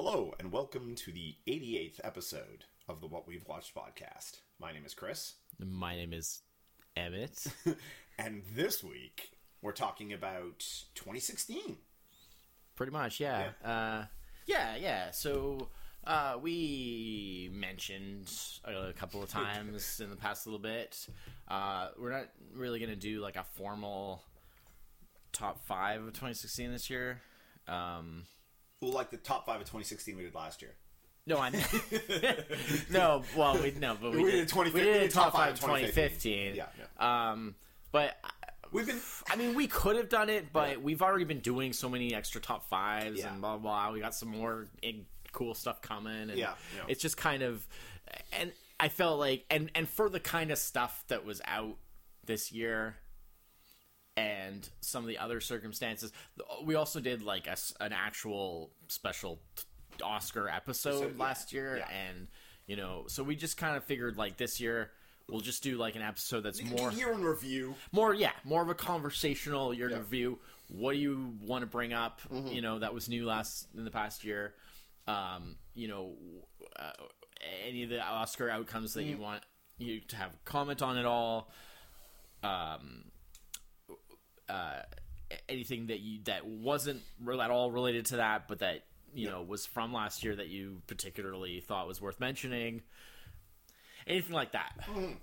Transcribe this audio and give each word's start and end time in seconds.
Hello, 0.00 0.32
and 0.38 0.52
welcome 0.52 0.94
to 0.94 1.10
the 1.10 1.34
88th 1.48 1.98
episode 2.04 2.66
of 2.88 3.00
the 3.00 3.08
What 3.08 3.26
We've 3.26 3.44
Watched 3.48 3.74
podcast. 3.74 4.42
My 4.60 4.70
name 4.70 4.84
is 4.86 4.94
Chris, 4.94 5.34
My 5.58 5.96
name 5.96 6.12
is 6.12 6.42
Emmett. 6.96 7.44
and 8.16 8.44
this 8.54 8.84
week 8.84 9.32
we're 9.60 9.72
talking 9.72 10.12
about 10.12 10.60
2016. 10.94 11.78
Pretty 12.76 12.92
much, 12.92 13.18
yeah. 13.18 13.48
Yeah, 13.60 13.68
uh, 13.68 14.04
yeah, 14.46 14.76
yeah. 14.76 15.10
So 15.10 15.68
uh, 16.04 16.36
we 16.40 17.50
mentioned 17.52 18.32
a 18.64 18.92
couple 18.92 19.20
of 19.20 19.28
times 19.28 20.00
in 20.04 20.10
the 20.10 20.16
past 20.16 20.46
little 20.46 20.60
bit. 20.60 21.08
Uh, 21.48 21.88
we're 21.98 22.12
not 22.12 22.28
really 22.54 22.78
going 22.78 22.90
to 22.90 22.94
do 22.94 23.18
like 23.18 23.34
a 23.34 23.42
formal 23.56 24.22
top 25.32 25.66
five 25.66 26.02
of 26.02 26.12
2016 26.12 26.70
this 26.70 26.88
year. 26.88 27.20
Um, 27.66 28.26
Well, 28.80 28.92
like 28.92 29.10
the 29.10 29.16
top 29.16 29.46
five 29.46 29.56
of 29.56 29.66
2016 29.66 30.16
we 30.16 30.22
did 30.22 30.34
last 30.34 30.62
year. 30.62 30.74
no, 31.26 31.38
I 31.38 31.50
no. 32.90 33.22
Well, 33.36 33.60
we 33.60 33.72
no, 33.72 33.96
but 34.00 34.12
we, 34.12 34.18
We 34.24 34.30
did, 34.30 34.36
did 34.38 34.48
20 34.48 34.70
we 34.70 34.80
we 34.80 34.86
did 34.86 35.00
did 35.00 35.10
top 35.10 35.32
top 35.32 35.34
five 35.34 35.52
of 35.54 35.60
2015. 35.60 36.54
2015. 36.54 36.54
Yeah, 36.98 37.30
Um, 37.32 37.54
but 37.92 38.16
We've 38.70 38.86
been. 38.86 39.00
I 39.30 39.36
mean, 39.36 39.54
we 39.54 39.66
could 39.66 39.96
have 39.96 40.10
done 40.10 40.28
it, 40.28 40.52
but 40.52 40.70
Yeah. 40.72 40.76
we've 40.76 41.00
already 41.00 41.24
been 41.24 41.40
doing 41.40 41.72
so 41.72 41.88
many 41.88 42.14
extra 42.14 42.38
top 42.40 42.68
fives 42.68 43.20
Yeah. 43.20 43.32
and 43.32 43.40
blah 43.40 43.56
blah. 43.56 43.86
blah. 43.86 43.92
We 43.94 44.00
got 44.00 44.14
some 44.14 44.28
more 44.28 44.68
cool 45.32 45.54
stuff 45.54 45.80
coming, 45.80 46.28
and 46.30 46.36
Yeah, 46.38 46.52
yeah. 46.76 46.82
it's 46.86 47.00
just 47.00 47.16
kind 47.16 47.42
of. 47.42 47.66
And 48.32 48.52
I 48.78 48.88
felt 48.90 49.18
like, 49.18 49.44
and 49.50 49.70
and 49.74 49.88
for 49.88 50.10
the 50.10 50.20
kind 50.20 50.50
of 50.50 50.58
stuff 50.58 51.02
that 51.08 51.24
was 51.24 51.40
out 51.46 51.76
this 52.26 52.52
year, 52.52 52.96
and 54.18 54.68
some 54.80 55.02
of 55.04 55.08
the 55.08 55.18
other 55.18 55.40
circumstances, 55.40 56.12
we 56.64 56.74
also 56.74 57.00
did 57.00 57.22
like 57.22 57.46
a 57.46 57.56
an 57.80 57.92
actual 57.92 58.70
special 58.88 59.40
t- 59.56 59.62
Oscar 60.02 60.48
episode 60.48 61.12
yeah, 61.16 61.22
last 61.24 61.52
year, 61.52 61.78
yeah. 61.78 61.88
and 62.08 62.28
you 62.66 62.76
know, 62.76 63.04
so 63.08 63.22
we 63.22 63.36
just 63.36 63.56
kind 63.56 63.76
of 63.76 63.84
figured 63.84 64.16
like 64.16 64.36
this 64.36 64.60
year. 64.60 64.90
We'll 65.30 65.40
just 65.42 65.62
do 65.62 65.76
like 65.76 65.94
an 65.94 66.00
episode 66.00 66.40
that's 66.40 66.62
more 66.62 66.90
Year 66.90 67.12
in 67.12 67.22
review. 67.22 67.74
more 67.92 68.14
yeah 68.14 68.32
more 68.44 68.62
of 68.62 68.70
a 68.70 68.74
conversational 68.74 69.74
year 69.74 69.86
in 69.88 69.92
Yeah. 69.92 69.98
review 69.98 70.38
what 70.68 70.92
do 70.94 70.98
you 70.98 71.34
want 71.42 71.60
to 71.60 71.66
bring 71.66 71.92
up 71.92 72.20
Mm-hmm. 72.32 72.46
you 72.48 72.62
know 72.62 72.78
that 72.78 72.94
was 72.94 73.10
new 73.10 73.26
last 73.26 73.66
in 73.76 73.84
the 73.84 73.90
past 73.90 74.24
year 74.24 74.54
um 75.06 75.56
you 75.74 75.86
know 75.86 76.14
uh, 76.78 76.92
any 77.66 77.82
of 77.82 77.90
the 77.90 78.00
oscar 78.00 78.48
outcomes 78.48 78.94
that 78.94 79.04
Mm. 79.04 79.10
you 79.10 79.18
want 79.18 79.42
you 79.76 80.00
to 80.00 80.16
have 80.16 80.30
comment 80.46 80.80
on 80.80 80.96
at 80.96 81.04
all 81.04 81.50
um 82.42 83.04
uh 84.48 84.82
anything 85.48 85.86
that 85.88 86.00
you 86.00 86.20
that 86.24 86.46
wasn't 86.46 87.02
at 87.42 87.50
all 87.50 87.70
related 87.70 88.06
to 88.06 88.16
that 88.16 88.48
but 88.48 88.60
that 88.60 88.84
you 89.14 89.28
know 89.28 89.42
was 89.42 89.66
from 89.66 89.92
last 89.92 90.24
year 90.24 90.34
that 90.36 90.48
you 90.48 90.80
particularly 90.86 91.60
thought 91.60 91.86
was 91.86 92.00
worth 92.00 92.18
mentioning 92.20 92.80
anything 94.06 94.32
like 94.34 94.52
that 94.52 94.72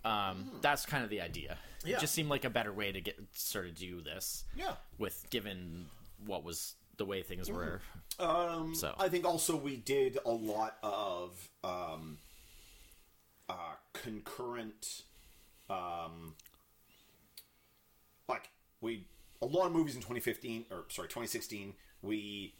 um 0.03 0.49
that's 0.61 0.85
kind 0.85 1.03
of 1.03 1.09
the 1.09 1.21
idea 1.21 1.57
Mm-hmm. 1.79 1.89
Yeah. 1.91 1.97
it 1.97 2.01
just 2.01 2.13
seemed 2.15 2.29
like 2.29 2.45
a 2.45 2.49
better 2.49 2.73
way 2.73 2.91
to 2.91 2.99
get 2.99 3.15
sort 3.33 3.67
of 3.67 3.75
do 3.75 4.01
this 4.01 4.43
Yeah. 4.55 4.73
with 4.97 5.23
given 5.29 5.85
what 6.25 6.43
was 6.43 6.73
the 6.97 7.05
way 7.05 7.21
things 7.21 7.47
were 7.51 7.79
Um, 8.17 8.73
So. 8.73 8.95
I 8.97 9.07
think 9.07 9.23
also 9.23 9.55
we 9.55 9.75
did 9.77 10.17
a 10.25 10.31
lot 10.31 10.77
of 10.81 11.47
um, 11.63 12.17
uh, 13.47 13.75
concurrent, 13.93 15.03
um, 15.69 16.33
like 18.27 18.49
we 18.81 19.05
a 19.45 19.57
lot 19.57 19.67
of 19.67 19.71
movies 19.71 19.95
in 19.95 20.01
2015 20.01 20.65
or 20.71 20.85
sorry 20.89 21.07
2016 21.07 21.73
we 22.01 22.55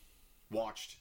watched 0.52 0.98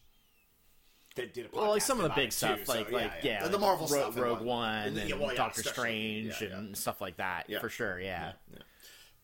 that 1.16 1.32
did 1.32 1.46
a 1.46 1.48
podcast 1.48 1.56
well 1.56 1.70
like 1.70 1.82
some 1.82 1.98
of 2.00 2.04
the 2.04 2.14
big 2.14 2.32
stuff 2.32 2.58
too, 2.58 2.64
so, 2.64 2.72
like 2.74 2.90
like 2.90 3.12
yeah, 3.22 3.44
the, 3.44 3.50
the 3.50 3.58
Marvel 3.58 3.86
Ro- 3.86 4.10
stuff 4.10 4.18
Rogue 4.18 4.40
One 4.40 4.88
and 4.88 4.96
the- 4.96 5.08
yeah, 5.08 5.14
well, 5.14 5.30
yeah, 5.30 5.36
Doctor 5.36 5.62
Strange 5.62 6.34
yeah, 6.40 6.48
yeah. 6.48 6.56
and 6.56 6.76
stuff 6.76 7.00
like 7.00 7.16
that 7.18 7.44
Yeah. 7.48 7.60
for 7.60 7.68
sure 7.68 8.00
yeah. 8.00 8.32
yeah. 8.52 8.58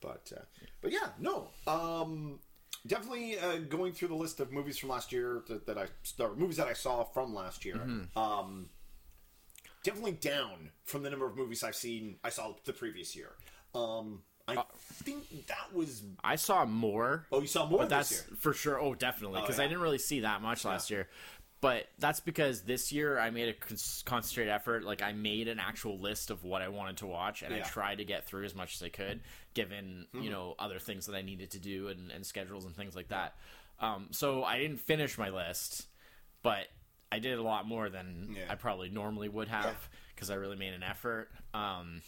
But 0.01 0.33
uh, 0.37 0.43
but 0.81 0.93
yeah, 0.93 1.09
no. 1.19 1.49
Um, 1.67 2.39
definitely 2.87 3.39
uh, 3.39 3.59
going 3.69 3.93
through 3.93 4.09
the 4.09 4.15
list 4.15 4.41
of 4.41 4.53
movies 4.53 4.79
from 4.79 4.89
last 4.89 5.13
year 5.13 5.43
that, 5.49 5.67
that 5.67 5.79
I 5.79 5.87
or 6.23 6.35
movies 6.37 6.57
that 6.57 6.67
I 6.67 6.73
saw 6.73 7.05
from 7.05 7.35
last 7.35 7.65
year. 7.65 7.77
Mm-hmm. 7.77 8.19
Um, 8.19 8.71
definitely 9.85 10.13
down 10.13 10.71
from 10.85 11.03
the 11.03 11.11
number 11.11 11.27
of 11.27 11.37
movies 11.37 11.63
I've 11.63 11.77
seen 11.77 12.17
I 12.25 12.31
saw 12.31 12.55
the 12.65 12.73
previous 12.73 13.15
year. 13.15 13.33
Um, 13.75 14.23
I 14.59 14.61
Uh, 14.61 14.65
think 14.77 15.47
that 15.47 15.73
was 15.75 16.03
I 16.23 16.37
saw 16.37 16.65
more 16.67 17.27
oh 17.33 17.41
you 17.41 17.47
saw 17.47 17.67
more 17.67 17.87
that's 17.87 18.11
year. 18.13 18.37
for 18.39 18.53
sure. 18.53 18.81
Oh, 18.81 18.95
definitely, 18.95 19.41
because 19.41 19.59
yeah. 19.59 19.65
I 19.65 19.67
didn't 19.69 19.83
really 19.83 19.99
see 19.99 20.21
that 20.21 20.43
much 20.43 20.65
last 20.65 20.91
year. 20.91 21.09
But 21.63 21.89
that's 21.99 22.21
because 22.21 22.63
this 22.63 22.91
year 22.91 23.19
I 23.19 23.29
made 23.29 23.51
a 23.51 23.77
concentrated 24.07 24.51
effort. 24.51 24.83
Like 24.83 25.03
I 25.03 25.13
made 25.13 25.47
an 25.47 25.59
actual 25.59 25.99
list 25.99 26.31
of 26.31 26.43
what 26.43 26.63
I 26.63 26.69
wanted 26.69 26.97
to 26.99 27.07
watch, 27.07 27.43
and 27.43 27.53
I 27.53 27.59
Yeah. 27.59 27.63
Mm-hmm. 27.65 27.73
tried 27.73 27.99
to 27.99 28.05
get 28.05 28.25
through 28.27 28.45
as 28.45 28.55
much 28.55 28.77
as 28.77 28.83
I 28.83 28.89
could, 28.89 29.21
given 29.53 30.07
you 30.15 30.31
know 30.31 30.55
other 30.59 30.79
things 30.79 31.07
that 31.07 31.15
I 31.15 31.23
needed 31.23 31.51
to 31.53 31.59
do 31.59 31.89
and, 31.89 32.11
and 32.11 32.25
schedules 32.25 32.65
and 32.65 32.75
things 32.75 32.97
like 32.97 33.09
that. 33.09 33.35
Um, 33.79 34.09
so 34.11 34.43
I 34.45 34.59
didn't 34.59 34.79
finish 34.81 35.17
my 35.19 35.29
list, 35.31 35.87
but 36.43 36.67
I 37.13 37.19
did 37.19 37.39
a 37.39 37.43
lot 37.43 37.67
more 37.67 37.91
than. 37.91 38.37
I 38.49 38.55
probably 38.55 38.89
normally 38.89 39.29
would 39.29 39.49
have 39.49 39.77
because 40.15 40.31
I 40.31 40.35
really 40.37 40.57
made 40.57 40.73
an 40.73 40.83
effort. 40.83 41.29
Um, 41.53 42.01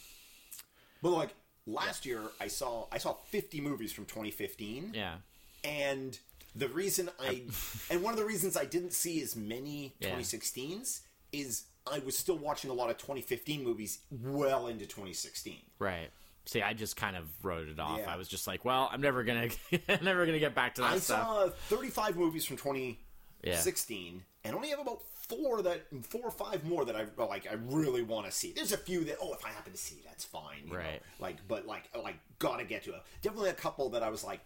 But 1.03 1.11
like 1.11 1.35
last 1.67 2.05
year, 2.07 2.23
I 2.41 2.49
saw 2.49 2.87
I 2.93 2.99
saw 2.99 3.15
50 3.15 3.61
movies 3.61 3.93
from 3.93 4.05
2015. 4.07 4.93
yeah, 4.95 5.17
And 5.65 6.19
the 6.55 6.69
reason 6.69 7.09
I 7.21 7.43
and 7.91 8.03
one 8.03 8.13
of 8.13 8.19
the 8.19 8.27
reasons 8.27 8.57
I 8.57 8.65
didn't 8.65 8.93
see 8.93 9.23
as 9.23 9.37
many 9.37 9.95
Yeah. 10.01 10.17
2016s 10.17 11.01
is 11.33 11.65
I 11.91 11.99
was 12.01 12.17
still 12.17 12.37
watching 12.39 12.71
a 12.71 12.75
lot 12.75 12.91
of 12.91 12.99
2015 12.99 13.65
movies 13.65 13.99
well 14.11 14.67
into 14.69 14.87
2016. 14.87 15.57
right. 15.79 16.11
See, 16.45 16.61
I 16.61 16.73
just 16.75 16.97
kind 16.97 17.17
of 17.17 17.29
wrote 17.45 17.69
it 17.69 17.79
off. 17.79 18.01
Yeah. 18.01 18.13
I 18.13 18.17
was 18.17 18.27
just 18.27 18.49
like, 18.49 18.65
well, 18.65 18.89
I'm 18.93 19.01
never 19.01 19.23
gonna, 19.23 19.49
I'm 19.89 19.99
never 20.05 20.27
gonna 20.27 20.41
get 20.41 20.57
back 20.57 20.75
to 20.75 20.81
that 20.81 20.95
I 20.95 20.99
stuff. 20.99 21.25
saw 21.25 21.49
35 21.77 22.17
movies 22.17 22.45
from 22.45 22.57
2016 22.57 24.23
and 24.45 24.55
only 24.55 24.69
have 24.71 24.81
about 24.81 25.03
four 25.29 25.63
that 25.63 25.83
four 26.09 26.23
or 26.23 26.31
five 26.31 26.65
more 26.65 26.85
that 26.85 26.97
I 26.97 27.07
like 27.25 27.47
I 27.51 27.55
really 27.55 28.03
want 28.03 28.27
to 28.27 28.33
see. 28.33 28.53
There's 28.53 28.73
a 28.73 28.77
few 28.77 29.05
that 29.05 29.17
oh 29.23 29.33
if 29.33 29.45
I 29.45 29.51
happen 29.51 29.73
to 29.73 29.79
see 29.79 30.03
that's 30.05 30.25
fine, 30.25 30.65
you 30.67 30.73
know? 30.73 30.79
Right. 30.79 31.03
Like 31.21 31.37
but 31.49 31.67
like 31.67 31.85
like 32.01 32.17
gotta 32.39 32.65
get 32.65 32.83
to 32.85 32.91
it. 32.91 33.03
Definitely 33.23 33.51
a 33.51 33.55
couple 33.55 33.91
that 33.91 34.03
I 34.03 34.11
was 34.11 34.25
like, 34.25 34.41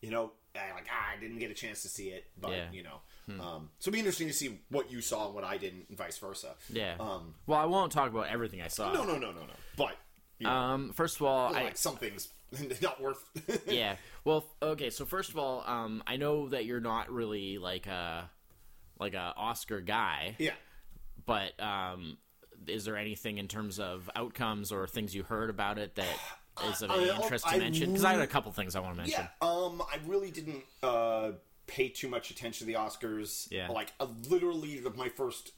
you 0.00 0.10
know, 0.10 0.32
I, 0.54 0.72
like 0.74 0.86
ah, 0.90 1.12
I 1.16 1.20
didn't 1.20 1.38
get 1.38 1.50
a 1.50 1.54
chance 1.54 1.82
to 1.82 1.88
see 1.88 2.08
it, 2.08 2.24
but 2.40 2.50
Yeah. 2.52 2.66
Hmm. 2.68 2.74
you 2.74 2.82
know, 2.82 3.00
um, 3.40 3.70
so 3.78 3.88
it'd 3.88 3.92
be 3.92 3.98
interesting 4.00 4.26
to 4.28 4.32
see 4.34 4.58
what 4.68 4.90
you 4.90 5.00
saw 5.00 5.26
and 5.26 5.34
what 5.34 5.44
I 5.44 5.56
didn't, 5.56 5.86
and 5.88 5.96
vice 5.96 6.18
versa. 6.18 6.54
Yeah. 6.68 6.96
Um, 6.98 7.34
well, 7.46 7.58
I 7.60 7.66
won't 7.66 7.92
talk 7.92 8.10
about 8.10 8.26
everything 8.26 8.60
I 8.60 8.68
saw. 8.68 8.92
no, 8.92 9.04
no, 9.04 9.12
no, 9.14 9.30
no, 9.30 9.40
no. 9.40 9.54
But 9.76 9.96
you 10.38 10.46
know, 10.46 10.52
Um, 10.52 10.92
first 10.92 11.16
of 11.16 11.22
all, 11.22 11.54
I 11.54 11.62
like 11.64 11.76
some 11.76 11.96
things 11.96 12.28
not 12.82 13.00
worth. 13.00 13.22
yeah. 13.66 13.96
Well, 14.24 14.44
okay. 14.60 14.90
So 14.90 15.04
first 15.06 15.30
of 15.30 15.38
all, 15.38 15.62
um, 15.66 16.02
I 16.06 16.16
know 16.16 16.48
that 16.48 16.64
you're 16.64 16.80
not 16.80 17.10
really 17.12 17.58
like 17.58 17.86
a 17.86 18.28
like 19.02 19.14
a 19.14 19.34
Oscar 19.36 19.80
guy, 19.80 20.36
yeah. 20.38 20.52
but 21.26 21.58
um, 21.62 22.16
is 22.66 22.84
there 22.84 22.96
anything 22.96 23.38
in 23.38 23.48
terms 23.48 23.78
of 23.78 24.08
outcomes 24.16 24.72
or 24.72 24.86
things 24.86 25.14
you 25.14 25.22
heard 25.22 25.50
about 25.50 25.78
it 25.78 25.94
that 25.96 26.18
is 26.70 26.82
of 26.82 26.90
any 26.90 27.10
I- 27.10 27.16
interest 27.16 27.46
I 27.46 27.54
to 27.54 27.58
mention? 27.58 27.90
Because 27.90 28.04
I 28.04 28.12
had 28.12 28.22
a 28.22 28.26
couple 28.26 28.52
things 28.52 28.76
I 28.76 28.80
want 28.80 28.94
to 28.94 29.00
mention. 29.00 29.28
Yeah, 29.42 29.48
um, 29.48 29.82
I 29.82 29.98
really 30.06 30.30
didn't 30.30 30.64
uh, 30.82 31.32
pay 31.66 31.88
too 31.88 32.08
much 32.08 32.30
attention 32.30 32.66
to 32.66 32.72
the 32.72 32.78
Oscars. 32.78 33.48
Yeah. 33.50 33.68
like 33.68 33.92
uh, 34.00 34.06
literally 34.28 34.78
the, 34.78 34.90
my 34.90 35.08
first, 35.08 35.52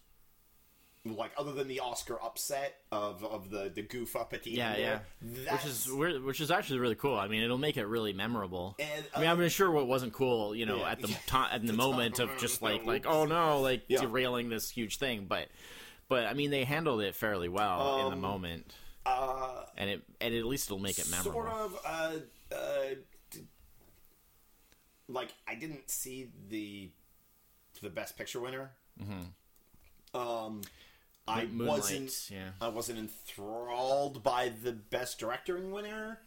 like 1.07 1.33
other 1.37 1.53
than 1.53 1.69
the 1.69 1.81
Oscar 1.81 2.19
upset 2.23 2.77
of 2.91 3.23
of 3.25 3.51
the 3.51 3.71
the 3.75 3.83
goof 3.83 4.17
up 4.17 4.33
at 4.33 4.43
the 4.43 4.53
Yeah, 4.53 4.71
end. 4.73 4.81
yeah. 4.81 4.99
there, 5.21 5.53
Which 5.53 5.67
is 5.67 5.93
which 6.23 6.41
is 6.41 6.51
actually 6.51 6.79
really 6.79 6.95
cool. 6.95 7.17
I 7.19 7.29
mean, 7.29 7.43
it'll 7.43 7.59
make 7.59 7.77
it 7.77 7.85
really 7.87 8.15
memorable. 8.15 8.75
And, 8.79 9.05
I 9.15 9.21
mean, 9.21 9.29
uh, 9.29 9.33
I'm 9.33 9.49
sure 9.51 9.71
what 9.71 9.87
wasn't 9.87 10.15
cool, 10.15 10.55
you 10.57 10.65
know, 10.65 10.79
Yeah. 10.79 10.91
at 10.93 11.03
the 11.03 11.09
time, 11.27 11.51
at 11.53 11.67
the 11.67 11.75
moment 11.75 12.21
of 12.21 12.31
just 12.39 12.63
like, 12.63 12.87
like, 12.87 13.05
oh 13.07 13.27
no, 13.27 13.61
like 13.61 13.85
Yeah. 13.89 14.01
derailing 14.01 14.49
this 14.49 14.71
huge 14.71 14.97
thing. 14.99 15.27
But, 15.27 15.49
but 16.09 16.25
I 16.27 16.33
mean, 16.33 16.51
they 16.51 16.65
handled 16.65 17.03
it 17.03 17.15
fairly 17.15 17.51
well 17.51 17.99
in 18.05 18.07
the 18.07 18.13
Um, 18.17 18.21
moment, 18.23 18.75
uh, 19.05 19.65
and 19.77 19.91
it, 19.91 20.03
and 20.23 20.35
at 20.35 20.45
least 20.47 20.69
it'll 20.69 20.79
make 20.79 20.99
it 20.99 21.11
memorable. 21.11 21.33
sort 21.33 21.49
of. 21.49 21.79
Uh, 21.85 22.55
uh, 22.55 22.95
d- 23.31 23.41
like 25.09 25.35
I 25.47 25.55
didn't 25.55 25.91
see 25.91 26.31
the 26.49 26.91
the 27.83 27.91
best 27.91 28.17
picture 28.17 28.41
winner. 28.41 28.71
Mm-hmm. 29.03 30.19
Um, 30.19 30.63
I 31.27 31.47
Moonlight, 31.47 31.79
wasn't. 31.79 32.31
yeah, 32.31 32.51
I 32.61 32.69
wasn't 32.69 32.99
enthralled 32.99 34.23
by 34.23 34.51
the 34.63 34.73
best 34.73 35.19
directing 35.19 35.71
winner. 35.73 36.19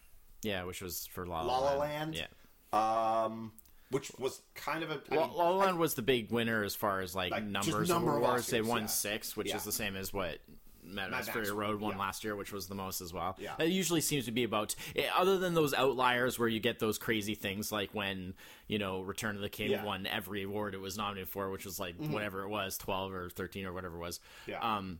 yeah, 0.44 0.64
which 0.64 0.82
was 0.82 1.08
for 1.08 1.26
La 1.26 1.42
La 1.44 1.60
La 1.60 1.76
Land. 1.78 2.16
Yeah, 2.16 2.28
um, 2.74 3.52
which 3.92 4.12
was 4.18 4.42
kind 4.56 4.84
of 4.84 4.90
a 4.92 5.02
I 5.12 5.16
La, 5.16 5.28
mean, 5.28 5.36
La 5.38 5.50
La 5.50 5.56
Land 5.58 5.78
was 5.80 5.94
the 5.94 6.02
big 6.02 6.32
winner 6.32 6.64
as 6.64 6.76
far 6.76 7.02
as 7.02 7.16
like, 7.16 7.32
Like, 7.32 7.44
numbers 7.46 7.90
number 7.90 8.18
awards. 8.18 8.48
they 8.48 8.62
won 8.62 8.82
yeah. 8.82 8.86
six, 8.88 9.38
which 9.38 9.50
Yeah. 9.50 9.58
is 9.58 9.64
the 9.64 9.72
same 9.72 9.96
as 9.96 10.12
what 10.12 10.40
Mad 10.88 11.12
Mad 11.12 11.12
Max 11.12 11.30
Fury 11.30 11.52
one, 11.52 11.58
Road 11.58 11.82
won 11.82 11.92
yeah. 11.94 12.00
last 12.00 12.24
year, 12.24 12.36
which 12.36 12.52
was 12.52 12.68
the 12.68 12.76
most 12.76 13.02
as 13.02 13.14
well. 13.14 13.36
Yeah. 13.40 13.54
It 13.60 13.70
usually 13.70 14.02
seems 14.02 14.26
to 14.26 14.32
be 14.32 14.44
about 14.44 14.76
eh, 14.96 15.06
other 15.16 15.38
than 15.38 15.54
those 15.54 15.74
outliers 15.74 16.40
where 16.40 16.48
you 16.48 16.60
get 16.60 16.80
those 16.80 16.98
crazy 16.98 17.36
things 17.36 17.72
like 17.72 17.92
when 17.94 18.34
you 18.68 18.80
know 18.80 19.02
Return 19.02 19.36
of 19.36 19.42
the 19.42 19.50
King 19.50 19.72
Yeah. 19.72 19.78
Mm-hmm. 19.78 19.86
won 19.86 20.08
every 20.08 20.44
award 20.44 20.74
it 20.74 20.82
was 20.82 20.98
nominated 20.98 21.30
for, 21.30 21.50
which 21.50 21.66
was 21.66 21.80
like 21.80 21.96
whatever 21.98 22.44
it 22.44 22.50
was, 22.50 22.78
twelve 22.78 23.14
or 23.14 23.30
thirteen 23.30 23.66
or 23.66 23.74
whatever 23.74 23.98
it 23.98 24.02
was. 24.02 24.20
Yeah. 24.46 24.60
Um, 24.60 25.00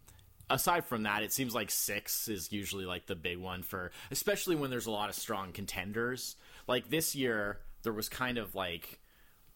aside 0.50 0.86
from 0.86 1.04
that, 1.04 1.24
it 1.24 1.34
seems 1.34 1.54
like 1.54 1.70
six 1.70 2.28
is 2.28 2.52
usually 2.52 2.86
like 2.86 3.06
the 3.06 3.16
big 3.16 3.38
one 3.38 3.64
for, 3.64 3.92
especially 4.12 4.56
when 4.56 4.70
there's 4.70 4.86
a 4.86 4.92
lot 4.92 5.10
of 5.10 5.16
strong 5.16 5.52
contenders. 5.52 6.36
Like 6.68 6.90
this 6.90 7.16
year, 7.16 7.60
there 7.84 7.94
was 7.94 8.10
kind 8.10 8.38
of 8.38 8.56
like 8.56 9.00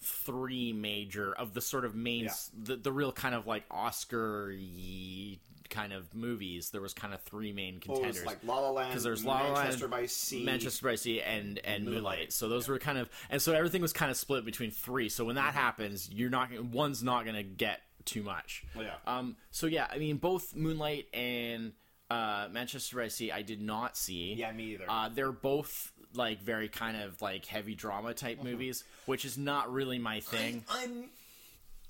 three 0.02 0.74
major 0.74 1.34
of 1.34 1.54
the 1.54 1.62
sort 1.62 1.86
of 1.86 1.96
main, 1.96 2.26
Yeah. 2.26 2.34
the, 2.58 2.76
the 2.76 2.92
real 2.92 3.12
kind 3.12 3.36
of 3.36 3.46
like 3.48 3.64
Oscar 3.72 4.52
y 4.56 5.38
kind 5.70 5.94
of 5.94 6.14
movies. 6.14 6.72
There 6.72 6.82
was 6.82 6.94
kind 6.94 7.14
of 7.14 7.22
three 7.22 7.54
main 7.54 7.80
Well, 7.88 8.00
it 8.00 8.08
was 8.08 8.18
contenders. 8.18 8.26
like 8.26 8.44
La 8.44 8.60
La 8.60 8.72
Land, 8.72 8.90
because 8.90 9.04
there's 9.04 9.24
La 9.24 9.36
La 9.36 9.42
Land, 9.44 9.54
Manchester 9.56 9.88
by 9.88 10.06
Sea, 10.08 10.44
Manchester 10.44 10.88
by 10.88 10.96
Sea, 10.96 11.22
and 11.22 11.60
and 11.60 11.86
Moonlight. 11.86 11.94
Moonlight. 11.96 12.34
So 12.34 12.50
those 12.50 12.68
were 12.68 12.78
kind 12.80 12.98
of, 12.98 13.10
and 13.30 13.42
so 13.42 13.54
everything 13.54 13.82
was 13.82 13.94
kind 13.94 14.12
of 14.12 14.18
split 14.18 14.44
between 14.44 14.72
three. 14.72 15.08
So 15.10 15.24
when 15.26 15.36
Mm-hmm. 15.36 15.46
that 15.46 15.54
happens, 15.54 16.10
you're 16.12 16.30
not 16.30 16.50
gonna- 16.50 16.64
one's 16.64 17.02
not 17.04 17.24
going 17.24 17.36
to 17.38 17.44
get 17.44 17.82
too 18.06 18.24
much. 18.24 18.64
Yeah. 18.78 18.96
Um. 19.08 19.38
So 19.52 19.68
yeah, 19.68 19.88
I 19.90 19.98
mean, 19.98 20.18
both 20.18 20.56
Moonlight 20.56 21.06
and 21.14 21.74
uh, 22.12 22.48
Manchester 22.52 22.98
by 22.98 23.08
Sea, 23.08 23.32
I 23.32 23.42
did 23.42 23.62
not 23.62 23.96
see. 23.98 24.34
Yeah, 24.34 24.52
me 24.52 24.74
either. 24.74 24.86
Uh, 24.90 25.10
they're 25.10 25.32
both 25.32 25.92
like 26.14 26.42
very 26.42 26.68
kind 26.68 26.98
of 26.98 27.22
like 27.22 27.46
heavy 27.46 27.74
drama 27.76 28.14
type 28.14 28.38
Mm-hmm. 28.40 28.48
movies, 28.52 28.84
which 29.06 29.24
is 29.26 29.38
not 29.38 29.72
really 29.72 29.98
my 30.00 30.20
thing. 30.20 30.66
I, 30.70 30.84
I'm, 30.84 31.10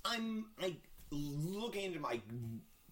I'm 0.04 0.46
like 0.60 0.76
looking 1.10 1.84
into 1.84 2.00
my. 2.00 2.20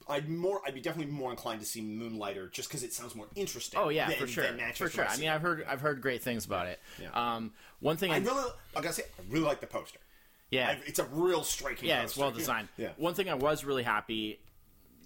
I'd 0.09 0.29
more. 0.29 0.61
I'd 0.67 0.75
be 0.75 0.81
definitely 0.81 1.13
more 1.13 1.31
inclined 1.31 1.61
to 1.61 1.67
see 1.67 1.81
Moonlighter 1.83 2.49
just 2.51 2.69
because 2.69 2.83
it 2.83 2.93
sounds 2.93 3.15
more 3.15 3.27
interesting. 3.37 3.79
Oh 3.81 3.91
yeah, 3.91 4.09
than, 4.09 4.19
for 4.19 4.27
sure, 4.27 4.45
for 4.75 4.89
sure. 4.89 5.07
I 5.07 5.17
mean, 5.19 5.29
I've 5.29 5.43
heard 5.43 5.65
I've 5.69 5.81
heard 5.81 6.01
great 6.01 6.23
things 6.23 6.45
about 6.47 6.67
it. 6.67 6.81
Yeah. 7.01 7.11
Um, 7.13 7.53
one 7.79 7.97
thing 7.97 8.11
I 8.11 8.17
I, 8.17 8.19
really. 8.19 8.51
I 8.77 8.81
gotta 8.81 8.93
say, 8.95 9.03
I 9.19 9.23
really 9.29 9.45
like 9.45 9.61
the 9.61 9.69
poster. 9.69 10.01
yeah, 10.51 10.71
I, 10.71 10.79
it's 10.87 10.99
a 10.99 11.05
real 11.05 11.45
striking. 11.45 11.89
yeah, 11.89 12.03
it's 12.03 12.17
well 12.17 12.33
designed. 12.33 12.69
Yeah. 12.77 12.89
One 12.97 13.15
thing 13.15 13.29
I 13.29 13.35
was 13.35 13.65
really 13.65 13.85
happy, 13.85 14.41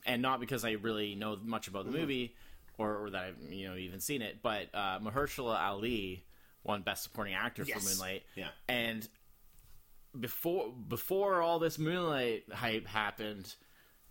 and 0.07 0.21
not 0.23 0.41
because 0.41 0.65
I 0.65 0.73
really 0.73 1.15
know 1.15 1.37
much 1.43 1.69
about 1.69 1.85
the 1.85 1.91
Mm-hmm. 1.91 2.01
movie, 2.01 2.35
or, 2.79 3.05
or 3.05 3.11
that 3.11 3.25
I've 3.25 3.53
you 3.53 3.69
know 3.69 3.77
even 3.77 4.01
seen 4.01 4.23
it, 4.23 4.39
but 4.43 4.69
uh, 4.75 4.99
Mahershala 5.01 5.59
Ali 5.61 6.25
won 6.65 6.83
Best 6.83 7.03
Supporting 7.05 7.35
Actor 7.35 7.65
Yes. 7.67 7.83
for 7.83 7.89
Moonlight. 7.91 8.23
Yeah. 8.37 8.49
and 8.69 9.07
before 10.19 10.73
before 10.89 11.41
all 11.43 11.59
this 11.59 11.79
Moonlight 11.79 12.45
hype 12.53 12.87
happened, 12.87 13.55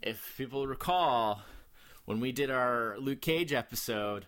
if 0.01 0.33
people 0.37 0.67
recall. 0.67 1.41
When 2.05 2.19
we 2.19 2.33
did 2.33 2.51
our 2.51 2.97
Luke 2.99 3.21
Cage 3.21 3.53
episode, 3.53 4.27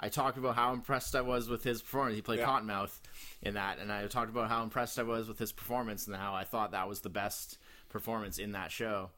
I 0.00 0.08
talked 0.08 0.38
about 0.38 0.56
how 0.56 0.72
impressed 0.72 1.14
I 1.14 1.20
was 1.20 1.48
with 1.48 1.62
his 1.62 1.80
performance. 1.80 2.16
He 2.16 2.20
played 2.22 2.40
Mm-hmm. 2.40 2.68
Yeah. 2.68 2.76
Cottonmouth 2.84 3.00
in 3.42 3.54
that, 3.54 3.78
and 3.78 3.92
I 3.92 4.04
talked 4.08 4.28
about 4.28 4.48
how 4.48 4.64
impressed 4.64 4.98
I 4.98 5.04
was 5.04 5.28
with 5.28 5.38
his 5.38 5.52
performance 5.52 6.08
and 6.08 6.16
how 6.16 6.34
I 6.34 6.42
thought 6.42 6.72
that 6.72 6.88
was 6.88 7.02
the 7.02 7.10
best 7.10 7.58
performance 7.90 8.38
in 8.38 8.50
that 8.52 8.72
show. 8.72 9.10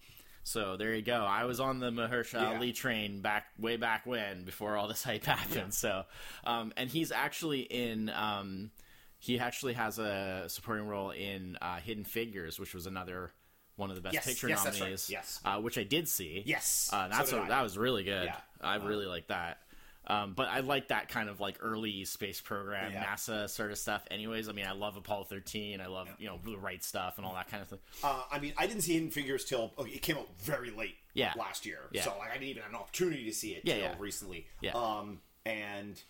So 0.44 0.76
there 0.76 0.94
you 0.94 1.02
go. 1.02 1.24
I 1.26 1.44
was 1.46 1.58
on 1.58 1.80
the 1.80 1.90
Mahershala 1.90 2.42
Yeah. 2.50 2.56
Ali 2.56 2.72
train 2.72 3.20
back 3.22 3.46
way 3.58 3.76
back 3.76 4.06
when, 4.06 4.44
before 4.44 4.76
all 4.76 4.86
this 4.88 5.02
hype 5.04 5.24
happened. 5.24 5.72
So, 5.74 6.04
um, 6.44 6.72
and 6.76 6.88
he's 6.88 7.10
actually 7.10 7.60
in. 7.60 8.10
Um, 8.10 8.70
he 9.18 9.38
actually 9.38 9.72
has 9.72 9.98
a 9.98 10.44
supporting 10.48 10.86
role 10.86 11.10
in 11.10 11.56
uh, 11.62 11.76
Hidden 11.76 12.04
Figures, 12.04 12.60
which 12.60 12.74
was 12.74 12.86
another 12.86 13.30
one 13.76 13.88
of 13.88 13.96
the 13.96 14.02
best 14.02 14.14
Yes, 14.14 14.26
picture 14.26 14.48
yes, 14.48 14.62
that's 14.62 14.76
right. 14.76 14.80
nominees. 14.80 15.08
Yes. 15.10 15.40
uh, 15.46 15.60
which 15.60 15.78
I 15.78 15.82
did 15.82 16.08
see. 16.08 16.42
Yes, 16.44 16.90
uh, 16.92 17.08
so 17.10 17.16
that's 17.16 17.32
a, 17.32 17.38
I. 17.40 17.48
that 17.48 17.62
was 17.62 17.78
really 17.78 18.04
good. 18.04 18.26
Yeah. 18.26 18.36
I 18.60 18.76
really 18.76 19.06
like 19.06 19.28
that. 19.28 19.58
Um, 20.06 20.34
but 20.34 20.48
I 20.48 20.60
like 20.60 20.88
that 20.88 21.08
kind 21.08 21.28
of 21.30 21.40
like 21.40 21.56
early 21.60 22.04
space 22.04 22.40
program, 22.40 22.92
Yeah. 22.92 23.04
NASA 23.04 23.48
sort 23.48 23.70
of 23.72 23.78
stuff. 23.78 24.04
Anyways, 24.10 24.48
I 24.48 24.52
mean, 24.52 24.66
I 24.66 24.72
love 24.72 24.96
Apollo 24.96 25.24
13. 25.30 25.80
I 25.80 25.86
love 25.86 26.08
you 26.18 26.26
know 26.28 26.38
the 26.44 26.56
right 26.58 26.84
stuff 26.84 27.14
and 27.16 27.24
all 27.26 27.32
that 27.34 27.48
kind 27.50 27.62
of 27.62 27.68
thing. 27.70 27.78
Uh, 28.02 28.22
I 28.30 28.38
mean, 28.38 28.52
I 28.58 28.66
didn't 28.66 28.82
see 28.82 28.92
Hidden 28.94 29.10
Figures 29.12 29.44
till 29.46 29.72
oh, 29.78 29.84
it 29.84 30.02
came 30.02 30.16
out 30.18 30.28
very 30.42 30.70
late 30.70 30.96
Yeah. 31.14 31.32
last 31.38 31.64
year. 31.64 31.78
Yeah. 31.92 32.02
So 32.02 32.14
like, 32.18 32.30
I 32.30 32.34
didn't 32.34 32.48
even 32.48 32.62
have 32.62 32.72
an 32.72 32.78
opportunity 32.78 33.24
to 33.24 33.32
see 33.32 33.52
it 33.52 33.62
Yeah, 33.64 33.74
till 33.74 33.82
yeah. 33.82 33.94
recently. 33.98 34.46
Yeah. 34.60 34.72
Um, 34.72 35.20
and 35.46 36.00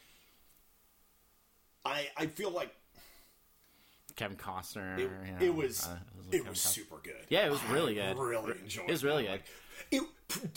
I 1.84 2.08
I 2.16 2.26
feel 2.26 2.50
like 2.50 2.74
Kevin 4.16 4.36
Costner. 4.36 4.98
it, 4.98 5.02
you 5.02 5.32
know, 5.32 5.38
it 5.40 5.54
was 5.54 5.86
uh, 5.86 5.96
it 6.30 6.38
Kevin 6.38 6.50
was 6.50 6.60
super 6.60 6.96
good. 7.02 7.26
Yeah, 7.28 7.46
it 7.46 7.50
was 7.50 7.62
really 7.64 8.00
I 8.00 8.12
good. 8.12 8.18
Really 8.22 8.52
enjoyed. 8.62 8.88
It 8.88 8.92
was 8.92 9.04
really 9.04 9.22
good. 9.24 9.32
Like, 9.32 9.44
it, 9.90 10.02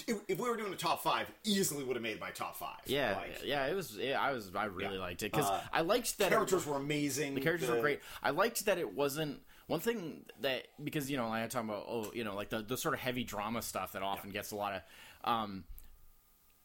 it- 0.08 0.22
if 0.28 0.40
we 0.40 0.50
were 0.50 0.58
doing 0.58 0.74
a 0.74 0.78
top 0.78 1.04
five, 1.04 1.30
easily 1.44 1.84
would 1.84 1.96
have 1.96 2.04
made 2.04 2.20
my 2.20 2.32
top 2.32 2.56
five. 2.56 2.78
Yeah, 2.86 3.16
Like, 3.18 3.42
yeah, 3.44 3.66
it 3.68 3.76
was. 3.76 3.96
Yeah, 3.96 4.20
I 4.22 4.32
was. 4.32 4.56
I 4.56 4.66
really 4.66 4.96
Yeah. 4.96 5.02
liked 5.02 5.24
it 5.24 5.32
because 5.32 5.50
Uh, 5.50 5.62
I 5.72 5.82
liked 5.82 6.18
that 6.20 6.28
it- 6.28 6.30
characters 6.36 6.66
were 6.66 6.78
amazing. 6.78 7.36
The 7.36 7.42
characters 7.42 7.68
The- 7.70 7.76
were 7.76 7.82
great. 7.82 8.02
I 8.24 8.30
liked 8.32 8.66
that 8.66 8.78
it 8.78 8.94
wasn't 8.94 9.42
one 9.68 9.80
thing 9.82 10.26
that 10.40 10.68
because 10.84 11.12
you 11.12 11.18
know 11.18 11.28
like 11.28 11.44
I 11.44 11.48
talk 11.48 11.64
about 11.66 11.86
oh 11.90 12.12
you 12.14 12.24
know 12.24 12.34
like 12.36 12.50
the 12.50 12.62
the 12.62 12.78
sort 12.78 12.94
of 12.94 13.02
heavy 13.02 13.26
drama 13.26 13.62
stuff 13.62 13.92
that 13.92 14.02
often 14.02 14.30
gets 14.30 14.52
a 14.52 14.56
lot 14.56 14.74
of 14.74 14.82
um 15.30 15.66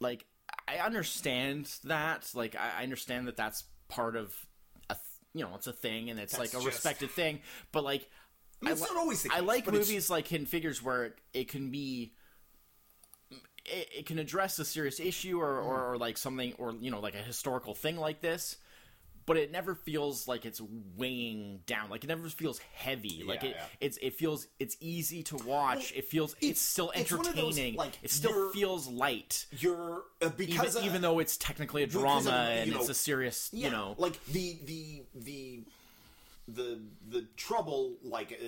like 0.01 0.25
I 0.69 0.79
understand 0.79 1.67
that 1.85 2.31
like 2.35 2.55
I 2.57 2.81
I 2.81 2.83
understand 2.85 3.27
that 3.27 3.37
that's 3.37 3.65
part 3.89 4.15
of 4.17 4.33
a 4.89 4.97
you 5.35 5.43
know 5.45 5.55
it's 5.57 5.67
a 5.67 5.73
thing 5.73 6.11
and 6.11 6.21
it's 6.21 6.39
like 6.39 6.51
a 6.51 6.53
just- 6.53 6.67
respected 6.67 7.11
thing 7.11 7.41
but 7.73 7.83
like 7.85 8.09
I 8.61 8.67
mean, 8.67 8.73
it's 8.75 8.83
li- 8.83 8.89
not 8.93 8.97
always 8.99 9.23
the 9.25 9.31
I 9.33 9.41
like 9.41 9.65
but 9.65 9.75
it's- 9.75 9.89
movies 9.89 10.09
like 10.09 10.29
Hidden 10.29 10.47
Figures 10.47 10.81
where 10.81 11.07
it, 11.07 11.19
it 11.35 11.49
can 11.49 11.73
be 11.73 12.15
it, 13.65 13.89
it 13.99 14.07
can 14.07 14.19
address 14.19 14.59
a 14.59 14.65
serious 14.65 14.99
issue 15.01 15.41
or, 15.41 15.63
Mm. 15.63 15.67
or, 15.67 15.93
or 15.93 15.99
like 15.99 16.17
something 16.19 16.55
or 16.59 16.75
you 16.81 16.91
know 16.91 17.01
like 17.01 17.15
a 17.15 17.19
historical 17.23 17.75
thing 17.75 17.97
like 17.97 18.21
this 18.21 18.57
but 19.25 19.37
it 19.37 19.53
never 19.53 19.77
feels 19.77 20.27
like 20.27 20.45
it's 20.45 20.61
weighing 20.97 21.61
down. 21.65 21.89
Like 21.91 22.03
it 22.03 22.09
never 22.09 22.29
feels 22.29 22.59
heavy. 22.75 23.23
Like 23.25 23.45
Yeah, 23.45 23.51
it 23.51 23.57
yeah. 23.57 23.65
it's 23.81 23.97
it 23.99 24.15
feels 24.15 24.49
it's 24.59 24.77
easy 24.81 25.23
to 25.23 25.37
watch. 25.37 25.93
It 25.95 26.07
feels 26.07 26.33
it's, 26.41 26.43
it's- 26.43 26.59
still 26.61 26.91
it's 26.93 27.13
one 27.13 27.21
of 27.21 27.27
those, 27.37 27.57
entertaining. 27.57 27.77
like, 27.77 27.93
it 28.03 28.11
still 28.11 28.51
feels 28.51 28.89
light. 28.89 29.47
You're 29.53 30.03
uh, 30.21 30.27
even, 30.27 30.37
because 30.37 30.75
of- 30.75 30.85
even 30.85 31.03
though 31.03 31.21
it's 31.21 31.37
technically 31.37 31.85
a 31.85 31.87
drama 31.87 32.31
of, 32.31 32.35
and 32.35 32.73
know, 32.73 32.81
it's 32.81 32.89
a 32.89 32.95
serious 32.95 33.49
yeah, 33.53 33.67
you 33.67 33.71
know. 33.71 33.95
like 33.97 34.19
the 34.27 34.59
the 34.65 35.03
the 35.15 35.61
the 36.49 36.81
the 37.09 37.25
trouble 37.37 37.95
like 38.03 38.33
uh, 38.33 38.45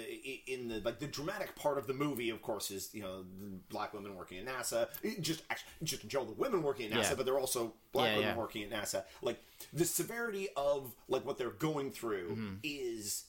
in 0.52 0.67
the 0.69 0.81
like 0.81 0.99
the 0.99 1.06
dramatic 1.06 1.55
part 1.55 1.79
of 1.79 1.87
the 1.87 1.94
movie 1.94 2.29
of 2.31 2.43
course 2.43 2.70
is 2.73 2.91
you 2.93 3.00
know 3.00 3.23
the 3.23 3.50
black 3.69 3.94
women 3.94 4.17
working 4.17 4.37
at 4.38 4.46
NASA 4.46 4.88
just 5.20 5.43
actually 5.49 5.70
just 5.85 6.02
in 6.02 6.08
general 6.08 6.26
the 6.35 6.41
women 6.41 6.62
working 6.62 6.87
at 6.93 6.99
NASA 6.99 7.11
Yeah. 7.11 7.14
but 7.17 7.25
they're 7.26 7.38
also 7.38 7.73
black 7.93 8.08
Yeah, 8.11 8.17
women 8.17 8.31
yeah. 8.35 8.37
working 8.37 8.62
at 8.64 8.70
NASA 8.70 9.05
like 9.23 9.41
the 9.73 9.85
severity 9.85 10.49
of 10.56 10.93
like 11.08 11.25
what 11.25 11.38
they're 11.38 11.50
going 11.50 11.93
through 11.93 12.31
Mm-hmm. 12.31 12.55
is 12.64 13.25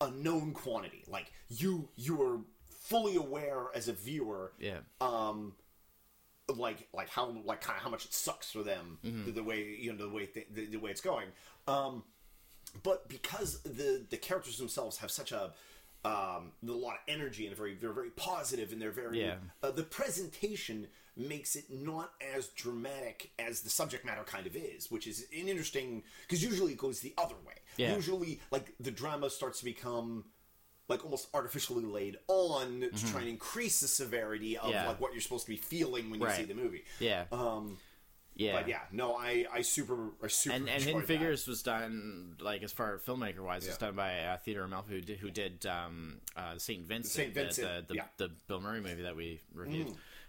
a 0.00 0.10
known 0.10 0.52
quantity 0.52 1.04
like 1.08 1.32
you 1.48 1.88
you 1.96 2.20
are 2.20 2.38
fully 2.70 3.14
aware 3.16 3.66
as 3.74 3.86
a 3.86 3.92
viewer 3.92 4.52
yeah 4.58 4.78
um 5.00 5.52
like 6.56 6.88
like 6.94 7.08
how 7.10 7.26
like 7.44 7.60
kind 7.60 7.76
of 7.76 7.82
how 7.82 7.90
much 7.90 8.04
it 8.06 8.12
sucks 8.14 8.50
for 8.50 8.62
them 8.62 8.98
Mm-hmm. 9.04 9.26
the, 9.26 9.30
the 9.32 9.42
way 9.44 9.76
you 9.78 9.92
know 9.92 10.08
the 10.08 10.12
way 10.14 10.26
th- 10.26 10.46
the, 10.52 10.66
the 10.66 10.76
way 10.78 10.90
it's 10.90 11.00
going 11.02 11.26
um 11.66 12.02
but 12.82 13.08
because 13.08 13.60
the 13.62 14.04
the 14.10 14.16
characters 14.16 14.58
themselves 14.58 14.98
have 14.98 15.10
such 15.10 15.32
a 15.32 15.52
um 16.04 16.52
a 16.66 16.70
lot 16.70 16.94
of 16.94 17.00
energy 17.08 17.46
and 17.46 17.56
very 17.56 17.74
they're 17.74 17.92
very 17.92 18.10
positive 18.10 18.72
and 18.72 18.80
they're 18.80 18.90
very 18.92 19.20
Yeah. 19.20 19.36
uh, 19.62 19.70
the 19.72 19.82
presentation 19.82 20.86
makes 21.16 21.56
it 21.56 21.64
not 21.70 22.12
as 22.34 22.46
dramatic 22.48 23.32
as 23.40 23.62
the 23.62 23.70
subject 23.70 24.04
matter 24.04 24.22
kind 24.22 24.46
of 24.46 24.54
is 24.54 24.90
which 24.90 25.06
is 25.08 25.26
an 25.36 25.48
interesting 25.48 26.04
because 26.22 26.44
usually 26.44 26.72
it 26.72 26.78
goes 26.78 27.00
the 27.00 27.14
other 27.18 27.34
way 27.46 27.54
Yeah. 27.76 27.94
usually 27.96 28.40
like 28.52 28.74
the 28.78 28.92
drama 28.92 29.28
starts 29.28 29.58
to 29.58 29.64
become 29.64 30.24
like 30.88 31.04
almost 31.04 31.28
artificially 31.34 31.84
laid 31.84 32.16
on 32.28 32.80
to 32.94 33.06
try 33.06 33.20
and 33.20 33.28
increase 33.28 33.80
the 33.80 33.88
severity 33.88 34.56
of 34.56 34.62
Mm-hmm. 34.64 34.72
Yeah. 34.72 34.86
like 34.88 35.00
what 35.00 35.12
you're 35.12 35.20
supposed 35.20 35.44
to 35.46 35.50
be 35.50 35.56
feeling 35.56 36.10
when 36.10 36.20
you 36.20 36.26
Right. 36.26 36.36
see 36.36 36.44
the 36.44 36.54
movie. 36.54 36.84
yeah 37.00 37.24
Um, 37.32 37.78
yeah 38.38 38.52
but 38.54 38.68
yeah, 38.68 38.80
no, 38.92 39.14
I 39.16 39.44
I 39.52 39.60
super 39.62 40.12
I 40.22 40.28
super 40.28 40.56
and 40.56 40.68
and 40.68 40.82
Hidden 40.82 41.00
that. 41.00 41.06
Figures 41.06 41.46
was 41.46 41.62
done 41.62 42.36
like 42.40 42.62
as 42.62 42.72
far 42.72 42.94
as 42.94 43.02
filmmaker 43.02 43.40
wise, 43.40 43.64
it 43.64 43.68
was 43.68 43.78
done 43.78 43.94
by 43.96 44.20
uh, 44.20 44.36
Theodore 44.38 44.66
Melfi 44.66 44.88
who 44.88 45.00
did, 45.00 45.18
who 45.18 45.30
did 45.30 45.66
um, 45.66 46.20
uh, 46.36 46.56
Saint 46.56 46.86
Vincent, 46.86 47.12
Saint 47.12 47.34
the- 47.34 47.42
Vincent, 47.42 47.88
the 47.88 47.92
the, 47.92 47.94
yeah. 47.96 48.02
Mm. 48.04 48.16
the 48.16 48.30
Bill 48.46 48.60
Murray 48.60 48.80
movie 48.80 49.02
that 49.02 49.16
we 49.16 49.40
reviewed, 49.52 49.88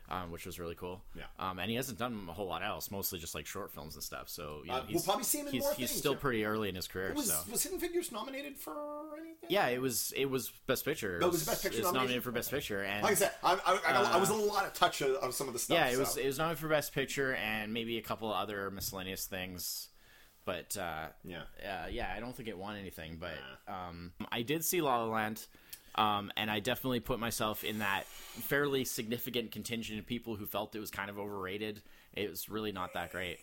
um, 0.09 0.31
which 0.31 0.45
was 0.45 0.59
really 0.59 0.75
cool. 0.75 1.01
Yeah. 1.15 1.23
um, 1.39 1.59
and 1.59 1.69
he 1.69 1.75
hasn't 1.75 1.97
done 1.99 2.25
a 2.27 2.33
whole 2.33 2.47
lot 2.47 2.63
else, 2.63 2.89
mostly 2.91 3.19
just 3.19 3.35
like 3.35 3.45
short 3.45 3.71
films 3.73 3.95
and 3.95 4.03
stuff. 4.03 4.27
So 4.29 4.61
you 4.63 4.67
know, 4.67 4.73
Uh, 4.73 4.77
we'll 4.81 4.87
he's, 4.87 5.05
probably 5.05 5.23
see 5.23 5.39
him 5.39 5.47
in 5.47 5.53
he's, 5.53 5.61
more 5.63 5.73
he's 5.75 5.89
things, 5.89 5.99
still 5.99 6.13
yeah. 6.13 6.17
pretty 6.19 6.45
early 6.45 6.69
in 6.69 6.75
his 6.75 6.87
career. 6.87 7.13
Was 7.15 7.27
so 7.31 7.39
was 7.51 7.63
Hidden 7.63 7.79
Figures 7.79 8.11
nominated 8.11 8.57
for 8.57 8.73
anything? 9.17 9.49
yeah, 9.49 9.67
it 9.67 9.81
was 9.81 10.11
it 10.17 10.25
was 10.25 10.49
Best 10.67 10.83
Picture. 10.85 11.19
Oh, 11.21 11.27
it 11.27 11.31
was 11.31 11.45
Best 11.45 11.63
Picture 11.63 11.77
It's 11.79 11.85
nomination? 11.85 12.01
nominated 12.01 12.23
for 12.23 12.31
Best 12.31 12.51
Picture, 12.51 12.83
and 12.83 13.03
Like 13.03 13.11
I 13.11 13.15
said, 13.15 13.31
I, 13.43 13.53
I, 13.53 13.79
I, 13.93 14.03
I 14.13 14.17
was 14.17 14.29
a 14.29 14.33
lot 14.33 14.65
of 14.65 14.73
touch 14.73 15.01
of, 15.01 15.11
of 15.15 15.33
some 15.33 15.47
of 15.47 15.53
the 15.53 15.59
stuff. 15.59 15.77
Uh, 15.77 15.81
yeah, 15.81 15.89
it 15.91 15.97
was 15.97 16.17
it 16.17 16.25
was 16.25 16.37
nominated 16.37 16.59
for 16.61 16.67
Best 16.69 16.93
Picture 16.93 17.35
and 17.35 17.73
maybe 17.73 17.97
a 17.97 18.01
couple 18.01 18.33
other 18.33 18.71
miscellaneous 18.71 19.25
things, 19.25 19.89
but 20.45 20.75
uh, 20.77 21.07
Yeah. 21.23 21.41
uh, 21.63 21.87
yeah, 21.91 22.11
I 22.15 22.19
don't 22.19 22.35
think 22.35 22.49
it 22.49 22.57
won 22.57 22.77
anything. 22.77 23.17
But 23.19 23.37
um, 23.71 24.11
I 24.31 24.41
did 24.41 24.65
see 24.65 24.81
La 24.81 25.03
La 25.03 25.05
Land. 25.13 25.45
Um, 25.99 26.31
and 26.37 26.49
I 26.49 26.59
definitely 26.61 27.01
put 27.01 27.19
myself 27.19 27.63
in 27.63 27.79
that 27.79 28.05
fairly 28.05 28.85
significant 28.85 29.51
contingent 29.51 29.99
of 29.99 30.05
people 30.05 30.35
who 30.35 30.45
felt 30.45 30.73
it 30.75 30.79
was 30.79 30.91
kind 30.91 31.09
of 31.09 31.19
overrated. 31.19 31.81
It 32.13 32.29
was 32.29 32.47
really 32.49 32.71
not 32.71 32.93
that 32.93 33.11
great. 33.11 33.37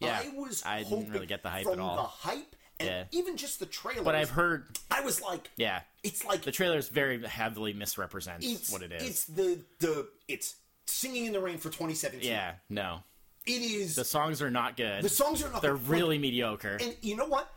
Yeah, 0.00 0.20
I 0.24 0.30
was. 0.36 0.62
I 0.66 0.82
didn't 0.82 1.10
really 1.10 1.26
get 1.26 1.42
the 1.42 1.48
hype 1.50 1.66
at 1.66 1.78
all. 1.78 1.96
The 1.96 2.02
hype 2.02 2.56
and 2.80 2.88
Yeah. 2.88 3.04
even 3.12 3.36
just 3.36 3.60
the 3.60 3.66
trailer. 3.66 4.02
But 4.02 4.14
I've 4.16 4.30
heard, 4.30 4.78
I 4.90 5.02
was 5.02 5.20
like, 5.22 5.50
yeah, 5.56 5.82
it's 6.02 6.24
like 6.24 6.42
the 6.42 6.50
trailers 6.50 6.88
very 6.88 7.22
heavily 7.24 7.72
misrepresents 7.72 8.72
what 8.72 8.82
it 8.82 8.90
is. 8.92 9.02
It's 9.08 9.24
the 9.26 9.60
the 9.78 10.08
it's 10.26 10.56
singing 10.86 11.26
in 11.26 11.32
the 11.32 11.40
rain 11.40 11.58
for 11.58 11.68
2017. 11.68 12.28
yeah, 12.28 12.54
no, 12.68 13.00
it 13.46 13.52
is. 13.62 13.94
the 13.94 14.04
songs 14.04 14.42
are 14.42 14.50
not 14.50 14.76
good. 14.76 15.04
the 15.04 15.08
songs 15.08 15.42
are 15.44 15.50
not. 15.52 15.62
They're 15.62 15.74
like- 15.74 15.82
really 15.88 16.18
mediocre, 16.18 16.78
and 16.80 16.96
you 17.02 17.14
know 17.16 17.26
what? 17.26 17.48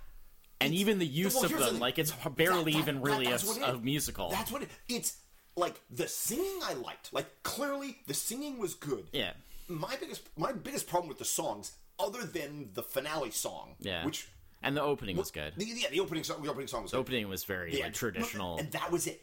And 0.61 0.73
even 0.73 0.99
the 0.99 1.05
use 1.05 1.35
well, 1.35 1.45
of 1.45 1.51
here's 1.51 1.65
the 1.65 1.71
them, 1.71 1.79
like 1.79 1.99
it's 1.99 2.11
barely 2.35 2.71
That- 2.71 2.71
that- 2.73 2.77
even 2.79 2.95
that- 2.95 3.03
really 3.03 3.25
a, 3.27 3.37
what 3.39 3.57
it 3.57 3.63
a 3.63 3.77
musical. 3.77 4.29
That's 4.29 4.51
what 4.51 4.61
it, 4.63 4.69
it's 4.87 5.17
like. 5.55 5.75
The 5.91 6.07
singing 6.07 6.59
I 6.63 6.73
liked. 6.73 7.13
Like 7.13 7.43
clearly, 7.43 7.97
the 8.07 8.13
singing 8.13 8.57
was 8.57 8.73
good. 8.73 9.07
yeah, 9.13 9.33
My 9.67 9.95
biggest 9.97 10.21
my 10.37 10.51
biggest 10.53 10.87
problem 10.87 11.09
with 11.09 11.17
the 11.19 11.25
songs, 11.25 11.73
other 11.99 12.23
than 12.23 12.69
the 12.73 12.83
finale 12.83 13.31
song, 13.31 13.75
yeah. 13.79 14.05
which 14.05 14.27
and 14.61 14.75
the 14.75 14.81
opening 14.81 15.15
was 15.17 15.29
good. 15.31 15.53
the, 15.57 15.65
yeah, 15.65 15.89
the 15.91 15.99
opening 15.99 16.23
song, 16.23 16.41
the 16.41 16.49
opening 16.49 16.67
song 16.67 16.81
was 16.83 16.91
The 16.91 16.97
good. 16.97 17.01
opening 17.01 17.29
was 17.29 17.43
very 17.43 17.77
Yeah. 17.77 17.85
like 17.85 17.93
traditional. 17.93 18.57
and 18.57 18.71
that 18.71 18.91
was 18.91 19.07
it. 19.07 19.21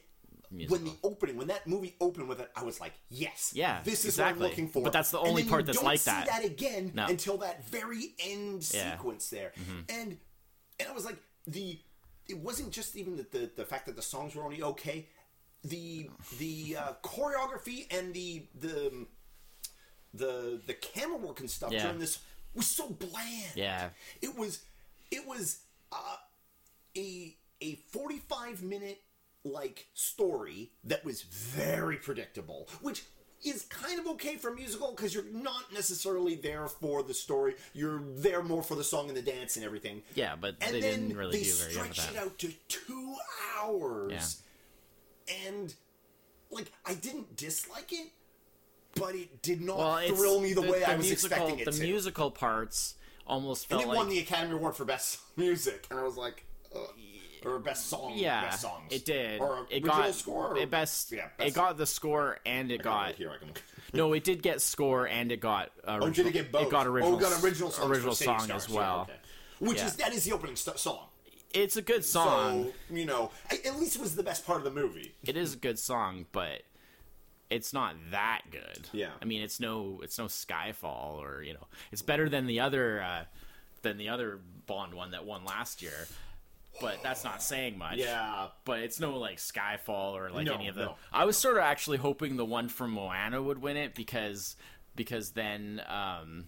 When 0.68 0.84
the 0.84 0.92
opening, 1.02 1.38
when 1.38 1.46
that 1.48 1.66
movie 1.66 1.96
opened 1.98 2.28
with 2.28 2.38
it, 2.38 2.50
I 2.54 2.62
was 2.62 2.78
like, 2.78 2.92
"Yes, 3.08 3.52
Yeah, 3.54 3.80
this 3.84 4.00
is 4.00 4.04
exactly. 4.10 4.40
what 4.42 4.44
I'm 4.44 4.50
looking 4.50 4.68
for." 4.68 4.82
But 4.82 4.92
that's 4.92 5.10
the 5.10 5.18
only 5.18 5.44
part 5.44 5.64
that's 5.64 5.78
don't 5.78 5.86
like 5.86 6.00
see 6.00 6.10
that. 6.10 6.26
that 6.26 6.44
again 6.44 6.92
No. 6.94 7.06
until 7.06 7.38
that 7.38 7.66
very 7.70 8.14
end 8.20 8.62
Yeah. 8.70 8.82
Mm-hmm. 8.82 8.90
sequence 8.98 9.30
there, 9.30 9.52
and 9.88 10.18
and 10.80 10.88
I 10.88 10.92
was 10.92 11.04
like, 11.04 11.18
the 11.46 11.78
it 12.28 12.38
wasn't 12.38 12.70
just 12.70 12.96
even 12.96 13.16
the, 13.16 13.26
the 13.30 13.50
the 13.56 13.64
fact 13.64 13.86
that 13.86 13.96
the 13.96 14.02
songs 14.02 14.34
were 14.34 14.42
only 14.44 14.62
okay, 14.62 15.06
the 15.64 16.08
the 16.38 16.76
uh, 16.78 16.92
choreography 17.02 17.86
and 17.96 18.14
the 18.14 18.46
the 18.58 19.06
the 20.14 20.60
the 20.66 20.74
camera 20.74 21.16
work 21.16 21.40
and 21.40 21.50
stuff 21.50 21.72
Yeah. 21.72 21.82
during 21.84 21.98
this 21.98 22.18
was 22.54 22.66
so 22.66 22.88
bland. 22.88 23.52
Yeah. 23.54 23.90
it 24.20 24.36
was 24.36 24.60
it 25.10 25.26
was 25.26 25.58
uh, 25.90 26.16
a 26.96 27.36
a 27.60 27.76
45 27.90 28.62
minute 28.62 29.00
like 29.44 29.86
story 29.94 30.70
that 30.84 31.04
was 31.04 31.22
very 31.22 31.96
predictable 31.96 32.68
which 32.80 33.04
is 33.44 33.62
kind 33.64 33.98
of 33.98 34.06
okay 34.08 34.36
for 34.36 34.52
musical 34.52 34.92
because 34.94 35.14
you're 35.14 35.24
not 35.32 35.72
necessarily 35.72 36.34
there 36.36 36.68
for 36.68 37.02
the 37.02 37.14
story. 37.14 37.54
You're 37.74 38.02
there 38.16 38.42
more 38.42 38.62
for 38.62 38.74
the 38.74 38.84
song 38.84 39.08
and 39.08 39.16
the 39.16 39.22
dance 39.22 39.56
and 39.56 39.64
everything. 39.64 40.02
Yeah, 40.14 40.36
but 40.40 40.56
and 40.60 40.74
they 40.74 40.80
then 40.80 41.08
didn't 41.08 41.16
really 41.16 41.38
they 41.38 41.44
do 41.44 41.52
very 41.52 41.72
good 41.74 41.82
with 41.88 41.94
stretched 41.94 42.12
that. 42.14 42.22
it 42.22 42.24
out 42.26 42.38
to 42.38 42.52
two 42.68 43.14
hours. 43.60 44.42
And 45.46 45.74
like 46.50 46.70
i 46.84 46.92
didn't 46.92 47.34
dislike 47.34 47.90
it 47.92 48.08
but 48.94 49.14
it 49.14 49.40
did 49.40 49.62
not 49.62 49.78
Well, 49.78 50.14
thrill 50.14 50.38
me 50.40 50.52
the, 50.52 50.60
way 50.60 50.84
i 50.84 50.94
was 50.96 51.06
musical, 51.06 51.30
expecting 51.38 51.58
it 51.60 51.64
The 51.64 51.70
to. 51.70 51.78
The 51.78 51.84
musical 51.84 52.30
parts 52.30 52.94
almost 53.26 53.70
and 53.70 53.80
felt 53.80 53.82
it 53.84 53.88
like 53.88 53.96
won 53.96 54.10
the 54.10 54.18
Academy 54.18 54.54
Award 54.54 54.76
for 54.76 54.84
Best 54.84 55.20
Music, 55.38 55.86
and 55.90 55.98
I 55.98 56.02
was 56.02 56.18
like, 56.18 56.44
Ugh. 56.76 56.90
Or 57.46 57.58
Best 57.58 57.88
Song, 57.88 58.12
yeah, 58.14 58.42
Best 58.42 58.62
Songs. 58.62 58.92
it 58.92 59.04
did. 59.04 59.40
Or 59.40 59.66
it 59.70 59.80
got 59.80 60.14
score. 60.14 60.48
Or, 60.54 60.58
it 60.58 60.70
best, 60.70 61.12
Yeah, 61.12 61.28
It 61.38 61.54
got 61.54 61.76
the 61.76 61.86
score 61.86 62.38
and 62.46 62.70
it 62.70 62.82
got 62.82 63.08
got 63.08 63.14
here. 63.16 63.30
I 63.34 63.38
can. 63.38 63.52
no. 63.92 64.12
It 64.12 64.24
did 64.24 64.42
get 64.42 64.60
score 64.60 65.06
and 65.08 65.30
it 65.32 65.40
got 65.40 65.70
original, 65.86 66.08
Oh, 66.08 66.10
did 66.12 66.26
it 66.26 66.32
get 66.32 66.52
both? 66.52 66.66
It 66.66 66.70
got 66.70 66.86
original. 66.86 67.16
Oh, 67.16 67.18
got 67.18 67.42
original 67.44 67.70
songs 67.70 67.90
original 67.90 68.14
song 68.14 68.40
Stars, 68.40 68.64
as 68.66 68.70
yeah, 68.72 68.76
well. 68.78 69.00
okay. 69.02 69.16
Which 69.60 69.78
Yeah. 69.78 69.86
is 69.86 69.96
that 69.96 70.12
is 70.12 70.24
the 70.24 70.32
opening 70.32 70.56
st- 70.56 70.78
song. 70.78 71.06
It's 71.54 71.76
a 71.76 71.82
good 71.82 72.04
song. 72.04 72.72
So 72.88 72.94
you 72.94 73.04
know, 73.04 73.30
at 73.50 73.78
least 73.78 73.96
it 73.96 74.00
was 74.02 74.16
the 74.16 74.22
best 74.22 74.46
part 74.46 74.58
of 74.58 74.64
the 74.64 74.70
movie. 74.70 75.14
it 75.24 75.36
is 75.36 75.54
a 75.54 75.56
good 75.58 75.78
song, 75.78 76.26
but 76.32 76.62
it's 77.50 77.74
not 77.74 77.94
that 78.10 78.42
good. 78.50 78.88
Yeah. 78.92 79.10
I 79.20 79.26
mean, 79.26 79.42
it's 79.42 79.60
no, 79.60 80.00
it's 80.02 80.18
no 80.18 80.24
Skyfall, 80.26 81.18
or 81.20 81.42
you 81.42 81.52
know, 81.52 81.66
it's 81.92 82.00
better 82.00 82.28
than 82.30 82.46
the 82.46 82.60
other, 82.60 83.02
uh, 83.02 83.24
than 83.82 83.98
the 83.98 84.08
other 84.08 84.40
Bond 84.66 84.94
one 84.94 85.10
that 85.10 85.26
won 85.26 85.44
last 85.44 85.82
year. 85.82 86.06
But 86.80 87.02
that's 87.02 87.22
not 87.24 87.42
saying 87.42 87.76
much. 87.78 87.98
Yeah, 87.98 88.48
But 88.64 88.80
it's 88.80 88.98
no 88.98 89.18
like 89.18 89.36
Skyfall 89.38 90.14
or 90.14 90.30
like 90.30 90.46
No, 90.46 90.54
any 90.54 90.68
of 90.68 90.74
the. 90.74 90.86
no. 90.86 90.94
I 91.12 91.24
was 91.26 91.36
sort 91.36 91.56
of 91.56 91.62
actually 91.62 91.98
hoping 91.98 92.36
the 92.36 92.44
one 92.44 92.68
from 92.68 92.92
Moana 92.92 93.42
would 93.42 93.58
win 93.60 93.76
it 93.76 93.94
because 93.94 94.56
because 94.96 95.30
then 95.32 95.82
um, 95.86 96.46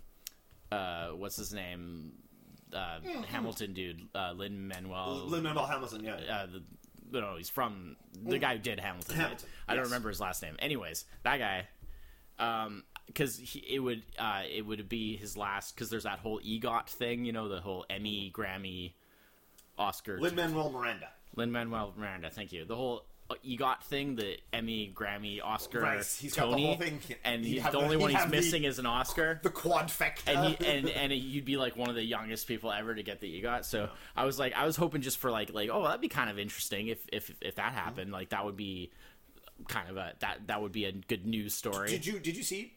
uh, 0.72 1.08
what's 1.08 1.36
his 1.36 1.52
name, 1.52 2.12
uh, 2.72 2.98
Hamilton 3.28 3.74
dude, 3.74 4.00
uh, 4.14 4.32
Lin 4.32 4.66
Manuel. 4.68 5.24
Lin 5.26 5.42
Manuel 5.42 5.66
Hamilton. 5.66 6.02
Yeah, 6.04 6.14
uh, 6.28 6.46
the, 6.46 7.20
no, 7.20 7.36
he's 7.36 7.50
from 7.50 7.96
the 8.24 8.38
guy 8.38 8.54
who 8.54 8.58
did 8.62 8.80
Hamilton. 8.80 9.16
Hamilton, 9.16 9.48
I 9.68 9.74
don't 9.74 9.84
remember 9.84 10.08
his 10.08 10.20
last 10.20 10.42
name. 10.42 10.56
Anyways, 10.58 11.04
that 11.22 11.38
guy, 11.38 11.68
um, 12.38 12.82
because 13.06 13.40
it 13.68 13.78
would 13.78 14.02
uh, 14.18 14.42
it 14.50 14.62
would 14.62 14.88
be 14.88 15.16
his 15.16 15.36
last 15.36 15.74
because 15.74 15.90
there's 15.90 16.04
that 16.04 16.18
whole 16.20 16.40
EGOT 16.40 16.88
thing, 16.88 17.24
you 17.24 17.32
know, 17.32 17.48
the 17.48 17.60
whole 17.60 17.84
Emmy, 17.88 18.32
Grammy, 18.34 18.94
Oscar, 19.78 20.20
Lin 20.20 20.34
Manuel 20.34 20.70
Miranda. 20.70 21.08
Lin 21.36 21.50
Manuel 21.52 21.92
Miranda. 21.96 22.30
Thank 22.30 22.52
you. 22.52 22.64
The 22.64 22.76
whole 22.76 23.06
uh, 23.30 23.34
EGOT 23.44 23.82
thing, 23.84 24.16
the 24.16 24.36
Emmy, 24.52 24.92
Grammy, 24.94 25.40
Oscar, 25.42 25.80
Right, 25.80 25.96
he's 25.98 26.34
got 26.34 26.44
the 26.46 26.50
Tony, 26.52 26.66
whole 26.66 26.76
thing. 26.76 27.00
and 27.24 27.42
he's 27.44 27.62
the 27.64 27.70
the- 27.70 27.78
only 27.78 27.96
one 27.96 28.10
he's 28.10 28.18
have 28.18 28.30
the- 28.30 28.36
missing 28.36 28.64
is 28.64 28.78
an 28.78 28.86
Oscar 28.86 29.40
The 29.42 29.48
quadfecta. 29.50 30.28
and 30.28 30.54
he, 30.54 30.66
and 30.66 30.88
and 30.90 31.12
you'd 31.12 31.44
be 31.46 31.56
like 31.56 31.74
one 31.76 31.88
of 31.88 31.94
the 31.96 32.04
youngest 32.04 32.46
people 32.46 32.70
ever 32.70 32.94
to 32.94 33.02
get 33.02 33.20
the 33.20 33.40
EGOT. 33.42 33.64
So 33.64 33.88
I 34.14 34.24
was 34.26 34.38
like, 34.38 34.52
I 34.54 34.66
was 34.66 34.76
hoping 34.76 35.00
just 35.00 35.18
for 35.18 35.30
like 35.30 35.52
like 35.52 35.70
oh 35.72 35.82
that'd 35.84 36.00
be 36.02 36.08
kind 36.08 36.28
of 36.30 36.38
interesting 36.38 36.88
if 36.88 36.98
if 37.12 37.34
if 37.40 37.54
that 37.56 37.72
happened. 37.72 38.12
Like 38.12 38.28
that 38.30 38.44
would 38.44 38.56
be 38.56 38.90
kind 39.68 39.88
of 39.88 39.96
a 39.96 40.12
that 40.20 40.46
that 40.48 40.60
would 40.60 40.72
be 40.72 40.84
a 40.84 40.92
good 40.92 41.26
news 41.26 41.54
story. 41.54 41.88
did 41.88 42.04
you 42.04 42.18
did 42.18 42.36
you 42.36 42.42
see 42.42 42.74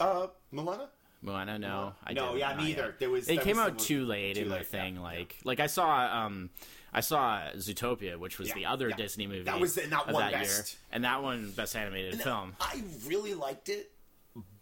uh 0.00 0.28
Milana? 0.52 0.88
Moana, 1.22 1.58
no, 1.58 1.94
I 2.04 2.12
No, 2.12 2.26
didn't, 2.26 2.38
yeah, 2.40 2.48
not 2.48 2.56
me 2.58 2.70
either. 2.72 2.82
yet. 2.86 2.98
There 2.98 3.10
was- 3.10 3.28
It 3.28 3.40
came 3.42 3.56
was 3.56 3.66
out 3.66 3.78
too 3.78 4.04
late 4.04 4.34
too 4.36 4.42
in 4.42 4.48
the 4.48 4.60
thing. 4.64 4.96
yeah, 4.96 5.00
like 5.02 5.36
like 5.44 5.60
I 5.60 5.68
saw 5.68 6.24
um 6.26 6.50
I 6.92 7.00
saw 7.00 7.40
Zootopia, 7.56 8.18
which 8.18 8.38
was 8.38 8.48
Yeah, 8.48 8.54
the 8.54 8.66
other 8.66 8.88
yeah. 8.90 8.96
Disney 8.96 9.26
movie 9.26 9.44
That 9.44 9.58
was 9.60 9.78
and 9.78 9.92
that 9.92 10.08
of 10.08 10.16
that 10.16 10.32
best. 10.32 10.72
year, 10.74 10.78
and 10.92 11.04
that 11.04 11.22
one 11.22 11.50
best 11.52 11.74
animated 11.76 12.20
film. 12.20 12.54
I 12.60 12.82
really 13.06 13.34
liked 13.34 13.68
it, 13.68 13.90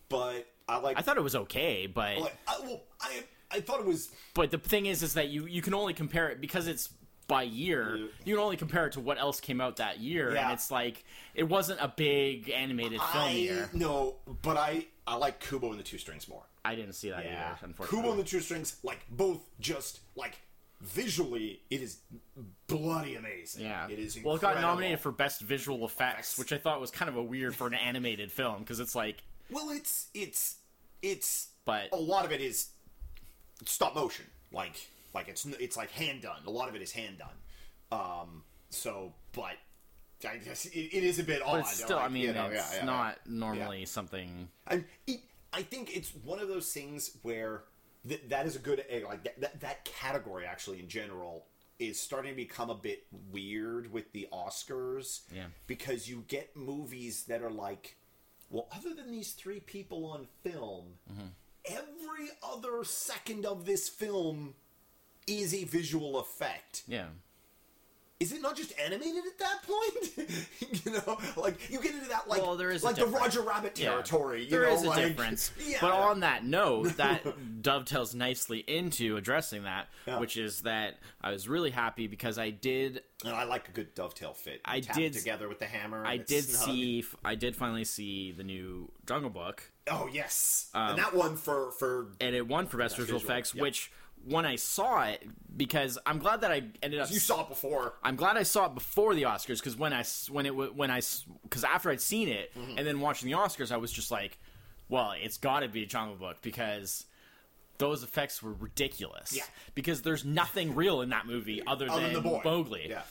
but 0.08 0.46
I 0.68 0.76
like. 0.78 0.98
I 0.98 1.02
thought 1.02 1.16
it 1.16 1.22
was 1.22 1.34
okay, 1.34 1.86
but 1.86 2.18
like, 2.18 2.36
I, 2.46 2.60
well, 2.60 2.82
I 3.00 3.24
I 3.50 3.60
thought 3.60 3.80
it 3.80 3.86
was 3.86 4.10
But 4.34 4.50
the 4.50 4.58
thing 4.58 4.86
is, 4.86 5.02
is 5.02 5.14
that 5.14 5.28
you 5.28 5.46
you 5.46 5.62
can 5.62 5.74
only 5.74 5.94
compare 5.94 6.28
it 6.28 6.40
because 6.40 6.68
it's 6.68 6.90
by 7.26 7.42
year. 7.44 7.96
Yeah. 7.96 8.06
You 8.24 8.34
can 8.34 8.42
only 8.42 8.56
compare 8.56 8.86
it 8.86 8.92
to 8.94 9.00
what 9.00 9.18
else 9.18 9.40
came 9.40 9.60
out 9.60 9.76
that 9.76 9.98
year, 10.00 10.26
and 10.28 10.34
Yeah. 10.36 10.52
it's 10.52 10.70
like 10.70 11.04
it 11.34 11.44
wasn't 11.44 11.80
a 11.80 11.88
big 11.88 12.50
animated 12.50 13.00
film 13.00 13.24
I 13.24 13.30
year. 13.30 13.70
no, 13.72 14.16
but 14.42 14.56
I 14.56 14.86
I 15.06 15.16
like 15.16 15.40
Kubo 15.40 15.70
and 15.70 15.78
the 15.80 15.84
Two 15.84 15.98
Strings 15.98 16.28
more. 16.28 16.44
I 16.64 16.74
didn't 16.74 16.92
see 16.94 17.10
that 17.10 17.24
Yeah, 17.24 17.52
either, 17.52 17.58
unfortunately. 17.66 17.98
Kubo 18.02 18.10
and 18.12 18.20
the 18.20 18.24
Two 18.28 18.40
Strings, 18.40 18.76
like 18.82 19.00
both, 19.10 19.40
just 19.60 20.00
like 20.16 20.38
visually, 20.80 21.60
it 21.70 21.80
is 21.82 21.98
bloody 22.66 23.14
amazing. 23.16 23.64
yeah, 23.64 23.88
it 23.88 23.98
is. 23.98 24.18
well, 24.22 24.36
it 24.36 24.40
got 24.40 24.60
nominated 24.60 25.00
for 25.00 25.12
best 25.12 25.40
visual 25.40 25.84
effects, 25.84 26.38
which 26.38 26.52
I 26.52 26.58
thought 26.58 26.80
was 26.80 26.90
kind 26.90 27.08
of 27.08 27.16
a 27.16 27.22
weird 27.22 27.54
for 27.54 27.66
an 27.66 27.74
animated 27.74 28.30
film 28.32 28.60
because 28.60 28.80
it's 28.80 28.94
like, 28.94 29.22
Well, 29.50 29.70
it's 29.70 30.08
it's 30.14 30.56
it's 31.02 31.48
but 31.64 31.88
a 31.92 31.96
lot 31.96 32.24
of 32.24 32.32
it 32.32 32.40
is 32.40 32.68
stop 33.64 33.94
motion, 33.94 34.26
like 34.52 34.74
like 35.14 35.28
it's 35.28 35.44
it's 35.46 35.76
like 35.76 35.90
hand 35.90 36.22
done. 36.22 36.40
A 36.46 36.50
lot 36.50 36.68
of 36.68 36.74
it 36.74 36.82
is 36.82 36.92
hand 36.92 37.18
done. 37.18 37.98
Um. 38.00 38.42
So, 38.72 39.12
but 39.32 39.56
I 40.28 40.36
guess 40.36 40.66
it, 40.66 40.78
it 40.78 41.02
is 41.02 41.18
a 41.18 41.24
bit 41.24 41.42
odd. 41.42 41.52
but 41.52 41.60
it's 41.60 41.82
still, 41.82 41.96
like, 41.96 42.06
I 42.06 42.08
mean, 42.08 42.22
you 42.22 42.32
know, 42.32 42.46
it's 42.46 42.72
yeah, 42.74 42.78
yeah, 42.80 42.84
not 42.84 43.18
normally 43.26 43.84
something. 43.86 44.48
And 44.68 44.84
it, 45.06 45.20
I 45.52 45.62
think 45.62 45.96
it's 45.96 46.10
one 46.14 46.38
of 46.40 46.48
those 46.48 46.72
things 46.72 47.16
where 47.22 47.64
th- 48.08 48.22
that 48.28 48.46
is 48.46 48.56
a 48.56 48.60
good 48.60 48.84
eh, 48.88 49.00
like 49.06 49.24
that, 49.24 49.40
that 49.40 49.60
that 49.60 49.84
category 49.84 50.44
actually 50.46 50.80
in 50.80 50.88
general 50.88 51.46
is 51.78 51.98
starting 51.98 52.32
to 52.32 52.36
become 52.36 52.68
a 52.70 52.74
bit 52.74 53.06
weird 53.32 53.90
with 53.92 54.12
the 54.12 54.28
Oscars. 54.32 55.20
Yeah. 55.34 55.46
Because 55.66 56.08
you 56.08 56.24
get 56.28 56.54
movies 56.54 57.24
that 57.24 57.42
are 57.42 57.50
like, 57.50 57.96
well, 58.50 58.68
other 58.76 58.92
than 58.94 59.10
these 59.10 59.32
three 59.32 59.60
people 59.60 60.04
on 60.06 60.26
film, 60.42 60.84
Mm-hmm. 61.10 61.28
every 61.64 62.28
other 62.42 62.84
second 62.84 63.46
of 63.46 63.64
this 63.64 63.88
film 63.88 64.54
is 65.26 65.54
a 65.54 65.64
visual 65.64 66.18
effect 66.18 66.82
Yeah, 66.88 67.06
is 68.20 68.32
it 68.32 68.42
not 68.42 68.54
just 68.54 68.72
animated 68.78 69.22
at 69.26 69.38
that 69.38 69.62
point? 69.62 70.84
you 70.84 70.92
know, 70.92 71.18
like 71.40 71.70
you 71.70 71.80
get 71.80 71.94
into 71.94 72.08
that 72.10 72.28
like 72.28 72.42
Well, 72.42 72.54
there 72.56 72.70
is 72.70 72.84
like 72.84 72.96
the. 72.96 73.06
Roger 73.06 73.40
Rabbit 73.40 73.78
Yeah. 73.78 73.90
territory. 73.90 74.44
You 74.44 74.50
There 74.50 74.62
know, 74.64 74.74
is 74.74 74.82
a 74.82 74.88
like- 74.88 75.06
difference. 75.08 75.52
Yeah. 75.66 75.78
But 75.80 75.92
on 75.92 76.20
that 76.20 76.44
note, 76.44 76.96
that 76.98 77.62
dovetails 77.62 78.14
nicely 78.14 78.58
into 78.58 79.16
addressing 79.16 79.62
that, 79.64 79.88
Yeah. 80.06 80.18
which 80.18 80.36
is 80.36 80.62
that 80.62 80.98
I 81.22 81.30
was 81.30 81.48
really 81.48 81.70
happy 81.70 82.06
because 82.08 82.38
I 82.38 82.50
did 82.50 83.02
and 83.24 83.34
I 83.34 83.44
like 83.44 83.68
a 83.68 83.72
good 83.72 83.94
dovetail 83.94 84.32
fit. 84.34 84.60
I 84.64 84.80
Tap 84.80 84.96
did- 84.96 85.14
it 85.16 85.18
together 85.18 85.48
with 85.48 85.58
the 85.58 85.66
hammer. 85.66 86.04
I 86.06 86.18
did 86.18 86.44
snug. 86.44 86.66
see 86.74 87.04
I 87.24 87.34
did 87.36 87.56
finally 87.56 87.84
see 87.84 88.32
the 88.32 88.44
new 88.44 88.90
Jungle 89.06 89.30
Book 89.30 89.62
Oh 89.90 90.08
yes, 90.12 90.68
and 90.74 90.90
um, 90.92 90.96
that 90.98 91.14
one 91.14 91.36
for 91.36 91.72
for 91.72 92.08
and 92.20 92.36
it 92.36 92.46
won 92.46 92.66
for 92.66 92.76
best 92.76 92.96
visual 92.98 93.18
effects 93.18 93.54
yeah. 93.54 93.62
which 93.62 93.90
when 94.26 94.44
I 94.46 94.56
saw 94.56 95.04
it, 95.04 95.22
because 95.56 95.98
I'm 96.06 96.18
glad 96.18 96.42
that 96.42 96.50
I 96.52 96.62
ended 96.82 97.00
up 97.00 97.10
You 97.10 97.18
saw 97.18 97.42
it 97.42 97.48
before. 97.48 97.94
I'm 98.02 98.16
glad 98.16 98.36
I 98.36 98.42
saw 98.42 98.66
it 98.66 98.74
before 98.74 99.14
the 99.14 99.22
Oscars 99.22 99.58
because 99.58 99.76
when 99.76 99.92
I 99.92 100.04
when 100.30 100.46
it 100.46 100.50
when 100.76 100.90
I 100.90 101.00
because 101.42 101.64
after 101.64 101.90
I'd 101.90 102.00
seen 102.00 102.28
it 102.28 102.54
Mm-hmm. 102.54 102.78
and 102.78 102.86
then 102.86 103.00
watching 103.00 103.30
the 103.30 103.36
Oscars, 103.36 103.72
I 103.72 103.76
was 103.78 103.90
just 103.92 104.10
like, 104.10 104.38
well, 104.88 105.12
it's 105.20 105.38
got 105.38 105.60
to 105.60 105.68
be 105.68 105.82
a 105.82 105.86
Jungle 105.86 106.16
Book 106.16 106.36
because 106.42 107.06
those 107.78 108.02
effects 108.02 108.42
were 108.42 108.52
ridiculous. 108.52 109.34
Yeah. 109.34 109.44
Because 109.74 110.02
there's 110.02 110.24
nothing 110.24 110.74
real 110.74 111.00
in 111.00 111.08
that 111.10 111.26
movie 111.26 111.62
other 111.66 111.88
Other 111.90 112.00
than 112.02 112.12
than 112.12 112.22
the 112.22 112.28
boy. 112.28 112.42
Mowgli. 112.44 112.86
Yeah. 112.90 113.02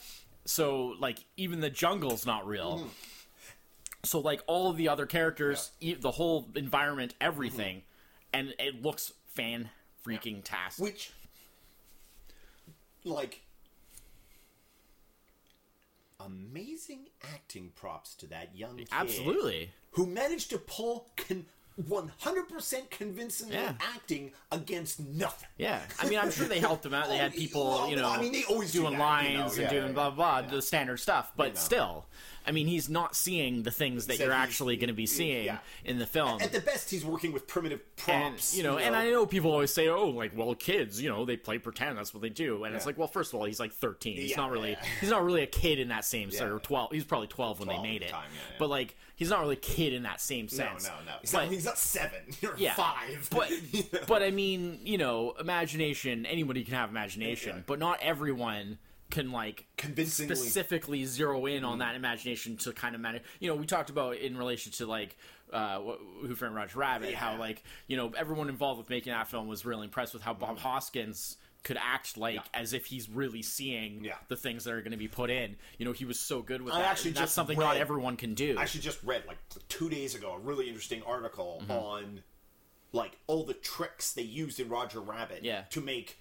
So 0.44 0.94
like 1.00 1.18
even 1.36 1.60
the 1.60 1.70
jungle's 1.70 2.24
not 2.24 2.46
real. 2.46 2.78
Mm-hmm. 2.78 2.86
So 4.04 4.20
like 4.20 4.42
all 4.46 4.70
of 4.70 4.76
the 4.76 4.88
other 4.88 5.06
characters, 5.06 5.72
e- 5.80 5.94
the 5.94 6.10
whole 6.12 6.48
environment, 6.54 7.14
everything, 7.20 7.78
Mm-hmm. 7.78 8.48
and 8.48 8.54
it 8.60 8.80
looks 8.82 9.12
fan 9.34 9.70
freaking 10.06 10.42
task. 10.44 10.78
Which, 10.78 11.12
like, 13.04 13.40
amazing 16.18 17.06
acting 17.34 17.72
props 17.74 18.14
to 18.16 18.26
that 18.28 18.54
young 18.56 18.76
kid. 18.76 18.88
Absolutely. 18.92 19.70
Who 19.92 20.06
managed 20.06 20.50
to 20.50 20.58
pull 20.58 21.08
con- 21.16 21.46
100% 21.88 22.90
convincingly 22.90 23.54
Yeah. 23.54 23.74
acting 23.80 24.32
against 24.52 25.00
nothing. 25.00 25.48
Yeah, 25.56 25.80
I 25.98 26.08
mean, 26.08 26.18
I'm 26.18 26.30
sure 26.30 26.46
they 26.46 26.60
helped 26.60 26.84
him 26.84 26.92
out. 26.92 27.08
They 27.08 27.16
had 27.16 27.32
Oh, 27.34 27.36
people, 27.36 27.88
you 27.88 27.96
know, 27.96 28.08
I 28.10 28.20
mean, 28.20 28.32
they 28.32 28.44
always 28.44 28.70
do 28.72 28.80
doing 28.80 28.98
that, 28.98 29.22
you 29.22 29.32
know, 29.38 29.40
lines 29.44 29.56
yeah, 29.56 29.62
and 29.64 29.70
doing 29.72 29.86
yeah, 29.86 29.92
blah 29.92 30.10
blah, 30.10 30.40
yeah. 30.40 30.46
the 30.48 30.62
standard 30.62 30.98
stuff. 30.98 31.32
But 31.36 31.48
You 31.48 31.54
know. 31.54 31.58
still, 31.60 32.06
I 32.46 32.52
mean, 32.52 32.66
he's 32.66 32.88
not 32.88 33.14
seeing 33.14 33.62
the 33.62 33.70
things 33.70 34.06
that 34.06 34.18
you're 34.18 34.32
actually 34.32 34.76
going 34.76 34.88
to 34.88 34.94
be 34.94 35.06
seeing 35.06 35.44
yeah. 35.44 35.58
in 35.84 35.98
the 35.98 36.06
film. 36.06 36.40
At 36.40 36.52
the 36.52 36.60
best, 36.60 36.90
he's 36.90 37.04
working 37.04 37.32
with 37.32 37.46
primitive 37.46 37.80
and 38.08 38.34
props. 38.34 38.56
you 38.56 38.62
know, 38.62 38.78
and 38.78 38.96
I 38.96 39.10
know 39.10 39.26
people 39.26 39.52
always 39.52 39.72
say, 39.72 39.88
"Oh, 39.88 40.08
like, 40.08 40.36
well, 40.36 40.54
kids, 40.54 41.00
you 41.02 41.08
know, 41.10 41.24
they 41.24 41.36
play 41.36 41.58
pretend. 41.58 41.98
That's 41.98 42.14
what 42.14 42.22
they 42.22 42.28
do." 42.30 42.64
And 42.64 42.74
it's 42.74 42.86
like, 42.86 42.96
well, 42.98 43.08
first 43.08 43.32
of 43.32 43.38
all, 43.38 43.44
he's 43.46 43.60
like 43.60 43.72
13. 43.72 44.16
He's 44.16 44.30
Yeah, 44.30 44.36
not 44.38 44.50
really, 44.50 44.70
yeah. 44.70 44.82
he's 45.00 45.10
not 45.10 45.22
really 45.22 45.42
a 45.42 45.46
kid 45.46 45.78
in 45.78 45.88
that 45.88 46.04
same 46.04 46.30
Yeah. 46.32 46.44
or 46.44 46.58
12. 46.58 46.92
He's 46.92 47.04
probably 47.04 47.26
12 47.28 47.60
when 47.60 47.66
12 47.68 47.82
they 47.82 47.88
made 47.88 48.02
it. 48.02 48.06
the 48.06 48.12
time, 48.12 48.24
yeah, 48.34 48.40
yeah. 48.52 48.56
But 48.58 48.70
like, 48.70 48.96
he's 49.16 49.28
not 49.30 49.40
really 49.40 49.54
a 49.56 49.60
kid 49.60 49.92
in 49.92 50.02
that 50.04 50.20
same 50.20 50.46
No, 50.46 50.48
sense. 50.56 50.84
no, 50.86 50.92
no. 51.06 51.12
He's, 51.20 51.32
But- 51.32 51.44
not, 51.44 51.52
he's 51.52 51.64
not 51.66 51.78
seven. 51.78 52.20
You're 52.40 52.56
yeah, 52.56 52.74
five. 52.74 53.28
But 53.30 53.50
You 53.72 53.84
know? 53.92 54.00
but 54.06 54.22
I 54.22 54.30
mean, 54.30 54.80
you 54.82 54.96
know, 54.98 55.34
imagination. 55.38 56.24
Anybody 56.26 56.64
can 56.64 56.74
have 56.74 56.88
imagination, 56.90 57.56
Yeah. 57.56 57.62
but 57.66 57.78
not 57.78 57.98
everyone 58.02 58.78
can 59.10 59.32
like 59.32 59.66
Convincingly- 59.76 60.34
specifically 60.36 61.04
zero 61.04 61.46
in 61.46 61.64
on 61.64 61.78
that 61.78 61.94
imagination 61.94 62.56
to 62.58 62.72
kind 62.72 62.94
of 62.94 63.00
manage. 63.00 63.22
You 63.40 63.48
know, 63.48 63.56
we 63.56 63.66
talked 63.66 63.90
about 63.90 64.16
in 64.16 64.36
relation 64.36 64.72
to 64.72 64.86
like 64.86 65.16
uh, 65.52 65.78
wh- 65.80 66.26
Who 66.26 66.34
Framed 66.36 66.54
Roger 66.54 66.78
Rabbit, 66.78 67.14
how 67.14 67.36
like 67.36 67.62
you 67.88 67.96
know 67.96 68.12
everyone 68.16 68.48
involved 68.48 68.78
with 68.78 68.88
making 68.90 69.12
that 69.12 69.28
film 69.28 69.48
was 69.48 69.64
really 69.64 69.84
impressed 69.84 70.14
with 70.14 70.22
how 70.22 70.32
Bob 70.34 70.58
Hoskins 70.58 71.36
could 71.62 71.76
act 71.76 72.16
like 72.16 72.36
Yeah. 72.36 72.42
as 72.54 72.72
if 72.72 72.86
he's 72.86 73.10
really 73.10 73.42
seeing 73.42 74.02
Yeah. 74.04 74.14
the 74.28 74.36
things 74.36 74.64
that 74.64 74.72
are 74.72 74.80
going 74.80 74.92
to 74.92 74.96
be 74.96 75.08
put 75.08 75.28
in. 75.28 75.56
You 75.76 75.84
know, 75.84 75.92
he 75.92 76.06
was 76.06 76.18
so 76.18 76.40
good 76.40 76.62
with 76.62 76.72
I 76.72 76.78
that. 76.80 76.90
actually 76.92 77.10
That's 77.10 77.20
just 77.24 77.34
something 77.34 77.58
not 77.58 77.76
everyone 77.76 78.16
can 78.16 78.32
do. 78.34 78.56
I 78.58 78.62
actually 78.62 78.80
just 78.80 79.02
read 79.02 79.24
like 79.26 79.36
two 79.68 79.90
days 79.90 80.14
ago 80.14 80.32
a 80.32 80.38
really 80.38 80.68
interesting 80.68 81.02
article 81.02 81.58
Mm-hmm. 81.62 81.70
on 81.72 82.22
like 82.92 83.18
all 83.26 83.44
the 83.44 83.52
tricks 83.54 84.12
they 84.14 84.22
used 84.22 84.58
in 84.58 84.68
Roger 84.68 85.00
Rabbit 85.00 85.40
Yeah. 85.44 85.62
to 85.70 85.80
make 85.82 86.18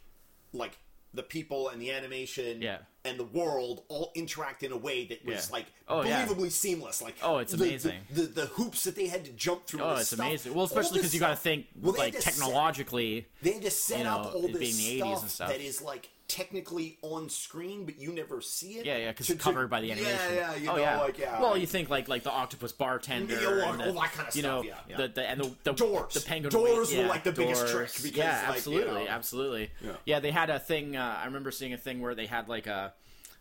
like 0.53 0.77
the 1.13 1.23
people 1.23 1.69
and 1.69 1.81
the 1.81 1.91
animation 1.91 2.61
Yeah. 2.61 2.79
and 3.03 3.17
the 3.19 3.23
world 3.23 3.83
all 3.87 4.11
interact 4.15 4.61
in 4.63 4.71
a 4.71 4.77
way 4.77 5.05
that 5.07 5.25
was 5.25 5.47
Yeah. 5.47 5.53
like 5.53 5.65
Oh, 5.87 6.03
yeah. 6.03 6.27
seamless. 6.49 7.01
Like 7.01 7.15
Oh, 7.23 7.37
it's 7.39 7.53
the- 7.53 7.63
amazing. 7.65 8.01
The, 8.11 8.21
the, 8.21 8.27
the 8.41 8.45
hoops 8.47 8.83
that 8.83 8.95
they 8.95 9.07
had 9.07 9.25
to 9.25 9.31
jump 9.31 9.65
through. 9.65 9.81
Oh, 9.81 9.95
it's 9.95 10.07
stuff, 10.07 10.19
amazing. 10.19 10.53
Well, 10.53 10.65
especially 10.65 10.99
because 10.99 11.13
you 11.13 11.19
got 11.19 11.29
to 11.29 11.35
think 11.35 11.65
Well, 11.75 11.95
like 11.97 12.13
to 12.15 12.21
set- 12.21 12.33
technologically. 12.35 13.27
they 13.41 13.53
had 13.53 13.61
to 13.63 13.71
set 13.71 13.99
you 13.99 14.03
know, 14.03 14.17
up 14.17 14.35
all 14.35 14.47
this 14.47 14.57
being 14.59 14.75
the 14.75 15.01
80s 15.01 15.11
stuff, 15.17 15.21
and 15.23 15.31
stuff. 15.31 15.49
that 15.49 15.61
is 15.61 15.81
like 15.81 16.09
technically 16.29 16.97
on 17.01 17.27
screen, 17.27 17.85
but 17.85 17.99
you 17.99 18.13
never 18.13 18.39
see 18.39 18.73
it. 18.73 18.85
Yeah, 18.85 18.97
yeah, 18.97 19.09
because 19.09 19.29
it's 19.29 19.43
covered 19.43 19.69
by 19.69 19.81
the 19.81 19.91
animation. 19.91 20.17
Yeah, 20.33 20.53
yeah, 20.53 20.55
you 20.55 20.69
oh, 20.69 20.75
know, 20.75 20.81
yeah. 20.81 21.01
like 21.01 21.17
yeah. 21.17 21.41
Well, 21.41 21.57
you 21.57 21.67
think 21.67 21.89
like 21.89 22.07
like 22.07 22.23
the 22.23 22.31
octopus 22.31 22.71
bartender, 22.71 23.33
Yeah, 23.33 23.49
well, 23.49 23.73
and 23.73 23.81
all 23.81 23.93
that 23.93 24.13
kind 24.13 24.29
of 24.29 24.35
you 24.35 24.43
know, 24.43 24.61
stuff, 24.63 24.83
yeah, 24.87 24.97
yeah. 24.97 25.07
the, 25.07 25.13
the 25.13 25.29
and 25.29 25.41
the, 25.41 25.51
the 25.63 25.73
Doors. 25.73 26.13
the 26.13 26.21
penguin. 26.21 26.51
Doors 26.51 26.89
wing- 26.89 26.99
were, 26.99 27.03
yeah, 27.03 27.09
like, 27.09 27.23
the 27.23 27.31
biggest 27.31 27.61
doors. 27.61 27.71
trick 27.71 28.03
because, 28.03 28.17
yeah, 28.17 28.33
like, 28.33 28.47
you 28.47 28.53
absolutely, 28.53 29.03
know. 29.03 29.09
absolutely. 29.09 29.71
Yeah. 29.83 29.91
Yeah, 30.05 30.19
they 30.19 30.31
had 30.31 30.49
a 30.49 30.59
thing. 30.59 30.95
Uh, 30.95 31.17
I 31.21 31.25
remember 31.25 31.51
seeing 31.51 31.73
a 31.73 31.77
thing 31.77 31.99
where 31.99 32.15
they 32.15 32.27
had 32.27 32.47
like 32.47 32.67
a. 32.67 32.93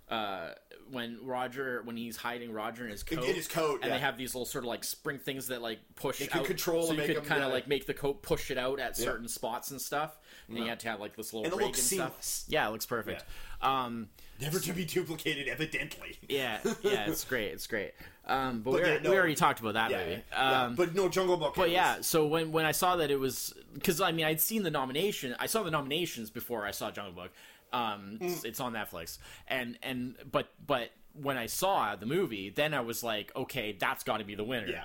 Uh, 0.08 0.48
when 0.90 1.18
Roger, 1.22 1.82
when 1.84 1.98
he's 1.98 2.16
hiding 2.16 2.50
Roger 2.50 2.84
in 2.84 2.90
his 2.90 3.02
coat, 3.02 3.22
in 3.22 3.34
his 3.34 3.46
coat, 3.46 3.80
and 3.82 3.90
yeah. 3.90 3.98
they 3.98 4.00
have 4.00 4.16
these 4.16 4.34
little 4.34 4.46
sort 4.46 4.64
of 4.64 4.68
like 4.68 4.82
spring 4.82 5.18
things 5.18 5.48
that 5.48 5.60
like 5.60 5.80
push 5.96 6.18
They 6.18 6.28
could 6.28 6.46
control 6.46 6.86
so 6.86 6.92
you 6.92 6.98
make 6.98 7.14
could 7.14 7.24
kind 7.24 7.42
of 7.42 7.52
like 7.52 7.68
make 7.68 7.86
the 7.86 7.92
coat 7.92 8.22
push 8.22 8.50
it 8.50 8.56
out 8.56 8.80
at 8.80 8.96
certain 8.96 9.28
spots 9.28 9.70
and 9.70 9.78
stuff. 9.78 10.16
And 10.48 10.56
you 10.58 10.64
had 10.64 10.80
to 10.80 10.88
have 10.88 10.98
like 11.00 11.14
this 11.16 11.32
little 11.34 11.50
And 11.52 11.60
looks 11.62 11.78
and 11.78 11.86
seamless. 11.86 12.26
stuff. 12.26 12.52
Yeah, 12.52 12.66
it 12.68 12.72
looks 12.72 12.86
perfect. 12.86 13.24
Um, 13.60 14.08
never 14.40 14.58
to 14.60 14.72
be 14.72 14.84
duplicated, 14.84 15.46
evidently. 15.48 16.16
yeah, 16.28 16.58
yeah, 16.82 17.06
it's 17.08 17.24
great, 17.24 17.52
it's 17.52 17.66
great. 17.66 17.92
Um, 18.26 18.60
but, 18.62 18.72
we, 18.74 18.80
yeah, 18.80 18.86
already, 18.86 19.04
no. 19.04 19.10
we 19.10 19.16
already 19.18 19.34
talked 19.34 19.60
about 19.60 19.74
that 19.74 19.90
Yeah, 19.90 20.04
movie. 20.04 20.22
yeah. 20.32 20.62
Um, 20.62 20.74
but 20.74 20.94
no 20.94 21.08
Jungle 21.08 21.36
Book. 21.36 21.54
but 21.54 21.70
yeah, 21.70 22.00
so 22.00 22.26
when 22.26 22.52
when 22.52 22.64
I 22.64 22.72
saw 22.72 22.96
that 22.96 23.10
it 23.10 23.18
was 23.18 23.52
because 23.74 24.00
I 24.00 24.12
mean 24.12 24.24
I'd 24.26 24.40
seen 24.40 24.62
the 24.62 24.70
nomination, 24.70 25.34
I 25.38 25.46
saw 25.46 25.62
the 25.62 25.70
nominations 25.70 26.30
before 26.30 26.64
I 26.66 26.70
saw 26.70 26.90
Jungle 26.90 27.14
Book. 27.14 27.32
Um, 27.72 28.18
Mm. 28.20 28.30
it's, 28.32 28.44
it's 28.44 28.60
on 28.60 28.72
Netflix, 28.72 29.18
and 29.48 29.78
and 29.82 30.14
but 30.30 30.48
but 30.66 30.90
when 31.22 31.36
I 31.36 31.46
saw 31.46 31.96
the 31.96 32.06
movie, 32.06 32.50
then 32.50 32.74
I 32.74 32.80
was 32.80 33.02
like, 33.02 33.34
okay, 33.36 33.76
that's 33.78 34.04
got 34.04 34.18
to 34.18 34.24
be 34.24 34.34
the 34.34 34.44
winner. 34.44 34.66
Yeah, 34.68 34.84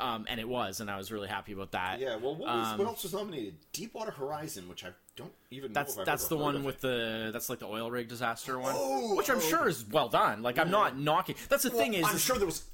Um, 0.00 0.26
and 0.28 0.38
it 0.40 0.48
was, 0.48 0.80
and 0.80 0.90
I 0.90 0.96
was 0.96 1.12
really 1.12 1.28
happy 1.28 1.52
about 1.52 1.72
that. 1.72 2.00
yeah. 2.00 2.16
Well, 2.16 2.34
what, 2.36 2.48
was, 2.48 2.68
Um, 2.72 2.78
what 2.78 2.86
else 2.88 3.02
was 3.02 3.12
nominated? 3.12 3.54
Deepwater 3.72 4.10
Horizon, 4.12 4.68
which 4.68 4.84
I 4.84 4.88
don't 5.16 5.32
even. 5.50 5.72
That's 5.72 5.96
know 5.96 6.02
if 6.02 6.08
I've 6.08 6.12
that's 6.12 6.28
the 6.28 6.36
one 6.36 6.64
with 6.64 6.76
it. 6.76 6.80
the 6.82 7.30
that's 7.32 7.48
like 7.48 7.60
the 7.60 7.66
oil 7.68 7.90
rig 7.90 8.08
disaster 8.08 8.58
one, 8.58 8.74
Oh, 8.76 9.14
which 9.16 9.30
I'm 9.30 9.36
oh. 9.38 9.40
sure 9.40 9.68
is 9.68 9.84
well 9.88 10.08
done. 10.08 10.42
Like 10.42 10.58
I'm 10.58 10.70
not 10.70 10.98
knocking. 10.98 11.36
That's 11.48 11.62
the 11.62 11.70
Well, 11.70 11.78
thing 11.78 11.94
is, 11.94 12.04
I'm 12.04 12.18
sure 12.18 12.36
there 12.36 12.46
was 12.46 12.64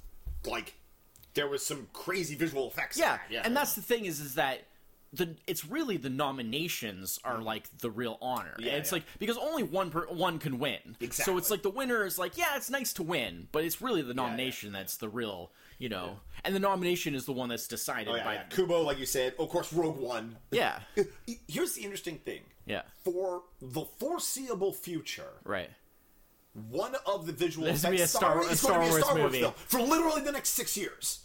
like 0.46 0.74
there 1.34 1.46
was 1.48 1.64
some 1.64 1.88
crazy 1.92 2.34
visual 2.34 2.66
effects. 2.68 2.98
yeah, 2.98 3.18
yeah, 3.30 3.42
and 3.44 3.54
that's 3.56 3.74
the 3.74 3.82
thing 3.82 4.04
is 4.06 4.20
is 4.20 4.34
that 4.36 4.62
the 5.12 5.36
it's 5.46 5.64
really 5.64 5.96
the 5.96 6.10
nominations 6.10 7.18
are 7.24 7.40
like 7.42 7.68
the 7.78 7.90
real 7.90 8.16
honor. 8.22 8.54
Yeah, 8.58 8.70
and 8.70 8.78
it's 8.78 8.90
yeah. 8.92 8.96
like 8.96 9.04
because 9.18 9.36
only 9.36 9.62
one 9.64 9.90
per, 9.90 10.06
one 10.06 10.38
can 10.38 10.58
win. 10.58 10.96
Exactly. 11.00 11.24
So 11.32 11.38
it's 11.38 11.50
like 11.50 11.62
the 11.62 11.70
winner 11.70 12.04
is 12.06 12.18
like 12.18 12.38
yeah, 12.38 12.56
it's 12.56 12.70
nice 12.70 12.92
to 12.94 13.02
win, 13.02 13.48
but 13.52 13.64
it's 13.64 13.82
really 13.82 14.02
the 14.02 14.14
nomination 14.14 14.72
that's 14.72 14.96
the 14.96 15.08
real 15.08 15.50
you 15.78 15.88
know. 15.88 16.20
And 16.44 16.54
the 16.54 16.60
nomination 16.60 17.14
is 17.14 17.24
the 17.24 17.32
one 17.32 17.48
that's 17.48 17.66
decided 17.66 18.08
Oh, 18.08 18.14
yeah, 18.16 18.24
by 18.24 18.34
yeah. 18.34 18.42
Kubo, 18.50 18.82
like 18.82 18.98
you 18.98 19.06
said, 19.06 19.34
of 19.38 19.48
course, 19.48 19.72
Rogue 19.72 19.98
One. 19.98 20.36
yeah 20.52 20.80
Here's 21.48 21.74
the 21.74 21.82
interesting 21.82 22.18
thing. 22.18 22.42
yeah 22.66 22.82
For 23.02 23.42
the 23.60 23.84
foreseeable 23.98 24.72
future, 24.72 25.32
right. 25.44 25.70
one 26.70 26.94
of 27.06 27.26
the 27.26 27.32
visual 27.32 27.66
gonna 27.66 27.76
effects 27.76 27.96
be 27.96 28.02
a 28.02 28.06
Star- 28.06 28.36
Wars 28.36 28.52
a 28.52 28.56
Star 28.56 28.78
going 28.78 28.84
to 28.84 28.86
be 28.86 28.88
a 28.88 28.92
Wars 28.92 29.04
Star 29.04 29.18
Wars 29.18 29.32
movie. 29.32 29.54
for 29.66 29.80
literally 29.80 30.22
the 30.22 30.32
next 30.32 30.50
six 30.50 30.76
years. 30.76 31.20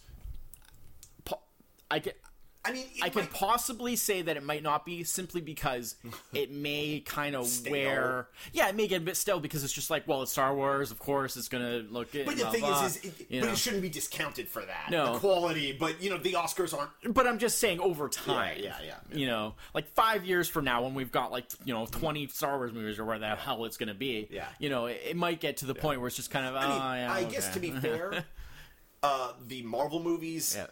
I 1.91 1.99
get. 1.99 2.17
I 2.65 2.71
mean, 2.71 2.85
I 3.01 3.09
could 3.09 3.23
might- 3.23 3.33
possibly 3.33 3.95
say 3.95 4.21
that 4.23 4.37
it 4.37 4.43
might 4.43 4.63
not 4.63 4.85
be 4.85 5.03
simply 5.03 5.41
because 5.41 5.95
it 6.33 6.51
may 6.51 7.01
kind 7.05 7.35
of 7.35 7.47
wear. 7.69 8.27
Yeah, 8.53 8.67
it 8.69 8.75
may 8.75 8.87
get 8.87 9.01
a 9.01 9.05
bit 9.05 9.17
stale 9.17 9.39
because 9.39 9.63
it's 9.63 9.73
just 9.73 9.89
like, 9.89 10.07
well, 10.07 10.21
it's 10.21 10.31
Star 10.31 10.55
Wars, 10.55 10.91
of 10.91 10.99
course, 10.99 11.37
it's 11.37 11.47
gonna 11.49 11.85
look. 11.89 12.11
But 12.11 12.25
the 12.35 12.35
blah, 12.43 12.51
thing 12.51 12.61
blah, 12.61 12.85
is, 12.85 12.97
is 12.97 13.05
it, 13.05 13.29
but 13.29 13.45
know. 13.45 13.51
it 13.51 13.57
shouldn't 13.57 13.81
be 13.81 13.89
discounted 13.89 14.47
for 14.47 14.63
that. 14.63 14.89
No. 14.89 15.13
the 15.13 15.19
quality. 15.19 15.71
But 15.73 16.01
you 16.01 16.09
know, 16.09 16.17
the 16.17 16.33
Oscars 16.33 16.77
aren't. 16.77 16.91
But 17.13 17.27
I'm 17.27 17.39
just 17.39 17.59
saying, 17.59 17.79
over 17.79 18.09
time, 18.09 18.57
yeah, 18.59 18.75
yeah, 18.81 18.95
yeah. 19.11 19.17
you 19.17 19.27
know, 19.27 19.55
like 19.73 19.87
five 19.93 20.25
years 20.25 20.47
from 20.47 20.65
now, 20.65 20.83
when 20.83 20.93
we've 20.93 21.11
got 21.11 21.31
like 21.31 21.45
you 21.65 21.73
know 21.73 21.85
20 21.85 22.27
Star 22.27 22.57
Wars 22.57 22.73
movies 22.73 22.99
or 22.99 23.05
where 23.05 23.19
the 23.19 23.35
hell 23.35 23.65
it's 23.65 23.77
gonna 23.77 23.93
be, 23.93 24.27
Yeah. 24.31 24.47
you 24.59 24.69
know, 24.69 24.87
it, 24.87 25.01
it 25.09 25.15
might 25.15 25.39
get 25.39 25.57
to 25.57 25.65
the 25.65 25.75
point 25.75 25.99
where 25.99 26.07
it's 26.07 26.15
just 26.15 26.31
kind 26.31 26.45
of, 26.45 26.55
oh 26.55 26.57
I 26.57 26.67
mean, 26.67 26.77
yeah, 27.03 27.13
I 27.13 27.23
guess 27.25 27.53
to 27.53 27.59
be 27.59 27.71
fair, 27.71 28.25
uh, 29.03 29.33
the 29.47 29.61
Marvel 29.63 30.01
movies 30.01 30.55
yeah, 30.57 30.67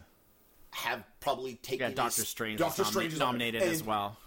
have 0.74 1.04
probably 1.20 1.56
taken. 1.56 1.90
yeah, 1.90 1.96
Doctor 1.96 2.26
Strange, 2.26 2.60
Doctor 2.60 2.84
Strange 2.84 3.14
is 3.14 3.20
nominated 3.20 3.62
and, 3.62 3.72
as 3.72 3.84
well. 3.84 4.18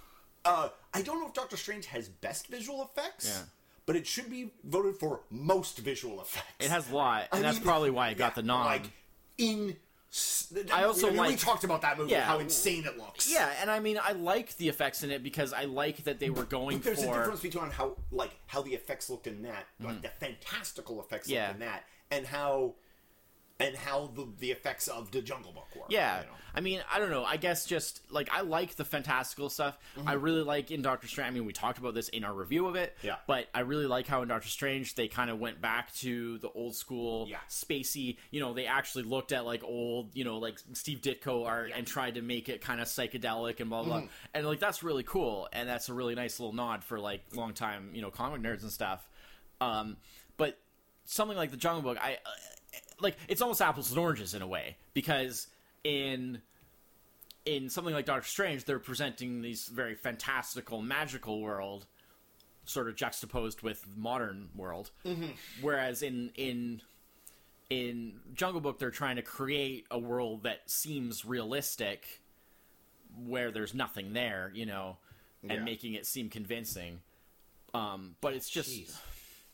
Uh, 0.44 0.68
I 0.94 1.02
don't 1.02 1.20
know 1.20 1.26
if 1.26 1.34
Doctor 1.34 1.56
Strange 1.56 1.86
has 1.86 2.08
best 2.08 2.46
visual 2.48 2.82
effects. 2.82 3.28
Yeah. 3.28 3.44
But 3.84 3.94
it 3.94 4.04
should 4.06 4.28
be 4.28 4.50
voted 4.64 4.96
for 4.96 5.20
most 5.30 5.78
visual 5.78 6.20
effects. 6.20 6.46
It 6.58 6.70
has 6.70 6.90
a 6.90 6.94
lot, 6.96 7.28
and 7.30 7.38
I 7.38 7.42
that's 7.42 7.58
mean, 7.58 7.64
probably 7.66 7.90
why 7.90 8.08
it 8.10 8.18
got 8.18 8.34
the 8.34 8.42
nom. 8.42 8.64
Like 8.66 8.82
in. 9.38 9.76
I 10.72 10.84
also 10.84 11.10
mean, 11.12 11.22
we 11.26 11.36
talked 11.36 11.62
about 11.64 11.82
that 11.82 11.98
movie, 11.98 12.12
Yeah. 12.12 12.22
how 12.22 12.38
insane 12.38 12.84
it 12.86 12.96
looks. 12.96 13.30
yeah, 13.30 13.52
and 13.60 13.70
I 13.70 13.80
mean, 13.80 13.98
I 14.02 14.12
like 14.12 14.56
the 14.56 14.68
effects 14.68 15.02
in 15.02 15.10
it 15.10 15.22
because 15.22 15.52
I 15.52 15.64
like 15.66 16.04
that 16.04 16.18
they 16.20 16.30
were 16.30 16.44
going 16.44 16.78
But 16.78 16.84
there's 16.84 17.04
for. 17.04 17.14
a 17.14 17.18
difference 17.18 17.40
between 17.42 17.70
how 17.70 17.96
like 18.10 18.30
how 18.46 18.62
the 18.62 18.74
effects 18.74 19.10
looked 19.10 19.26
in 19.26 19.42
that, 19.42 19.66
like 19.80 20.02
the 20.02 20.08
fantastical 20.08 21.00
effects. 21.00 21.28
Yeah. 21.28 21.50
in 21.52 21.58
that, 21.60 21.84
and 22.10 22.26
how 22.26 22.74
and 23.58 23.74
how 23.74 24.10
the 24.14 24.28
the 24.38 24.50
effects 24.50 24.88
of 24.88 25.10
the 25.10 25.22
Jungle 25.22 25.52
Book 25.52 25.68
work. 25.74 25.86
Yeah, 25.88 26.20
you 26.20 26.26
know? 26.26 26.32
I 26.54 26.60
mean, 26.60 26.80
I 26.92 26.98
don't 26.98 27.10
know. 27.10 27.24
I 27.24 27.36
guess 27.36 27.66
just 27.66 28.00
like 28.10 28.28
I 28.32 28.40
like 28.42 28.76
the 28.76 28.84
fantastical 28.84 29.48
stuff. 29.48 29.78
Mm-hmm. 29.96 30.08
I 30.08 30.14
really 30.14 30.42
like 30.42 30.70
in 30.70 30.82
Doctor 30.82 31.06
Strange. 31.06 31.28
I 31.28 31.30
mean, 31.32 31.44
we 31.46 31.52
talked 31.52 31.78
about 31.78 31.94
this 31.94 32.08
in 32.10 32.24
our 32.24 32.32
review 32.34 32.66
of 32.66 32.76
it. 32.76 32.96
Yeah. 33.02 33.16
But 33.26 33.46
I 33.54 33.60
really 33.60 33.86
like 33.86 34.06
how 34.06 34.22
in 34.22 34.28
Doctor 34.28 34.48
Strange 34.48 34.94
they 34.94 35.08
kind 35.08 35.30
of 35.30 35.38
went 35.38 35.60
back 35.60 35.92
to 35.96 36.38
the 36.38 36.50
old 36.50 36.74
school, 36.74 37.26
Yeah. 37.28 37.38
spacey. 37.48 38.16
You 38.30 38.40
know, 38.40 38.52
they 38.54 38.66
actually 38.66 39.04
looked 39.04 39.32
at 39.32 39.44
like 39.44 39.64
old, 39.64 40.14
you 40.14 40.24
know, 40.24 40.38
like 40.38 40.58
Steve 40.72 41.00
Ditko 41.00 41.46
art 41.46 41.72
and 41.74 41.86
tried 41.86 42.14
to 42.14 42.22
make 42.22 42.48
it 42.48 42.60
kind 42.60 42.80
of 42.80 42.88
psychedelic 42.88 43.60
and 43.60 43.70
blah 43.70 43.82
blah. 43.82 43.96
Mm-hmm. 43.96 44.06
blah. 44.06 44.10
And 44.34 44.46
like 44.46 44.60
that's 44.60 44.82
really 44.82 45.02
cool, 45.02 45.48
and 45.52 45.68
that's 45.68 45.88
a 45.88 45.94
really 45.94 46.14
nice 46.14 46.40
little 46.40 46.54
nod 46.54 46.84
for 46.84 46.98
like 46.98 47.22
long 47.34 47.54
time, 47.54 47.90
you 47.94 48.02
know, 48.02 48.10
comic 48.10 48.40
nerds 48.42 48.62
and 48.62 48.70
stuff. 48.72 49.08
Um, 49.60 49.96
but 50.36 50.58
something 51.06 51.36
like 51.36 51.50
the 51.50 51.56
Jungle 51.56 51.82
Book, 51.82 51.98
I 52.02 52.14
uh, 52.14 52.28
like 53.00 53.16
it's 53.28 53.42
almost 53.42 53.60
apples 53.60 53.90
and 53.90 53.98
oranges 53.98 54.34
in 54.34 54.42
a 54.42 54.46
way 54.46 54.76
because 54.94 55.46
in 55.84 56.40
in 57.44 57.68
something 57.70 57.94
like 57.94 58.06
Doctor 58.06 58.26
Strange, 58.28 58.64
they're 58.64 58.78
presenting 58.80 59.40
these 59.40 59.68
very 59.68 59.94
fantastical, 59.94 60.82
magical 60.82 61.40
world, 61.40 61.86
sort 62.64 62.88
of 62.88 62.96
juxtaposed 62.96 63.62
with 63.62 63.82
the 63.82 63.88
modern 64.00 64.48
world. 64.56 64.90
Mm-hmm. 65.04 65.26
Whereas 65.60 66.02
in 66.02 66.30
in 66.34 66.82
in 67.70 68.20
Jungle 68.34 68.60
Book, 68.60 68.78
they're 68.78 68.90
trying 68.90 69.16
to 69.16 69.22
create 69.22 69.86
a 69.90 69.98
world 69.98 70.44
that 70.44 70.68
seems 70.70 71.24
realistic, 71.24 72.20
where 73.26 73.50
there's 73.50 73.74
nothing 73.74 74.12
there, 74.12 74.50
you 74.54 74.66
know, 74.66 74.96
and 75.42 75.50
Yeah. 75.52 75.64
making 75.64 75.94
it 75.94 76.06
seem 76.06 76.28
convincing. 76.30 77.00
Um, 77.74 78.16
but 78.20 78.34
it's 78.34 78.48
just 78.48 78.70
Jeez. 78.70 78.96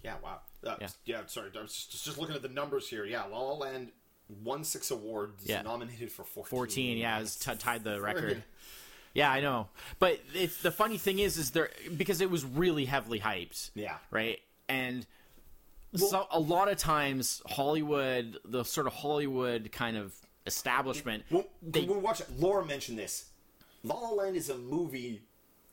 Yeah, 0.02 0.14
wow. 0.22 0.40
Uh, 0.66 0.76
yeah. 0.80 0.88
Yeah. 1.04 1.20
sorry. 1.26 1.50
I 1.56 1.62
was 1.62 1.72
just, 1.72 2.04
just 2.04 2.18
looking 2.18 2.34
at 2.36 2.42
the 2.42 2.48
numbers 2.48 2.88
here. 2.88 3.04
Yeah, 3.04 3.24
La 3.24 3.40
La 3.40 3.54
Land 3.54 3.92
won 4.42 4.64
six 4.64 4.90
awards, 4.90 5.44
Yeah. 5.46 5.62
nominated 5.62 6.10
for 6.10 6.24
14. 6.24 6.48
14 6.50 6.96
yeah 6.98 7.20
it's 7.20 7.36
t- 7.36 7.54
tied 7.56 7.84
the 7.84 8.00
record 8.00 8.42
yeah 9.12 9.30
i 9.30 9.40
know 9.42 9.68
but 9.98 10.18
it's, 10.32 10.62
the 10.62 10.70
funny 10.70 10.96
thing 10.96 11.18
is 11.18 11.36
is 11.36 11.50
there 11.50 11.68
because 11.98 12.22
it 12.22 12.30
was 12.30 12.42
really 12.42 12.86
heavily 12.86 13.20
hyped 13.20 13.70
Yeah. 13.74 13.96
right 14.10 14.38
and 14.70 15.06
so 15.94 16.26
a 16.30 16.40
lot 16.40 16.70
of 16.70 16.78
times 16.78 17.42
hollywood 17.46 18.38
the 18.46 18.62
sort 18.64 18.86
of 18.86 18.94
hollywood 18.94 19.70
kind 19.70 19.98
of 19.98 20.14
establishment 20.46 21.24
Well, 21.30 21.44
they, 21.60 21.80
when 21.84 21.98
we 21.98 22.02
watch 22.02 22.20
it, 22.22 22.28
Laura 22.38 22.64
mentioned 22.64 22.98
this. 22.98 23.26
La 23.84 23.96
La 23.96 24.10
Land 24.10 24.36
is 24.36 24.48
a 24.48 24.56
movie 24.56 25.20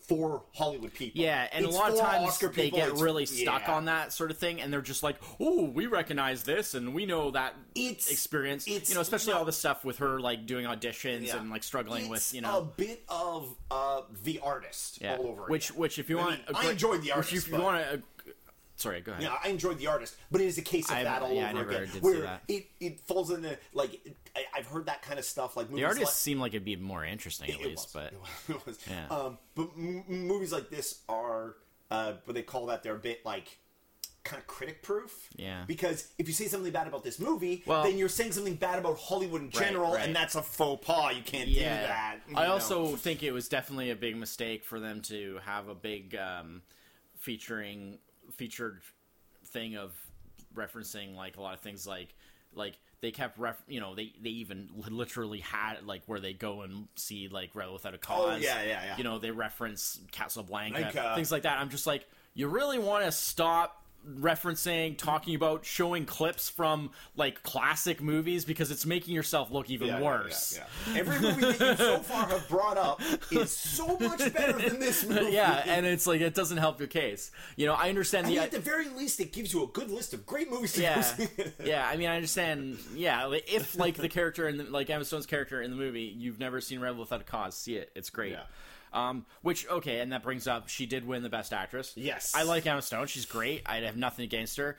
for 0.09 0.43
Hollywood 0.55 0.93
people. 0.93 1.21
yeah 1.21 1.47
and 1.53 1.63
It's 1.65 1.73
a 1.75 1.77
lot 1.77 1.91
of 1.93 1.99
times 1.99 2.27
Oscar 2.29 2.47
they 2.49 2.63
people, 2.63 2.79
get 2.79 2.87
it's- 2.89 3.01
really 3.01 3.25
stuck 3.27 3.67
yeah. 3.67 3.75
on 3.75 3.85
that 3.85 4.11
sort 4.11 4.31
of 4.31 4.37
thing 4.37 4.59
and 4.59 4.73
they're 4.73 4.81
just 4.81 5.03
like 5.03 5.15
oh 5.39 5.65
we 5.65 5.85
recognize 5.85 6.43
this 6.43 6.73
and 6.73 6.93
we 6.95 7.05
know 7.05 7.29
that 7.31 7.53
It's- 7.75 8.09
experience 8.11 8.65
it's 8.67 8.89
you 8.89 8.95
know 8.95 9.01
especially 9.01 9.33
all 9.33 9.45
the 9.45 9.51
stuff 9.53 9.85
with 9.85 9.99
her 9.99 10.19
like 10.19 10.45
doing 10.47 10.65
auditions 10.65 11.27
Yeah. 11.27 11.37
and 11.39 11.49
like 11.51 11.63
struggling 11.63 12.01
It's 12.03 12.09
with 12.09 12.33
you 12.33 12.41
know 12.41 12.57
a 12.57 12.63
bit 12.63 13.03
of 13.07 13.55
uh, 13.71 14.01
the 14.23 14.39
artist 14.39 14.99
all 15.05 15.27
over. 15.27 15.43
Which, 15.43 15.69
again. 15.69 15.79
which, 15.79 15.99
if 15.99 16.09
you 16.09 16.17
I 16.17 16.21
want, 16.23 16.31
mean, 16.37 16.41
a 16.47 16.57
I 16.57 16.61
great- 16.61 16.71
enjoyed 16.71 17.01
the 17.03 17.11
artist, 17.11 17.33
If 17.33 17.47
you 17.47 17.53
but- 17.53 17.63
want 17.63 17.83
to, 17.83 18.01
sorry, 18.79 19.01
go 19.01 19.11
ahead. 19.11 19.23
Yeah, 19.23 19.35
I 19.43 19.49
enjoyed 19.49 19.77
the 19.77 19.87
artist, 19.87 20.15
but 20.31 20.41
it 20.41 20.47
is 20.47 20.57
a 20.57 20.61
case 20.61 20.89
of 20.89 20.97
I- 20.97 21.03
that 21.03 21.21
all 21.21 21.33
yeah, 21.33 21.51
over 21.51 21.69
again. 21.69 21.87
where 22.01 22.41
it 22.47 22.67
it 22.79 22.99
falls 23.01 23.31
into 23.31 23.57
like 23.73 23.99
I, 24.35 24.45
I've 24.57 24.67
heard 24.67 24.85
that 24.87 25.01
kind 25.01 25.19
of 25.19 25.25
stuff. 25.25 25.57
Like 25.57 25.69
movies 25.69 25.81
The 25.81 25.87
artist 25.87 26.05
like, 26.05 26.13
seem 26.13 26.39
like 26.39 26.53
it'd 26.53 26.65
be 26.65 26.75
more 26.75 27.03
interesting 27.05 27.51
at 27.51 27.59
least, 27.59 27.93
was. 27.93 28.09
but 28.11 28.13
it 28.55 28.65
was. 28.65 28.79
Yeah. 28.89 29.07
Um, 29.15 29.37
but 29.55 29.69
m- 29.77 30.03
movies 30.07 30.51
like 30.51 30.69
this 30.69 31.01
are, 31.09 31.55
uh, 31.91 32.13
what 32.25 32.33
they 32.33 32.41
call 32.43 32.67
that, 32.67 32.83
they're 32.83 32.95
a 32.95 32.99
bit 32.99 33.25
like 33.25 33.57
kind 34.23 34.39
of 34.39 34.47
critic 34.47 34.83
proof. 34.83 35.29
Yeah. 35.35 35.63
Because 35.65 36.07
if 36.17 36.27
you 36.27 36.33
say 36.33 36.47
something 36.47 36.71
bad 36.71 36.87
about 36.87 37.03
this 37.03 37.19
movie, 37.19 37.63
Well- 37.65 37.83
then 37.83 37.97
you're 37.97 38.09
saying 38.09 38.33
something 38.33 38.55
bad 38.55 38.77
about 38.79 38.97
Hollywood 38.99 39.41
in 39.41 39.49
general, 39.49 39.93
right. 39.93 40.05
and 40.05 40.15
that's 40.15 40.35
a 40.35 40.41
faux 40.43 40.85
pas. 40.85 41.15
You 41.15 41.23
can't 41.23 41.47
yeah. 41.49 41.81
do 41.81 41.87
that. 41.87 42.19
I 42.35 42.45
know? 42.45 42.53
also 42.53 42.95
think 42.95 43.23
it 43.23 43.31
was 43.31 43.47
definitely 43.49 43.89
a 43.91 43.95
big 43.95 44.15
mistake 44.17 44.65
for 44.65 44.79
them 44.79 45.01
to 45.03 45.39
have 45.45 45.67
a 45.67 45.75
big 45.75 46.15
um, 46.15 46.61
featuring 47.17 47.97
featured 48.39 48.81
thing 49.47 49.75
of 49.75 49.91
referencing 50.55 51.13
like 51.15 51.35
a 51.37 51.41
lot 51.41 51.53
of 51.53 51.59
things 51.59 51.85
like 51.85 52.15
like 52.53 52.77
they 53.01 53.11
kept 53.11 53.37
ref 53.37 53.61
you 53.67 53.79
know 53.79 53.95
they 53.95 54.13
they 54.21 54.29
even 54.29 54.69
literally 54.89 55.39
had 55.39 55.85
like 55.85 56.01
where 56.05 56.19
they 56.19 56.33
go 56.33 56.61
and 56.61 56.87
see 56.95 57.27
like 57.27 57.49
rebel 57.53 57.73
without 57.73 57.93
a 57.93 57.97
cause 57.97 58.33
Oh, 58.33 58.35
yeah, 58.37 58.61
yeah, 58.63 58.83
yeah. 58.85 58.97
you 58.97 59.03
know 59.03 59.19
they 59.19 59.31
reference 59.31 59.99
casablanca 60.11 60.79
Blanca. 60.79 61.03
Uh, 61.03 61.15
things 61.15 61.31
like 61.31 61.43
that 61.43 61.59
i'm 61.59 61.69
just 61.69 61.85
like 61.85 62.07
you 62.33 62.47
really 62.47 62.79
want 62.79 63.03
to 63.05 63.11
stop 63.11 63.78
referencing 64.07 64.97
talking 64.97 65.35
about 65.35 65.65
showing 65.65 66.05
clips 66.05 66.49
from 66.49 66.91
like 67.15 67.43
classic 67.43 68.01
movies 68.01 68.45
because 68.45 68.71
it's 68.71 68.85
making 68.85 69.13
yourself 69.13 69.51
look 69.51 69.69
even 69.69 69.87
Yeah, 69.87 70.01
worse 70.01 70.57
yeah, 70.57 70.93
yeah. 70.93 70.99
Every 70.99 71.19
movie 71.19 71.41
that 71.41 71.59
you 71.59 71.75
so 71.77 71.99
far 71.99 72.27
have 72.27 72.47
brought 72.49 72.77
up 72.77 73.01
is 73.31 73.51
so 73.51 73.97
much 73.99 74.19
better 74.33 74.53
than 74.53 74.79
this 74.79 75.05
movie. 75.07 75.31
yeah, 75.31 75.63
and 75.65 75.85
it's 75.85 76.07
like 76.07 76.21
it 76.21 76.33
doesn't 76.33 76.57
help 76.57 76.79
your 76.79 76.87
case. 76.87 77.31
You 77.55 77.65
know, 77.67 77.73
I 77.73 77.89
understand 77.89 78.27
I 78.27 78.29
the 78.29 78.35
mean, 78.35 78.43
at 78.43 78.51
the 78.51 78.59
very 78.59 78.89
least, 78.89 79.19
it 79.19 79.31
gives 79.33 79.53
you 79.53 79.63
a 79.63 79.67
good 79.67 79.91
list 79.91 80.13
of 80.13 80.25
great 80.25 80.49
movies 80.49 80.73
to 80.73 80.81
yeah, 80.81 81.05
yeah. 81.63 81.87
I 81.87 81.95
mean, 81.97 82.09
I 82.09 82.15
understand. 82.15 82.77
Yeah, 82.95 83.29
if 83.47 83.77
like 83.77 83.95
the 83.95 84.09
character 84.09 84.47
in 84.47 84.57
the, 84.57 84.63
like 84.63 84.89
Emma 84.89 85.05
Stone's 85.05 85.25
character 85.25 85.61
in 85.61 85.71
the 85.71 85.77
movie, 85.77 86.03
you've 86.03 86.39
never 86.39 86.61
seen 86.61 86.79
Rebel 86.79 87.01
Without 87.01 87.21
a 87.21 87.25
Cause, 87.25 87.55
see 87.55 87.75
it. 87.75 87.91
It's 87.95 88.09
great. 88.09 88.35
Yeah. 88.93 89.09
Um, 89.09 89.25
which 89.41 89.67
okay, 89.67 89.99
and 89.99 90.11
that 90.11 90.23
brings 90.23 90.47
up 90.47 90.67
she 90.67 90.85
did 90.85 91.05
win 91.05 91.23
the 91.23 91.29
Best 91.29 91.53
Actress. 91.53 91.93
Yes. 91.95 92.33
I 92.35 92.43
like 92.43 92.65
Emma 92.65 92.81
Stone. 92.81 93.07
She's 93.07 93.25
great. 93.25 93.63
I 93.65 93.77
have 93.77 93.97
nothing 93.97 94.25
against 94.25 94.57
her. 94.57 94.77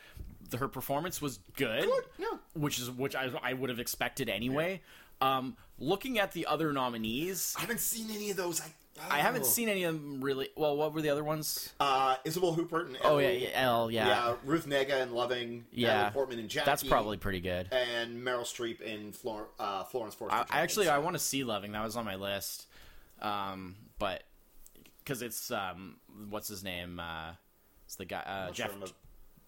Her 0.59 0.69
performance 0.69 1.23
was 1.23 1.39
good. 1.57 1.85
Good, 1.85 2.05
yeah. 2.19 2.27
Which 2.55 2.79
is 2.79 2.91
which 2.91 3.15
I, 3.15 3.31
I 3.43 3.53
would 3.53 3.71
have 3.71 3.79
expected 3.79 4.29
anyway. 4.29 4.81
Um, 5.21 5.57
looking 5.79 6.19
at 6.19 6.33
the 6.33 6.47
other 6.47 6.73
nominees, 6.73 7.55
I 7.57 7.61
haven't 7.61 7.81
seen 7.81 8.11
any 8.11 8.31
of 8.31 8.37
those. 8.37 8.61
I, 8.61 8.65
I 9.09 9.19
haven't 9.19 9.43
oh. 9.43 9.47
seen 9.47 9.69
any 9.69 9.85
of 9.85 9.95
them 9.95 10.21
really. 10.23 10.49
Well, 10.57 10.77
what 10.77 10.93
were 10.93 11.03
the 11.03 11.11
other 11.11 11.23
ones? 11.25 11.73
Uh, 11.79 12.17
Isabelle 12.25 12.57
Huppert 12.57 12.87
and 12.87 12.99
Oh 13.05 13.19
Elle- 13.19 13.23
yeah, 13.23 13.31
yeah, 13.31 13.49
L, 13.55 13.91
yeah. 13.91 14.07
yeah, 14.09 14.35
Ruth 14.45 14.67
Negga 14.67 15.03
and 15.03 15.13
Loving, 15.13 15.65
Yeah. 15.73 15.89
Natalie 15.89 16.13
Portman 16.13 16.39
and 16.41 16.49
Jackie. 16.49 16.67
That's 16.67 16.83
probably 16.83 17.17
pretty 17.17 17.41
good. 17.41 17.69
and 17.73 18.21
Meryl 18.23 18.43
Streep 18.43 18.81
in 18.81 19.13
Flor- 19.13 19.49
uh, 19.59 19.85
Florence 19.85 20.15
Foster. 20.15 20.35
I, 20.35 20.59
I 20.59 20.61
actually 20.63 20.89
I 20.89 20.99
want 20.99 21.15
to 21.15 21.21
see 21.21 21.45
Loving. 21.45 21.73
That 21.73 21.85
was 21.85 21.97
on 21.97 22.05
my 22.05 22.17
list, 22.17 22.67
um, 23.23 23.77
but 24.01 24.25
because 24.99 25.23
it's 25.23 25.53
um, 25.53 25.99
what's 26.29 26.49
his 26.49 26.65
name? 26.65 26.99
Uh, 26.99 27.35
it's 27.87 27.95
the 27.95 28.05
guy 28.05 28.19
uh, 28.27 28.51
Jeff. 28.51 28.71
sure 28.77 28.89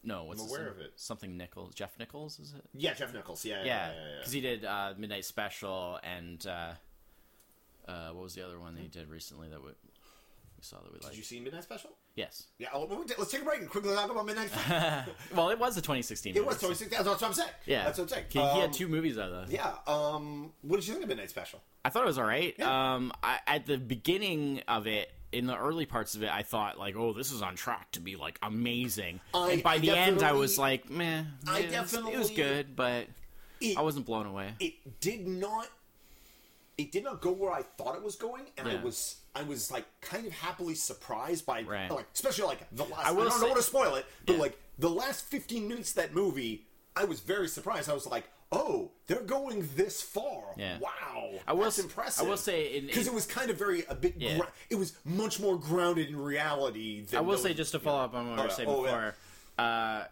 no, 0.04 0.24
what's 0.24 0.40
I'm 0.40 0.46
his 0.48 0.52
aware 0.56 0.64
name? 0.68 0.72
of 0.74 0.80
it. 0.80 0.92
Something 0.96 1.36
Nichols. 1.36 1.74
Jeff 1.74 1.96
Nichols 1.98 2.38
is 2.40 2.54
it? 2.54 2.64
yeah, 2.74 2.92
Jeff 2.94 3.12
Nichols. 3.14 3.44
Yeah, 3.44 3.58
yeah, 3.58 3.64
Yeah, 3.64 3.64
yeah, 3.64 3.92
yeah, 3.92 4.18
because 4.18 4.34
yeah. 4.34 4.40
he 4.40 4.46
did 4.48 4.64
uh, 4.64 4.94
Midnight 4.98 5.24
Special 5.24 5.98
and 6.02 6.44
uh, 6.46 6.72
uh, 7.90 8.08
what 8.10 8.22
was 8.24 8.34
the 8.34 8.44
other 8.44 8.58
one 8.58 8.74
that 8.74 8.80
he 8.80 8.88
did 8.88 9.08
recently 9.08 9.48
that 9.48 9.60
we, 9.60 9.68
we 9.68 9.72
saw 10.62 10.78
that 10.78 10.92
we 10.92 10.98
liked? 10.98 11.10
Did 11.10 11.18
you 11.18 11.22
see 11.22 11.38
Midnight 11.38 11.62
Special? 11.62 11.90
Yes. 12.16 12.46
Yeah, 12.58 12.68
oh, 12.74 12.84
well, 12.86 13.04
let's 13.16 13.30
take 13.30 13.42
a 13.42 13.44
break 13.44 13.60
and 13.60 13.70
quickly 13.70 13.94
talk 13.94 14.10
about 14.10 14.26
Midnight 14.26 14.50
Special. 14.50 15.14
Well, 15.36 15.50
it 15.50 15.58
was 15.60 15.76
the 15.76 15.80
2016. 15.80 16.32
it 16.32 16.34
movie, 16.36 16.46
was 16.48 16.58
so- 16.58 16.68
That's 16.84 17.04
what 17.06 17.22
I'm 17.22 17.32
saying. 17.32 17.48
Yeah, 17.66 17.84
that's 17.84 17.98
what 17.98 18.04
I'm 18.04 18.08
saying. 18.08 18.24
He, 18.28 18.38
he 18.40 18.44
Um, 18.44 18.60
had 18.60 18.72
two 18.72 18.88
movies 18.88 19.18
out 19.18 19.30
of. 19.30 19.52
Yeah. 19.52 19.72
Um. 19.86 20.52
What 20.62 20.78
did 20.80 20.86
you 20.88 20.94
think 20.94 21.04
of 21.04 21.08
Midnight 21.10 21.30
Special? 21.30 21.60
I 21.85 21.88
thought 21.90 22.05
it 22.05 22.07
was 22.07 22.18
all 22.18 22.25
right. 22.25 22.55
Yeah. 22.59 22.95
Um, 22.95 23.12
I, 23.23 23.38
at 23.47 23.66
the 23.66 23.77
beginning 23.79 24.62
of 24.68 24.87
it, 24.87 25.11
in 25.33 25.47
the 25.47 25.57
early 25.57 25.87
parts 25.87 26.14
of 26.14 26.23
it, 26.23 26.31
I 26.31 26.42
thought 26.42 26.79
like, 26.79 26.95
oh, 26.97 27.12
this 27.12 27.33
is 27.33 27.42
on 27.42 27.57
track 27.57 27.90
to 27.92 28.01
be 28.01 28.16
like 28.16 28.38
amazing. 28.42 29.21
I- 29.35 29.53
and 29.53 29.62
by 29.62 29.79
the 29.79 29.90
end, 29.90 30.23
I 30.23 30.33
was 30.33 30.59
like, 30.59 30.90
meh. 30.90 31.25
I 31.49 31.59
yeah, 31.61 31.79
it 31.79 31.81
was- 31.81 31.95
it 31.95 32.18
was 32.18 32.31
good, 32.31 32.77
but 32.77 33.07
It, 33.61 33.77
I 33.79 33.81
wasn't 33.83 34.07
blown 34.07 34.27
away. 34.27 34.55
it 34.61 35.01
did 35.01 35.27
not 35.27 35.68
it 36.79 36.90
did 36.90 37.05
not 37.05 37.21
go 37.21 37.31
where 37.33 37.53
I 37.53 37.62
thought 37.62 37.97
it 37.97 38.03
was 38.03 38.16
going, 38.16 38.45
and 38.57 38.66
I 38.68 38.83
was 38.83 39.16
I 39.35 39.42
was 39.42 39.71
like 39.71 39.85
kind 40.01 40.27
of 40.27 40.33
happily 40.33 40.75
surprised 40.75 41.47
by 41.47 41.62
Right. 41.62 41.90
like 41.90 42.07
especially 42.14 42.45
like 42.47 42.66
the 42.75 42.85
last. 42.85 43.07
I, 43.07 43.11
will 43.12 43.25
don't 43.25 43.33
say- 43.40 43.47
want 43.47 43.57
to 43.57 43.62
spoil 43.62 43.95
it, 43.97 44.07
but 44.27 44.35
Yeah. 44.37 44.40
like 44.42 44.59
the 44.79 44.90
last 44.90 45.25
fifteen 45.27 45.68
minutes 45.68 45.90
of 45.90 45.97
that 45.97 46.14
movie, 46.14 46.66
I 46.97 47.05
was 47.05 47.21
very 47.21 47.49
surprised. 47.49 47.88
I 47.90 47.95
was 47.95 48.07
like, 48.07 48.25
oh, 48.52 48.90
they're 49.06 49.22
going 49.22 49.68
this 49.74 50.00
far. 50.02 50.42
Yeah. 50.56 50.78
Wow, 50.78 51.30
I 51.46 51.52
will 51.54 51.64
that's 51.64 51.78
impressive. 51.78 52.24
I 52.24 52.28
will 52.28 52.36
say 52.36 52.80
because 52.80 53.06
it 53.06 53.14
was 53.14 53.26
kind 53.26 53.50
of 53.50 53.58
very 53.58 53.84
a 53.88 53.94
bit. 53.94 54.14
Yeah. 54.18 54.36
Gra- 54.38 54.52
it 54.70 54.76
was 54.76 54.96
much 55.04 55.40
more 55.40 55.58
grounded 55.58 56.08
in 56.08 56.16
reality. 56.16 57.02
Than 57.02 57.18
I 57.18 57.20
will 57.22 57.32
those- 57.32 57.42
say 57.42 57.54
just 57.54 57.72
to 57.72 57.78
follow 57.80 58.04
up 58.04 58.14
on 58.14 58.28
what 58.28 58.36
we 58.36 58.40
Oh, 58.42 58.44
were 58.44 58.50
saying 58.50 58.68
Oh, 58.68 58.84
yeah. 58.84 58.90
before. 58.90 59.14
Uh, 59.58 60.04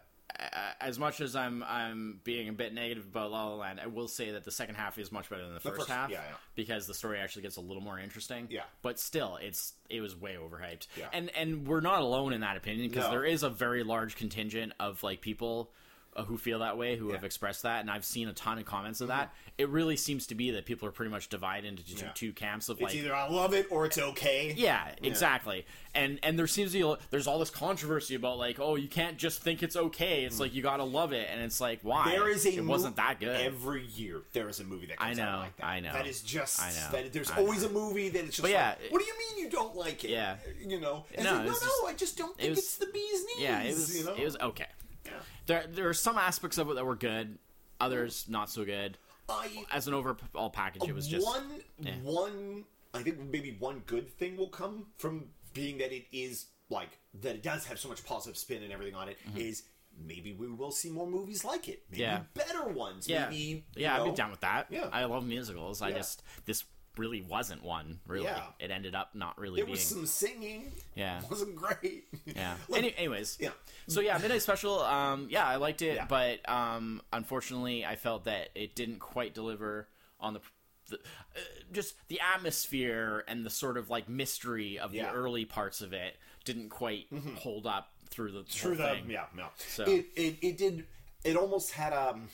as 0.79 0.97
much 0.97 1.21
as 1.21 1.35
I'm 1.35 1.61
I'm 1.63 2.19
being 2.23 2.49
a 2.49 2.53
bit 2.53 2.73
negative 2.73 3.05
about 3.05 3.31
La 3.31 3.49
La 3.49 3.55
Land, 3.55 3.79
I 3.79 3.87
will 3.87 4.07
say 4.07 4.31
that 4.31 4.43
the 4.43 4.51
second 4.51 4.75
half 4.75 4.97
is 4.97 5.11
much 5.11 5.29
better 5.29 5.43
than 5.43 5.53
the 5.53 5.59
first, 5.59 5.77
first- 5.77 5.89
half. 5.89 6.09
yeah, 6.09 6.21
yeah. 6.27 6.35
Because 6.55 6.87
the 6.87 6.93
story 6.93 7.19
actually 7.19 7.43
gets 7.43 7.57
a 7.57 7.61
little 7.61 7.83
more 7.83 7.99
interesting. 7.99 8.47
Yeah. 8.49 8.61
But 8.81 8.97
still, 8.99 9.37
it's 9.41 9.73
it 9.89 10.01
was 10.01 10.15
way 10.15 10.35
overhyped. 10.41 10.87
Yeah. 10.97 11.09
And 11.13 11.29
and 11.35 11.67
we're 11.67 11.81
not 11.81 12.01
alone 12.01 12.33
in 12.33 12.41
that 12.41 12.57
opinion 12.57 12.89
because 12.89 13.05
No. 13.05 13.11
there 13.11 13.25
is 13.25 13.43
a 13.43 13.49
very 13.49 13.83
large 13.83 14.15
contingent 14.15 14.73
of 14.79 15.03
like 15.03 15.21
people 15.21 15.71
uh, 15.73 15.80
Uh, 16.13 16.25
who 16.25 16.37
feel 16.37 16.59
that 16.59 16.77
way, 16.77 16.97
who 16.97 17.11
have 17.13 17.23
expressed 17.23 17.63
that, 17.63 17.79
and 17.79 17.89
I've 17.89 18.03
seen 18.03 18.27
a 18.27 18.33
ton 18.33 18.57
of 18.57 18.65
comments 18.65 18.99
of 18.99 19.07
that. 19.07 19.27
Mm-hmm. 19.29 19.49
It 19.59 19.69
really 19.69 19.95
seems 19.95 20.27
to 20.27 20.35
be 20.35 20.51
that 20.51 20.65
people 20.65 20.85
are 20.85 20.91
pretty 20.91 21.09
much 21.09 21.29
divided 21.29 21.65
into 21.69 21.85
two, 21.85 22.03
Yeah. 22.03 22.11
two 22.13 22.33
camps 22.33 22.67
of 22.67 22.81
It's 22.81 22.83
like, 22.83 22.95
either 22.95 23.15
I 23.15 23.29
love 23.29 23.53
it 23.53 23.67
or 23.71 23.85
it's 23.85 23.97
okay. 23.97 24.53
yeah, 24.57 24.93
exactly. 25.01 25.65
And 25.93 26.19
and 26.21 26.37
there 26.37 26.47
seems 26.47 26.73
to 26.73 26.95
be 26.97 27.01
there's 27.11 27.27
all 27.27 27.39
this 27.39 27.49
controversy 27.49 28.15
about 28.15 28.37
like, 28.37 28.59
oh, 28.59 28.75
you 28.75 28.89
can't 28.89 29.17
just 29.17 29.41
think 29.41 29.63
it's 29.63 29.77
okay. 29.77 30.25
It's 30.25 30.35
mm. 30.35 30.41
like 30.41 30.53
you 30.53 30.61
gotta 30.61 30.83
love 30.83 31.13
it, 31.13 31.29
and 31.31 31.39
it's 31.41 31.61
like 31.61 31.79
why? 31.81 32.09
There 32.11 32.29
is 32.29 32.45
a 32.45 32.55
it 32.57 32.65
wasn't 32.65 32.97
that 32.97 33.21
good. 33.21 33.39
Every 33.39 33.85
year 33.85 34.21
there 34.33 34.49
is 34.49 34.59
a 34.59 34.65
movie 34.65 34.87
that 34.87 34.97
comes 34.97 35.17
I 35.17 35.21
out 35.21 35.31
know, 35.31 35.39
like 35.39 35.55
that. 35.57 35.65
I 35.65 35.79
know. 35.79 35.93
That 35.93 36.07
is 36.07 36.21
just 36.21 36.61
I 36.61 36.71
know, 36.71 36.87
that 36.91 37.13
there's 37.13 37.31
I 37.31 37.37
always 37.37 37.61
know. 37.63 37.69
a 37.69 37.71
movie 37.71 38.09
that 38.09 38.19
it's 38.25 38.35
just 38.35 38.41
But 38.41 38.51
yeah, 38.51 38.75
like, 38.81 38.91
what 38.91 38.99
do 38.99 39.05
you 39.05 39.13
mean 39.17 39.45
you 39.45 39.49
don't 39.49 39.77
like 39.77 40.03
it? 40.03 40.09
Yeah. 40.09 40.35
You 40.59 40.81
know? 40.81 41.05
And 41.15 41.23
No, 41.23 41.41
it's 41.41 41.51
like, 41.51 41.61
no, 41.61 41.83
no, 41.83 41.87
I 41.87 41.93
just 41.93 42.17
don't 42.17 42.31
it 42.37 42.41
think 42.41 42.49
was- 42.49 42.59
it's 42.59 42.75
the 42.75 42.87
bee's 42.87 43.23
knees. 43.25 43.39
yeah, 43.39 43.61
it 43.61 43.67
was 43.75 43.97
you 43.97 44.05
know? 44.05 44.15
it 44.15 44.25
was 44.25 44.35
okay. 44.41 44.65
Yeah. 45.11 45.21
There 45.45 45.65
there 45.67 45.89
are 45.89 45.93
some 45.93 46.17
aspects 46.17 46.57
of 46.57 46.69
it 46.69 46.75
that 46.75 46.85
were 46.85 46.95
good, 46.95 47.37
others 47.79 48.25
not 48.27 48.49
so 48.49 48.65
good. 48.65 48.97
I 49.29 49.65
As 49.71 49.87
an 49.87 49.93
overall 49.93 50.49
package, 50.49 50.83
it 50.87 50.95
was 50.95 51.07
just 51.07 51.25
one 51.25 51.61
one 52.03 52.65
I 52.93 53.03
think 53.03 53.19
maybe 53.31 53.55
one 53.59 53.83
good 53.85 54.09
thing 54.17 54.35
will 54.37 54.49
come 54.49 54.87
from 54.97 55.25
being 55.53 55.77
that 55.77 55.93
it 55.93 56.05
is 56.11 56.47
like 56.69 56.89
that 57.21 57.35
it 57.35 57.43
does 57.43 57.65
have 57.65 57.79
so 57.79 57.87
much 57.89 58.03
positive 58.05 58.37
spin 58.37 58.63
and 58.63 58.71
everything 58.73 58.95
on 58.95 59.09
it 59.09 59.17
is 59.35 59.63
maybe 60.05 60.31
we 60.33 60.47
will 60.47 60.71
see 60.71 60.89
more 60.89 61.07
movies 61.07 61.43
like 61.45 61.67
it. 61.67 61.83
Maybe 61.91 62.03
Mm-hmm. 62.03 62.13
Yeah. 62.37 62.45
better 62.45 62.69
ones. 62.69 63.07
yeah, 63.07 63.25
Maybe 63.25 63.35
you 63.37 63.61
yeah. 63.75 63.95
I'd 63.95 64.05
know, 64.05 64.11
be 64.11 64.15
down 64.15 64.31
with 64.31 64.39
that. 64.41 64.67
Yeah. 64.69 64.87
I 64.91 65.03
love 65.05 65.25
musicals. 65.25 65.81
I 65.81 65.89
Yeah. 65.89 65.97
just 65.97 66.23
this 66.45 66.63
really 66.97 67.21
wasn't 67.21 67.63
one. 67.63 67.99
Really, 68.05 68.25
Yeah. 68.25 68.43
it 68.59 68.69
ended 68.71 68.95
up 68.95 69.15
not 69.15 69.37
really 69.37 69.57
There 69.57 69.65
being. 69.65 69.71
was 69.71 69.83
some 69.83 70.05
singing. 70.05 70.71
Yeah. 70.95 71.21
It 71.23 71.29
wasn't 71.29 71.55
great. 71.55 72.05
Yeah. 72.25 72.55
Like, 72.69 72.79
Any, 72.83 72.95
anyways. 72.97 73.37
yeah. 73.39 73.49
So 73.87 74.01
yeah, 74.01 74.17
Midnight 74.17 74.41
Special. 74.41 74.81
Um, 74.81 75.27
yeah, 75.29 75.45
I 75.47 75.55
liked 75.55 75.81
it, 75.81 75.95
Yeah. 75.95 76.05
but 76.05 76.47
um, 76.49 77.01
unfortunately, 77.13 77.85
I 77.85 77.95
felt 77.95 78.25
that 78.25 78.49
it 78.55 78.75
didn't 78.75 78.99
quite 78.99 79.33
deliver 79.33 79.87
on 80.19 80.33
the. 80.33 80.41
the 80.89 80.97
uh, 80.97 81.39
just 81.71 81.95
the 82.09 82.19
atmosphere 82.35 83.23
and 83.27 83.45
the 83.45 83.49
sort 83.49 83.77
of 83.77 83.89
like 83.89 84.09
mystery 84.09 84.77
of 84.77 84.93
Yeah. 84.93 85.05
Mm-hmm. 85.05 85.13
the 85.15 85.19
early 85.19 85.45
parts 85.45 85.81
of 85.81 85.93
it 85.93 86.17
didn't 86.43 86.69
quite 86.69 87.05
hold 87.37 87.65
up 87.67 87.87
through 88.09 88.31
the 88.33 88.43
through 88.43 88.75
the 88.75 88.83
thing. 88.83 89.09
Yeah, 89.09 89.25
no. 89.35 89.47
So- 89.57 89.85
It, 89.85 90.07
it 90.15 90.37
it 90.41 90.57
did. 90.57 90.85
It 91.23 91.37
almost 91.37 91.71
had 91.71 91.93
um. 91.93 92.27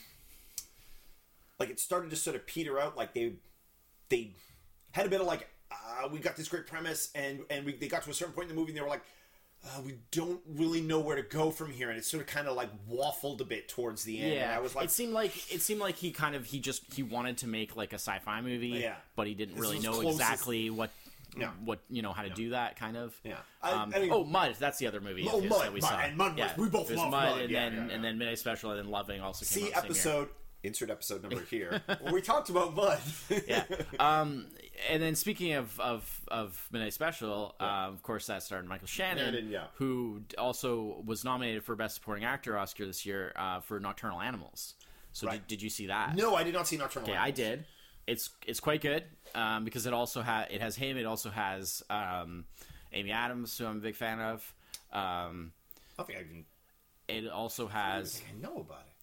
Like 1.58 1.70
it 1.70 1.80
started 1.80 2.10
to 2.10 2.16
sort 2.16 2.36
of 2.36 2.46
peter 2.46 2.80
out. 2.80 2.96
Like 2.96 3.14
they, 3.14 3.34
they 4.08 4.34
had 4.92 5.06
a 5.06 5.08
bit 5.08 5.20
of 5.20 5.26
like, 5.26 5.48
uh, 5.70 6.08
we 6.10 6.18
got 6.18 6.36
this 6.36 6.48
great 6.48 6.66
premise, 6.66 7.10
and 7.14 7.40
and 7.50 7.64
we 7.66 7.74
they 7.76 7.88
got 7.88 8.02
to 8.02 8.10
a 8.10 8.14
certain 8.14 8.34
point 8.34 8.48
in 8.50 8.54
the 8.54 8.60
movie, 8.60 8.70
and 8.72 8.78
they 8.78 8.82
were 8.82 8.88
like, 8.88 9.02
uh, 9.66 9.80
we 9.84 9.94
don't 10.12 10.40
really 10.48 10.80
know 10.80 11.00
where 11.00 11.16
to 11.16 11.22
go 11.22 11.50
from 11.50 11.70
here, 11.72 11.90
and 11.90 11.98
it 11.98 12.04
sort 12.04 12.20
of 12.22 12.26
kind 12.28 12.46
of 12.48 12.56
like 12.56 12.70
waffled 12.88 13.40
a 13.40 13.44
bit 13.44 13.68
towards 13.68 14.04
the 14.04 14.18
end. 14.18 14.26
and 14.32 14.34
Yeah, 14.40 14.56
I 14.56 14.60
was 14.60 14.74
like, 14.74 14.86
it 14.86 14.90
seemed 14.90 15.12
like 15.12 15.52
it 15.52 15.60
seemed 15.62 15.80
like 15.80 15.96
he 15.96 16.10
kind 16.10 16.34
of 16.34 16.46
he 16.46 16.60
just 16.60 16.82
he 16.94 17.02
wanted 17.02 17.38
to 17.38 17.46
make 17.48 17.76
like 17.76 17.92
a 17.92 17.96
sci-fi 17.98 18.40
movie, 18.40 18.68
Yeah. 18.68 18.96
but 19.16 19.26
he 19.26 19.34
didn't 19.34 19.54
This 19.56 19.62
really 19.62 19.78
know 19.80 19.92
closest- 19.92 20.20
exactly 20.20 20.70
what 20.70 20.90
Yeah. 21.36 21.50
what 21.64 21.80
you 21.90 22.02
know 22.02 22.12
how 22.12 22.22
to 22.22 22.30
do 22.30 22.50
that 22.50 22.76
kind 22.76 22.96
of. 22.96 23.14
Yeah. 23.24 23.38
Um, 23.62 23.92
I 23.94 23.98
mean- 23.98 24.12
oh, 24.12 24.24
Mud. 24.24 24.54
That's 24.58 24.78
the 24.78 24.86
other 24.86 25.00
movie. 25.00 25.28
Oh, 25.30 25.40
Mud, 25.40 25.60
that 25.62 25.72
we 25.72 25.80
Mud, 25.80 25.90
saw. 25.90 25.98
and 25.98 26.16
Mud 26.16 26.30
was- 26.32 26.38
yeah. 26.38 26.54
we 26.56 26.68
both 26.68 26.88
love 26.90 27.10
Mud, 27.10 27.30
Mud, 27.30 27.40
and 27.42 27.50
yeah, 27.50 27.64
then 27.68 27.72
yeah, 27.78 27.86
yeah. 27.88 27.94
and 27.94 28.04
then 28.04 28.16
Midnight 28.18 28.38
Special, 28.38 28.70
and 28.70 28.78
then 28.78 28.88
Loving 28.90 29.20
also 29.20 29.44
came 29.44 29.66
see 29.66 29.72
out 29.74 29.86
the 29.88 29.94
same 29.94 30.12
episode 30.22 30.28
insert 30.62 30.90
episode 30.90 31.22
number 31.22 31.40
here 31.50 31.80
where 32.00 32.12
we 32.12 32.20
talked 32.20 32.50
about 32.50 32.74
mud. 32.74 33.00
yeah. 33.48 33.64
Um, 33.98 34.46
and 34.90 35.02
then 35.02 35.14
speaking 35.14 35.54
of 35.54 35.78
of, 35.80 36.20
of 36.28 36.68
Midnight 36.72 36.92
Special, 36.94 37.54
um, 37.60 37.68
of 37.68 38.02
course 38.02 38.26
that 38.26 38.42
starred 38.42 38.66
Michael 38.66 38.86
Shannon, 38.86 39.34
Shannon, 39.34 39.48
yeah. 39.50 39.64
who 39.74 40.22
also 40.36 41.02
was 41.04 41.24
nominated 41.24 41.64
for 41.64 41.76
Best 41.76 41.94
Supporting 41.96 42.24
Actor 42.24 42.58
Oscar 42.58 42.86
this 42.86 43.06
year 43.06 43.32
uh, 43.36 43.60
for 43.60 43.80
Nocturnal 43.80 44.20
Animals. 44.20 44.74
So 45.12 45.26
Right. 45.26 45.46
did, 45.46 45.58
did 45.58 45.62
you 45.62 45.70
see 45.70 45.86
that? 45.86 46.14
no, 46.16 46.34
I 46.34 46.44
did 46.44 46.54
not 46.54 46.68
see 46.68 46.76
Nocturnal. 46.76 47.08
Okay, 47.08 47.18
I 47.18 47.30
did. 47.30 47.64
It's 48.06 48.30
it's 48.46 48.60
quite 48.60 48.80
good 48.80 49.04
um, 49.34 49.64
because 49.64 49.86
it 49.86 49.92
also 49.92 50.22
has 50.22 50.46
it 50.50 50.60
has 50.60 50.76
him. 50.76 50.96
It 50.96 51.04
also 51.06 51.30
has 51.30 51.82
um, 51.90 52.44
Amy 52.92 53.10
Adams, 53.10 53.56
who 53.58 53.66
I'm 53.66 53.76
a 53.76 53.80
big 53.80 53.96
fan 53.96 54.20
of. 54.20 54.54
Um, 54.92 55.52
I 55.98 56.02
don't 56.02 56.06
think 56.06 56.18
I 56.18 56.22
even 56.22 56.44
it 57.08 57.28
also 57.28 57.66
has 57.66 58.18
think 58.20 58.30
I 58.36 58.40
know 58.40 58.60
about 58.60 58.82
it. 58.86 58.94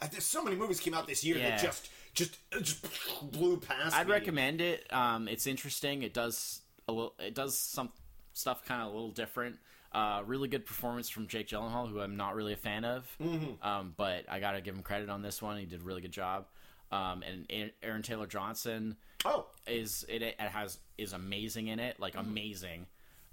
Uh, 0.00 0.06
There's 0.10 0.24
so 0.24 0.42
many 0.42 0.56
movies 0.56 0.80
came 0.80 0.94
out 0.94 1.06
this 1.06 1.24
year 1.24 1.38
Yeah. 1.38 1.50
that 1.50 1.60
just 1.62 1.90
just 2.14 2.36
just 2.62 2.86
blew 3.32 3.58
past. 3.58 3.94
I'd 3.94 4.06
me. 4.06 4.12
recommend 4.12 4.60
it. 4.60 4.86
Um, 4.92 5.28
it's 5.28 5.46
interesting. 5.46 6.02
It 6.02 6.14
does 6.14 6.62
a 6.88 6.92
little. 6.92 7.14
It 7.18 7.34
does 7.34 7.56
some 7.58 7.90
stuff 8.32 8.64
kind 8.64 8.82
of 8.82 8.88
a 8.88 8.90
little 8.92 9.10
different. 9.10 9.56
Uh, 9.92 10.22
really 10.26 10.48
good 10.48 10.66
performance 10.66 11.08
from 11.08 11.26
Jake 11.26 11.48
Gyllenhaal, 11.48 11.88
who 11.88 12.00
I'm 12.00 12.16
not 12.16 12.34
really 12.34 12.52
a 12.52 12.56
fan 12.58 12.84
of. 12.84 13.04
Mm-hmm. 13.22 13.66
Um, 13.66 13.94
but 13.96 14.24
I 14.28 14.38
gotta 14.38 14.60
give 14.60 14.74
him 14.74 14.82
credit 14.82 15.08
on 15.08 15.22
this 15.22 15.40
one. 15.40 15.58
He 15.58 15.64
did 15.64 15.80
a 15.80 15.84
really 15.84 16.02
good 16.02 16.12
job. 16.12 16.46
Um, 16.92 17.22
and 17.50 17.70
Aaron 17.82 18.02
Taylor 18.02 18.26
Johnson 18.26 18.96
Oh, 19.26 19.46
is 19.66 20.06
it, 20.08 20.22
it 20.22 20.40
has 20.40 20.78
is 20.96 21.12
amazing 21.12 21.66
in 21.68 21.80
it, 21.80 21.98
like 22.00 22.14
Mm-hmm. 22.14 22.28
amazing. 22.30 22.86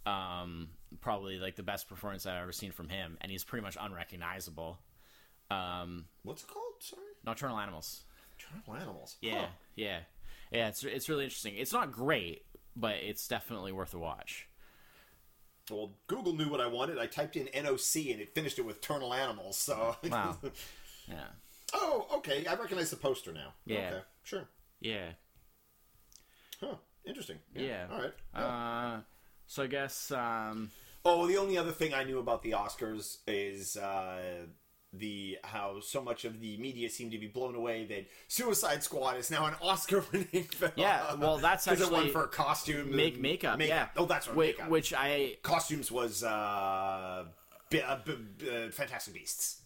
Um, 0.05 0.69
probably 1.01 1.39
like 1.39 1.55
the 1.55 1.63
best 1.63 1.87
performance 1.89 2.25
I've 2.25 2.41
ever 2.41 2.51
seen 2.51 2.71
from 2.71 2.89
him, 2.89 3.17
and 3.21 3.31
he's 3.31 3.43
pretty 3.43 3.63
much 3.63 3.77
unrecognizable. 3.79 4.77
Um, 5.51 6.05
what's 6.23 6.43
it 6.43 6.47
called? 6.47 6.73
Sorry, 6.79 7.01
Nocturnal 7.25 7.57
Animals. 7.57 8.03
Nocturnal 8.39 8.81
Animals. 8.81 9.15
Yeah, 9.21 9.41
Huh. 9.41 9.47
yeah, 9.75 9.99
yeah. 10.51 10.67
It's 10.67 10.83
it's 10.83 11.09
really 11.09 11.23
interesting. 11.25 11.55
It's 11.55 11.73
not 11.73 11.91
great, 11.91 12.45
but 12.75 12.95
it's 12.95 13.27
definitely 13.27 13.71
worth 13.71 13.93
a 13.93 13.99
watch. 13.99 14.47
Well, 15.71 15.93
Google 16.07 16.33
knew 16.35 16.47
what 16.49 16.61
I 16.61 16.67
wanted. 16.67 16.99
I 16.99 17.07
typed 17.07 17.35
in 17.35 17.47
NOC 17.47 18.11
and 18.11 18.21
it 18.21 18.35
finished 18.35 18.59
it 18.59 18.65
with 18.65 18.77
Eternal 18.77 19.13
Animals. 19.13 19.57
So. 19.57 19.95
Wow. 20.09 20.37
Yeah, 21.07 21.25
oh, 21.75 22.07
okay. 22.15 22.47
I 22.47 22.55
recognize 22.55 22.89
the 22.89 22.95
poster 22.95 23.31
now. 23.31 23.53
Yeah. 23.67 23.77
Okay. 23.91 23.99
Sure. 24.23 24.47
yeah. 24.79 25.09
Huh. 26.59 26.75
Interesting. 27.05 27.37
Yeah. 27.53 27.85
All 27.91 27.99
right. 28.01 28.13
Yeah. 28.33 28.45
Uh, 28.45 28.99
so 29.45 29.61
I 29.61 29.67
guess 29.67 30.09
um, 30.09 30.71
Oh, 31.03 31.27
the 31.27 31.37
only 31.37 31.59
other 31.59 31.71
thing 31.71 31.93
I 31.93 32.03
knew 32.03 32.17
about 32.17 32.41
the 32.41 32.51
Oscars 32.53 33.17
is 33.27 33.77
uh, 33.77 34.47
the 34.99 35.37
how 35.43 35.79
so 35.81 36.01
much 36.01 36.25
of 36.25 36.39
the 36.39 36.57
media 36.57 36.89
seemed 36.89 37.11
to 37.11 37.17
be 37.17 37.27
blown 37.27 37.55
away 37.55 37.85
that 37.85 38.05
Suicide 38.27 38.83
Squad 38.83 39.17
is 39.17 39.29
now 39.31 39.45
an 39.45 39.55
Oscar-winning 39.61 40.43
film. 40.45 40.71
Yeah, 40.75 41.13
well, 41.15 41.37
that's 41.37 41.65
'Cause 41.67 41.81
it 41.81 41.91
won 41.91 42.01
actually- 42.01 42.11
for 42.13 42.27
costume, 42.27 42.95
make 42.95 43.13
and 43.13 43.21
makeup. 43.21 43.61
Yeah. 43.61 43.87
Oh, 43.97 44.05
that's 44.05 44.27
right. 44.27 44.35
Which, 44.37 44.57
makeup. 44.57 44.69
which 44.69 44.93
I 44.93 45.37
costumes 45.43 45.91
was 45.91 46.23
uh, 46.23 47.25
B- 47.69 47.81
uh, 47.81 47.97
B- 48.05 48.17
B- 48.37 48.49
uh, 48.49 48.71
Fantastic 48.71 49.13
Beasts. 49.13 49.61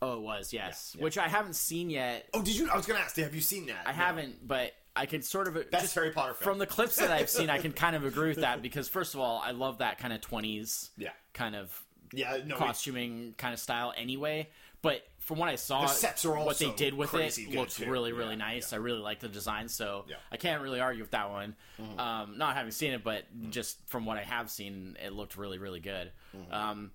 oh 0.00 0.14
it 0.14 0.20
was 0.20 0.52
yes, 0.52 0.92
Yeah, 0.94 0.98
yeah. 1.00 1.04
which 1.04 1.18
I 1.18 1.28
haven't 1.28 1.54
seen 1.56 1.90
yet. 1.90 2.28
Oh, 2.34 2.42
did 2.42 2.56
you? 2.56 2.68
I 2.70 2.76
was 2.76 2.86
going 2.86 2.98
to 2.98 3.04
ask. 3.04 3.16
Have 3.16 3.34
you 3.34 3.40
seen 3.40 3.66
that? 3.66 3.86
I 3.86 3.92
haven't, 3.92 4.46
but 4.46 4.72
I 4.94 5.06
can 5.06 5.22
sort 5.22 5.48
of 5.48 5.54
Best 5.70 5.84
just 5.84 5.94
Harry 5.94 6.10
Potter 6.12 6.34
film. 6.34 6.52
from 6.52 6.58
the 6.58 6.66
clips 6.66 6.96
that 6.96 7.10
I've 7.10 7.30
seen. 7.30 7.50
I 7.50 7.58
can 7.58 7.72
kind 7.84 7.94
of 7.96 8.04
agree 8.04 8.28
with 8.28 8.38
that 8.40 8.62
because 8.62 8.88
first 8.88 9.14
of 9.14 9.20
all, 9.20 9.40
I 9.44 9.50
love 9.52 9.78
that 9.78 9.98
kind 9.98 10.12
of 10.12 10.20
twenties, 10.20 10.90
Yeah. 10.96 11.10
kind 11.34 11.54
of 11.56 11.70
Yeah. 12.12 12.38
No. 12.44 12.56
costuming 12.56 13.34
kind 13.38 13.54
of 13.54 13.60
style 13.60 13.92
anyway. 13.96 14.48
But 14.80 15.06
from 15.18 15.38
what 15.38 15.48
I 15.48 15.56
saw, 15.56 15.82
The 15.82 15.88
sets 15.88 16.24
are 16.24 16.34
what 16.38 16.58
they 16.58 16.70
did 16.70 16.94
with 16.94 17.12
it 17.12 17.36
looks 17.54 17.76
too. 17.76 17.90
really, 17.90 18.12
really 18.12 18.30
Yeah, 18.36 18.38
nice. 18.46 18.72
I 18.72 18.76
really 18.76 19.00
like 19.00 19.18
the 19.20 19.28
design, 19.28 19.68
so 19.68 20.04
Yeah. 20.08 20.14
Mm-hmm. 20.16 20.34
I 20.34 20.36
can't 20.36 20.62
really 20.62 20.80
argue 20.80 21.02
with 21.02 21.10
that 21.10 21.30
one. 21.30 21.56
Um, 21.98 22.38
not 22.38 22.54
having 22.54 22.70
seen 22.72 22.92
it, 22.92 23.02
but 23.04 23.24
just 23.50 23.76
from 23.88 24.06
what 24.06 24.16
I 24.18 24.22
have 24.22 24.48
seen, 24.50 24.96
it 25.04 25.12
looked 25.12 25.36
really, 25.36 25.58
really 25.58 25.80
good. 25.80 26.12
Mm-hmm. 26.36 26.52
Um, 26.54 26.90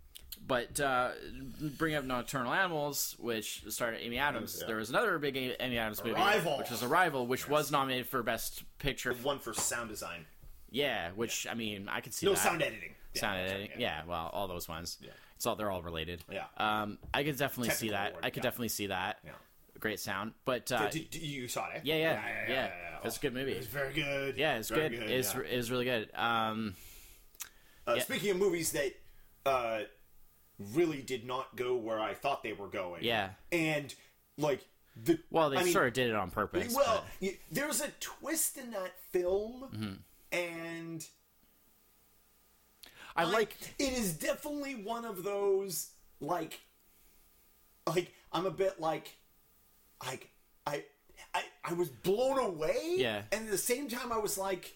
but 0.48 0.80
uh, 0.80 1.12
bring 1.78 1.94
up 1.96 2.06
Nocturnal 2.06 2.54
Animals, 2.54 3.16
which 3.20 3.64
started 3.70 4.02
Amy 4.04 4.18
Adams. 4.18 4.58
Yeah. 4.60 4.68
There 4.68 4.78
was 4.78 4.90
another 4.90 5.20
big 5.20 5.36
Amy 5.38 5.78
Adams 5.78 6.04
movie, 6.04 6.20
Arrival. 6.20 6.58
which 6.58 6.70
was 6.72 6.84
Arrival, 6.84 7.28
which 7.28 7.48
was 7.48 7.70
nominated 7.72 8.08
for 8.08 8.24
Best 8.24 8.64
Picture. 8.80 9.14
one 9.14 9.40
for 9.40 9.54
sound 9.54 9.90
design. 9.90 10.26
Yeah, 10.72 11.12
which 11.16 11.46
I 11.50 11.54
mean, 11.54 11.88
I 11.88 12.02
could 12.02 12.14
see 12.14 12.26
No 12.26 12.34
that. 12.34 12.40
sound 12.40 12.64
editing. 12.64 12.96
Yeah, 13.14 13.22
sound 13.22 13.40
editing. 13.40 13.70
right, 13.72 13.80
Yeah. 13.80 14.02
well, 14.08 14.30
all 14.34 14.48
those 14.48 14.68
ones. 14.68 14.98
Yeah. 15.02 15.12
It's 15.36 15.46
all 15.46 15.56
they're 15.56 15.72
all 15.72 15.82
related. 15.84 16.24
Yeah. 16.32 16.46
Um, 16.58 16.98
I 17.14 17.24
could 17.24 17.38
definitely 17.38 17.74
see 17.74 17.90
that. 17.90 18.16
I 18.24 18.30
could 18.30 18.38
yeah. 18.38 18.44
definitely 18.44 18.70
see 18.70 18.88
that. 18.88 19.20
Yeah. 19.26 19.32
Great 19.80 20.00
sound, 20.00 20.34
but 20.46 20.72
uh, 20.72 20.90
Did, 20.90 21.10
did 21.10 21.22
you 21.24 21.48
saw 21.50 21.70
it? 21.72 21.82
yeah, 21.84 21.96
yeah, 21.96 22.22
yeah, 22.48 22.70
It's 23.04 23.18
a 23.18 23.20
good 23.20 23.34
movie. 23.34 23.52
It's 23.52 23.68
very 23.68 23.94
good. 23.94 24.38
yeah, 24.38 24.56
it's 24.56 24.70
Very 24.70 24.90
good. 24.90 25.10
It's 25.10 25.34
yeah. 25.34 25.42
it's 25.42 25.70
really 25.70 25.84
good. 25.86 26.10
Um, 26.16 26.76
Uh, 27.86 27.96
yeah. 27.96 28.04
Speaking 28.04 28.32
of 28.32 28.38
movies 28.38 28.72
that 28.72 28.94
uh, 29.46 29.82
really 30.74 31.02
did 31.02 31.26
not 31.26 31.56
go 31.58 31.76
where 31.76 32.00
I 32.00 32.14
thought 32.14 32.44
they 32.44 32.54
were 32.54 32.70
going. 32.70 33.04
Yeah. 33.04 33.32
And 33.52 33.94
like 34.38 34.62
the 34.96 35.20
well, 35.32 35.50
they 35.50 35.58
I 35.58 35.64
mean, 35.64 35.74
sort 35.74 35.88
of 35.88 35.94
did 35.94 36.10
it 36.10 36.16
on 36.16 36.32
purpose. 36.32 36.74
well, 36.74 37.04
but- 37.20 37.34
there's 37.52 37.82
a 37.82 37.90
twist 38.00 38.58
in 38.58 38.72
that 38.72 38.94
film, 39.12 39.66
Mm-hmm. 39.74 40.38
and 40.38 41.06
I 43.16 43.24
like. 43.26 43.56
it 43.80 43.94
is 43.94 44.14
definitely 44.14 44.76
one 44.76 45.06
of 45.06 45.24
those 45.24 45.90
like 46.20 46.60
like 47.88 48.12
I'm 48.32 48.46
a 48.46 48.52
bit 48.52 48.80
like 48.80 49.16
like 50.06 50.30
I 50.66 50.84
I 51.34 51.44
I 51.64 51.74
was 51.74 51.90
blown 51.90 52.40
away 52.40 52.96
Yeah. 52.98 53.22
and 53.32 53.46
at 53.46 53.52
the 53.52 53.58
same 53.58 53.88
time 53.90 54.12
I 54.12 54.18
was 54.18 54.38
like 54.38 54.76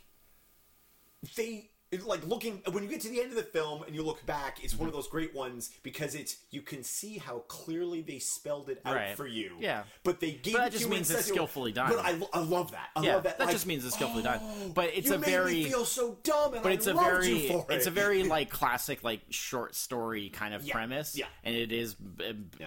they 1.36 1.70
it's 1.92 2.06
like 2.06 2.26
looking 2.28 2.62
when 2.72 2.84
you 2.84 2.90
get 2.90 3.00
to 3.02 3.10
the 3.10 3.22
end 3.22 3.30
of 3.30 3.36
the 3.38 3.44
film 3.44 3.84
and 3.84 3.96
you 3.96 4.04
look 4.04 4.26
back, 4.26 4.64
it's 4.64 4.76
one 4.76 4.88
of 4.90 4.94
those 4.94 5.08
great 5.08 5.34
ones 5.34 5.70
because 5.84 6.16
it's 6.16 6.38
you 6.52 6.62
can 6.62 6.84
see 6.84 7.18
how 7.18 7.40
clearly 7.48 8.02
they 8.02 8.20
spelled 8.20 8.70
it 8.70 8.82
out 8.84 8.96
Right. 8.96 9.16
for 9.16 9.26
you. 9.26 9.56
Yeah. 9.60 9.84
but 10.04 10.20
they 10.20 10.32
gave 10.34 10.54
But 10.56 10.60
that 10.60 10.68
it 10.76 10.78
just 10.80 10.90
means 10.90 11.10
it's 11.10 11.26
skillfully 11.28 11.72
done. 11.72 11.90
But 11.90 12.00
I, 12.00 12.20
I 12.34 12.40
love 12.42 12.72
that. 12.72 12.90
I 12.96 13.04
yeah, 13.04 13.14
love 13.16 13.24
that. 13.24 13.38
that 13.38 13.46
like, 13.46 13.54
just 13.56 13.66
means 13.66 13.86
it's 13.86 13.96
skillfully 13.96 14.24
done. 14.24 14.40
oh, 14.42 14.72
But 14.74 14.92
it's 14.94 15.10
a 15.10 15.18
very 15.18 15.54
me 15.54 15.64
feel 15.66 15.86
so 15.86 16.18
dumb, 16.24 16.54
and 16.56 16.64
but 16.64 16.72
I 16.72 16.76
it's 16.76 16.88
a 16.88 16.94
very 16.94 17.48
for 17.48 17.66
it's 17.70 17.88
a 17.88 17.92
very 17.92 18.24
like 18.38 18.50
classic 18.50 19.04
like 19.04 19.22
short 19.30 19.74
story 19.76 20.30
kind 20.30 20.54
of 20.54 20.64
Yeah, 20.64 20.74
premise 20.74 21.18
yeah. 21.18 21.26
and 21.44 21.56
it 21.56 21.72
is 21.72 21.96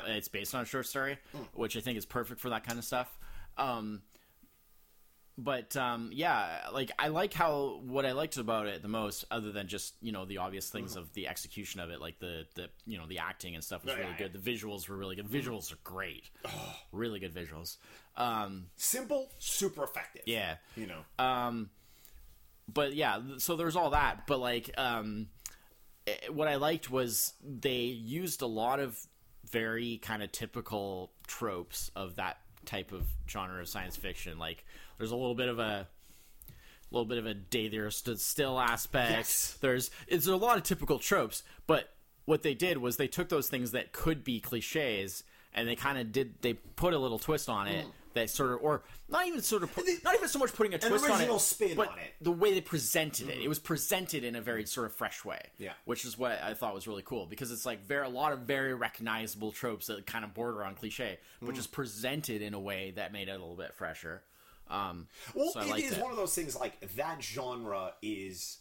it's 0.07 0.29
based 0.29 0.55
on 0.55 0.63
a 0.63 0.65
short 0.65 0.87
story 0.87 1.19
which 1.55 1.77
i 1.77 1.81
think 1.81 1.99
is 1.99 2.07
perfect 2.07 2.41
for 2.41 2.51
that 2.51 2.65
kind 2.65 2.79
of 2.79 2.85
stuff 2.85 3.19
um 3.59 4.03
but 5.39 5.75
um 5.77 6.11
yeah 6.13 6.67
like 6.73 6.91
i 6.99 7.09
like 7.09 7.33
how 7.33 7.81
what 7.85 8.05
i 8.05 8.13
liked 8.13 8.37
about 8.37 8.67
it 8.67 8.83
the 8.83 8.89
most 8.89 9.25
other 9.31 9.53
than 9.53 9.67
just 9.69 9.95
you 10.03 10.13
know 10.13 10.25
the 10.27 10.37
obvious 10.39 10.69
things 10.69 10.97
of 10.97 11.13
the 11.15 11.27
execution 11.27 11.81
of 11.81 11.89
it 11.91 12.01
like 12.01 12.19
the 12.19 12.45
the 12.57 12.69
you 12.87 12.99
know 12.99 13.07
the 13.07 13.19
acting 13.19 13.55
and 13.55 13.65
stuff 13.65 13.83
was 13.85 13.93
Yeah, 13.95 14.01
really 14.01 14.11
yeah, 14.19 14.29
good 14.29 14.33
the 14.33 14.51
visuals 14.53 14.89
were 14.89 14.97
really 14.97 15.17
good 15.17 15.29
visuals 15.29 15.73
are 15.73 15.79
great 15.83 16.29
really 16.93 17.21
good 17.21 17.33
visuals 17.35 17.77
um 18.17 18.67
simple, 18.77 19.31
super 19.39 19.85
effective. 19.85 20.23
yeah 20.27 20.57
you 20.77 20.87
know. 20.87 21.25
um, 21.25 21.71
but 22.73 22.95
yeah, 22.95 23.21
so 23.39 23.57
there's 23.57 23.75
all 23.77 23.91
that. 23.91 24.27
But 24.29 24.39
like, 24.39 24.71
um, 24.79 25.29
eh, 26.07 26.29
what 26.31 26.47
I 26.47 26.57
liked 26.57 26.89
was 26.91 27.33
they 27.43 27.81
used 27.81 28.43
a 28.43 28.47
lot 28.47 28.79
of 28.79 28.97
very 29.49 29.99
kind 29.99 30.23
of 30.23 30.31
typical 30.31 31.11
tropes 31.27 31.91
of 31.97 32.17
that 32.17 32.39
type 32.67 32.93
of 32.93 33.07
genre 33.29 33.61
of 33.61 33.69
science 33.69 33.97
fiction. 33.97 34.39
Like, 34.39 34.65
there's 35.01 35.11
a 35.13 35.17
little 35.17 35.35
bit 35.35 35.49
of 35.49 35.59
a 35.59 35.89
little 36.91 37.07
bit 37.07 37.17
of 37.19 37.25
a 37.27 37.33
day 37.35 37.69
there 37.69 37.91
stood 37.91 38.21
still 38.21 38.61
aspect. 38.61 39.11
Yes. 39.11 39.59
There's 39.61 39.91
it's 40.07 40.27
a 40.27 40.37
lot 40.37 40.59
of 40.59 40.63
typical 40.63 40.99
tropes, 40.99 41.43
but 41.67 41.89
what 42.27 42.43
they 42.43 42.53
did 42.55 42.77
was 42.79 42.97
they 42.99 43.09
took 43.09 43.31
those 43.31 43.49
things 43.49 43.73
that 43.73 43.93
could 43.93 44.23
be 44.23 44.41
cliches 44.41 45.25
and 45.55 45.67
they 45.67 45.75
kind 45.75 45.99
of 45.99 46.13
did 46.13 46.35
they 46.43 46.53
put 46.53 46.93
a 46.93 46.99
little 46.99 47.19
twist 47.19 47.49
on 47.49 47.67
it 47.67 47.87
that 48.13 48.29
sort 48.29 48.53
of 48.53 48.59
or 48.61 48.83
not 49.09 49.27
even 49.27 49.41
sort 49.41 49.63
of 49.63 49.73
put, 49.73 49.85
not 50.05 50.15
even 50.15 50.29
so 50.29 50.39
much 50.39 50.53
putting 50.53 50.75
a 50.75 50.79
twist 50.79 51.05
on 51.05 51.13
original 51.13 51.37
it 51.37 51.41
spin 51.41 51.77
but 51.77 51.89
on 51.89 51.99
it. 51.99 52.13
the 52.21 52.31
way 52.31 52.53
they 52.53 52.61
presented 52.61 53.29
it 53.29 53.39
it 53.41 53.49
was 53.49 53.59
presented 53.61 54.23
in 54.25 54.35
a 54.37 54.41
very 54.41 54.67
sort 54.67 54.87
of 54.87 54.93
fresh 54.95 55.25
way 55.25 55.41
Yeah. 55.59 55.73
which 55.87 56.05
is 56.05 56.19
what 56.19 56.41
I 56.43 56.55
thought 56.55 56.75
was 56.75 56.87
really 56.89 57.03
cool 57.05 57.27
because 57.27 57.51
it's 57.53 57.65
like 57.67 57.85
very 57.85 58.05
a 58.07 58.09
lot 58.11 58.33
of 58.33 58.41
very 58.41 58.75
recognizable 58.75 59.51
tropes 59.53 59.87
that 59.87 60.07
kind 60.07 60.25
of 60.25 60.35
border 60.35 60.65
on 60.65 60.75
cliche 60.75 61.19
but 61.41 61.51
Mm. 61.53 61.57
just 61.57 61.73
presented 61.73 62.43
in 62.43 62.53
a 62.55 62.61
way 62.61 62.93
that 62.97 63.13
made 63.13 63.29
it 63.29 63.33
a 63.33 63.39
little 63.39 63.57
bit 63.57 63.75
fresher 63.75 64.23
um 64.71 65.09
Well, 65.35 65.51
so 65.53 65.61
I 65.61 65.65
it 65.65 65.69
liked 65.71 65.85
is 65.85 65.93
it. 65.93 66.03
one 66.03 66.11
of 66.11 66.17
those 66.17 66.35
things 66.35 66.57
like 66.57 66.81
that 66.97 67.23
genre 67.23 67.95
is 68.03 68.59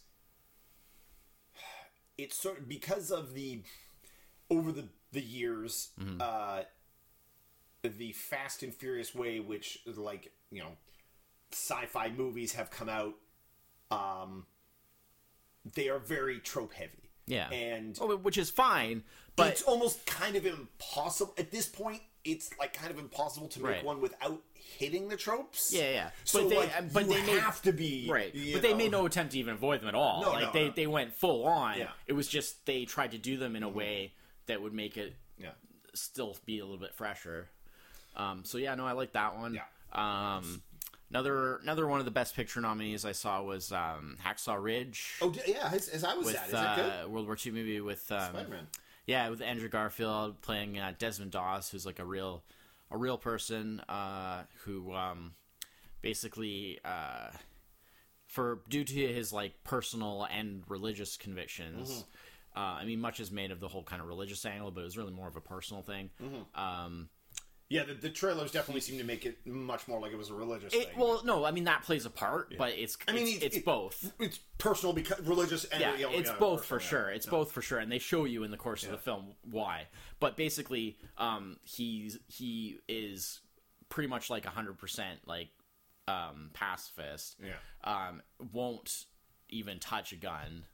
it's 2.18 2.36
sort 2.36 2.58
of 2.58 2.68
because 2.68 3.10
of 3.10 3.34
the 3.34 3.62
over 4.50 4.72
the 4.72 4.84
the 5.12 5.20
years 5.22 5.90
Mm-hmm. 6.00 6.20
uh 6.20 6.62
the 7.82 8.12
fast 8.12 8.62
and 8.62 8.74
furious 8.74 9.14
way 9.14 9.40
which 9.40 9.78
like 9.86 10.32
you 10.50 10.60
know 10.60 10.72
sci-fi 11.52 12.10
movies 12.10 12.52
have 12.52 12.70
come 12.70 12.88
out 12.90 13.14
um 13.90 14.44
they 15.74 15.88
are 15.88 15.98
very 15.98 16.38
trope 16.40 16.74
heavy 16.74 17.10
yeah 17.26 17.48
and 17.50 17.96
Oh, 18.00 18.16
which 18.16 18.36
is 18.36 18.50
fine 18.50 19.02
but 19.36 19.48
it's 19.48 19.62
almost 19.62 20.04
kind 20.04 20.36
of 20.36 20.44
impossible 20.44 21.32
at 21.38 21.50
this 21.50 21.66
point. 21.66 22.02
It's 22.24 22.50
like 22.58 22.74
kind 22.74 22.90
of 22.90 22.98
impossible 22.98 23.48
to 23.48 23.60
make 23.62 23.70
Right. 23.76 23.84
one 23.84 24.00
without 24.02 24.42
hitting 24.70 25.08
the 25.08 25.16
tropes. 25.16 25.72
Yeah, 25.72 25.90
yeah. 25.90 26.10
So 26.24 26.42
But 26.42 26.48
they- 26.50 26.56
like, 26.56 26.92
but 26.92 27.06
you 27.06 27.14
they 27.14 27.26
made- 27.26 27.40
have 27.40 27.62
to 27.62 27.72
be 27.72 28.08
right 28.10 28.32
but 28.52 28.62
they 28.62 28.70
know. 28.72 28.76
made 28.76 28.90
no 28.92 29.06
attempt 29.06 29.32
to 29.32 29.38
even 29.38 29.54
avoid 29.54 29.80
them 29.80 29.88
at 29.88 29.94
all 29.94 30.22
No, 30.22 30.30
like 30.32 30.44
no, 30.46 30.52
they, 30.52 30.66
no. 30.68 30.72
they 30.76 30.86
went 30.86 31.12
full 31.14 31.46
on 31.46 31.78
Yeah. 31.78 31.90
it 32.06 32.12
was 32.14 32.28
just 32.28 32.64
they 32.66 32.84
tried 32.84 33.10
to 33.12 33.18
do 33.18 33.36
them 33.36 33.56
in 33.56 33.62
a 33.62 33.68
way 33.68 34.12
that 34.46 34.60
would 34.62 34.72
make 34.72 34.96
it 34.96 35.14
Yeah, 35.38 35.50
still 35.94 36.36
be 36.46 36.58
a 36.58 36.64
little 36.64 36.78
bit 36.80 36.94
fresher 36.94 37.48
um 38.16 38.44
so 38.44 38.58
yeah 38.58 38.74
no 38.74 38.86
i 38.86 38.92
like 38.92 39.12
that 39.12 39.36
one 39.36 39.54
Yeah. 39.54 39.62
um 39.92 40.62
another 41.10 41.56
another 41.56 41.86
one 41.86 41.98
of 42.00 42.04
the 42.04 42.10
best 42.10 42.34
picture 42.34 42.60
nominees 42.60 43.04
i 43.04 43.12
saw 43.12 43.42
was 43.42 43.72
um 43.72 44.16
hacksaw 44.24 44.60
ridge 44.62 45.18
Oh 45.22 45.32
yeah, 45.46 45.68
as, 45.72 45.88
as 45.88 46.04
I 46.04 46.14
was 46.14 46.26
with 46.26 46.36
at, 46.36 46.46
is 46.46 46.52
that 46.52 46.76
good? 46.76 46.92
uh, 47.04 47.08
world 47.08 47.26
war 47.26 47.36
ii 47.44 47.52
movie 47.52 47.80
with 47.80 48.10
um, 48.12 48.20
Spider-Man. 48.30 48.66
yeah, 49.06 49.28
with 49.28 49.40
Andrew 49.42 49.68
Garfield 49.68 50.40
playing 50.42 50.78
uh, 50.78 50.92
Desmond 50.98 51.30
Doss, 51.32 51.70
who's 51.70 51.84
like 51.86 51.98
a 51.98 52.04
real, 52.04 52.42
a 52.90 52.98
real 52.98 53.18
person 53.18 53.80
uh, 53.88 54.42
who 54.64 54.92
um, 54.92 55.34
basically, 56.02 56.78
uh, 56.84 57.28
for 58.26 58.60
due 58.68 58.84
to 58.84 58.94
his 58.94 59.32
like 59.32 59.64
personal 59.64 60.26
and 60.30 60.62
religious 60.68 61.16
convictions. 61.16 61.90
Mm-hmm. 61.90 62.60
Uh, 62.60 62.74
I 62.80 62.84
mean, 62.84 63.00
much 63.00 63.20
is 63.20 63.30
made 63.30 63.52
of 63.52 63.60
the 63.60 63.68
whole 63.68 63.84
kind 63.84 64.02
of 64.02 64.08
religious 64.08 64.44
angle, 64.44 64.72
but 64.72 64.80
it 64.80 64.84
was 64.84 64.98
really 64.98 65.12
more 65.12 65.28
of 65.28 65.36
a 65.36 65.40
personal 65.40 65.82
thing. 65.82 66.10
Mm-hmm. 66.20 66.60
Um, 66.60 67.08
Yeah, 67.70 67.84
the, 67.84 67.94
the 67.94 68.10
trailers 68.10 68.50
definitely 68.50 68.80
seem 68.80 68.98
to 68.98 69.04
make 69.04 69.24
it 69.24 69.46
much 69.46 69.86
more 69.86 70.00
like 70.00 70.10
it 70.10 70.18
was 70.18 70.28
a 70.28 70.34
religious 70.34 70.74
it, 70.74 70.88
thing. 70.88 70.98
well, 70.98 71.22
no, 71.24 71.44
I 71.44 71.52
mean 71.52 71.64
that 71.64 71.84
plays 71.84 72.04
a 72.04 72.10
part, 72.10 72.52
but 72.58 72.72
it's 72.76 72.98
I 73.06 73.12
mean, 73.12 73.28
it's, 73.28 73.36
it- 73.36 73.42
it's 73.44 73.56
it- 73.58 73.64
both. 73.64 74.12
it's 74.18 74.40
personal 74.58 74.92
because 74.92 75.20
religious 75.24 75.64
and 75.66 75.80
yeah, 75.80 75.94
you 75.94 76.02
know, 76.02 76.10
it's 76.12 76.30
yeah, 76.30 76.36
both 76.36 76.64
for 76.64 76.74
personal, 76.80 77.02
sure. 77.04 77.10
yeah. 77.10 77.16
It's 77.16 77.26
both 77.26 77.52
for 77.52 77.62
sure, 77.62 77.78
and 77.78 77.90
they 77.90 78.00
show 78.00 78.24
you 78.24 78.42
in 78.42 78.50
the 78.50 78.56
course 78.56 78.82
of 78.82 78.90
the 78.90 78.98
film 78.98 79.34
why. 79.48 79.86
But 80.18 80.36
basically, 80.36 80.98
um, 81.16 81.58
he's 81.62 82.18
he 82.26 82.80
is 82.88 83.38
pretty 83.88 84.08
much 84.08 84.30
like 84.30 84.44
hundred 84.46 84.76
percent 84.76 85.20
like 85.26 85.50
um, 86.08 86.50
pacifist. 86.52 87.36
Yeah. 87.40 87.52
Um, 87.84 88.20
won't 88.52 89.04
even 89.48 89.78
touch 89.78 90.10
a 90.12 90.16
gun, 90.16 90.64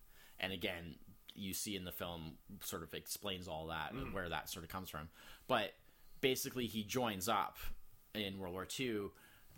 and 0.40 0.50
again, 0.50 0.94
you 1.34 1.52
see 1.52 1.76
in 1.76 1.84
the 1.84 1.92
film 1.92 2.38
sort 2.62 2.82
of 2.82 2.94
explains 2.94 3.48
all 3.48 3.66
that 3.66 3.92
and 3.92 4.14
where 4.14 4.30
that 4.30 4.48
sort 4.48 4.64
of 4.64 4.70
comes 4.70 4.88
from. 4.88 5.10
But 5.46 5.72
basically, 6.20 6.66
he 6.66 6.82
joins 6.82 7.28
up 7.28 7.56
in 8.14 8.38
World 8.38 8.54
War 8.54 8.66
II 8.78 9.06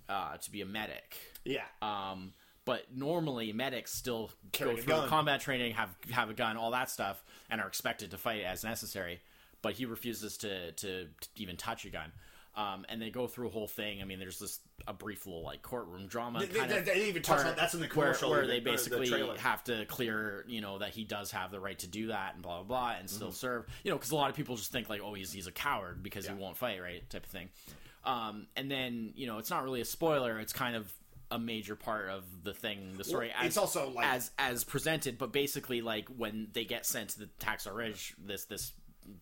uh, 0.09 0.37
to 0.37 0.51
be 0.51 0.61
a 0.61 0.67
medic. 0.67 1.17
Yeah, 1.45 1.65
Um, 1.81 2.33
but 2.65 2.95
normally 2.95 3.53
medics 3.55 3.95
still 3.95 4.31
Carry 4.53 4.77
go 4.77 4.83
through 4.83 5.09
combat 5.09 5.41
training, 5.41 5.73
have 5.73 5.89
have 6.11 6.29
a 6.29 6.35
gun, 6.35 6.57
all 6.59 6.73
that 6.73 6.91
stuff, 6.91 7.25
and 7.49 7.61
are 7.63 7.67
expected 7.67 8.11
to 8.11 8.19
fight 8.19 8.43
as 8.43 8.63
necessary. 8.63 9.21
But 9.63 9.73
he 9.75 9.87
refuses 9.87 10.37
to 10.39 10.73
to, 10.73 11.05
to 11.05 11.29
even 11.37 11.57
touch 11.57 11.87
a 11.87 11.91
gun. 11.91 12.13
Um, 12.57 12.85
and 12.89 13.01
they 13.01 13.11
go 13.11 13.29
through 13.29 13.47
a 13.47 13.51
whole 13.51 13.69
thing. 13.69 14.03
I 14.03 14.05
mean, 14.05 14.19
there's 14.19 14.41
this 14.41 14.59
a 14.89 14.93
brief 14.93 15.27
little 15.27 15.45
like 15.45 15.63
courtroom 15.63 16.09
drama. 16.09 16.41
They- 16.41 16.47
they- 16.67 16.81
they 16.81 17.09
even 17.09 17.23
touch 17.23 17.47
on- 17.47 17.55
that's 17.55 17.75
in 17.75 17.81
the 17.81 17.87
where- 17.87 18.07
commercial, 18.07 18.31
where, 18.31 18.41
the- 18.43 18.47
they 18.49 18.59
the- 18.59 18.65
the 18.65 18.71
basically 18.71 19.37
have 19.39 19.63
to 19.65 19.85
clear, 19.87 20.45
you 20.49 20.61
know, 20.61 20.79
that 20.79 20.91
he 20.91 21.05
does 21.05 21.31
have 21.31 21.53
the 21.53 21.61
right 21.61 21.79
to 21.79 21.87
do 21.87 22.09
that 22.09 22.35
and 22.35 22.43
blah 22.43 22.63
blah 22.63 22.65
blah, 22.65 22.91
and 22.99 23.07
Mm-hmm. 23.09 23.17
still 23.17 23.31
serve. 23.33 23.67
You 23.85 23.93
know, 23.93 23.97
because 23.97 24.11
a 24.11 24.17
lot 24.17 24.29
of 24.31 24.35
people 24.37 24.57
just 24.57 24.73
think 24.73 24.89
like, 24.89 25.01
oh, 25.01 25.15
he's 25.15 25.31
he's 25.31 25.47
a 25.47 25.53
coward 25.53 26.03
because 26.03 26.25
Yeah. 26.25 26.35
he 26.35 26.41
won't 26.43 26.57
fight, 26.57 26.83
right? 26.83 27.09
Type 27.11 27.25
of 27.25 27.31
thing. 27.31 27.49
Um, 28.05 28.49
and 28.57 28.69
then 28.71 29.13
you 29.15 29.27
know, 29.29 29.39
it's 29.39 29.51
not 29.51 29.63
really 29.63 29.81
a 29.81 29.85
spoiler. 29.85 30.41
It's 30.41 30.53
kind 30.53 30.75
of 30.75 30.93
a 31.31 31.39
major 31.39 31.77
part 31.77 32.09
of 32.09 32.25
the 32.43 32.55
thing, 32.55 32.97
the 32.97 33.05
story. 33.05 33.29
Well, 33.29 33.37
as, 33.41 33.47
it's 33.49 33.57
also, 33.59 33.91
like- 33.91 34.07
as 34.07 34.31
as 34.39 34.65
presented, 34.65 35.19
but 35.19 35.31
basically, 35.31 35.81
like 35.83 36.09
when 36.09 36.49
they 36.55 36.65
get 36.65 36.87
sent 36.87 37.11
to 37.11 37.19
the 37.21 37.27
Hacksaw 37.41 37.75
Ridge, 37.75 38.15
this 38.19 38.47
this 38.47 38.73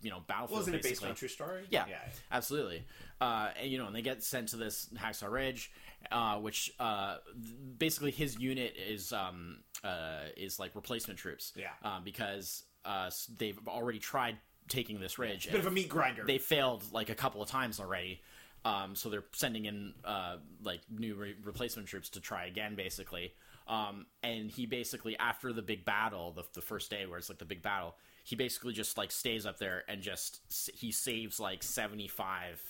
you 0.02 0.10
know 0.10 0.20
battlefield. 0.26 0.58
wasn't 0.58 0.76
it 0.76 0.82
based 0.82 1.04
on 1.04 1.10
a 1.10 1.14
true 1.14 1.28
story? 1.28 1.64
Yeah, 1.70 1.84
yeah. 1.88 1.98
absolutely. 2.30 2.84
Uh, 3.20 3.48
and 3.60 3.70
you 3.70 3.78
know, 3.78 3.86
and 3.86 3.94
they 3.94 4.02
get 4.02 4.22
sent 4.22 4.48
to 4.48 4.56
this 4.56 4.88
Hacksaw 4.96 5.30
Ridge, 5.30 5.72
uh, 6.10 6.36
which 6.36 6.72
uh, 6.78 7.16
th- 7.32 7.56
basically 7.78 8.10
his 8.10 8.38
unit 8.38 8.74
is 8.76 9.12
um, 9.12 9.58
uh, 9.84 10.24
is 10.36 10.58
like 10.58 10.74
replacement 10.74 11.18
troops. 11.18 11.52
Yeah. 11.56 11.68
uh, 11.82 12.00
because 12.00 12.64
uh, 12.84 13.10
they've 13.38 13.58
already 13.66 13.98
tried 13.98 14.36
taking 14.68 15.00
this 15.00 15.18
ridge. 15.18 15.50
Bit 15.50 15.60
of 15.60 15.66
a 15.66 15.70
meat 15.70 15.88
grinder. 15.88 16.24
They 16.26 16.38
failed 16.38 16.84
like 16.92 17.10
a 17.10 17.14
couple 17.14 17.42
of 17.42 17.48
times 17.48 17.80
already. 17.80 18.20
Um, 18.64 18.96
so 18.96 19.10
they're 19.10 19.24
sending 19.32 19.66
in 19.66 19.94
uh, 20.04 20.38
like 20.62 20.80
new 20.90 21.14
re- 21.14 21.36
replacement 21.44 21.88
troops 21.88 22.10
to 22.10 22.20
try 22.20 22.46
again, 22.46 22.74
basically. 22.74 23.32
Um, 23.68 24.06
and 24.22 24.50
he 24.50 24.66
basically, 24.66 25.16
after 25.18 25.52
the 25.52 25.62
big 25.62 25.84
battle, 25.84 26.32
the, 26.32 26.44
the 26.54 26.60
first 26.60 26.90
day 26.90 27.06
where 27.06 27.18
it's 27.18 27.28
like 27.28 27.38
the 27.38 27.44
big 27.44 27.62
battle, 27.62 27.96
he 28.26 28.34
basically 28.34 28.72
just 28.72 28.98
like 28.98 29.12
stays 29.12 29.46
up 29.46 29.56
there 29.58 29.84
and 29.88 30.02
just 30.02 30.40
he 30.74 30.90
saves 30.90 31.38
like 31.38 31.62
seventy 31.62 32.08
five 32.08 32.60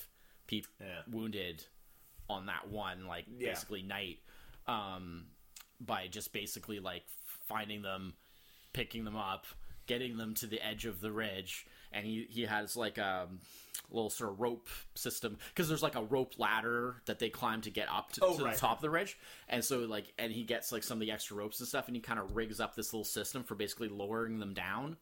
people 0.47 0.71
Yeah. 0.81 1.01
wounded 1.11 1.65
on 2.29 2.45
that 2.47 2.69
one 2.69 3.07
like 3.07 3.25
Yeah. 3.39 3.49
basically 3.53 3.83
night 3.83 4.19
um, 4.67 5.27
by 5.81 6.09
just 6.09 6.33
basically 6.35 6.79
like 6.79 7.05
finding 7.49 7.81
them, 7.81 8.13
picking 8.75 9.05
them 9.05 9.17
up, 9.17 9.47
getting 9.87 10.19
them 10.19 10.35
to 10.35 10.47
the 10.47 10.61
edge 10.65 10.85
of 10.85 11.01
the 11.01 11.11
ridge, 11.11 11.67
and 11.91 12.05
he 12.05 12.27
he 12.29 12.43
has 12.43 12.77
like 12.77 12.99
a 12.99 13.27
little 13.91 14.11
sort 14.11 14.31
of 14.33 14.41
rope 14.41 14.69
system 14.95 15.39
because 15.55 15.69
there's 15.69 15.83
like 15.83 15.95
a 15.95 16.03
rope 16.03 16.39
ladder 16.39 16.97
that 17.07 17.19
they 17.19 17.31
climb 17.31 17.61
to 17.63 17.71
get 17.71 17.89
up 17.89 18.11
to, 18.13 18.21
Oh, 18.25 18.37
to 18.37 18.45
right. 18.45 18.55
the 18.55 18.61
top 18.61 18.79
of 18.79 18.83
the 18.83 18.91
ridge, 18.91 19.17
and 19.49 19.65
so 19.65 19.79
like 19.81 20.13
and 20.19 20.33
he 20.33 20.43
gets 20.45 20.71
like 20.73 20.83
some 20.83 20.97
of 20.97 21.01
the 21.01 21.13
extra 21.13 21.37
ropes 21.37 21.61
and 21.61 21.69
stuff, 21.69 21.87
and 21.87 21.97
he 21.97 22.03
kind 22.03 22.21
of 22.21 22.37
rigs 22.37 22.61
up 22.61 22.75
this 22.75 22.93
little 22.93 23.05
system 23.05 23.43
for 23.45 23.55
basically 23.55 23.89
lowering 23.89 24.39
them 24.39 24.53
down. 24.53 24.97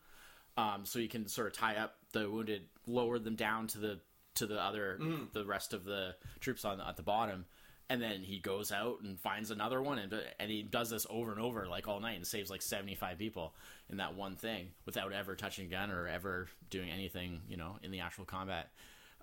Um, 0.56 0.84
so 0.84 0.98
you 0.98 1.08
can 1.08 1.26
sort 1.26 1.48
of 1.48 1.52
tie 1.52 1.76
up 1.76 1.96
the 2.12 2.30
wounded, 2.30 2.62
lower 2.86 3.18
them 3.18 3.34
down 3.36 3.66
to 3.68 3.78
the 3.78 4.00
to 4.36 4.46
the 4.46 4.60
other 4.60 4.98
Mm. 5.00 5.32
the 5.32 5.44
rest 5.44 5.72
of 5.72 5.84
the 5.84 6.16
troops 6.40 6.64
on 6.64 6.80
at 6.80 6.96
the 6.96 7.02
bottom, 7.02 7.44
and 7.88 8.00
then 8.02 8.22
he 8.22 8.38
goes 8.38 8.72
out 8.72 9.00
and 9.02 9.18
finds 9.20 9.50
another 9.50 9.80
one 9.82 9.98
and, 9.98 10.12
and 10.40 10.50
he 10.50 10.62
does 10.62 10.90
this 10.90 11.06
over 11.10 11.30
and 11.30 11.40
over 11.40 11.66
like 11.68 11.86
all 11.86 12.00
night 12.00 12.16
and 12.16 12.26
saves 12.26 12.50
like 12.50 12.62
75 12.62 13.18
people 13.18 13.54
in 13.90 13.98
that 13.98 14.14
one 14.14 14.34
thing 14.36 14.68
without 14.86 15.12
ever 15.12 15.36
touching 15.36 15.66
a 15.66 15.70
gun 15.70 15.90
or 15.90 16.08
ever 16.08 16.48
doing 16.70 16.88
anything 16.90 17.42
you 17.48 17.56
know 17.56 17.76
in 17.82 17.90
the 17.90 18.00
actual 18.00 18.24
combat. 18.24 18.70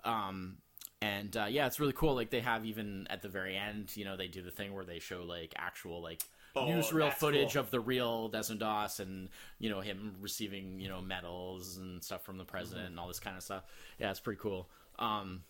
Um, 0.04 0.58
and 1.00 1.36
uh, 1.36 1.46
yeah 1.48 1.66
it's 1.66 1.80
really 1.80 1.92
cool. 1.92 2.14
Like 2.14 2.30
they 2.30 2.40
have 2.40 2.64
even 2.64 3.06
at 3.10 3.22
the 3.22 3.28
very 3.28 3.56
end 3.56 3.94
you 3.96 4.04
know 4.04 4.16
they 4.16 4.28
do 4.28 4.42
the 4.42 4.50
thing 4.50 4.72
where 4.74 4.84
they 4.84 4.98
show 4.98 5.24
like 5.24 5.52
actual 5.56 6.00
like 6.02 6.22
Oh, 6.54 6.66
newsreel 6.66 7.08
that's 7.08 7.18
footage 7.20 7.52
cool. 7.54 7.62
of 7.62 7.70
the 7.70 7.80
real 7.80 8.28
Desmond 8.28 8.60
Doss 8.60 9.00
and 9.00 9.28
you 9.58 9.70
know 9.70 9.80
him 9.80 10.14
receiving 10.20 10.78
you 10.80 10.88
know 10.88 11.00
medals 11.00 11.78
and 11.78 12.02
stuff 12.04 12.22
from 12.24 12.36
the 12.38 12.44
president 12.44 12.82
Mm-hmm. 12.84 12.92
and 12.92 13.00
all 13.00 13.08
this 13.08 13.20
kind 13.20 13.36
of 13.36 13.42
stuff 13.42 13.62
yeah 13.98 14.10
it's 14.10 14.20
pretty 14.20 14.40
cool 14.40 14.68
um, 14.98 15.42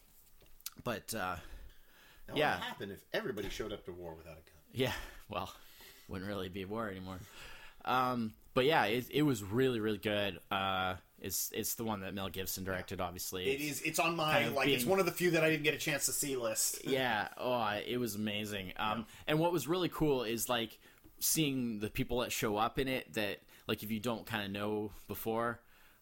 but 0.85 1.12
uh, 1.14 1.37
Now, 2.29 2.35
Yeah. 2.35 2.51
What 2.51 2.59
would 2.61 2.64
happen 2.66 2.91
if 2.93 3.05
everybody 3.12 3.49
showed 3.51 3.72
up 3.72 3.85
to 3.87 3.93
war 3.93 4.14
without 4.14 4.33
a 4.35 4.37
gun? 4.37 4.61
Yeah, 4.72 4.93
well, 5.29 5.53
wouldn't 6.09 6.29
really 6.29 6.49
be 6.49 6.64
war 6.64 6.89
anymore. 6.89 7.18
Um, 7.85 8.33
but 8.55 8.64
yeah, 8.64 8.85
it, 8.85 9.07
it 9.11 9.22
was 9.22 9.43
really 9.43 9.81
really 9.81 9.99
good. 9.99 10.39
Uh, 10.51 10.95
it's 11.23 11.51
it's 11.55 11.75
the 11.77 11.85
one 11.85 12.01
that 12.01 12.12
Mel 12.14 12.29
Gibson 12.29 12.64
directed, 12.64 13.01
obviously. 13.01 13.49
It 13.51 13.61
is. 13.61 13.81
It's 13.83 13.99
on 13.99 14.16
my 14.16 14.33
kind 14.33 14.47
of 14.49 14.53
like. 14.55 14.68
it's 14.68 14.85
one 14.85 15.01
of 15.01 15.07
the 15.07 15.12
few 15.12 15.31
that 15.31 15.43
I 15.45 15.49
didn't 15.51 15.62
get 15.62 15.73
a 15.75 15.79
chance 15.79 16.05
to 16.07 16.12
see 16.12 16.37
list. 16.37 16.81
yeah 16.85 17.29
oh 17.39 17.79
it 17.87 17.99
was 17.99 18.14
amazing 18.16 18.73
um 18.77 19.07
and 19.27 19.39
what 19.39 19.53
was 19.53 19.66
really 19.68 19.89
cool 19.89 20.23
is 20.25 20.49
like 20.49 20.79
seeing 21.20 21.79
the 21.79 21.89
people 21.89 22.18
that 22.20 22.33
show 22.33 22.57
up 22.57 22.79
in 22.79 22.89
it 22.89 23.12
that 23.14 23.39
like 23.68 23.83
if 23.83 23.91
you 23.91 24.01
don't 24.01 24.27
kind 24.27 24.45
of 24.45 24.51
know 24.51 24.91
before 25.09 25.61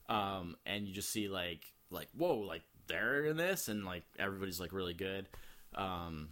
um 0.09 0.57
and 0.67 0.89
you 0.89 0.95
just 0.95 1.11
see 1.11 1.29
like 1.29 1.63
like 1.91 2.09
whoa 2.17 2.39
like 2.39 2.63
they're 2.87 3.27
in 3.27 3.37
this 3.37 3.69
and 3.69 3.85
like 3.85 4.03
everybody's 4.19 4.59
like 4.59 4.73
really 4.73 4.95
good 4.95 5.29
um 5.75 6.31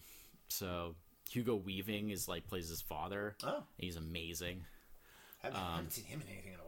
so 0.49 0.95
hugo 1.31 1.55
weaving 1.55 2.09
is 2.11 2.27
like 2.27 2.47
plays 2.49 2.69
his 2.71 2.81
father 2.81 3.37
Oh. 3.45 3.63
he's 3.77 3.97
amazing 3.97 4.65
I 5.43 5.47
haven't, 5.49 5.61
I 5.61 5.65
Um, 5.67 5.73
haven't 5.75 5.93
seen 5.93 6.05
him 6.07 6.21
in 6.23 6.33
anything 6.33 6.53
in 6.55 6.59
a 6.61 6.68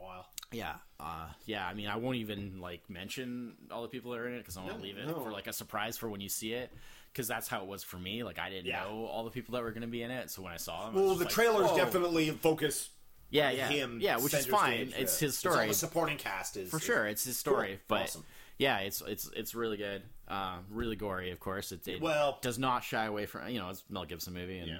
Yeah, 0.51 0.75
uh, 0.99 1.27
yeah. 1.45 1.65
I 1.67 1.73
mean, 1.73 1.87
I 1.87 1.95
won't 1.97 2.17
even 2.17 2.59
like 2.59 2.89
mention 2.89 3.53
all 3.71 3.81
the 3.83 3.87
people 3.87 4.11
that 4.11 4.19
are 4.19 4.27
in 4.27 4.33
it 4.35 4.39
because 4.39 4.57
I 4.57 4.61
want 4.61 4.73
to 4.73 4.77
No, 4.79 4.83
leave 4.83 4.97
it 4.97 5.07
no. 5.07 5.13
for 5.23 5.31
like 5.31 5.47
a 5.47 5.53
surprise 5.53 5.97
for 5.97 6.09
when 6.09 6.21
you 6.21 6.29
see 6.29 6.53
it. 6.53 6.71
Because 7.11 7.27
that's 7.27 7.49
how 7.49 7.61
it 7.61 7.67
was 7.67 7.83
for 7.83 7.97
me. 7.97 8.23
Like 8.23 8.39
I 8.39 8.49
didn't 8.49 8.67
Yeah. 8.67 8.83
know 8.83 9.05
all 9.05 9.25
the 9.25 9.31
people 9.31 9.53
that 9.55 9.63
were 9.63 9.71
going 9.71 9.81
to 9.81 9.87
be 9.87 10.01
in 10.01 10.11
it, 10.11 10.29
so 10.29 10.41
when 10.41 10.53
I 10.53 10.57
saw 10.57 10.85
them, 10.85 10.95
Well, 10.95 11.15
the 11.15 11.25
like, 11.25 11.29
trailers 11.33 11.69
"Whoa." 11.69 11.75
definitely 11.77 12.29
focus 12.31 12.89
yeah, 13.29 13.49
yeah, 13.51 13.67
him. 13.67 13.99
yeah, 14.01 14.17
which 14.17 14.33
is 14.33 14.45
fine. 14.45 14.89
stage, 14.91 15.01
It's 15.01 15.21
yeah. 15.21 15.25
his 15.27 15.37
story 15.37 15.67
the 15.67 15.73
supporting 15.73 16.17
cast 16.17 16.55
is 16.57 16.69
for 16.69 16.79
sure. 16.79 17.05
It's 17.07 17.23
his 17.25 17.37
story, 17.37 17.71
Cool. 17.73 17.79
but 17.89 18.01
Awesome. 18.03 18.25
yeah, 18.57 18.77
it's 18.79 19.01
it's 19.01 19.29
it's 19.35 19.53
really 19.55 19.75
good. 19.77 20.03
Uh, 20.27 20.59
really 20.69 20.95
gory, 20.95 21.31
of 21.31 21.39
course. 21.41 21.73
It, 21.73 21.85
it 21.85 21.99
Well- 22.01 22.39
does 22.41 22.57
not 22.57 22.83
shy 22.85 23.03
away 23.05 23.25
from 23.25 23.49
you 23.49 23.59
know 23.59 23.69
it's 23.69 23.83
Mel 23.89 24.05
Gibson 24.05 24.33
movie 24.33 24.59
and 24.59 24.69
Yeah. 24.69 24.77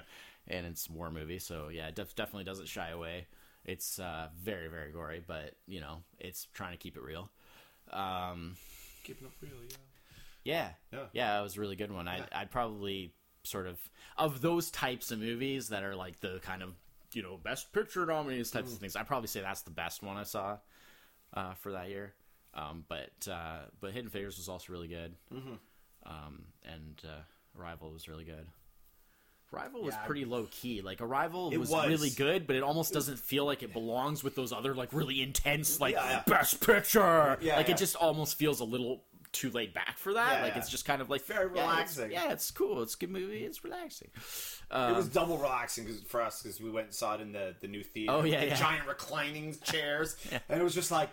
and 0.48 0.66
it's 0.66 0.88
a 0.88 0.92
war 0.92 1.10
movie, 1.10 1.38
so 1.38 1.68
yeah, 1.68 1.88
it 1.88 1.94
def- 1.94 2.14
definitely 2.14 2.44
doesn't 2.44 2.66
shy 2.68 2.88
away. 2.88 3.26
It's 3.64 3.98
uh, 3.98 4.28
very 4.40 4.68
very 4.68 4.90
gory, 4.92 5.22
but 5.26 5.54
you 5.66 5.80
know 5.80 6.02
it's 6.18 6.46
trying 6.52 6.72
to 6.72 6.78
keep 6.78 6.96
it 6.96 7.02
real. 7.02 7.30
Um, 7.90 8.56
Keeping 9.04 9.26
up 9.26 9.32
real, 9.40 9.50
yeah. 9.68 9.76
yeah, 10.44 10.70
Yeah. 10.92 11.06
yeah, 11.12 11.38
it 11.40 11.42
was 11.42 11.56
a 11.56 11.60
really 11.60 11.76
good 11.76 11.90
one. 11.92 12.06
I'd, 12.08 12.18
Yeah. 12.20 12.38
I'd 12.40 12.50
probably 12.50 13.12
sort 13.44 13.66
of 13.66 13.78
of 14.16 14.40
those 14.40 14.70
types 14.70 15.10
of 15.10 15.18
movies 15.18 15.68
that 15.70 15.82
are 15.82 15.94
like 15.96 16.20
the 16.20 16.38
kind 16.42 16.62
of 16.62 16.74
you 17.12 17.22
know 17.22 17.36
best 17.36 17.72
picture 17.72 18.06
nominees 18.06 18.50
types 18.50 18.70
Mm. 18.70 18.74
of 18.74 18.78
things. 18.78 18.96
I'd 18.96 19.06
probably 19.06 19.26
say 19.28 19.40
that's 19.40 19.62
the 19.62 19.70
best 19.70 20.02
one 20.02 20.16
I 20.16 20.22
saw 20.22 20.58
uh, 21.34 21.54
for 21.54 21.72
that 21.72 21.88
year. 21.88 22.14
Um, 22.54 22.84
but 22.88 23.28
uh, 23.30 23.62
but 23.80 23.92
Hidden 23.92 24.10
Figures 24.10 24.36
was 24.36 24.48
also 24.48 24.72
really 24.72 24.88
good, 24.88 25.14
Mm-hmm. 25.32 25.54
um, 26.04 26.44
and 26.64 27.00
uh, 27.04 27.22
Arrival 27.58 27.90
was 27.92 28.08
really 28.08 28.24
good. 28.24 28.46
Arrival 29.52 29.82
was 29.82 29.94
Yeah, 29.94 30.00
pretty 30.06 30.24
low 30.24 30.46
key. 30.50 30.80
Like 30.82 31.00
Arrival 31.00 31.50
It 31.52 31.58
was, 31.58 31.70
was. 31.70 31.86
really 31.88 32.10
good, 32.10 32.46
but 32.46 32.56
it 32.56 32.62
almost 32.62 32.92
doesn't 32.92 33.18
feel 33.18 33.44
like 33.44 33.62
it 33.62 33.72
belongs 33.72 34.24
with 34.24 34.34
those 34.34 34.52
other 34.52 34.74
like 34.74 34.92
really 34.92 35.20
intense 35.22 35.80
like 35.80 35.94
Yeah, 35.94 36.08
yeah. 36.10 36.22
best 36.26 36.64
picture. 36.66 37.36
Yeah, 37.40 37.56
like 37.56 37.68
it 37.68 37.76
just 37.76 37.96
almost 37.96 38.36
feels 38.36 38.60
a 38.60 38.64
little 38.64 39.04
too 39.32 39.50
laid 39.50 39.72
back 39.72 39.96
for 39.98 40.12
that. 40.14 40.42
Like 40.42 40.56
it's 40.56 40.68
just 40.68 40.84
kind 40.84 41.00
of 41.00 41.08
like 41.08 41.24
Very 41.24 41.46
yeah, 41.54 41.62
it's- 41.62 41.96
relaxing. 41.96 42.12
Yeah, 42.12 42.32
it's 42.32 42.50
cool. 42.50 42.82
It's 42.82 42.94
a 42.94 42.98
good 42.98 43.10
movie. 43.10 43.44
It's 43.44 43.64
relaxing. 43.64 44.10
it 44.14 44.74
Um, 44.74 44.94
was 44.96 45.08
double 45.08 45.38
relaxing 45.38 45.86
'cause- 45.86 46.02
for 46.06 46.20
us 46.20 46.42
because 46.42 46.60
we 46.60 46.70
went 46.70 46.86
and 46.88 46.94
saw 46.94 47.14
it 47.14 47.20
in 47.22 47.32
the, 47.32 47.54
the 47.60 47.68
new 47.68 47.82
theater. 47.82 48.12
Oh, 48.12 48.24
yeah, 48.24 48.40
the 48.40 48.46
yeah. 48.48 48.56
giant 48.56 48.86
reclining 48.86 49.56
chairs, 49.64 50.16
and 50.48 50.60
it 50.60 50.62
was 50.62 50.74
just 50.74 50.90
like, 50.90 51.08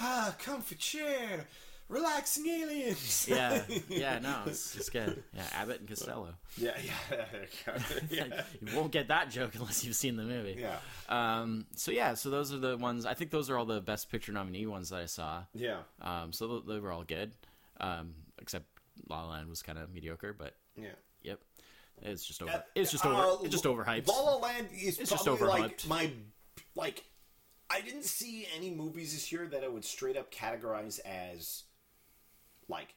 ah, 0.00 0.34
comfy 0.38 0.74
chair, 0.76 1.46
relaxing 1.88 2.46
aliens. 2.48 3.26
yeah, 3.28 3.62
yeah, 3.88 4.18
no, 4.22 4.42
it's, 4.46 4.74
it's 4.76 4.88
good. 4.90 5.22
Yeah, 5.34 5.42
Abbott 5.52 5.80
and 5.80 5.88
Costello. 5.88 6.34
yeah, 6.56 6.76
yeah, 7.12 7.24
yeah. 8.10 8.42
you 8.60 8.76
won't 8.76 8.92
get 8.92 9.08
that 9.08 9.30
joke 9.30 9.54
unless 9.54 9.84
you've 9.84 9.96
seen 9.96 10.16
the 10.16 10.22
movie. 10.24 10.56
yeah, 10.60 10.76
Um. 11.08 11.66
So 11.76 11.90
yeah. 11.90 12.14
So 12.14 12.30
those 12.30 12.52
are 12.52 12.58
the 12.58 12.76
ones. 12.76 13.06
I 13.06 13.14
think 13.14 13.30
those 13.30 13.50
are 13.50 13.56
all 13.58 13.66
the 13.66 13.80
best 13.80 14.10
picture 14.10 14.32
nominee 14.32 14.66
ones 14.66 14.90
that 14.90 15.00
I 15.00 15.06
saw. 15.06 15.44
yeah, 15.54 15.78
Um. 16.00 16.32
So 16.32 16.48
th- 16.48 16.62
they 16.66 16.78
were 16.80 16.92
all 16.92 17.04
good. 17.04 17.32
Um. 17.80 18.14
Except 18.40 18.66
La 19.08 19.22
La 19.22 19.30
Land 19.32 19.48
was 19.48 19.62
kind 19.62 19.78
of 19.78 19.92
mediocre, 19.92 20.32
but 20.32 20.54
yeah. 20.76 20.88
yep. 21.22 21.40
It's 22.02 22.24
just 22.26 22.42
over. 22.42 22.64
It's 22.74 22.90
just 22.90 23.06
Uh, 23.06 23.10
over. 23.36 23.44
It's 23.46 23.52
just 23.52 23.64
overhyped. 23.64 24.08
La 24.08 24.20
La 24.20 24.36
Land 24.36 24.68
is 24.74 24.98
It's 24.98 25.10
just 25.10 25.24
probably 25.24 25.46
like 25.48 25.78
overhyped. 25.78 25.88
my 25.88 26.10
like. 26.74 27.04
I 27.70 27.80
didn't 27.80 28.04
see 28.04 28.46
any 28.56 28.70
movies 28.70 29.14
this 29.14 29.32
year 29.32 29.46
that 29.46 29.64
I 29.64 29.68
would 29.68 29.84
straight 29.84 30.16
up 30.16 30.30
categorize 30.32 31.00
as 31.06 31.62
like 32.68 32.94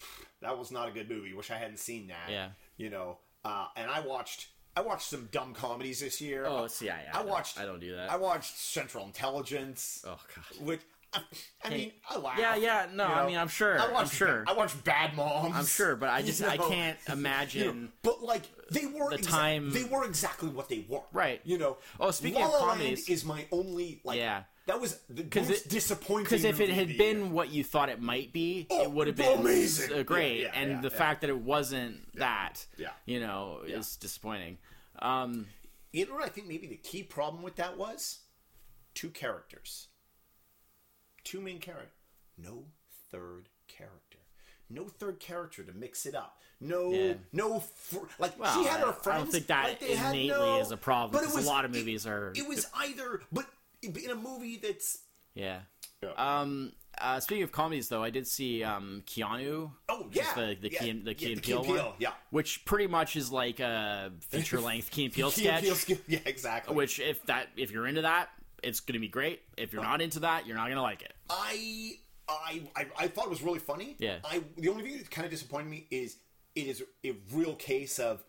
that 0.42 0.58
was 0.58 0.70
not 0.70 0.88
a 0.88 0.90
good 0.92 1.08
movie. 1.08 1.32
Wish 1.34 1.50
I 1.50 1.56
hadn't 1.56 1.78
seen 1.78 2.08
that. 2.08 2.30
Yeah. 2.30 2.48
you 2.76 2.90
know. 2.90 3.18
Uh, 3.44 3.66
and 3.76 3.90
I 3.90 4.00
watched 4.00 4.48
I 4.76 4.80
watched 4.82 5.08
some 5.08 5.28
dumb 5.32 5.54
comedies 5.54 6.00
this 6.00 6.20
year. 6.20 6.44
Oh, 6.46 6.66
see, 6.66 6.86
yeah, 6.86 6.98
yeah. 7.04 7.10
I 7.16 7.20
don't- 7.22 7.28
watched. 7.30 7.58
I 7.58 7.64
don't 7.64 7.80
do 7.80 7.94
that. 7.96 8.10
I 8.10 8.16
watched 8.16 8.58
Central 8.58 9.06
Intelligence. 9.06 10.04
oh 10.06 10.18
God. 10.34 10.66
Which 10.66 10.80
I, 11.14 11.20
I 11.64 11.68
Hey. 11.68 11.76
mean, 11.78 11.92
I 12.10 12.18
laugh. 12.18 12.38
Yeah, 12.38 12.56
yeah, 12.56 12.86
no, 12.92 13.06
you 13.06 13.12
I 13.14 13.26
mean, 13.26 13.36
I'm 13.38 13.48
sure, 13.48 13.78
I 13.80 13.90
I'm 13.94 14.08
sure. 14.08 14.44
I 14.46 14.52
watched 14.52 14.82
Bad 14.84 15.14
Moms. 15.14 15.54
I'm 15.56 15.64
sure, 15.64 15.94
but 15.96 16.08
I 16.10 16.18
You 16.18 16.26
just 16.26 16.42
I 16.42 16.56
can't 16.58 16.98
You 17.08 17.14
know, 17.14 17.18
imagine. 17.20 17.92
but 18.02 18.22
like 18.22 18.42
they 18.70 18.86
were 18.86 19.10
the 19.10 19.18
exa- 19.18 19.30
time- 19.30 19.70
they 19.72 19.84
were 19.84 20.04
exactly 20.04 20.48
what 20.50 20.68
they 20.68 20.84
were. 20.88 21.02
Right. 21.12 21.40
You 21.44 21.56
know. 21.58 21.78
Oh, 22.00 22.10
speaking 22.10 22.40
La 22.40 22.46
of 22.48 22.52
La 22.54 22.58
Land 22.66 22.80
comedies- 22.80 23.08
is 23.08 23.24
my 23.24 23.46
only 23.52 24.00
like. 24.04 24.18
Yeah. 24.18 24.42
That 24.66 24.80
was 24.80 24.98
the 25.08 25.22
'Cause 25.24 25.48
most 25.48 25.66
it- 25.66 25.68
disappointing. 25.70 26.24
Because 26.24 26.44
if 26.44 26.60
it 26.60 26.70
had 26.70 26.98
been 26.98 27.18
year. 27.20 27.26
what 27.28 27.50
you 27.50 27.62
thought 27.62 27.88
it 27.88 28.00
might 28.00 28.32
be, 28.32 28.66
Oh, 28.68 28.82
it 28.82 28.90
would 28.90 29.06
have 29.06 29.16
been 29.16 29.38
amazing. 29.40 30.02
great. 30.02 30.40
Yeah, 30.40 30.46
yeah, 30.46 30.60
and 30.60 30.70
yeah, 30.72 30.80
the 30.80 30.90
fact 30.90 31.20
that 31.20 31.30
it 31.30 31.38
wasn't 31.38 32.12
that, 32.16 32.66
Yeah. 32.76 32.92
you 33.04 33.20
know, 33.20 33.60
is 33.64 33.96
disappointing. 33.96 34.58
Um, 34.98 35.46
you 35.92 36.04
know 36.06 36.14
what 36.14 36.24
I 36.24 36.28
think 36.28 36.48
maybe 36.48 36.66
the 36.66 36.76
key 36.76 37.04
problem 37.04 37.42
with 37.44 37.54
that 37.56 37.76
was 37.76 38.20
two 38.94 39.10
characters, 39.10 39.86
two 41.22 41.40
main 41.40 41.60
characters, 41.60 41.92
no 42.36 42.66
third 43.10 43.48
character, 43.68 44.18
no 44.68 44.88
third 44.88 45.20
character 45.20 45.62
to 45.62 45.72
mix 45.72 46.06
it 46.06 46.14
up. 46.16 46.42
No, 46.58 46.90
Yeah. 46.90 47.14
no, 47.32 47.60
fr- 47.60 48.06
like 48.18 48.38
Well, 48.38 48.52
she 48.62 48.66
had 48.68 48.80
her 48.80 48.86
I- 48.86 49.10
I 49.14 49.18
don't 49.18 49.30
think 49.30 49.46
that 49.46 49.64
like, 49.68 49.82
innately 49.82 50.28
no- 50.28 50.58
is 50.60 50.70
a 50.72 50.76
problem, 50.76 51.12
but 51.12 51.22
it 51.22 51.32
'cause 51.34 51.44
a 51.44 51.48
lot 51.48 51.64
of 51.66 51.74
it- 51.74 51.78
movies 51.78 52.06
are- 52.06 52.32
It 52.34 52.48
was 52.48 52.66
either, 52.74 53.22
but 53.30 53.46
in 53.86 54.10
a 54.10 54.14
movie 54.14 54.58
that's 54.62 54.98
yeah. 55.34 55.60
Yeah. 56.02 56.10
Um, 56.16 56.72
uh, 56.98 57.20
speaking 57.20 57.44
of 57.44 57.52
comedies, 57.52 57.88
though, 57.88 58.02
I 58.02 58.10
did 58.10 58.26
see 58.26 58.62
um, 58.64 59.02
Keanu. 59.06 59.70
Oh, 59.88 60.02
which 60.04 60.16
yeah. 60.16 60.34
the 60.34 60.56
the 60.60 60.72
Yeah. 60.72 60.78
Key, 60.78 60.92
the 60.92 61.10
Yeah, 61.10 61.14
Key 61.14 61.32
and 61.32 61.36
the 61.36 61.40
Key 61.42 61.52
Peele 61.52 61.64
one, 61.64 61.92
yeah. 61.98 62.12
which 62.30 62.64
pretty 62.64 62.86
much 62.86 63.16
is 63.16 63.30
like 63.30 63.60
a 63.60 64.12
feature 64.20 64.60
length 64.60 64.90
Key 64.90 65.04
and 65.06 65.14
Peele 65.14 65.30
Key 65.30 65.48
and 65.48 65.64
sketch. 65.64 65.86
Peele 65.86 65.98
yeah, 66.08 66.18
exactly. 66.24 66.74
Which, 66.74 66.98
if 67.00 67.24
that 67.26 67.48
if 67.56 67.70
you're 67.70 67.86
into 67.86 68.02
that, 68.02 68.30
it's 68.62 68.80
gonna 68.80 69.00
be 69.00 69.08
great. 69.08 69.40
If 69.56 69.72
you're 69.72 69.82
not 69.82 70.00
into 70.00 70.20
that, 70.20 70.46
you're 70.46 70.56
not 70.56 70.68
gonna 70.68 70.82
like 70.82 71.02
it. 71.02 71.12
I, 71.28 71.92
I, 72.28 72.62
I, 72.74 72.86
I 72.98 73.08
thought 73.08 73.24
it 73.26 73.30
was 73.30 73.42
really 73.42 73.58
funny. 73.58 73.96
Yeah. 73.98 74.18
I 74.24 74.42
the 74.56 74.68
only 74.70 74.82
thing 74.82 74.98
that 74.98 75.10
kind 75.10 75.24
of 75.24 75.30
disappointed 75.30 75.68
me 75.68 75.86
is 75.90 76.16
it 76.54 76.66
is 76.66 76.82
a 77.04 77.12
real 77.32 77.54
case 77.54 77.98
of 77.98 78.24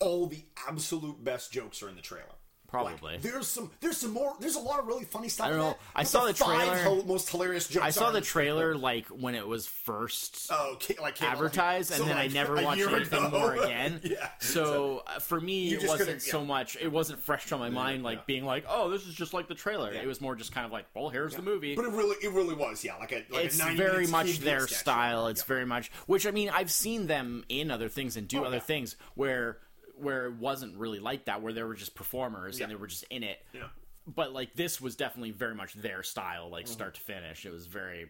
all 0.00 0.26
the 0.26 0.44
absolute 0.68 1.22
best 1.24 1.52
jokes 1.52 1.82
are 1.82 1.88
in 1.88 1.96
the 1.96 2.02
trailer. 2.02 2.26
Probably. 2.68 3.12
Like, 3.14 3.22
there's 3.22 3.46
some. 3.46 3.70
There's 3.80 3.96
some 3.96 4.12
more. 4.12 4.34
There's 4.40 4.56
a 4.56 4.60
lot 4.60 4.78
of 4.78 4.86
really 4.86 5.04
funny 5.04 5.30
stuff. 5.30 5.46
I 5.46 5.48
don't 5.48 5.58
know. 5.58 5.68
that, 5.70 5.78
I 5.96 6.02
saw 6.02 6.26
the 6.26 6.34
five 6.34 6.58
trailer- 6.66 6.76
hil- 6.82 7.04
most 7.06 7.30
hilarious 7.30 7.66
jokes. 7.66 7.86
I 7.86 7.88
saw 7.90 8.10
the 8.10 8.18
in 8.18 8.24
trailer 8.24 8.74
like 8.76 9.06
when 9.08 9.34
it 9.34 9.46
was 9.46 9.66
first 9.66 10.48
Oh, 10.50 10.72
okay, 10.74 10.94
like 11.00 11.14
came 11.14 11.28
out, 11.28 11.36
advertised, 11.36 11.90
and 11.92 12.00
so, 12.00 12.04
then 12.04 12.18
I 12.18 12.26
never 12.26 12.56
watched 12.62 12.82
anything 12.82 13.24
ago. 13.24 13.38
more 13.38 13.54
again. 13.64 14.00
yeah. 14.04 14.28
So 14.40 15.02
uh, 15.06 15.18
for 15.18 15.40
me, 15.40 15.72
it 15.72 15.80
wasn't 15.82 15.98
couldn't- 15.98 16.20
so 16.20 16.44
much. 16.44 16.76
It 16.78 16.88
wasn't 16.92 17.20
fresh 17.20 17.50
on 17.52 17.58
my 17.58 17.70
mind, 17.70 18.02
like 18.02 18.18
yeah. 18.18 18.24
being 18.26 18.44
like, 18.44 18.64
"Oh, 18.68 18.90
this 18.90 19.06
is 19.06 19.14
just 19.14 19.32
like 19.32 19.48
the 19.48 19.54
trailer." 19.54 19.92
Yeah. 19.92 20.02
It 20.02 20.06
was 20.06 20.20
more 20.20 20.36
just 20.36 20.52
kind 20.52 20.66
of 20.66 20.70
like, 20.72 20.84
"Well, 20.94 21.08
here's 21.08 21.34
the 21.34 21.42
movie." 21.42 21.74
But 21.74 21.86
it 21.86 21.92
really, 21.92 22.16
it 22.22 22.32
really 22.32 22.54
was. 22.54 22.84
Yeah, 22.84 22.96
like 22.96 23.12
a. 23.12 23.24
Like 23.30 23.46
it's 23.46 23.58
a 23.60 23.74
very 23.74 24.06
much 24.06 24.26
Key 24.26 24.32
their 24.44 24.66
sketch. 24.66 24.78
style. 24.78 25.28
It's 25.28 25.40
Yeah. 25.40 25.46
very 25.48 25.64
much, 25.64 25.90
which 26.06 26.26
I 26.26 26.32
mean, 26.32 26.50
I've 26.50 26.70
seen 26.70 27.06
them 27.06 27.44
in 27.48 27.70
other 27.70 27.88
things 27.88 28.18
and 28.18 28.28
do 28.28 28.42
Oh, 28.42 28.44
other 28.44 28.56
yeah. 28.56 28.62
things 28.62 28.96
where 29.14 29.58
where 30.00 30.26
it 30.26 30.34
wasn't 30.34 30.76
really 30.76 30.98
like 31.00 31.24
that, 31.26 31.42
where 31.42 31.52
they 31.52 31.62
were 31.62 31.74
just 31.74 31.94
performers 31.94 32.58
Yeah. 32.58 32.64
and 32.64 32.72
they 32.72 32.76
were 32.76 32.86
just 32.86 33.04
in 33.04 33.22
it. 33.22 33.38
Yeah. 33.52 33.68
But 34.06 34.32
like 34.32 34.54
this 34.54 34.80
was 34.80 34.96
definitely 34.96 35.32
very 35.32 35.54
much 35.54 35.74
their 35.74 36.02
style, 36.02 36.44
Mm-hmm. 36.44 36.52
like 36.54 36.66
start 36.66 36.94
to 36.94 37.00
finish. 37.00 37.44
It 37.46 37.52
was 37.52 37.66
very 37.66 38.08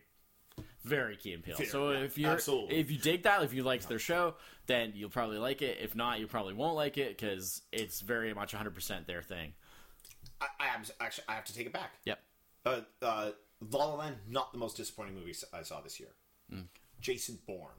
very 0.84 1.16
Key 1.16 1.34
and 1.34 1.42
Peele. 1.42 1.56
Fair, 1.56 1.66
so 1.66 1.90
yeah, 1.92 1.98
if 1.98 2.18
you 2.18 2.36
if 2.70 2.90
you 2.90 2.98
dig 2.98 3.22
that, 3.24 3.42
if 3.42 3.52
you 3.54 3.62
liked 3.62 3.88
their 3.88 3.98
show, 4.00 4.34
then 4.66 4.92
you'll 4.96 5.08
probably 5.10 5.38
like 5.38 5.62
it. 5.62 5.78
If 5.80 5.94
not, 5.94 6.18
you 6.18 6.26
probably 6.26 6.54
won't 6.54 6.74
like 6.76 6.98
it 6.98 7.16
because 7.16 7.62
it's 7.70 8.00
very 8.00 8.34
much 8.34 8.54
100 8.54 8.74
percent 8.74 9.06
their 9.06 9.22
thing. 9.22 9.52
I, 10.40 10.46
I 10.60 10.66
have, 10.66 10.90
actually 11.00 11.24
I 11.28 11.34
have 11.34 11.44
to 11.44 11.54
take 11.54 11.66
it 11.66 11.72
back. 11.72 11.92
Yep. 12.04 12.18
Uh, 12.66 12.80
uh, 13.02 13.30
La 13.70 13.86
La 13.86 13.94
Land, 13.96 14.16
not 14.28 14.52
the 14.52 14.58
most 14.58 14.76
disappointing 14.76 15.14
movie 15.14 15.34
I 15.52 15.62
saw 15.62 15.80
this 15.80 15.98
year. 16.00 16.10
Mm. 16.52 16.66
Jason 17.00 17.38
Bourne. 17.46 17.70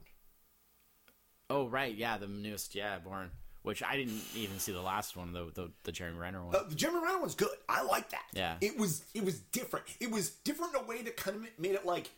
Oh 1.48 1.66
right, 1.68 1.94
yeah, 1.94 2.16
the 2.16 2.28
newest, 2.28 2.74
yeah, 2.74 2.98
Bourne, 2.98 3.30
which 3.62 3.82
I 3.82 3.96
didn't 3.96 4.22
even 4.34 4.58
see 4.58 4.72
the 4.72 4.80
last 4.80 5.16
one, 5.16 5.32
the 5.32 5.50
the, 5.54 5.70
the 5.84 5.92
Jeremy 5.92 6.18
Renner 6.18 6.44
one. 6.44 6.54
Uh, 6.54 6.62
the 6.68 6.74
Jeremy 6.74 7.00
Renner 7.04 7.20
one's 7.20 7.34
good. 7.34 7.48
I 7.68 7.82
like 7.82 8.10
that. 8.10 8.24
Yeah. 8.32 8.56
It 8.60 8.78
was 8.78 9.04
it 9.14 9.24
was 9.24 9.40
different. 9.40 9.86
It 10.00 10.10
was 10.10 10.30
different 10.30 10.74
in 10.74 10.82
a 10.82 10.84
way 10.84 11.02
that 11.02 11.16
kind 11.16 11.36
of 11.36 11.46
made 11.58 11.74
it 11.74 11.84
like 11.84 12.10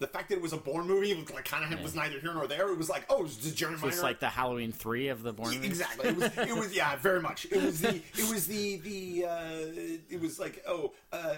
the 0.00 0.06
fact 0.08 0.28
that 0.28 0.36
it 0.36 0.42
was 0.42 0.52
a 0.52 0.56
Bourne 0.56 0.86
movie 0.86 1.14
was 1.14 1.30
like 1.30 1.44
kind 1.44 1.72
of 1.72 1.80
was 1.80 1.94
neither 1.94 2.18
here 2.18 2.34
nor 2.34 2.46
there. 2.46 2.68
It 2.68 2.78
was 2.78 2.88
like 2.88 3.06
oh, 3.08 3.24
it's 3.24 3.36
just 3.36 3.56
Jeremy 3.56 3.76
it's 3.76 3.96
Renner. 3.96 4.02
like 4.02 4.20
the 4.20 4.28
Halloween 4.28 4.72
three 4.72 5.08
of 5.08 5.22
the 5.22 5.32
Bourne. 5.32 5.54
movies. 5.54 5.70
Exactly. 5.70 6.08
It 6.08 6.16
was. 6.16 6.38
It 6.38 6.56
was. 6.56 6.74
Yeah. 6.74 6.96
Very 6.96 7.20
much. 7.20 7.46
It 7.50 7.62
was 7.62 7.80
the. 7.80 7.94
It 7.94 8.30
was 8.30 8.46
the. 8.46 8.76
The. 8.78 9.26
Uh, 9.26 10.00
it 10.10 10.20
was 10.20 10.38
like 10.38 10.64
oh. 10.68 10.92
Uh, 11.12 11.36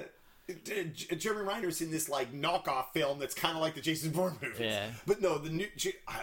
Jeremy 1.16 1.42
Renner's 1.42 1.80
in 1.80 1.90
this 1.90 2.08
like 2.08 2.32
knockoff 2.32 2.92
film 2.92 3.18
that's 3.18 3.34
kind 3.34 3.56
of 3.56 3.62
like 3.62 3.74
the 3.74 3.80
Jason 3.80 4.12
Bourne 4.12 4.36
movies. 4.40 4.60
Yeah. 4.60 4.86
But 5.04 5.20
no, 5.20 5.38
the 5.38 5.50
new. 5.50 5.66
J- 5.76 5.94
I, 6.06 6.22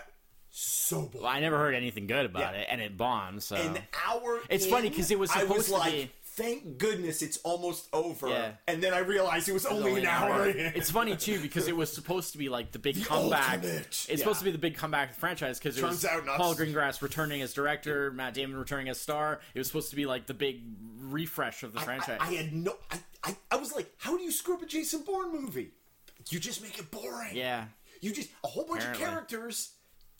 so 0.55 1.01
boring. 1.01 1.23
Well, 1.23 1.25
I 1.31 1.39
never 1.39 1.57
heard 1.57 1.73
anything 1.73 2.05
good 2.07 2.25
about 2.27 2.53
Yeah. 2.53 2.61
it, 2.61 2.67
and 2.69 2.79
it 2.79 2.95
bombed. 2.95 3.41
So 3.41 3.55
An 3.55 3.79
hour. 4.07 4.39
It's 4.49 4.65
in, 4.65 4.71
funny 4.71 4.89
'cause 4.91 5.09
it 5.09 5.17
was 5.17 5.31
I 5.31 5.39
supposed 5.41 5.57
was 5.57 5.65
to 5.67 5.73
like, 5.73 5.91
be- 5.93 6.11
Thank 6.35 6.79
goodness 6.79 7.21
it's 7.21 7.37
almost 7.43 7.87
over. 7.93 8.27
Yeah. 8.27 8.53
And 8.67 8.81
then 8.81 8.91
I 8.91 8.99
realized 8.99 9.47
it 9.47 9.53
was 9.53 9.67
only 9.67 9.99
an 9.99 10.07
hour. 10.07 10.49
in. 10.49 10.57
It's 10.75 10.89
funny 10.89 11.15
too 11.15 11.39
because 11.39 11.67
it 11.67 11.77
was 11.77 11.93
supposed 11.93 12.31
to 12.31 12.39
be 12.39 12.49
like 12.49 12.71
the 12.71 12.79
big 12.79 12.95
The 12.95 13.05
comeback. 13.05 13.53
ultimate. 13.57 13.85
It's 13.85 14.09
Yeah. 14.09 14.15
supposed 14.17 14.39
to 14.39 14.45
be 14.45 14.49
the 14.49 14.57
big 14.57 14.75
comeback 14.75 15.09
of 15.09 15.15
the 15.15 15.19
franchise 15.19 15.59
because 15.59 15.77
it 15.77 15.83
was 15.83 16.03
out. 16.05 16.25
Paul 16.25 16.55
Greengrass 16.55 17.03
returning 17.03 17.43
as 17.43 17.53
director, 17.53 18.09
Matt 18.11 18.33
Damon 18.33 18.57
returning 18.57 18.89
as 18.89 18.99
star. 18.99 19.41
It 19.53 19.59
was 19.59 19.67
supposed 19.67 19.91
to 19.91 19.95
be 19.95 20.07
like 20.07 20.25
the 20.25 20.33
big 20.33 20.63
refresh 20.97 21.61
of 21.61 21.71
the 21.73 21.79
I- 21.81 21.83
franchise. 21.83 22.17
I, 22.19 22.27
I 22.29 22.33
had 22.33 22.51
no. 22.53 22.77
I, 22.89 22.99
I, 23.23 23.35
I 23.51 23.55
was 23.57 23.71
like, 23.75 23.93
how 23.99 24.17
do 24.17 24.23
you 24.23 24.31
screw 24.31 24.55
up 24.55 24.63
a 24.63 24.65
Jason 24.65 25.03
Bourne 25.03 25.31
movie? 25.31 25.69
You 26.29 26.39
just 26.39 26.63
make 26.63 26.79
it 26.79 26.89
boring. 26.89 27.35
yeah, 27.35 27.65
You 28.01 28.11
just 28.11 28.29
a 28.43 28.47
whole 28.47 28.63
bunch 28.65 28.81
Apparently. 28.81 29.03
of 29.05 29.09
characters 29.11 29.69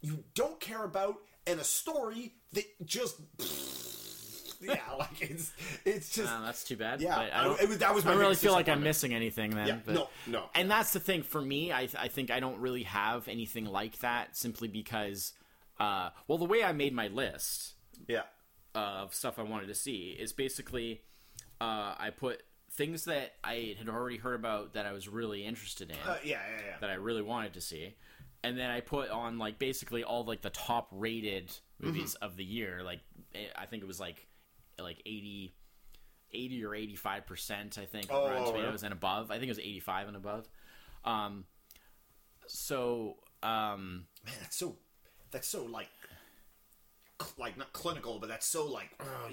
you 0.04 0.24
don't 0.36 0.60
care 0.60 0.84
about 0.84 1.16
and 1.48 1.60
a 1.60 1.64
story 1.64 2.36
that 2.52 2.66
just 2.86 3.16
yeah, 4.62 4.78
like 5.00 5.22
it's 5.22 5.52
it's 5.86 6.10
just 6.14 6.32
Uh, 6.32 6.42
that's 6.46 6.64
too 6.64 6.78
bad. 6.78 7.02
Yeah, 7.02 7.16
but 7.16 7.34
I 7.34 7.40
I- 7.40 7.44
don't, 7.46 7.62
it 7.62 7.80
that 7.80 7.96
was 7.96 8.06
I 8.06 8.14
really 8.14 8.36
feel 8.36 8.52
like 8.54 8.70
I'm 8.70 8.84
missing 8.84 9.14
anything 9.14 9.52
then. 9.52 9.68
Yeah, 9.68 9.80
but- 9.86 9.96
no, 9.96 10.10
no. 10.28 10.46
And 10.54 10.70
that's 10.70 10.94
the 10.94 11.00
thing 11.00 11.24
for 11.24 11.42
me. 11.42 11.72
I 11.72 11.90
I 11.98 12.08
think 12.10 12.30
I 12.30 12.40
don't 12.40 12.60
really 12.60 12.84
have 12.84 13.28
anything 13.28 13.66
like 13.66 14.00
that 14.00 14.38
simply 14.38 14.68
because, 14.68 15.34
uh, 15.80 16.10
well, 16.28 16.38
the 16.38 16.46
way 16.46 16.64
I 16.64 16.74
made 16.74 16.94
my 16.94 17.08
list 17.08 17.74
yeah. 18.08 18.24
of 18.76 19.14
stuff 19.14 19.40
I 19.40 19.44
wanted 19.44 19.68
to 19.68 19.76
see 19.76 20.16
is 20.20 20.34
basically 20.34 21.02
uh, 21.62 21.96
I 21.98 22.12
put 22.16 22.44
things 22.72 23.06
that 23.06 23.34
I 23.44 23.76
had 23.78 23.88
already 23.88 24.18
heard 24.18 24.36
about 24.36 24.74
that 24.74 24.86
I 24.86 24.94
was 24.94 25.08
really 25.08 25.46
interested 25.46 25.92
in, 25.92 25.98
Uh, 26.08 26.18
yeah, 26.24 26.40
yeah, 26.50 26.62
yeah. 26.66 26.78
that 26.82 26.90
I 26.90 26.96
really 26.96 27.22
wanted 27.22 27.54
to 27.54 27.62
see, 27.62 27.96
and 28.44 28.58
then 28.58 28.70
I 28.70 28.82
put 28.82 29.10
on 29.10 29.38
like 29.38 29.58
basically 29.60 30.04
all 30.04 30.24
like 30.26 30.42
the 30.42 30.50
top 30.50 30.88
rated 30.92 31.52
movies 31.80 32.16
Mm-hmm. 32.16 32.26
of 32.26 32.36
the 32.38 32.44
year. 32.44 32.82
Like 32.84 33.00
eh, 33.36 33.46
I 33.56 33.66
think 33.66 33.84
it 33.84 33.88
was 33.88 34.00
like 34.00 34.28
like 34.80 35.02
80, 35.06 35.54
80 36.32 36.66
or 36.66 36.76
eighty 36.76 36.96
five 36.96 37.26
percent. 37.26 37.78
I 37.82 37.86
think 37.86 38.08
Oh, 38.10 38.28
Rotten 38.30 38.46
yeah. 38.46 38.52
Tomatoes 38.52 38.84
and 38.84 38.92
above. 38.94 39.32
I 39.32 39.36
think 39.36 39.46
it 39.46 39.50
was 39.50 39.60
eighty 39.60 39.80
five 39.80 40.08
and 40.08 40.16
above. 40.18 40.48
Um, 41.06 41.46
so 42.48 43.18
um, 43.42 44.06
Man, 44.26 44.34
that's 44.42 44.56
so 44.58 44.76
that's 45.32 45.48
so 45.48 45.66
like 45.66 45.90
like 47.38 47.58
not 47.58 47.72
clinical, 47.74 48.20
but 48.20 48.28
that's 48.30 48.46
so 48.48 48.66
like 48.66 48.90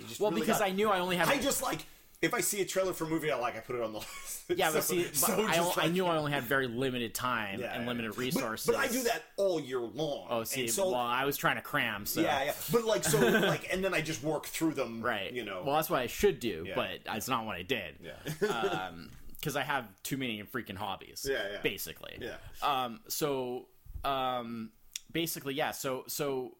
just 0.08 0.20
well, 0.20 0.30
really 0.30 0.42
because 0.42 0.58
got- 0.58 0.68
I 0.68 0.72
knew 0.72 0.90
I 0.90 1.00
only 1.00 1.16
had 1.16 1.28
I 1.28 1.38
just 1.38 1.62
like 1.62 1.80
if 2.22 2.34
I 2.34 2.40
see 2.40 2.60
a 2.60 2.64
trailer 2.66 2.92
for 2.92 3.04
a 3.04 3.08
movie 3.08 3.30
I 3.30 3.36
like, 3.36 3.56
I 3.56 3.60
put 3.60 3.76
it 3.76 3.82
on 3.82 3.92
the 3.92 3.98
list. 4.00 4.44
Yeah, 4.48 4.70
but 4.72 4.82
So- 4.84 4.94
see, 4.94 5.04
but 5.04 5.16
so 5.16 5.46
I, 5.46 5.54
just 5.56 5.78
I 5.78 5.86
knew 5.88 6.04
I 6.06 6.16
only 6.16 6.32
had 6.32 6.42
very 6.44 6.66
limited 6.66 7.14
time 7.14 7.60
Yeah, 7.60 7.72
and 7.74 7.86
limited 7.86 8.18
resources. 8.18 8.66
But, 8.66 8.76
I 8.76 8.88
do 8.88 9.02
that 9.04 9.22
all 9.36 9.58
year 9.60 9.80
long. 9.80 10.26
Oh, 10.28 10.44
see, 10.44 10.62
and 10.62 10.70
so 10.70 10.86
well, 10.90 10.96
I 11.00 11.24
was 11.24 11.36
trying 11.36 11.56
to 11.56 11.62
cram, 11.62 12.04
so 12.04 12.20
yeah, 12.20 12.44
yeah. 12.44 12.52
But 12.70 12.84
like 12.84 13.04
so, 13.04 13.18
like, 13.28 13.72
and 13.72 13.82
then 13.82 13.94
I 13.94 14.00
just 14.02 14.22
work 14.22 14.46
through 14.46 14.74
them. 14.74 15.00
right. 15.02 15.32
You 15.32 15.44
know. 15.44 15.62
well, 15.64 15.76
that's 15.76 15.88
what 15.88 16.00
I 16.00 16.06
should 16.08 16.40
do, 16.40 16.64
Yeah. 16.66 16.74
but 16.74 17.00
that's 17.06 17.28
not 17.28 17.46
what 17.46 17.56
I 17.56 17.62
did. 17.62 17.96
yeah. 18.02 18.90
because 19.38 19.56
I 19.56 19.62
have 19.62 19.86
too 20.02 20.18
many 20.18 20.42
freaking 20.42 20.76
hobbies. 20.76 21.26
Yeah, 21.28 21.38
yeah. 21.52 21.58
Basically. 21.62 22.18
Yeah. 22.20 22.34
Um. 22.62 23.00
So, 23.08 23.66
um, 24.04 24.72
basically, 25.10 25.54
yeah. 25.54 25.70
So, 25.70 26.04
so, 26.06 26.56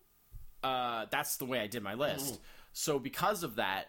uh, 0.63 1.05
that's 1.11 1.37
the 1.37 1.45
way 1.45 1.61
I 1.61 1.67
did 1.67 1.83
my 1.83 1.95
list. 1.95 2.27
Mm-hmm. 2.35 2.43
So, 2.73 2.99
because 2.99 3.43
of 3.43 3.57
that, 3.57 3.89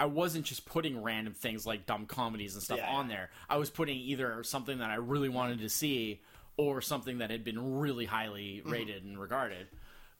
I 0.00 0.06
wasn't 0.06 0.46
just 0.46 0.64
putting 0.64 1.02
random 1.02 1.34
things 1.34 1.66
like 1.66 1.84
dumb 1.86 2.06
comedies 2.06 2.54
and 2.54 2.62
stuff 2.62 2.78
Yeah, 2.78 2.90
on 2.90 3.08
yeah. 3.08 3.16
there. 3.16 3.30
I 3.48 3.58
was 3.58 3.68
putting 3.70 3.96
either 3.98 4.42
something 4.42 4.78
that 4.78 4.90
I 4.90 4.94
really 4.96 5.28
wanted 5.28 5.60
to 5.60 5.68
see 5.68 6.22
or 6.56 6.80
something 6.80 7.18
that 7.18 7.30
had 7.30 7.44
been 7.44 7.78
really 7.78 8.06
highly 8.06 8.60
Mm-hmm. 8.60 8.70
rated 8.70 9.04
and 9.04 9.20
regarded. 9.20 9.66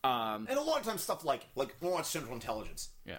Um. 0.05 0.47
and 0.49 0.59
a 0.59 0.63
lot 0.63 0.81
of 0.81 0.87
times 0.87 1.03
stuff 1.03 1.25
like 1.25 1.47
like 1.57 1.75
I 1.83 1.87
watch 1.87 2.07
Central 2.07 2.35
Intelligence. 2.35 2.91
Yeah. 3.07 3.15
I 3.15 3.19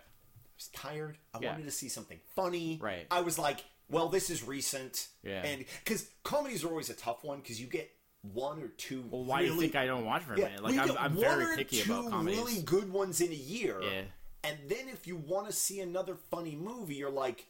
was 0.55 0.67
tired. 0.69 1.17
I 1.33 1.39
Yeah. 1.41 1.51
wanted 1.51 1.65
to 1.65 1.71
see 1.71 1.89
something 1.89 2.19
funny. 2.35 2.79
Right. 2.81 3.05
I 3.11 3.21
was 3.21 3.37
like, 3.39 3.63
well, 3.89 4.07
this 4.09 4.29
is 4.29 4.43
recent. 4.43 5.07
Yeah. 5.23 5.43
And 5.43 5.65
because 5.83 6.09
comedies 6.23 6.63
are 6.63 6.69
always 6.69 6.89
a 6.89 6.95
tough 6.95 7.23
one 7.23 7.39
because 7.39 7.59
you 7.59 7.67
get 7.67 7.91
one 8.33 8.61
or 8.61 8.67
two. 8.67 9.03
Well, 9.09 9.25
why 9.25 9.41
do 9.41 9.47
you 9.53 9.59
think 9.59 9.75
I 9.75 9.85
don't 9.87 10.05
watch 10.05 10.21
very 10.23 10.41
Yeah, 10.41 10.49
many? 10.61 10.77
Like 10.77 10.89
I'm, 10.91 10.97
I'm 10.97 11.15
very 11.17 11.55
picky 11.57 11.81
about 11.81 12.09
comedies. 12.11 12.37
really 12.37 12.61
good 12.61 12.91
ones 12.93 13.19
in 13.19 13.31
a 13.31 13.35
year. 13.35 13.79
Yeah. 13.81 14.01
And 14.43 14.57
then 14.67 14.89
if 14.89 15.05
you 15.05 15.15
want 15.15 15.47
to 15.47 15.53
see 15.53 15.79
another 15.81 16.15
funny 16.15 16.55
movie, 16.55 16.95
you're 16.95 17.09
like, 17.11 17.45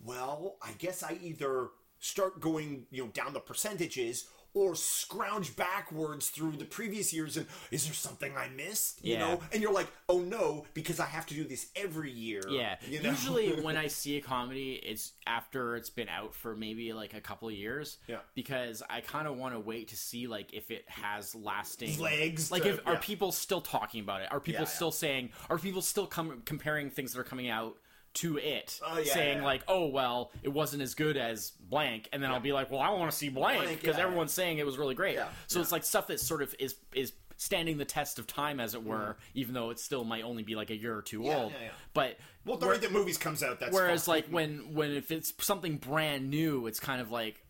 well, 0.00 0.56
I 0.62 0.72
guess 0.78 1.02
I 1.02 1.18
either 1.22 1.68
start 1.98 2.40
going, 2.40 2.86
you 2.90 3.04
know, 3.04 3.10
down 3.10 3.32
the 3.32 3.40
percentages 3.40 4.26
or 4.54 4.74
scrounge 4.74 5.56
backwards 5.56 6.28
through 6.28 6.52
the 6.52 6.64
previous 6.64 7.12
years 7.12 7.36
and 7.36 7.46
is 7.70 7.84
there 7.86 7.94
something 7.94 8.36
I 8.36 8.48
missed? 8.50 9.02
You 9.04 9.14
Yeah. 9.14 9.18
know? 9.20 9.40
And 9.52 9.62
you're 9.62 9.72
like, 9.72 9.88
oh 10.08 10.20
no, 10.20 10.64
because 10.74 11.00
I 11.00 11.06
have 11.06 11.24
to 11.26 11.34
do 11.34 11.44
this 11.44 11.68
every 11.74 12.10
year. 12.10 12.42
Yeah. 12.48 12.76
You 12.86 13.02
know? 13.02 13.10
Usually 13.10 13.60
when 13.62 13.76
I 13.76 13.86
see 13.86 14.16
a 14.18 14.20
comedy, 14.20 14.74
it's 14.74 15.12
after 15.26 15.76
it's 15.76 15.90
been 15.90 16.08
out 16.08 16.34
for 16.34 16.54
maybe 16.54 16.92
like 16.92 17.14
a 17.14 17.20
couple 17.20 17.48
of 17.48 17.54
years. 17.54 17.96
Yeah. 18.06 18.18
Because 18.34 18.82
I 18.90 19.00
kind 19.00 19.26
of 19.26 19.36
want 19.38 19.54
to 19.54 19.60
wait 19.60 19.88
to 19.88 19.96
see 19.96 20.26
like 20.26 20.52
if 20.52 20.70
it 20.70 20.84
has 20.88 21.34
lasting 21.34 21.98
Legs 21.98 22.50
Like 22.52 22.64
to- 22.64 22.70
if 22.74 22.86
are 22.86 22.94
yeah. 22.94 22.98
people 23.00 23.32
still 23.32 23.60
talking 23.62 24.00
about 24.02 24.20
it? 24.20 24.28
Are 24.30 24.40
people 24.40 24.62
yeah. 24.62 24.68
still 24.68 24.92
saying? 24.92 25.30
Are 25.48 25.58
people 25.58 25.80
still 25.82 26.06
com- 26.06 26.42
comparing 26.44 26.90
things 26.90 27.12
that 27.14 27.20
are 27.20 27.24
coming 27.24 27.48
out? 27.48 27.76
To 28.16 28.36
it, 28.36 28.78
Oh, 28.84 28.98
yeah, 28.98 29.12
saying 29.14 29.38
yeah. 29.38 29.44
like, 29.44 29.62
"Oh 29.68 29.86
well, 29.86 30.32
it 30.42 30.50
wasn't 30.50 30.82
as 30.82 30.94
good 30.94 31.16
as 31.16 31.52
blank," 31.60 32.08
and 32.12 32.22
then 32.22 32.30
I'll 32.30 32.40
be 32.40 32.52
like, 32.52 32.70
"Well, 32.70 32.80
I 32.80 32.90
want 32.90 33.10
to 33.10 33.16
see 33.16 33.30
blank 33.30 33.80
because 33.80 33.96
yeah, 33.96 34.02
everyone's 34.04 34.32
saying 34.32 34.58
it 34.58 34.66
was 34.66 34.76
really 34.76 34.94
great." 34.94 35.14
Yeah, 35.14 35.28
So 35.46 35.58
yeah. 35.58 35.62
it's 35.62 35.72
like 35.72 35.82
stuff 35.82 36.08
that 36.08 36.20
sort 36.20 36.42
of 36.42 36.54
is 36.58 36.74
is 36.94 37.14
standing 37.38 37.78
the 37.78 37.84
test 37.86 38.18
of 38.18 38.26
time, 38.26 38.60
as 38.60 38.74
it 38.74 38.84
were, 38.84 39.16
even 39.34 39.54
though 39.54 39.70
it 39.70 39.78
still 39.80 40.04
might 40.04 40.22
only 40.24 40.42
be 40.42 40.54
like 40.54 40.70
a 40.70 40.76
year 40.76 40.94
or 40.96 41.00
two 41.02 41.20
Mm-hmm. 41.20 41.26
Yeah, 41.28 41.36
old. 41.38 41.52
yeah, 41.52 41.58
yeah. 41.62 41.70
But 41.94 42.18
Well, 42.44 42.58
the 42.58 42.68
rate 42.68 42.82
that 42.82 42.92
movies 42.92 43.16
comes 43.18 43.42
out, 43.42 43.58
that's 43.58 43.72
Whereas, 43.74 44.04
fine. 44.04 44.16
like 44.16 44.26
when 44.26 44.74
when 44.74 44.90
if 44.90 45.10
it's 45.10 45.32
something 45.38 45.78
brand 45.78 46.28
new, 46.30 46.66
it's 46.66 46.78
kind 46.80 47.00
of 47.00 47.10
like, 47.10 47.42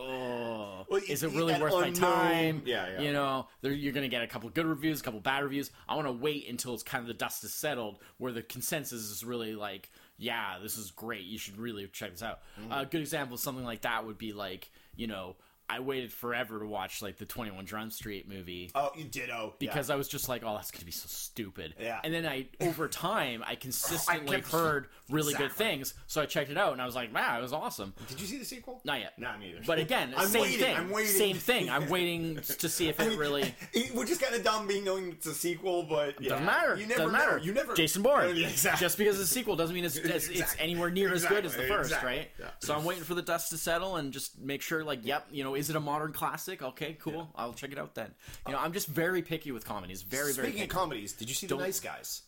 oh, 0.00 0.86
Well, 0.88 1.00
is 1.08 1.22
it- 1.22 1.32
really 1.32 1.58
worth 1.60 1.72
my 1.72 1.90
time? 1.90 2.62
Yeah, 2.64 2.92
yeah. 2.92 3.00
You 3.00 3.12
know, 3.12 3.48
you're 3.62 3.92
gonna 3.92 4.08
get 4.08 4.22
a 4.22 4.26
couple 4.26 4.48
good 4.50 4.66
reviews, 4.66 5.00
a 5.00 5.02
couple 5.02 5.20
bad 5.20 5.42
reviews. 5.44 5.70
I 5.88 5.94
want 5.96 6.08
to 6.08 6.12
wait 6.12 6.48
until 6.48 6.74
it's 6.74 6.82
kind 6.82 7.02
of 7.02 7.08
the 7.08 7.14
dust 7.14 7.44
is 7.44 7.52
settled, 7.54 7.98
where 8.18 8.32
the 8.32 8.42
consensus 8.42 9.02
is 9.10 9.24
really 9.24 9.54
like, 9.54 9.90
yeah, 10.18 10.58
this 10.62 10.76
is 10.76 10.90
great. 10.90 11.24
You 11.24 11.38
should 11.38 11.56
really 11.58 11.86
check 11.88 12.12
this 12.12 12.22
out. 12.22 12.40
Mm-hmm. 12.60 12.72
A 12.72 12.86
good 12.86 13.00
example 13.00 13.34
of 13.34 13.40
something 13.40 13.64
like 13.64 13.82
that 13.82 14.06
would 14.06 14.18
be 14.18 14.32
like, 14.32 14.70
you 14.96 15.06
know. 15.06 15.36
I 15.70 15.80
waited 15.80 16.12
forever 16.12 16.58
to 16.58 16.66
watch 16.66 17.00
like 17.02 17.16
the 17.18 17.24
Twenty 17.24 17.50
One 17.52 17.66
Jump 17.66 17.92
Street 17.92 18.28
movie 18.28 18.70
Oh, 18.74 18.90
you 18.96 19.04
ditto. 19.04 19.54
Yeah. 19.60 19.68
because 19.70 19.88
I 19.90 19.94
was 19.96 20.08
just 20.08 20.28
like, 20.28 20.42
oh, 20.44 20.54
that's 20.54 20.70
going 20.70 20.80
to 20.80 20.86
be 20.86 20.92
so 20.92 21.06
stupid. 21.08 21.74
Yeah. 21.80 22.00
And 22.02 22.12
then 22.12 22.26
I, 22.26 22.46
over 22.60 22.88
time, 22.88 23.44
I 23.46 23.54
consistently 23.54 24.36
kept- 24.36 24.50
heard 24.52 24.88
really 25.08 25.34
good 25.34 25.52
things, 25.52 25.94
so 26.06 26.20
I 26.20 26.26
checked 26.26 26.50
it 26.50 26.58
out, 26.58 26.72
and 26.72 26.82
I 26.82 26.86
was 26.86 26.94
like, 26.94 27.14
wow, 27.14 27.38
it 27.38 27.42
was 27.42 27.52
awesome. 27.52 27.94
Did 28.08 28.20
you 28.20 28.26
see 28.26 28.38
the 28.38 28.44
sequel? 28.44 28.80
Not 28.84 29.00
yet. 29.00 29.18
Not 29.18 29.38
me 29.40 29.50
either. 29.50 29.60
But 29.66 29.78
again, 29.78 30.14
same 30.26 30.42
waiting, 30.42 30.58
thing. 30.58 31.06
Same 31.06 31.36
thing. 31.36 31.70
I'm 31.70 31.88
waiting 31.90 32.36
to 32.58 32.68
see 32.68 32.88
if 32.88 33.00
I 33.00 33.04
it 33.04 33.10
mean, 33.10 33.18
really 33.18 33.54
it- 33.72 33.94
which 33.94 34.10
is 34.10 34.18
kind 34.18 34.34
of 34.34 34.42
dumb 34.42 34.66
being 34.66 34.84
knowing 34.84 35.12
it's 35.12 35.26
a 35.26 35.34
sequel, 35.34 35.82
but 35.84 36.20
yeah. 36.20 36.30
doesn't 36.30 36.46
matter. 36.46 36.76
You 36.76 36.86
never 36.86 36.98
doesn't 37.00 37.12
know. 37.12 37.18
matter. 37.18 37.38
You 37.38 37.52
never. 37.52 37.74
Jason 37.74 38.02
Bourne. 38.02 38.36
Exactly. 38.36 38.84
Just 38.84 38.98
because 38.98 39.20
it's 39.20 39.30
a 39.30 39.34
sequel 39.34 39.56
doesn't 39.56 39.74
mean 39.74 39.84
it's 39.84 39.96
it's, 39.96 40.28
it's 40.28 40.56
anywhere 40.58 40.90
near 40.90 41.12
as 41.12 41.24
good 41.24 41.44
as 41.44 41.54
the 41.54 41.62
first, 41.64 41.90
exactly. 41.90 42.10
right? 42.18 42.30
Yeah. 42.38 42.46
So 42.60 42.74
I'm 42.74 42.84
waiting 42.84 43.04
for 43.04 43.14
the 43.14 43.22
dust 43.22 43.50
to 43.50 43.58
settle 43.58 43.96
and 43.96 44.12
just 44.12 44.38
make 44.38 44.62
sure, 44.62 44.82
like, 44.84 45.04
yep, 45.04 45.26
you 45.30 45.44
know, 45.44 45.54
is 45.60 45.70
it 45.70 45.76
a 45.76 45.80
modern 45.80 46.12
classic? 46.12 46.62
Okay, 46.62 46.96
cool. 47.00 47.30
I'll 47.36 47.52
check 47.52 47.70
it 47.72 47.78
out 47.78 47.94
then. 47.94 48.10
You 48.46 48.54
know, 48.54 48.58
I'm 48.58 48.72
just 48.72 48.88
very 48.88 49.22
picky 49.22 49.52
with 49.52 49.64
comedies. 49.64 50.02
Very, 50.02 50.32
very 50.32 50.48
Speaking 50.48 50.52
picky. 50.52 50.62
of 50.64 50.68
comedies, 50.70 51.12
did 51.12 51.28
you 51.28 51.34
see 51.34 51.46
Don't- 51.46 51.58
The 51.58 51.64
Nice 51.66 51.80
Guys? 51.80 52.22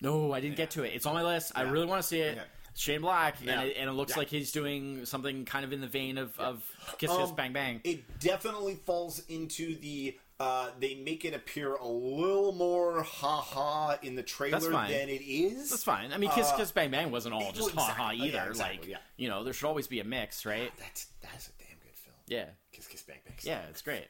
No, 0.00 0.32
I 0.32 0.40
didn't 0.40 0.56
get 0.56 0.70
to 0.72 0.84
it. 0.84 0.92
It's 0.94 1.06
on 1.06 1.14
my 1.14 1.22
list. 1.24 1.52
I 1.56 1.62
really 1.62 1.86
want 1.86 2.02
to 2.02 2.06
see 2.06 2.20
it. 2.20 2.38
Shane 2.74 3.00
Black, 3.00 3.36
Yeah. 3.42 3.60
and, 3.60 3.70
it, 3.70 3.76
and 3.78 3.88
it 3.88 3.94
looks 3.94 4.12
Yeah. 4.12 4.18
like 4.18 4.28
he's 4.28 4.52
doing 4.52 5.06
something 5.06 5.46
kind 5.46 5.64
of 5.64 5.72
in 5.72 5.80
the 5.80 5.86
vein 5.86 6.18
of, 6.18 6.38
of 6.38 6.62
Kiss 6.98 7.10
Kiss 7.10 7.30
Um, 7.30 7.34
Bang 7.34 7.54
Bang. 7.54 7.80
It 7.84 8.20
definitely 8.20 8.74
falls 8.74 9.20
into 9.28 9.76
the. 9.80 10.18
Uh, 10.38 10.68
they 10.78 10.94
make 10.96 11.24
it 11.24 11.32
appear 11.32 11.76
a 11.76 11.88
little 11.88 12.52
more 12.52 13.02
ha 13.02 13.40
ha 13.40 13.96
in 14.02 14.16
the 14.16 14.22
trailer 14.22 14.60
than 14.60 15.08
it 15.08 15.22
is. 15.24 15.70
That's 15.70 15.82
fine. 15.84 16.12
I 16.12 16.18
mean, 16.18 16.28
Kiss 16.32 16.50
Uh, 16.50 16.56
Kiss 16.58 16.72
Bang 16.72 16.90
Bang 16.90 17.10
wasn't 17.10 17.32
all 17.34 17.40
well, 17.40 17.52
just 17.52 17.70
ha 17.70 17.84
ha 17.86 18.10
either. 18.10 18.26
Yeah, 18.26 18.46
exactly, 18.50 18.78
like 18.80 18.86
yeah. 18.90 18.98
you 19.16 19.30
know, 19.30 19.42
there 19.44 19.54
should 19.54 19.66
always 19.66 19.86
be 19.86 20.00
a 20.00 20.04
mix, 20.04 20.44
right? 20.44 20.70
That's 20.78 21.06
that's 21.22 21.48
a 21.48 21.52
damn 21.52 21.78
good 21.78 21.94
film. 21.94 22.15
Yeah. 22.26 22.46
Kiss 22.72 22.86
Kiss 22.86 23.02
Bang 23.02 23.18
Bang. 23.24 23.34
Yeah, 23.42 23.60
it's 23.70 23.82
great. 23.82 24.06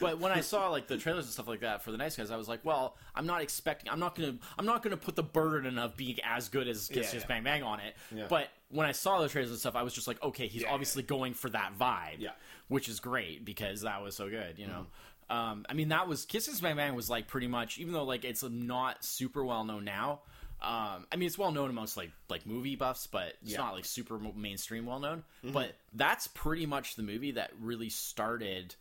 But 0.00 0.20
when 0.20 0.30
I 0.30 0.40
saw 0.40 0.68
like 0.68 0.86
the 0.86 0.96
trailers 0.96 1.24
and 1.24 1.32
stuff 1.32 1.48
like 1.48 1.60
that 1.60 1.82
for 1.82 1.90
the 1.90 1.96
Nice 1.96 2.16
Guys, 2.16 2.30
I 2.30 2.36
was 2.36 2.48
like, 2.48 2.64
well, 2.64 2.96
I'm 3.14 3.26
not 3.26 3.42
expecting. 3.42 3.90
I'm 3.90 3.98
not 3.98 4.14
gonna. 4.14 4.36
I'm 4.58 4.66
not 4.66 4.82
gonna 4.82 4.96
put 4.96 5.16
the 5.16 5.22
burden 5.22 5.78
of 5.78 5.96
being 5.96 6.18
as 6.24 6.48
good 6.48 6.68
as 6.68 6.88
Kiss 6.88 6.96
Yeah, 6.96 7.02
Kiss 7.12 7.22
yeah. 7.22 7.26
Bang 7.26 7.42
Bang 7.42 7.62
on 7.62 7.80
it. 7.80 7.96
Yeah. 8.14 8.26
But 8.28 8.48
when 8.68 8.86
I 8.86 8.92
saw 8.92 9.20
the 9.20 9.28
trailers 9.28 9.50
and 9.50 9.58
stuff, 9.58 9.74
I 9.74 9.82
was 9.82 9.92
just 9.92 10.06
like, 10.06 10.22
okay, 10.22 10.46
he's 10.46 10.64
obviously 10.64 11.02
going 11.02 11.34
for 11.34 11.50
that 11.50 11.72
vibe. 11.78 12.20
Yeah. 12.20 12.30
Which 12.68 12.88
is 12.88 13.00
great 13.00 13.44
because 13.44 13.82
that 13.82 14.02
was 14.02 14.14
so 14.14 14.28
good. 14.28 14.58
You 14.58 14.66
know. 14.68 14.72
Mm-hmm. 14.72 15.36
Um, 15.36 15.64
I 15.68 15.72
mean, 15.72 15.88
that 15.88 16.06
was 16.06 16.24
Kiss 16.26 16.46
Kiss 16.46 16.60
Bang 16.60 16.76
Bang 16.76 16.94
was 16.94 17.10
like 17.10 17.26
pretty 17.26 17.48
much, 17.48 17.78
even 17.78 17.92
though 17.92 18.04
like 18.04 18.24
it's 18.24 18.44
not 18.44 19.04
super 19.04 19.44
well 19.44 19.64
known 19.64 19.84
now. 19.84 20.20
Um, 20.64 21.06
I 21.12 21.16
mean, 21.16 21.26
it's 21.26 21.36
well 21.36 21.52
known 21.52 21.68
amongst 21.70 21.96
like 21.96 22.10
like 22.30 22.46
movie 22.46 22.76
buffs, 22.76 23.06
but 23.06 23.34
it's 23.42 23.50
Yeah. 23.52 23.58
Mm-hmm. 23.58 23.66
not 23.66 23.74
like 23.74 23.84
super 23.84 24.18
mainstream 24.18 24.86
well 24.86 24.98
known. 25.00 25.22
But 25.42 25.76
that's 25.92 26.26
pretty 26.28 26.64
much 26.66 26.96
the 26.96 27.02
movie 27.02 27.32
that 27.32 27.50
really 27.60 27.90
started 27.90 28.74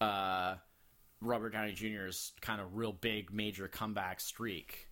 uh, 0.00 0.54
Robert 1.20 1.50
Downey 1.50 1.72
Jr.'s 1.72 2.32
kind 2.40 2.60
of 2.60 2.76
real 2.76 2.92
big 2.92 3.32
major 3.32 3.68
comeback 3.68 4.20
streak. 4.20 4.87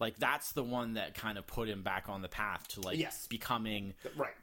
Like 0.00 0.18
that's 0.18 0.52
the 0.52 0.62
one 0.62 0.94
that 0.94 1.14
kind 1.14 1.38
of 1.38 1.46
put 1.46 1.68
him 1.68 1.82
back 1.82 2.08
on 2.08 2.22
the 2.22 2.28
path 2.28 2.68
to 2.68 2.80
like 2.80 2.98
Yes. 2.98 3.26
becoming 3.26 3.94
Right. 4.16 4.34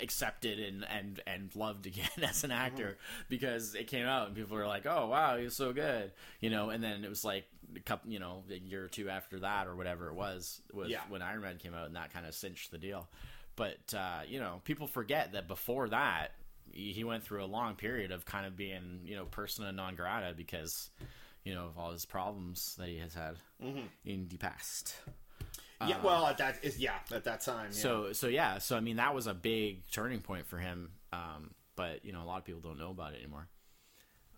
accepted 0.00 0.58
and 0.58 0.84
and 0.84 1.20
and 1.26 1.54
loved 1.54 1.86
again 1.86 2.08
as 2.22 2.42
an 2.44 2.50
actor 2.50 2.84
Mm-hmm. 2.98 3.22
because 3.28 3.74
it 3.74 3.86
came 3.86 4.06
out 4.06 4.26
and 4.26 4.36
people 4.36 4.56
were 4.56 4.66
like, 4.66 4.86
"Oh 4.86 5.08
wow, 5.08 5.36
he 5.36 5.44
was 5.44 5.54
so 5.56 5.72
good," 5.72 6.10
you 6.40 6.50
know. 6.50 6.70
And 6.70 6.82
then 6.82 7.04
it 7.04 7.08
was 7.08 7.24
like 7.24 7.46
a 7.76 7.80
couple, 7.80 8.10
you 8.10 8.18
know, 8.18 8.42
a 8.50 8.54
year 8.58 8.84
or 8.84 8.88
two 8.88 9.08
after 9.08 9.38
that 9.40 9.66
or 9.66 9.74
whatever 9.76 10.08
it 10.08 10.14
was, 10.14 10.60
was 10.72 10.90
Yeah. 10.90 11.00
when 11.08 11.22
Iron 11.22 11.42
Man 11.42 11.58
came 11.58 11.74
out, 11.74 11.86
and 11.86 11.96
that 11.96 12.12
kind 12.12 12.26
of 12.26 12.34
cinched 12.34 12.70
the 12.72 12.78
deal. 12.78 13.08
But 13.56 13.94
uh, 13.96 14.22
you 14.26 14.40
know, 14.40 14.60
people 14.64 14.88
forget 14.88 15.32
that 15.34 15.46
before 15.46 15.88
that, 15.90 16.32
he 16.72 16.92
he 16.92 17.04
went 17.04 17.22
through 17.22 17.44
a 17.44 17.46
long 17.46 17.76
period 17.76 18.10
of 18.10 18.24
kind 18.24 18.46
of 18.46 18.56
being, 18.56 19.00
you 19.04 19.14
know, 19.14 19.26
persona 19.26 19.70
non 19.70 19.94
grata 19.94 20.34
because, 20.36 20.90
you 21.44 21.54
know, 21.54 21.66
of 21.66 21.78
all 21.78 21.92
his 21.92 22.04
problems 22.04 22.74
that 22.78 22.88
he 22.88 22.98
has 22.98 23.14
had 23.14 23.36
Mm-hmm. 23.62 23.80
in 24.04 24.28
the 24.28 24.36
past. 24.38 24.94
Yeah. 25.86 26.00
well, 26.02 26.26
at 26.26 26.38
that 26.38 26.60
is 26.64 26.78
yeah 26.78 26.94
at 27.12 27.24
that 27.24 27.42
time. 27.42 27.66
Yeah. 27.70 27.76
So 27.78 28.12
so 28.14 28.28
yeah, 28.28 28.58
so 28.58 28.76
I 28.76 28.80
mean 28.80 28.96
that 28.96 29.14
was 29.14 29.26
a 29.26 29.34
big 29.34 29.82
turning 29.90 30.20
point 30.20 30.46
for 30.46 30.56
him. 30.58 30.92
Um, 31.12 31.50
but 31.76 32.04
you 32.04 32.12
know 32.12 32.22
a 32.22 32.24
lot 32.24 32.38
of 32.38 32.44
people 32.44 32.60
don't 32.62 32.78
know 32.78 32.90
about 32.90 33.12
it 33.12 33.18
anymore. 33.18 33.48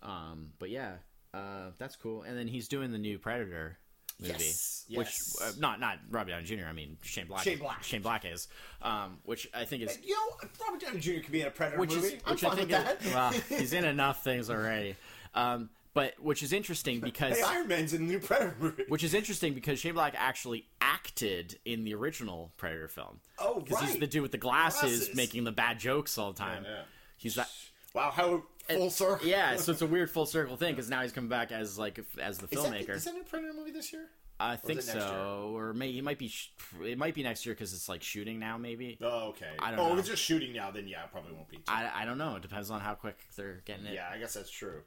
Um, 0.03 0.49
but 0.59 0.69
yeah, 0.69 0.93
uh, 1.33 1.71
that's 1.77 1.95
cool. 1.95 2.23
And 2.23 2.37
then 2.37 2.47
he's 2.47 2.67
doing 2.67 2.91
the 2.91 2.97
new 2.97 3.17
Predator 3.17 3.77
movie, 4.19 4.33
Yes, 4.33 4.85
which 4.89 5.15
uh, 5.41 5.51
not 5.59 5.79
not 5.79 5.99
Robert 6.09 6.31
Downey 6.31 6.43
Jr. 6.45 6.65
I 6.69 6.73
mean 6.73 6.97
Shane 7.01 7.27
Black. 7.27 7.43
Shane 7.43 7.59
Black. 7.59 7.83
Shane 7.83 8.01
Black 8.01 8.25
is, 8.25 8.47
um, 8.81 9.19
which 9.23 9.47
I 9.53 9.63
think 9.65 9.83
is 9.83 9.97
you 10.03 10.15
know, 10.15 10.49
Robert 10.65 10.81
Downey 10.81 10.99
Jr. 10.99 11.21
could 11.21 11.31
be 11.31 11.41
in 11.41 11.47
a 11.47 11.51
Predator 11.51 11.79
which 11.79 11.95
movie. 11.95 12.07
is 12.07 12.13
I'm 12.25 12.33
which 12.33 12.43
I 12.43 12.55
think 12.55 12.71
is, 12.71 12.75
that. 12.75 13.05
well 13.05 13.31
he's 13.49 13.73
in 13.73 13.85
enough 13.85 14.23
things 14.23 14.49
already. 14.49 14.95
Um, 15.33 15.69
but 15.97 16.13
which 16.19 16.43
is 16.43 16.53
interesting 16.53 16.99
because 16.99 17.37
hey, 17.39 17.43
Iron 17.43 17.67
Man's 17.67 17.91
in 17.93 18.05
the 18.05 18.13
new 18.13 18.19
Predator 18.19 18.55
movie. 18.59 18.83
which 18.87 19.03
is 19.03 19.15
interesting 19.15 19.55
because 19.55 19.79
Shane 19.79 19.95
Black 19.95 20.13
actually 20.15 20.67
acted 20.79 21.57
in 21.65 21.83
the 21.85 21.95
original 21.95 22.51
Predator 22.57 22.87
film. 22.87 23.19
Oh, 23.39 23.59
Because 23.61 23.81
he's 23.81 23.99
the 23.99 24.05
dude 24.05 24.21
with 24.21 24.31
the 24.31 24.37
glasses, 24.37 24.81
Glasses. 24.99 25.15
making 25.15 25.43
the 25.43 25.51
bad 25.51 25.79
jokes 25.79 26.17
all 26.19 26.31
the 26.33 26.37
time. 26.37 26.63
Yeah, 26.65 26.69
yeah. 26.69 26.81
He's 27.17 27.33
that. 27.35 27.49
wow, 27.95 28.11
how 28.11 28.43
full 28.69 28.91
circle. 28.91 29.27
Yeah, 29.27 29.55
so 29.55 29.71
it's 29.71 29.81
a 29.81 29.87
weird 29.95 30.11
full 30.11 30.27
circle 30.27 30.55
thing 30.55 30.75
because 30.75 30.87
now 30.89 31.01
he's 31.01 31.11
coming 31.11 31.29
back 31.29 31.51
as 31.51 31.79
like 31.79 31.99
as 32.21 32.37
the 32.37 32.47
Is 32.51 32.59
filmmaker. 32.59 32.91
is 32.91 33.05
that 33.05 33.15
a 33.19 33.23
Predator 33.23 33.53
movie 33.53 33.71
this 33.71 33.91
year? 33.91 34.05
I 34.39 34.55
think 34.55 34.77
it 34.79 34.83
so, 34.83 35.51
or 35.55 35.73
may 35.73 35.91
he 35.91 36.01
might 36.01 36.19
be. 36.19 36.27
sh- 36.27 36.51
It 36.85 36.99
might 36.99 37.15
be 37.15 37.23
next 37.23 37.43
year 37.43 37.55
because 37.55 37.73
it's 37.73 37.89
like 37.89 38.03
shooting 38.03 38.37
now. 38.37 38.55
Maybe 38.59 38.99
Oh, 39.01 39.29
okay. 39.29 39.47
I 39.57 39.71
don't 39.71 39.79
oh, 39.79 39.87
know. 39.87 39.93
if 39.93 39.99
it's 40.01 40.09
just 40.09 40.21
shooting 40.21 40.53
now, 40.53 40.69
then 40.69 40.87
yeah, 40.87 41.05
it 41.05 41.11
probably 41.11 41.33
won't 41.33 41.49
be. 41.49 41.57
I, 41.67 41.89
I 42.03 42.05
don't 42.05 42.19
know. 42.19 42.35
It 42.35 42.43
depends 42.43 42.69
on 42.69 42.79
how 42.79 42.93
quick 42.93 43.17
they're 43.35 43.61
getting 43.65 43.87
it. 43.87 43.95
yeah, 43.95 44.09
I 44.13 44.19
guess 44.19 44.35
that's 44.35 44.51
true. 44.51 44.81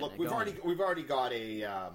Look, 0.00 0.12
we've 0.18 0.28
going. 0.28 0.32
already 0.32 0.54
we've 0.64 0.80
already 0.80 1.02
got 1.04 1.32
a 1.32 1.62
um, 1.64 1.92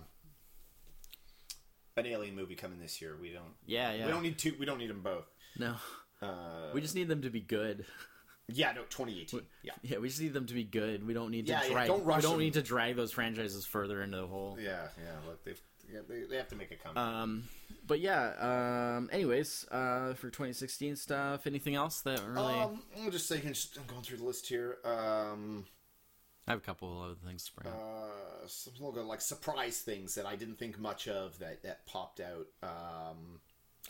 an 1.97 2.05
alien 2.05 2.35
movie 2.35 2.55
coming 2.55 2.79
this 2.79 3.01
year. 3.01 3.15
We 3.19 3.31
don't. 3.31 3.43
yeah, 3.65 3.93
yeah. 3.93 4.05
We 4.05 4.11
don't 4.11 4.23
need 4.23 4.37
two. 4.37 4.55
We 4.59 4.65
don't 4.65 4.77
need 4.77 4.89
them 4.89 5.01
both. 5.01 5.25
no, 5.57 5.75
Uh, 6.21 6.69
we 6.73 6.81
just 6.81 6.95
need 6.95 7.07
them 7.09 7.21
to 7.23 7.29
be 7.29 7.41
good. 7.41 7.85
yeah, 8.47 8.71
no, 8.71 8.81
2018. 8.83 9.41
Yeah, 9.63 9.73
Yeah, 9.83 9.97
we 9.97 10.07
just 10.07 10.21
need 10.21 10.33
them 10.33 10.45
to 10.47 10.53
be 10.53 10.63
good. 10.63 11.05
We 11.05 11.13
don't 11.13 11.31
need 11.31 11.47
to 11.47 11.51
Yeah, 11.51 11.63
yeah, 11.63 11.71
drag. 11.71 11.87
don't 11.87 12.05
rush 12.05 12.17
we 12.17 12.21
don't 12.23 12.31
them. 12.33 12.39
need 12.41 12.53
to 12.53 12.61
drag 12.61 12.95
those 12.95 13.11
franchises 13.11 13.65
further 13.65 14.01
into 14.01 14.17
the 14.17 14.27
hole. 14.27 14.57
yeah, 14.61 14.87
yeah. 14.97 15.11
Look, 15.27 15.43
they've, 15.43 15.61
yeah, 15.91 15.99
they, 16.07 16.21
they 16.23 16.37
have 16.37 16.47
to 16.49 16.55
make 16.55 16.71
a 16.71 16.75
comeback. 16.75 17.03
Um, 17.03 17.43
but 17.85 17.99
yeah. 17.99 18.95
Um. 18.97 19.09
Anyways, 19.11 19.65
uh, 19.71 20.13
for 20.13 20.29
2016 20.29 20.95
stuff, 20.95 21.47
anything 21.47 21.75
else 21.75 22.01
that 22.01 22.21
really? 22.25 22.53
Um, 22.59 22.81
I'm 22.97 23.11
just 23.11 23.27
thinking. 23.27 23.49
Just 23.53 23.77
I'm 23.77 23.85
going 23.87 24.03
through 24.03 24.17
the 24.19 24.23
list 24.25 24.47
here. 24.47 24.77
Um, 24.85 25.65
I 26.49 26.53
have 26.53 26.59
a 26.59 26.65
couple 26.65 26.91
of 26.97 27.05
other 27.11 27.19
things 27.25 27.45
to 27.45 27.53
bring 27.53 27.71
up. 27.71 27.79
uh, 27.79 28.47
some 28.47 28.73
little 28.79 29.03
like 29.05 29.21
surprise 29.21 29.79
things 29.81 30.15
that 30.15 30.25
I 30.25 30.35
didn't 30.35 30.57
think 30.57 30.79
much 30.79 31.07
of 31.07 31.37
that 31.39 31.61
that 31.63 31.85
popped 31.85 32.19
out. 32.19 32.47
Um, 32.63 33.39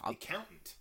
I'll- 0.04 0.12
accountant. 0.12 0.76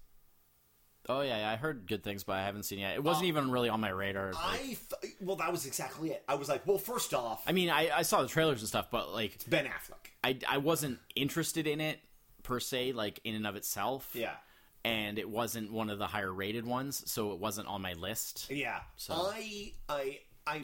Oh 1.08 1.20
yeah, 1.22 1.38
yeah, 1.38 1.50
I 1.50 1.56
heard 1.56 1.86
good 1.86 2.02
things, 2.02 2.24
but 2.24 2.34
I 2.34 2.42
haven't 2.44 2.64
seen 2.64 2.80
it 2.80 2.82
yet. 2.82 2.94
It 2.96 3.04
wasn't 3.04 3.26
even 3.26 3.50
really 3.50 3.68
on 3.70 3.80
my 3.80 3.88
radar. 3.90 4.32
like- 4.32 4.42
I 4.44 4.56
th- 4.58 5.14
well, 5.20 5.36
that 5.36 5.50
was 5.52 5.64
exactly 5.64 6.10
it. 6.10 6.22
I 6.28 6.34
was 6.34 6.48
like, 6.48 6.66
well, 6.66 6.76
first 6.78 7.14
off, 7.14 7.42
I 7.46 7.52
mean, 7.52 7.70
I, 7.70 7.88
I 7.98 8.02
saw 8.02 8.20
the 8.22 8.28
trailers 8.28 8.60
and 8.60 8.68
stuff, 8.68 8.88
but 8.90 9.12
like, 9.14 9.36
it's 9.36 9.44
Ben 9.44 9.64
Affleck. 9.66 10.10
I, 10.24 10.36
I 10.46 10.58
wasn't 10.58 10.98
interested 11.14 11.66
in 11.68 11.80
it 11.80 12.00
per 12.42 12.58
se, 12.60 12.92
like 12.92 13.20
in 13.24 13.34
and 13.36 13.46
of 13.46 13.54
itself. 13.56 14.10
Yeah, 14.12 14.34
And 14.84 15.18
it 15.18 15.30
wasn't 15.30 15.72
one 15.72 15.88
of 15.88 15.98
the 15.98 16.08
higher 16.08 16.32
rated 16.32 16.66
ones, 16.66 17.08
so 17.10 17.32
it 17.32 17.38
wasn't 17.38 17.68
on 17.68 17.80
my 17.80 17.92
list. 17.94 18.50
yeah. 18.50 18.80
So- 18.96 19.14
I, 19.14 19.72
I, 19.88 20.18
I. 20.46 20.62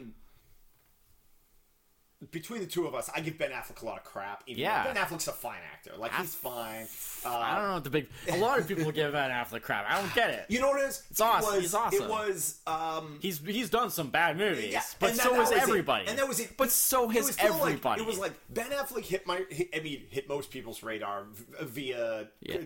Between 2.31 2.59
the 2.61 2.65
two 2.67 2.85
of 2.87 2.95
us, 2.95 3.09
I 3.15 3.21
give 3.21 3.37
Ben 3.37 3.51
Affleck 3.51 3.81
a 3.81 3.85
lot 3.85 3.97
of 3.97 4.03
crap. 4.03 4.43
Even 4.47 4.61
Yeah. 4.61 4.83
Ben 4.83 4.95
Affleck's 4.95 5.27
a 5.27 5.31
fine 5.31 5.59
actor. 5.73 5.91
Like 5.97 6.13
he's 6.15 6.33
fine. 6.35 6.87
Uh, 7.25 7.29
I 7.29 7.55
don't 7.55 7.67
know 7.67 7.73
what 7.75 7.83
the 7.83 7.89
big. 7.89 8.07
A 8.31 8.37
lot 8.37 8.59
of 8.59 8.67
people 8.67 8.91
give 8.91 9.11
Ben 9.13 9.31
Affleck 9.31 9.61
crap. 9.61 9.85
I 9.89 9.99
don't 10.01 10.13
get 10.13 10.29
it. 10.31 10.45
You 10.49 10.59
know 10.61 10.69
what 10.69 10.81
it 10.81 10.89
is? 10.89 11.03
It's 11.09 11.21
awesome. 11.21 11.53
It 11.53 11.55
was, 11.57 11.63
He's 11.63 11.73
awesome. 11.73 12.01
It 12.03 12.09
was. 12.09 12.59
Um, 12.67 13.19
He's 13.21 13.39
he's 13.39 13.69
done 13.69 13.89
some 13.89 14.09
bad 14.09 14.37
movies, 14.37 14.71
Yeah, 14.73 14.81
but 14.99 15.11
and 15.11 15.19
so 15.19 15.29
that 15.31 15.35
has 15.39 15.49
was 15.49 15.57
it. 15.57 15.61
everybody. 15.63 16.07
And 16.07 16.17
that 16.19 16.27
was 16.27 16.39
it. 16.39 16.55
But 16.57 16.71
so 16.71 17.07
has 17.09 17.25
was 17.25 17.35
still 17.35 17.53
like- 17.53 17.61
everybody. 17.61 18.01
it 18.01 18.07
was 18.07 18.19
like 18.19 18.33
Ben 18.49 18.71
Affleck 18.71 19.05
hit 19.05 19.25
my. 19.27 19.43
Hit, 19.49 19.69
I 19.75 19.79
mean, 19.79 20.03
hit 20.09 20.27
most 20.29 20.51
people's 20.51 20.83
radar 20.83 21.23
via 21.61 22.27
Yeah. 22.41 22.57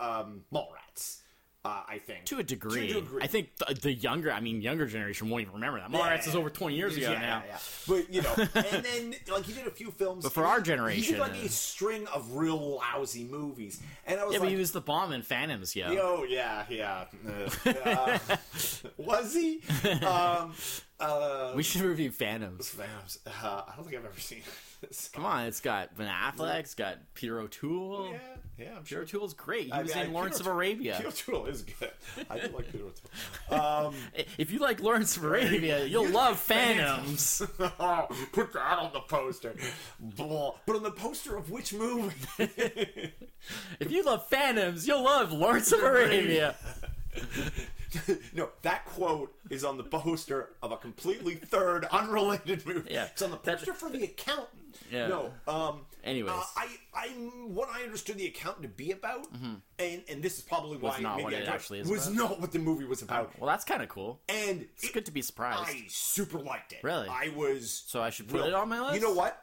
uh, 0.00 0.20
um, 0.22 0.44
Mallrats. 0.52 1.18
Uh, 1.68 1.82
I 1.86 1.98
think 1.98 2.24
to 2.26 2.38
a 2.38 2.42
degree. 2.42 2.88
To 2.92 2.98
a 2.98 3.00
degree. 3.02 3.22
I 3.22 3.26
think 3.26 3.54
the, 3.56 3.74
the 3.74 3.92
younger, 3.92 4.32
I 4.32 4.40
mean, 4.40 4.62
younger 4.62 4.86
generation 4.86 5.28
won't 5.28 5.42
even 5.42 5.54
remember 5.54 5.78
that. 5.80 5.90
Mallrats 5.90 6.26
is 6.26 6.34
over 6.34 6.48
20 6.48 6.74
years 6.74 6.96
ago 6.96 7.12
yeah, 7.12 7.20
now. 7.20 7.42
Yeah, 7.46 7.52
yeah. 7.52 7.58
But 7.86 8.12
you 8.12 8.22
know, 8.22 8.34
and 8.54 8.84
then 8.84 9.14
like 9.30 9.44
he 9.44 9.52
did 9.52 9.66
a 9.66 9.70
few 9.70 9.90
films. 9.90 10.24
But 10.24 10.32
for 10.32 10.44
he- 10.44 10.48
our 10.48 10.58
he 10.58 10.64
generation, 10.64 11.14
did 11.14 11.20
like 11.20 11.32
uh, 11.32 11.44
a 11.44 11.48
string 11.48 12.06
of 12.14 12.36
real 12.36 12.76
lousy 12.78 13.24
movies, 13.24 13.82
and 14.06 14.18
I 14.18 14.24
was 14.24 14.32
Yeah, 14.32 14.40
but 14.40 14.48
he 14.48 14.56
was 14.56 14.72
the 14.72 14.80
bomb 14.80 15.12
in 15.12 15.20
Phantoms, 15.20 15.76
yo. 15.76 15.88
"Oh 16.00 16.24
yeah, 16.24 16.64
yeah." 16.70 17.04
Uh, 17.26 17.70
uh, 17.84 18.18
was 18.96 19.34
he? 19.34 19.60
Um, 20.02 20.54
uh, 20.98 21.52
We 21.54 21.62
should 21.62 21.82
review 21.82 22.10
Phantoms. 22.10 22.70
Phantoms. 22.70 23.18
Uh, 23.26 23.62
I 23.68 23.72
don't 23.76 23.84
think 23.84 23.98
I've 23.98 24.06
ever 24.06 24.20
seen 24.20 24.40
this. 24.40 24.67
Come 25.12 25.24
on, 25.24 25.46
it's 25.46 25.60
got 25.60 25.96
Ben 25.96 26.06
Affleck, 26.08 26.60
it's 26.60 26.74
got 26.74 26.98
Peter 27.14 27.40
O'Toole. 27.40 28.10
Yeah, 28.12 28.18
yeah, 28.58 28.70
I'm 28.76 28.82
Peter 28.84 28.86
sure. 28.86 29.02
O'Toole's 29.02 29.34
great. 29.34 29.66
He 29.66 29.72
I 29.72 29.82
was 29.82 29.94
mean, 29.94 30.04
in 30.04 30.10
I- 30.10 30.12
Lawrence 30.14 30.36
of 30.36 30.42
Peter- 30.46 30.52
Arabia. 30.54 30.94
Peter 30.96 31.08
O'Toole 31.08 31.46
is 31.46 31.62
good. 31.62 31.90
I 32.30 32.38
do 32.38 32.48
like 32.54 32.70
Peter 32.70 32.84
O'Toole. 32.84 33.58
Um, 33.88 33.94
If 34.36 34.50
you 34.52 34.58
like 34.60 34.80
Lawrence 34.80 35.16
of 35.16 35.24
Arabia, 35.24 35.84
you'll 35.84 36.08
love 36.10 36.38
Phantoms. 36.40 37.42
Put 37.58 38.52
that 38.52 38.78
on 38.78 38.92
the 38.92 39.00
poster. 39.08 39.54
Blah. 39.98 40.54
But 40.66 40.76
on 40.76 40.82
the 40.84 40.90
poster 40.92 41.36
of 41.36 41.50
which 41.50 41.72
movie? 41.74 42.14
If 43.80 43.90
you 43.90 44.04
love 44.04 44.28
Phantoms, 44.28 44.86
you'll 44.86 45.02
love 45.04 45.32
Lawrence 45.32 45.72
of 45.72 45.82
Arabia. 45.82 46.54
no, 48.34 48.50
that 48.62 48.84
quote 48.84 49.34
is 49.50 49.64
on 49.64 49.76
the 49.76 49.82
poster 49.84 50.50
of 50.62 50.72
a 50.72 50.76
completely 50.76 51.34
third, 51.34 51.84
unrelated 51.86 52.64
movie. 52.66 52.90
Yeah. 52.92 53.04
It's 53.06 53.22
on 53.22 53.30
the 53.30 53.36
poster 53.38 53.72
for 53.74 53.88
the 53.90 54.04
accountant. 54.04 54.48
Yeah. 54.90 55.08
No. 55.08 55.32
Um. 55.46 55.80
Anyways. 56.04 56.32
uh, 56.32 56.42
I, 56.56 56.68
I, 56.94 57.08
what 57.48 57.68
I 57.68 57.82
understood 57.82 58.16
the 58.18 58.26
accountant 58.26 58.62
to 58.62 58.68
be 58.68 58.92
about, 58.92 59.26
and 59.78 60.02
and 60.08 60.22
this 60.22 60.38
is 60.38 60.42
probably 60.44 60.78
why 60.78 60.92
Mm-hmm. 60.94 61.02
not 61.02 61.22
what 61.22 61.32
it 61.32 61.48
actually 61.48 61.80
is 61.80 61.88
was 61.88 62.06
about? 62.06 62.16
not 62.16 62.40
what 62.40 62.52
the 62.52 62.58
movie 62.58 62.84
was 62.84 63.02
about. 63.02 63.38
Well, 63.38 63.48
that's 63.48 63.64
kind 63.64 63.82
of 63.82 63.88
cool. 63.88 64.20
And 64.28 64.66
It's 64.76 64.90
good 64.90 65.06
to 65.06 65.12
be 65.12 65.22
surprised. 65.22 65.68
I 65.68 65.84
super 65.88 66.38
liked 66.38 66.72
it. 66.72 66.80
Really? 66.82 67.08
I 67.08 67.32
was. 67.36 67.70
So 67.86 68.00
I 68.02 68.10
should 68.10 68.28
put 68.28 68.40
Well, 68.40 68.48
it 68.48 68.54
on 68.54 68.68
my 68.68 68.80
list? 68.80 68.94
You 68.94 69.00
know 69.00 69.12
what? 69.14 69.42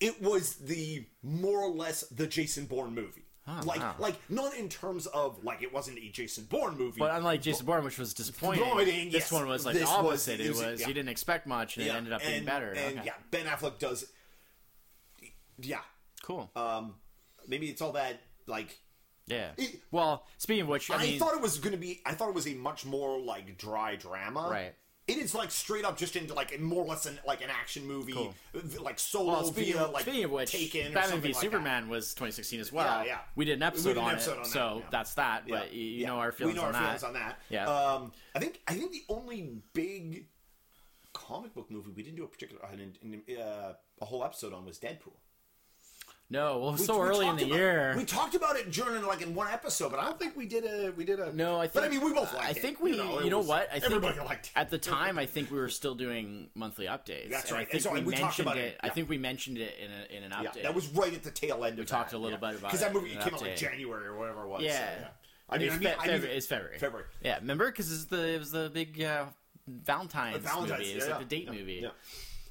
It 0.00 0.20
was 0.20 0.56
the 0.56 1.06
more 1.22 1.60
or 1.60 1.70
less 1.70 2.00
the 2.08 2.26
Jason 2.26 2.66
Bourne 2.66 2.94
movie. 2.94 3.22
like 3.64 3.80
wow. 3.80 3.94
like 3.98 4.16
not 4.28 4.54
in 4.56 4.68
terms 4.68 5.06
of 5.06 5.42
like 5.44 5.62
it 5.62 5.72
wasn't 5.72 5.98
a 5.98 6.08
Jason 6.10 6.44
Bourne 6.44 6.76
movie, 6.76 6.98
But 6.98 7.12
unlike 7.12 7.40
Jason 7.42 7.64
Bourne, 7.66 7.84
which 7.84 7.98
was 7.98 8.12
disappointing, 8.14 9.10
this 9.10 9.30
one 9.32 9.46
was 9.48 9.64
like 9.64 9.74
This 9.74 9.84
the 9.88 9.94
opposite. 9.94 10.40
it 10.40 10.46
it 10.46 10.48
was- 10.50 10.60
was 10.62 10.80
yeah. 10.80 10.88
you 10.88 10.94
didn't 10.94 11.08
expect 11.08 11.46
much, 11.46 11.76
and 11.76 11.86
Yeah, 11.86 11.94
it 11.94 11.96
ended 11.98 12.12
up 12.12 12.22
being 12.22 12.44
better. 12.44 12.70
And 12.72 12.98
okay. 12.98 13.06
yeah, 13.06 13.12
Ben 13.30 13.46
Affleck 13.46 13.78
does. 13.78 14.04
Yeah, 15.62 15.80
cool. 16.22 16.50
um, 16.56 16.94
maybe 17.46 17.68
it's 17.68 17.80
all 17.82 17.92
that 17.92 18.20
like. 18.46 18.78
yeah. 19.26 19.50
it- 19.56 19.80
well, 19.90 20.26
speaking 20.38 20.62
of 20.62 20.68
which, 20.68 20.90
I, 20.90 20.96
I, 20.96 21.02
mean, 21.02 21.18
thought 21.18 21.34
it 21.34 21.40
was 21.42 21.58
going 21.58 21.72
to 21.72 21.78
be. 21.78 22.00
I 22.06 22.12
thought 22.14 22.28
it 22.28 22.34
was 22.34 22.46
a 22.46 22.54
much 22.54 22.84
more 22.84 23.18
like 23.20 23.56
dry 23.58 23.96
drama. 23.96 24.48
Right. 24.50 24.74
It 25.08 25.16
is 25.18 25.34
like 25.34 25.50
straight 25.50 25.84
up 25.84 25.98
just 25.98 26.14
into 26.14 26.32
like 26.32 26.58
more 26.60 26.84
or 26.84 26.86
less 26.86 27.06
an, 27.06 27.18
like 27.26 27.42
an 27.42 27.50
action 27.50 27.84
movie, 27.88 28.12
Cool. 28.12 28.34
like 28.80 29.00
solo 29.00 29.32
well, 29.32 29.44
speaking, 29.44 29.74
via 29.74 29.88
like 29.88 30.02
speaking 30.02 30.24
of 30.24 30.30
which, 30.30 30.52
Taken 30.52 30.80
or 30.82 30.94
Batman 30.94 31.02
something 31.10 31.20
v 31.22 31.34
like 31.34 31.42
Superman 31.42 31.88
was 31.88 32.10
2016 32.14 32.60
as 32.60 32.72
well. 32.72 32.86
Yeah, 33.00 33.04
yeah. 33.04 33.18
We 33.34 33.44
did 33.44 33.54
an 33.56 33.64
episode, 33.64 33.88
did 33.94 33.96
an 33.98 34.04
on, 34.04 34.12
episode 34.12 34.30
it, 34.30 34.36
on 34.36 34.42
that, 34.44 34.48
so 34.50 34.76
yeah. 34.78 34.86
that's 34.92 35.14
that. 35.14 35.42
Yeah, 35.48 35.58
But 35.58 35.72
you, 35.72 35.82
yeah. 35.82 36.06
know 36.06 36.18
our 36.18 36.30
feelings 36.30 36.56
on 36.56 36.70
that. 36.72 36.78
we 36.78 36.78
know 36.78 36.78
on 36.78 36.84
our 36.84 36.92
that. 36.92 37.00
feelings 37.00 37.02
on 37.02 37.12
that. 37.14 37.38
Yeah. 37.50 37.94
Um, 37.94 38.12
I 38.36 38.38
think 38.38 38.60
I 38.68 38.74
think 38.74 38.92
the 38.92 39.02
only 39.08 39.62
big 39.72 40.26
comic 41.12 41.52
book 41.52 41.68
movie 41.68 41.90
we 41.94 42.04
didn't 42.04 42.16
do 42.16 42.24
a 42.24 42.28
particular 42.28 42.62
an, 42.72 43.22
uh, 43.38 43.72
a 44.00 44.04
whole 44.04 44.24
episode 44.24 44.52
on 44.52 44.64
was 44.64 44.78
Deadpool. 44.78 45.16
No, 46.30 46.58
well, 46.60 46.72
We- 46.72 46.78
so 46.78 46.94
we 46.98 47.06
early 47.08 47.26
in 47.26 47.36
the 47.36 47.44
about- 47.44 47.54
year. 47.56 47.94
We 47.94 48.06
talked 48.06 48.34
about 48.34 48.56
it 48.56 48.70
during 48.70 49.02
like 49.04 49.20
in 49.20 49.34
one 49.34 49.48
episode, 49.52 49.90
but 49.90 50.00
I 50.00 50.04
don't 50.06 50.18
think 50.18 50.34
we 50.34 50.46
did 50.46 50.64
a 50.64 50.90
we 50.92 51.04
did 51.04 51.20
a 51.20 51.30
no, 51.34 51.58
I 51.60 51.64
think. 51.66 51.74
But 51.74 51.84
I 51.84 51.88
mean, 51.90 52.00
we 52.02 52.14
both 52.14 52.32
liked 52.32 52.46
I 52.46 52.50
it. 52.52 52.56
think 52.62 52.80
we. 52.80 52.92
You 52.92 52.96
know, 52.96 53.18
it 53.18 53.32
was- 53.34 53.46
what? 53.46 53.68
I 53.70 53.74
think 53.80 53.84
everybody 53.92 54.18
liked 54.20 54.46
it. 54.46 54.52
at 54.56 54.70
the 54.70 54.78
time, 54.78 55.18
I 55.18 55.26
think 55.26 55.50
we 55.50 55.58
were 55.58 55.68
still 55.68 55.94
doing 55.94 56.48
monthly 56.54 56.86
updates. 56.86 57.28
That's 57.30 57.50
and 57.50 57.58
right. 57.58 57.66
I 57.68 57.70
think 57.70 57.82
So 57.82 57.92
we, 57.92 58.00
we 58.00 58.12
talked 58.12 58.22
mentioned 58.38 58.46
about 58.48 58.56
it. 58.56 58.64
it, 58.74 58.76
I 58.80 58.88
think 58.88 59.10
we 59.10 59.18
mentioned 59.18 59.58
it 59.58 59.76
in 59.78 59.90
a, 59.90 60.16
in 60.16 60.22
an 60.32 60.32
Yeah, 60.42 60.50
update. 60.50 60.62
that 60.62 60.74
was 60.74 60.88
right 60.88 61.12
at 61.12 61.22
the 61.22 61.30
tail 61.30 61.64
end 61.66 61.74
of 61.74 61.78
We 61.80 61.84
talked 61.84 62.12
that, 62.12 62.16
a 62.16 62.18
little 62.18 62.38
yeah. 62.40 62.50
bit 62.50 62.58
about 62.60 62.70
because 62.70 62.80
that 62.80 62.94
movie 62.94 63.10
came 63.10 63.34
out 63.34 63.42
like. 63.42 63.56
January 63.56 64.06
or 64.06 64.16
whatever 64.16 64.44
it 64.44 64.48
was. 64.48 64.60
so, 64.60 64.66
Yeah. 64.66 64.90
yeah. 65.00 65.08
I 65.50 65.58
mean, 65.58 65.66
it's, 65.66 65.76
I 65.76 65.78
mean, 65.80 65.88
Fe- 65.88 65.94
I 65.98 66.06
mean, 66.06 66.06
February, 66.14 66.36
it's 66.38 66.46
February. 66.46 66.78
February. 66.78 67.06
Yeah, 67.22 67.34
remember 67.40 67.66
because 67.70 67.92
it's 67.92 68.06
the 68.06 68.26
it 68.36 68.38
was 68.38 68.52
the 68.52 68.70
big 68.72 69.02
uh, 69.02 69.26
Valentine's, 69.68 70.38
Valentine's, 70.38 70.78
movie. 70.78 70.92
It's 70.92 71.04
yeah, 71.06 71.16
like 71.16 71.28
the 71.28 71.36
date 71.36 71.50
movie. 71.52 71.86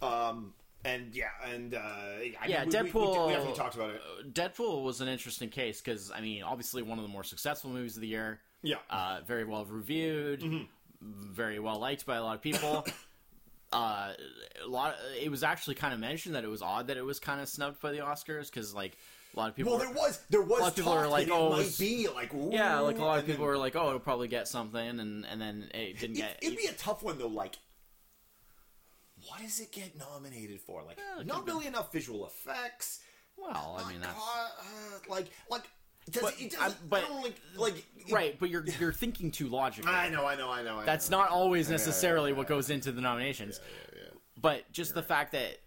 Um, 0.03 0.53
and 0.85 1.13
yeah, 1.15 1.25
and 1.45 1.73
uh, 1.73 1.77
I 1.79 2.33
Yeah, 2.47 2.61
mean, 2.65 2.69
we, 2.69 2.81
we- 2.81 2.89
Deadpool. 2.89 3.27
We, 3.27 3.33
definitely 3.33 3.55
talked 3.57 3.75
about 3.75 3.91
it. 3.91 4.33
Deadpool 4.33 4.83
was 4.83 5.01
an 5.01 5.07
interesting 5.07 5.49
case 5.49 5.81
because 5.81 6.11
I 6.11 6.21
mean, 6.21 6.43
obviously 6.43 6.81
one 6.81 6.97
of 6.97 7.03
the 7.03 7.09
more 7.11 7.23
successful 7.23 7.69
movies 7.69 7.95
of 7.95 8.01
the 8.01 8.07
year. 8.07 8.39
Yeah. 8.63 8.75
Uh, 8.89 9.19
very 9.25 9.43
well 9.45 9.65
reviewed, 9.65 10.41
Mm-hmm. 10.41 10.63
very 11.33 11.59
well 11.59 11.79
liked 11.79 12.05
by 12.05 12.17
a 12.17 12.23
lot 12.23 12.35
of 12.35 12.41
people. 12.41 12.85
uh, 13.73 14.13
a 14.63 14.67
lot. 14.67 14.95
it 15.21 15.29
was 15.31 15.43
actually 15.43 15.75
kind 15.75 15.93
of 15.93 15.99
mentioned 15.99 16.35
that 16.35 16.43
it 16.43 16.49
was 16.49 16.61
odd 16.61 16.87
that 16.87 16.97
it 16.97 17.05
was 17.05 17.19
kind 17.19 17.41
of 17.41 17.47
snubbed 17.49 17.79
by 17.81 17.91
the 17.91 17.99
Oscars 17.99 18.47
because 18.51 18.73
like 18.75 18.97
a 19.33 19.39
lot 19.39 19.49
of 19.49 19.55
people. 19.55 19.71
Well, 19.71 19.79
were- 19.79 19.85
there 19.85 19.93
was 19.95 20.19
there 20.29 20.41
was 20.41 20.59
a 20.59 20.63
lot 20.63 20.69
of 20.71 20.75
people 20.75 20.91
are 20.91 21.07
like, 21.07 21.29
oh, 21.31 21.47
it 21.47 21.49
might 21.51 21.57
was- 21.59 21.77
be 21.79 22.07
like 22.13 22.33
ooh, 22.33 22.49
yeah, 22.51 22.79
like 22.79 22.97
a 22.97 23.01
lot 23.03 23.13
of 23.13 23.19
and 23.19 23.27
then- 23.29 23.35
people 23.35 23.45
were 23.45 23.57
like, 23.57 23.75
"Oh, 23.75 23.87
it'll 23.87 23.99
probably 23.99 24.27
get 24.27 24.47
something," 24.47 24.99
and 24.99 25.25
and 25.25 25.39
then 25.41 25.69
it 25.73 25.99
didn't 25.99 26.17
It, 26.17 26.19
get. 26.19 26.37
it'd 26.41 26.57
be 26.57 26.65
a 26.65 26.73
tough 26.73 27.01
one 27.01 27.17
though. 27.17 27.27
Like, 27.27 27.55
what 29.27 29.41
does 29.41 29.59
it 29.59 29.71
get 29.71 29.97
nominated 29.97 30.59
for? 30.61 30.83
Like, 30.83 30.97
Yeah, 30.97 31.23
not 31.23 31.37
could 31.37 31.45
be. 31.45 31.51
really 31.51 31.67
enough 31.67 31.91
visual 31.91 32.25
effects. 32.25 33.01
well, 33.37 33.79
I 33.83 33.91
mean 33.91 34.01
that's 34.01 34.17
uh, 34.17 34.49
like 35.09 35.27
like. 35.49 35.63
Does 36.09 36.23
But, 36.23 36.33
it, 36.41 36.45
it 36.53 36.55
I- 36.59 36.63
doesn't, 36.65 36.89
but- 36.89 37.03
I 37.03 37.07
don't 37.07 37.21
like 37.21 37.35
like 37.55 37.77
it- 37.95 38.11
right, 38.11 38.39
but 38.39 38.49
you're 38.49 38.65
you're 38.79 38.91
thinking 38.93 39.29
too 39.31 39.47
logically. 39.49 39.91
I 39.91 40.09
know, 40.09 40.25
I 40.25 40.35
know, 40.35 40.49
I 40.49 40.63
know. 40.63 40.79
I 40.79 40.85
That's 40.85 41.09
know. 41.11 41.19
not 41.19 41.29
always 41.29 41.67
yeah, 41.67 41.73
necessarily 41.73 42.31
yeah, 42.31 42.37
what 42.37 42.47
goes 42.47 42.69
into 42.71 42.91
the 42.91 43.01
nominations. 43.01 43.59
Yeah, 43.93 43.99
yeah. 44.03 44.09
But 44.35 44.71
just 44.71 44.95
the 44.95 45.03
fact 45.03 45.33
that 45.33 45.57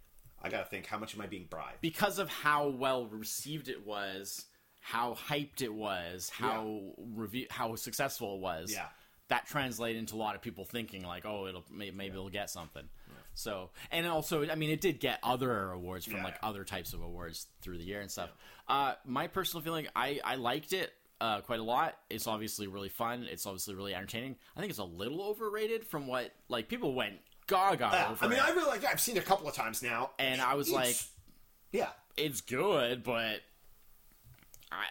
I 0.43 0.49
gotta 0.51 0.65
think. 0.67 0.87
How 0.87 0.99
much 0.99 1.15
am 1.15 1.21
I 1.21 1.27
being 1.27 1.47
bribed? 1.49 1.81
because 1.81 2.19
of 2.19 2.29
how 2.29 2.69
well 2.69 3.07
received 3.07 3.69
it 3.69 3.87
was, 3.87 4.47
how 4.81 5.15
hyped 5.15 5.63
it 5.63 5.73
was, 5.73 6.31
how 6.31 6.81
review 6.99 7.47
how 7.51 7.77
successful 7.77 8.35
it 8.35 8.41
was. 8.41 8.73
Yeah. 8.73 8.87
That 9.29 9.47
translated 9.47 9.99
into 10.01 10.17
a 10.17 10.19
lot 10.19 10.35
of 10.35 10.43
people 10.43 10.65
thinking 10.65 11.03
like, 11.05 11.25
oh, 11.25 11.47
it'll 11.47 11.65
may- 11.71 11.93
maybe 11.93 12.15
it'll 12.17 12.29
get 12.29 12.51
something. 12.51 12.89
So, 13.35 13.71
and 13.91 14.07
also, 14.07 14.49
I 14.49 14.55
mean, 14.55 14.71
it 14.71 14.81
did 14.81 15.01
get 15.01 15.19
other 15.23 15.71
awards 15.73 16.05
from 16.05 16.17
Yeah. 16.19 16.25
like 16.25 16.37
other 16.43 16.65
types 16.65 16.93
of 16.93 17.03
awards 17.03 17.47
through 17.61 17.79
the 17.79 17.85
year 17.85 18.01
and 18.01 18.11
stuff. 18.11 18.31
Uh, 18.69 18.95
my 19.05 19.27
personal 19.27 19.63
feeling, 19.63 19.87
I 19.97 20.21
I 20.25 20.37
liked 20.37 20.73
it. 20.73 20.93
Uh, 21.21 21.41
quite 21.41 21.61
a 21.61 21.65
lot. 21.65 21.97
It's 22.11 22.27
obviously 22.27 22.67
really 22.67 22.89
fun. 22.89 23.27
It's 23.31 23.47
obviously 23.47 23.75
really 23.75 23.95
entertaining. 23.95 24.37
I 24.57 24.61
think 24.61 24.71
it's 24.71 24.79
a 24.79 24.85
little 24.85 25.23
overrated 25.23 25.87
from 25.87 26.07
what 26.07 26.33
like 26.49 26.69
people 26.69 26.95
went 26.95 27.15
gaga 27.47 27.89
Yeah, 27.93 28.11
over. 28.11 28.25
I 28.25 28.29
mean, 28.29 28.39
it. 28.39 28.45
I 28.45 28.51
really 28.51 28.67
like. 28.69 28.85
I've 28.85 29.01
seen 29.01 29.17
it 29.17 29.21
a 29.23 29.27
couple 29.27 29.49
of 29.49 29.55
times 29.55 29.83
now, 29.83 30.11
And 30.19 30.41
I 30.41 30.55
was 30.55 30.69
It's- 30.69 30.85
like, 30.85 30.97
yeah, 31.73 31.91
it's 32.17 32.41
good, 32.41 33.03
but 33.05 33.41
I, 34.73 34.85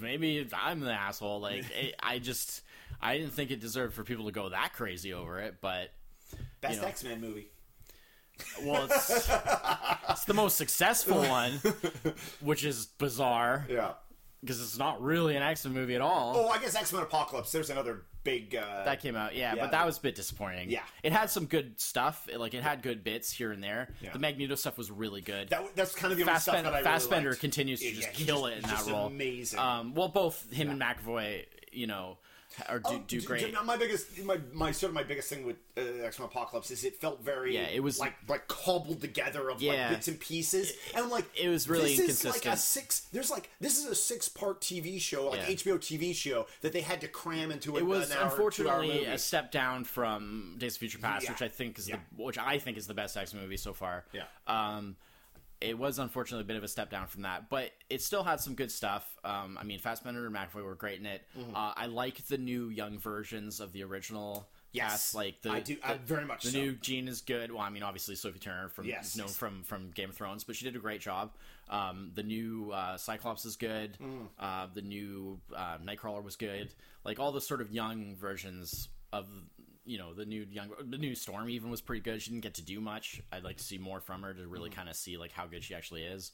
maybe 0.00 0.46
I'm 0.52 0.80
the 0.80 0.92
asshole. 0.92 1.40
Like 1.40 1.64
it, 1.76 1.94
I 2.00 2.18
just 2.18 2.62
I 3.00 3.16
didn't 3.18 3.32
think 3.32 3.50
it 3.50 3.60
deserved 3.60 3.94
for 3.94 4.04
people 4.04 4.26
to 4.26 4.32
go 4.32 4.48
that 4.48 4.72
crazy 4.72 5.12
over 5.12 5.40
it. 5.40 5.56
But 5.60 5.90
best 6.60 6.80
know. 6.82 6.88
X 6.88 7.04
Men 7.04 7.20
movie. 7.20 7.48
Well, 8.62 8.84
it's, 8.90 9.28
it's 10.10 10.24
the 10.24 10.34
most 10.34 10.56
successful 10.56 11.18
one, 11.20 11.60
which 12.40 12.64
is 12.64 12.86
bizarre 12.86 13.66
Yeah. 13.68 13.92
because 14.40 14.60
it's 14.60 14.78
not 14.78 15.02
really 15.02 15.36
an 15.36 15.42
X 15.42 15.64
Men 15.64 15.74
movie 15.74 15.94
at 15.94 16.00
all. 16.00 16.34
Oh, 16.36 16.48
I 16.48 16.58
guess 16.58 16.74
X 16.74 16.92
Men 16.92 17.02
Apocalypse. 17.02 17.52
There's 17.52 17.70
another 17.70 18.02
big. 18.24 18.54
Uh, 18.56 18.84
That 18.84 19.00
came 19.00 19.16
out, 19.16 19.34
yeah, 19.34 19.54
Yeah, 19.54 19.62
but 19.62 19.70
that 19.72 19.86
was 19.86 19.98
a 19.98 20.00
bit 20.00 20.14
disappointing. 20.14 20.70
Yeah. 20.70 20.82
it 21.02 21.12
had 21.12 21.30
some 21.30 21.46
good 21.46 21.80
stuff. 21.80 22.28
It, 22.30 22.38
like 22.38 22.54
it 22.54 22.62
had 22.62 22.82
good 22.82 23.02
bits 23.04 23.30
here 23.32 23.52
and 23.52 23.62
there. 23.62 23.88
Yeah. 24.00 24.12
The 24.12 24.18
Magneto 24.18 24.54
stuff 24.54 24.76
was 24.78 24.90
really 24.90 25.20
good. 25.20 25.48
that, 25.50 25.74
that's 25.76 25.94
kind 25.94 26.12
of 26.12 26.18
the 26.18 26.24
only 26.24 26.38
stuff 26.40 26.56
that 26.56 26.66
I 26.66 26.70
really 26.70 26.84
Fassbender 26.84 27.30
liked. 27.30 27.40
continues 27.40 27.80
to 27.80 27.86
Yeah, 27.86 28.00
just 28.00 28.12
kill 28.12 28.42
just- 28.42 28.52
it 28.52 28.56
in 28.56 28.62
that 28.62 28.70
just 28.70 28.90
role. 28.90 29.06
Amazing. 29.06 29.58
Um, 29.58 29.94
well, 29.94 30.08
both 30.08 30.50
him 30.52 30.70
and 30.70 30.80
McAvoy, 30.80 31.44
you 31.72 31.86
know, 31.86 32.18
are 32.68 32.78
do, 32.78 32.84
Oh, 32.90 33.02
do 33.06 33.20
great. 33.22 33.54
My 33.64 33.76
biggest, 33.76 34.22
my, 34.24 34.38
my 34.52 34.72
sort 34.72 34.90
of 34.90 34.94
my 34.94 35.02
biggest 35.02 35.28
thing 35.28 35.44
with 35.46 35.56
uh, 35.76 36.04
X 36.04 36.18
Men 36.18 36.26
Apocalypse 36.26 36.70
is 36.70 36.84
it 36.84 36.96
felt 36.96 37.22
very, 37.22 37.54
Yeah, 37.54 37.66
it 37.68 37.82
was- 37.82 37.98
like 37.98 38.14
like 38.28 38.48
cobbled 38.48 39.00
together 39.00 39.50
of 39.50 39.60
Yeah. 39.62 39.72
like 39.88 39.90
bits 39.96 40.08
and 40.08 40.18
pieces, 40.20 40.72
and 40.94 41.04
I'm 41.04 41.10
like 41.10 41.24
it 41.38 41.48
was 41.48 41.68
really 41.68 41.96
this 41.96 42.08
Is 42.08 42.24
like 42.24 42.34
a 42.34 42.36
inconsistent. 42.48 42.58
six. 42.84 43.00
There's 43.12 43.30
like 43.30 43.50
this 43.60 43.78
is 43.78 43.86
a 43.86 43.94
six 43.94 44.28
part 44.28 44.60
TV 44.60 45.00
show, 45.00 45.28
like 45.28 45.40
Yeah. 45.40 45.54
HBO 45.56 45.78
TV 45.78 46.14
show 46.14 46.46
that 46.62 46.72
they 46.72 46.80
had 46.80 47.00
to 47.02 47.08
cram 47.08 47.50
into 47.50 47.76
it. 47.76 47.80
It 47.80 47.86
was 47.86 48.10
an 48.10 48.16
hour, 48.18 48.24
unfortunately 48.30 49.04
a 49.04 49.18
step 49.18 49.52
down 49.52 49.84
from 49.84 50.56
Days 50.58 50.74
of 50.74 50.78
Future 50.80 50.98
Past, 50.98 51.24
Yeah. 51.24 51.32
which 51.32 51.42
I 51.42 51.48
think 51.48 51.78
is 51.78 51.86
the 51.86 51.98
which 52.16 52.38
I 52.38 52.58
think 52.58 52.76
is 52.78 52.86
the 52.86 52.94
best 52.94 53.16
X 53.16 53.34
Men 53.34 53.42
movie 53.42 53.56
so 53.56 53.72
far. 53.72 54.04
Yeah. 54.12 54.24
Um, 54.46 54.96
it 55.60 55.76
was 55.78 55.98
unfortunately 55.98 56.42
a 56.42 56.46
bit 56.46 56.56
of 56.56 56.62
a 56.64 56.68
step 56.68 56.90
down 56.90 57.06
from 57.08 57.22
that, 57.22 57.48
but 57.50 57.70
it 57.90 58.00
still 58.02 58.22
had 58.22 58.40
some 58.40 58.54
good 58.54 58.70
stuff. 58.70 59.16
Um, 59.24 59.58
I 59.60 59.64
mean, 59.64 59.78
Fassbender 59.78 60.24
and 60.26 60.34
McAvoy 60.34 60.62
were 60.64 60.74
great 60.74 61.00
in 61.00 61.06
it. 61.06 61.22
Mm-hmm. 61.38 61.54
Uh, 61.54 61.72
I 61.76 61.86
like 61.86 62.24
the 62.26 62.38
new 62.38 62.68
young 62.68 62.98
versions 62.98 63.60
of 63.60 63.72
the 63.72 63.82
original. 63.84 64.48
Yes. 64.70 64.90
cast. 64.90 65.14
like 65.14 65.40
the 65.40 65.50
I 65.50 65.60
do- 65.60 65.78
I- 65.82 65.94
very 65.94 66.26
much 66.26 66.42
The 66.44 66.50
so. 66.50 66.58
new 66.58 66.72
Jean 66.72 67.08
is 67.08 67.22
good. 67.22 67.50
Well, 67.50 67.62
I 67.62 67.70
mean, 67.70 67.82
obviously 67.82 68.14
Sophie 68.14 68.38
Turner 68.38 68.68
from 68.68 68.84
Yes, 68.84 69.16
known 69.16 69.28
from 69.28 69.62
from 69.64 69.90
Game 69.92 70.10
of 70.10 70.16
Thrones, 70.16 70.44
but 70.44 70.56
she 70.56 70.66
did 70.66 70.76
a 70.76 70.78
great 70.78 71.00
job. 71.00 71.32
Um, 71.70 72.10
the 72.14 72.22
new 72.22 72.70
uh, 72.72 72.98
Cyclops 72.98 73.46
is 73.46 73.56
good. 73.56 73.96
Mm. 73.98 74.26
Uh, 74.38 74.66
the 74.74 74.82
new 74.82 75.40
uh, 75.56 75.78
Nightcrawler 75.78 76.22
was 76.22 76.36
good. 76.36 76.68
Like 77.02 77.18
all 77.18 77.32
the 77.32 77.40
sort 77.40 77.62
of 77.62 77.72
young 77.72 78.14
versions 78.14 78.88
of 79.10 79.26
you 79.88 79.96
know 79.96 80.12
the 80.12 80.26
new 80.26 80.46
young 80.50 80.70
the 80.88 80.98
new 80.98 81.14
Storm 81.14 81.48
even 81.48 81.70
was 81.70 81.80
pretty 81.80 82.02
good. 82.02 82.20
She 82.20 82.30
didn't 82.30 82.42
get 82.42 82.54
to 82.54 82.62
do 82.62 82.80
much. 82.80 83.22
I'd 83.32 83.42
like 83.42 83.56
to 83.56 83.64
see 83.64 83.78
more 83.78 84.00
from 84.00 84.22
her 84.22 84.34
to 84.34 84.46
really 84.46 84.70
kind 84.70 84.88
of 84.88 84.94
see 84.96 85.16
like 85.16 85.32
how 85.32 85.46
good 85.46 85.64
she 85.64 85.74
actually 85.74 86.02
is, 86.02 86.30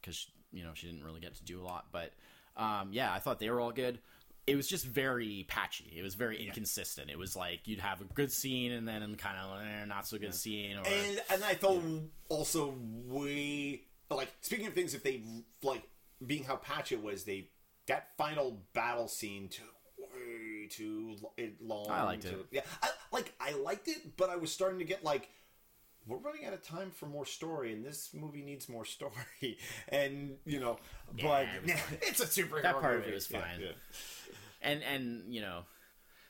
because 0.00 0.26
you 0.52 0.64
know 0.64 0.70
she 0.74 0.88
didn't 0.88 1.04
really 1.04 1.20
get 1.20 1.36
to 1.36 1.44
do 1.44 1.60
a 1.60 1.64
lot. 1.64 1.86
But 1.92 2.12
um, 2.56 2.90
yeah, 2.92 3.12
I 3.12 3.20
thought 3.20 3.38
they 3.38 3.50
were 3.50 3.60
all 3.60 3.70
good. 3.70 4.00
It 4.46 4.56
was 4.56 4.66
just 4.66 4.84
very 4.84 5.46
patchy. 5.48 5.94
It 5.96 6.02
was 6.02 6.16
very 6.16 6.44
inconsistent. 6.44 7.08
It 7.08 7.18
was 7.18 7.36
like 7.36 7.60
you'd 7.66 7.78
have 7.78 8.00
a 8.00 8.04
good 8.04 8.32
scene 8.32 8.72
and 8.72 8.86
then 8.86 9.14
kind 9.14 9.38
of 9.38 9.60
eh, 9.60 9.84
not 9.86 10.08
so 10.08 10.18
good 10.18 10.34
scene. 10.34 10.76
Or 10.76 10.86
and 10.86 11.22
and 11.30 11.44
I 11.44 11.54
thought 11.54 11.82
also 12.28 12.74
way 13.06 13.82
like 14.10 14.32
speaking 14.40 14.66
of 14.66 14.72
things 14.72 14.94
if 14.94 15.04
they 15.04 15.22
like 15.62 15.84
being 16.26 16.42
how 16.42 16.56
patchy 16.56 16.96
it 16.96 17.02
was 17.02 17.24
they 17.24 17.48
that 17.86 18.08
final 18.18 18.60
battle 18.74 19.08
scene 19.08 19.48
took 19.48 19.66
way 19.66 19.79
too 20.70 21.16
long 21.60 21.86
I 21.90 22.02
liked 22.04 22.22
to- 22.22 22.40
it. 22.40 22.46
yeah 22.50 22.60
I, 22.82 22.88
like 23.12 23.32
I 23.40 23.52
liked 23.52 23.88
it 23.88 24.16
but 24.16 24.30
I 24.30 24.36
was 24.36 24.50
starting 24.52 24.78
to 24.78 24.84
get 24.84 25.04
like 25.04 25.28
we're 26.06 26.16
running 26.18 26.46
out 26.46 26.52
of 26.54 26.62
time 26.62 26.90
for 26.90 27.06
more 27.06 27.26
story 27.26 27.72
and 27.72 27.84
this 27.84 28.10
movie 28.14 28.42
needs 28.42 28.68
more 28.68 28.84
story 28.84 29.12
and 29.88 30.36
you 30.46 30.58
know 30.60 30.78
but 31.22 31.46
it 31.64 31.70
fine. 31.78 31.98
it's 32.02 32.20
a 32.20 32.26
superhero 32.26 32.62
That 32.62 32.80
part 32.80 32.96
of 33.00 33.06
it 33.06 33.14
was 33.14 33.26
fine. 33.26 33.60
yeah. 33.60 33.68
and 34.62 34.82
and 34.82 35.34
you 35.34 35.40
know, 35.42 35.62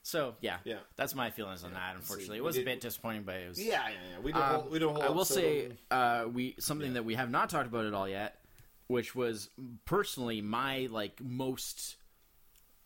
so 0.03 0.34
yeah, 0.41 0.57
Yeah. 0.64 0.78
That's 0.97 1.14
my 1.14 1.30
feelings 1.30 1.62
on 1.62 1.74
that. 1.74 1.95
Unfortunately, 1.95 2.38
it 2.38 2.41
we 2.41 2.47
was 2.47 2.57
a 2.59 2.64
bit 2.64 2.80
disappointing, 2.80 3.22
but 3.22 3.36
it 3.36 3.49
was. 3.51 3.62
Yeah, 3.62 3.82
yeah, 3.88 3.95
yeah. 4.14 4.20
We 4.20 4.32
don't, 4.32 4.43
Um, 4.43 4.61
whole, 4.62 4.70
we 4.70 4.78
do 4.78 4.88
a 4.88 4.93
whole 4.95 5.03
I 5.03 5.09
will 5.11 5.24
say 5.26 5.72
uh, 5.91 6.24
we 6.32 6.57
something 6.59 6.95
that 6.95 7.05
we 7.05 7.14
have 7.14 7.30
not 7.30 7.51
talked 7.51 7.66
about 7.66 7.84
at 7.84 7.93
all 7.95 8.09
yet, 8.09 8.38
which 8.86 9.14
was 9.14 9.51
personally 9.84 10.41
my 10.41 10.88
like 10.91 11.20
most 11.22 11.97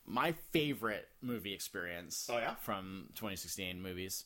my 0.06 0.32
favorite 0.52 1.08
movie 1.22 1.52
experience. 1.54 2.28
Oh, 2.32 2.38
yeah? 2.38 2.54
from 2.56 3.06
2016 3.14 3.80
movies. 3.82 4.24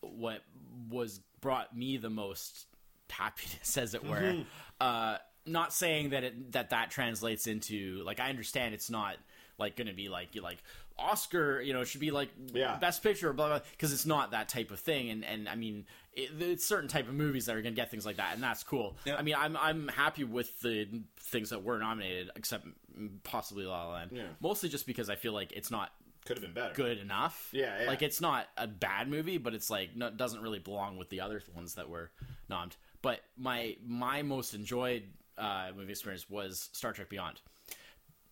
What 0.00 0.42
was 0.90 1.20
brought 1.40 1.76
me 1.76 1.96
the 1.96 2.10
most 2.10 2.66
happiness, 3.10 3.76
as 3.76 3.94
it 3.94 4.04
were, 4.04 4.16
Mm-hmm. 4.16 4.42
uh, 4.80 5.16
not 5.46 5.72
saying 5.72 6.10
that 6.10 6.24
it 6.24 6.52
that 6.52 6.70
that 6.70 6.90
translates 6.90 7.46
into 7.46 8.02
like 8.04 8.20
I 8.20 8.28
understand 8.28 8.74
it's 8.74 8.90
not 8.90 9.16
like 9.58 9.76
going 9.76 9.86
to 9.88 9.94
be 9.94 10.08
like 10.10 10.34
you 10.34 10.42
like 10.42 10.58
Oscar, 10.98 11.60
you 11.60 11.72
know, 11.72 11.80
it 11.82 11.86
should 11.88 12.00
be 12.00 12.10
like 12.10 12.30
Yeah. 12.52 12.76
best 12.76 13.02
picture, 13.02 13.32
blah 13.32 13.48
blah, 13.48 13.60
because 13.72 13.92
it's 13.92 14.06
not 14.06 14.32
that 14.32 14.48
type 14.48 14.70
of 14.70 14.80
thing. 14.80 15.10
And 15.10 15.24
and 15.24 15.48
I 15.48 15.54
mean, 15.54 15.86
it, 16.12 16.30
it's 16.40 16.66
certain 16.66 16.88
type 16.88 17.06
of 17.08 17.14
movies 17.14 17.46
that 17.46 17.56
are 17.56 17.62
going 17.62 17.74
to 17.74 17.80
get 17.80 17.90
things 17.90 18.04
like 18.04 18.16
that, 18.16 18.34
and 18.34 18.42
that's 18.42 18.62
cool. 18.64 18.96
Yeah. 19.04 19.16
I 19.16 19.22
mean, 19.22 19.36
I'm 19.38 19.56
I'm 19.56 19.88
happy 19.88 20.24
with 20.24 20.60
the 20.60 20.88
things 21.20 21.50
that 21.50 21.62
were 21.62 21.78
nominated, 21.78 22.30
except 22.36 22.66
possibly 23.22 23.64
La 23.64 23.84
La 23.86 23.92
Land, 23.94 24.10
Yeah. 24.12 24.22
mostly 24.40 24.68
just 24.68 24.86
because 24.86 25.08
I 25.08 25.14
feel 25.14 25.32
like 25.32 25.52
it's 25.52 25.70
not 25.70 25.92
Could 26.24 26.36
have 26.38 26.42
been 26.42 26.52
better. 26.52 26.74
good 26.74 26.98
enough. 26.98 27.48
Yeah, 27.52 27.82
yeah. 27.82 27.86
Like 27.88 28.02
it's 28.02 28.20
not 28.20 28.48
a 28.56 28.66
bad 28.66 29.08
movie, 29.08 29.38
but 29.38 29.54
it's 29.54 29.70
like 29.70 29.94
no, 29.94 30.10
doesn't 30.10 30.40
really 30.42 30.58
belong 30.58 30.96
with 30.96 31.08
the 31.10 31.20
other 31.20 31.40
ones 31.54 31.74
that 31.74 31.88
were 31.88 32.10
nommed. 32.50 32.72
But 33.02 33.20
my 33.36 33.76
my 33.86 34.22
most 34.22 34.52
enjoyed 34.54 35.04
uh, 35.36 35.70
movie 35.76 35.92
experience 35.92 36.28
was 36.28 36.68
Star 36.72 36.92
Trek 36.92 37.08
Beyond 37.08 37.40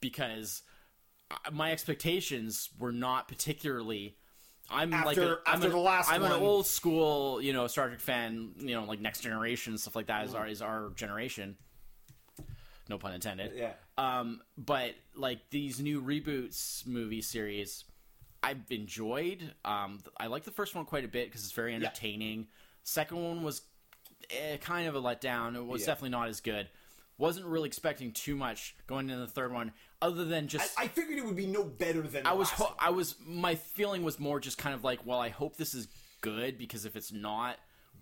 because 0.01 0.63
my 1.53 1.73
expectations 1.73 2.69
were 2.79 2.93
not 2.93 3.29
particularly. 3.29 4.17
I'm 4.71 4.91
like 4.91 5.17
After- 5.19 5.35
a, 5.35 5.39
I'm 5.47 5.55
after 5.57 5.67
an, 5.67 5.73
the 5.73 5.79
last 5.79 6.11
I'm 6.11 6.23
an 6.25 6.33
old 6.33 6.67
school, 6.67 7.41
you 7.41 7.53
know, 7.53 7.67
Star 7.69 7.89
Trek 7.89 8.01
fan. 8.01 8.51
You 8.59 8.75
know, 8.75 8.85
like 8.85 9.01
Next 9.01 9.21
Generation 9.21 9.79
stuff 9.79 9.95
like 9.97 10.07
that 10.07 10.25
is 10.27 10.35
our 10.35 10.47
is 10.47 10.63
our 10.63 10.91
generation. 10.97 11.57
No 12.89 12.99
pun 12.99 13.13
intended. 13.15 13.53
Yeah. 13.57 13.73
Um, 13.99 14.41
but 14.57 14.95
like 15.17 15.51
these 15.51 15.81
new 15.81 16.01
reboots 16.03 16.87
movie 16.87 17.23
series, 17.23 17.85
I've 18.43 18.71
enjoyed. 18.71 19.55
Um, 19.65 19.99
I 20.17 20.27
like 20.29 20.45
the 20.45 20.53
first 20.53 20.75
one 20.75 20.85
quite 20.85 21.05
a 21.05 21.09
bit 21.09 21.27
because 21.29 21.43
it's 21.43 21.53
very 21.53 21.75
entertaining. 21.75 22.47
Second 22.85 23.23
one 23.23 23.43
was 23.43 23.63
eh, 24.31 24.57
kind 24.59 24.87
of 24.87 24.95
a 24.95 25.01
letdown. 25.03 25.57
It 25.57 25.65
was 25.65 25.81
Yeah. 25.83 25.89
definitely 25.89 26.11
not 26.11 26.29
as 26.29 26.41
good. 26.41 26.69
Wasn't 27.19 27.47
really 27.47 27.67
expecting 27.67 28.13
too 28.13 28.37
much 28.37 28.77
going 28.87 29.09
into 29.11 29.21
the 29.21 29.27
third 29.27 29.53
one, 29.53 29.73
other 30.03 30.25
than 30.25 30.49
just 30.49 30.79
I 30.79 30.89
figured 30.89 31.19
it 31.19 31.25
would 31.25 31.37
be 31.37 31.47
no 31.47 31.65
better 31.65 32.03
than 32.03 32.27
I 32.27 32.33
was 32.35 32.51
ho- 32.51 32.75
I 32.79 32.91
was 32.91 33.15
my 33.27 33.55
feeling 33.55 34.03
was 34.05 34.19
more 34.21 34.41
just 34.41 34.59
kind 34.59 34.75
of 34.75 34.85
like, 34.85 35.01
well, 35.07 35.19
I 35.21 35.29
hope 35.31 35.57
this 35.57 35.75
is 35.75 35.89
good 36.21 36.59
because 36.59 36.85
if 36.85 36.97
it's 36.97 37.13
not, 37.13 37.57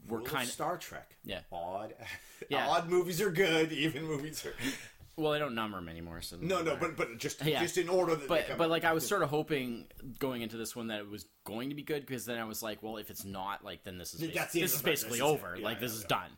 we're 0.08 0.18
Rule 0.18 0.26
kind 0.26 0.44
of 0.44 0.50
Star 0.52 0.76
Trek. 0.76 1.16
Yeah. 1.24 1.40
Odd. 1.52 1.94
Yeah. 2.50 2.68
Odd 2.68 2.90
movies 2.90 3.22
are 3.22 3.30
good. 3.30 3.72
Even 3.84 4.04
movies 4.04 4.44
are. 4.44 4.52
well, 5.16 5.32
they 5.32 5.38
don't 5.38 5.54
number 5.54 5.78
them 5.78 5.88
anymore. 5.88 6.20
So 6.20 6.36
No, 6.38 6.60
no, 6.62 6.76
but 6.76 6.94
but 6.94 7.16
just 7.16 7.42
Yeah. 7.42 7.62
just 7.62 7.78
in 7.78 7.88
order 7.88 8.16
but 8.28 8.58
but 8.58 8.68
like 8.68 8.84
I 8.84 8.92
was 8.92 9.06
sort 9.06 9.22
of 9.22 9.30
hoping 9.30 9.86
going 10.18 10.42
into 10.42 10.58
this 10.58 10.76
one 10.76 10.88
that 10.88 10.98
it 11.00 11.08
was 11.08 11.24
going 11.44 11.70
to 11.70 11.74
be 11.74 11.82
good 11.82 12.04
because 12.04 12.26
then 12.26 12.38
I 12.38 12.44
was 12.44 12.62
like, 12.62 12.82
well, 12.82 12.98
if 12.98 13.08
it's 13.08 13.24
not, 13.24 13.64
like 13.64 13.84
then 13.84 13.96
this 13.96 14.12
is 14.12 14.20
this 14.20 14.54
is 14.54 14.82
basically 14.82 15.20
this 15.20 15.26
is 15.26 15.32
over. 15.32 15.56
Yeah, 15.56 15.64
like 15.64 15.80
this 15.80 15.92
is 15.92 16.04
done 16.04 16.30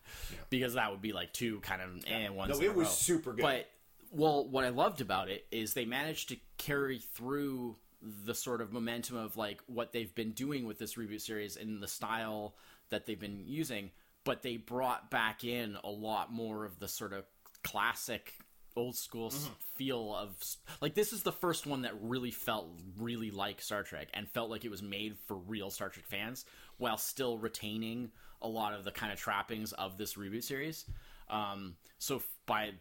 because 0.48 0.74
that 0.74 0.92
would 0.92 1.02
be 1.02 1.12
like 1.12 1.32
two 1.32 1.58
kind 1.60 1.82
of 1.82 2.04
and 2.06 2.36
ones. 2.36 2.56
No, 2.60 2.64
it 2.64 2.74
was 2.74 2.88
super 2.90 3.32
good. 3.32 3.42
But 3.42 3.68
well, 4.10 4.48
what 4.48 4.64
I 4.64 4.70
loved 4.70 5.00
about 5.00 5.28
it 5.28 5.46
is 5.50 5.74
they 5.74 5.84
managed 5.84 6.28
to 6.30 6.36
carry 6.58 6.98
through 6.98 7.76
the 8.02 8.34
sort 8.34 8.60
of 8.60 8.72
momentum 8.72 9.16
of 9.16 9.36
like 9.36 9.60
what 9.66 9.92
they've 9.92 10.14
been 10.14 10.32
doing 10.32 10.66
with 10.66 10.78
this 10.78 10.94
reboot 10.94 11.20
series 11.20 11.56
and 11.56 11.82
the 11.82 11.88
style 11.88 12.54
that 12.90 13.06
they've 13.06 13.18
been 13.18 13.42
using, 13.46 13.90
but 14.24 14.42
they 14.42 14.56
brought 14.56 15.10
back 15.10 15.44
in 15.44 15.76
a 15.82 15.90
lot 15.90 16.32
more 16.32 16.64
of 16.64 16.78
the 16.78 16.88
sort 16.88 17.12
of 17.12 17.24
classic 17.64 18.32
old 18.76 18.94
school 18.94 19.28
s 19.28 19.48
feel 19.74 20.14
of 20.14 20.36
like 20.82 20.94
this 20.94 21.14
is 21.14 21.22
the 21.22 21.32
first 21.32 21.66
one 21.66 21.82
that 21.82 21.94
really 22.02 22.30
felt 22.30 22.68
really 22.98 23.30
like 23.30 23.62
Star 23.62 23.82
Trek 23.82 24.08
and 24.12 24.28
felt 24.28 24.50
like 24.50 24.64
it 24.66 24.70
was 24.70 24.82
made 24.82 25.16
for 25.26 25.36
real 25.36 25.70
Star 25.70 25.88
Trek 25.88 26.04
fans 26.04 26.44
while 26.76 26.98
still 26.98 27.38
retaining 27.38 28.10
a 28.42 28.48
lot 28.48 28.74
of 28.74 28.84
the 28.84 28.90
kind 28.90 29.12
of 29.12 29.18
trappings 29.18 29.72
of 29.72 29.96
this 29.96 30.14
reboot 30.14 30.44
series. 30.44 30.84
Um, 31.30 31.76
so 31.98 32.16
f- 32.16 32.28
by 32.44 32.72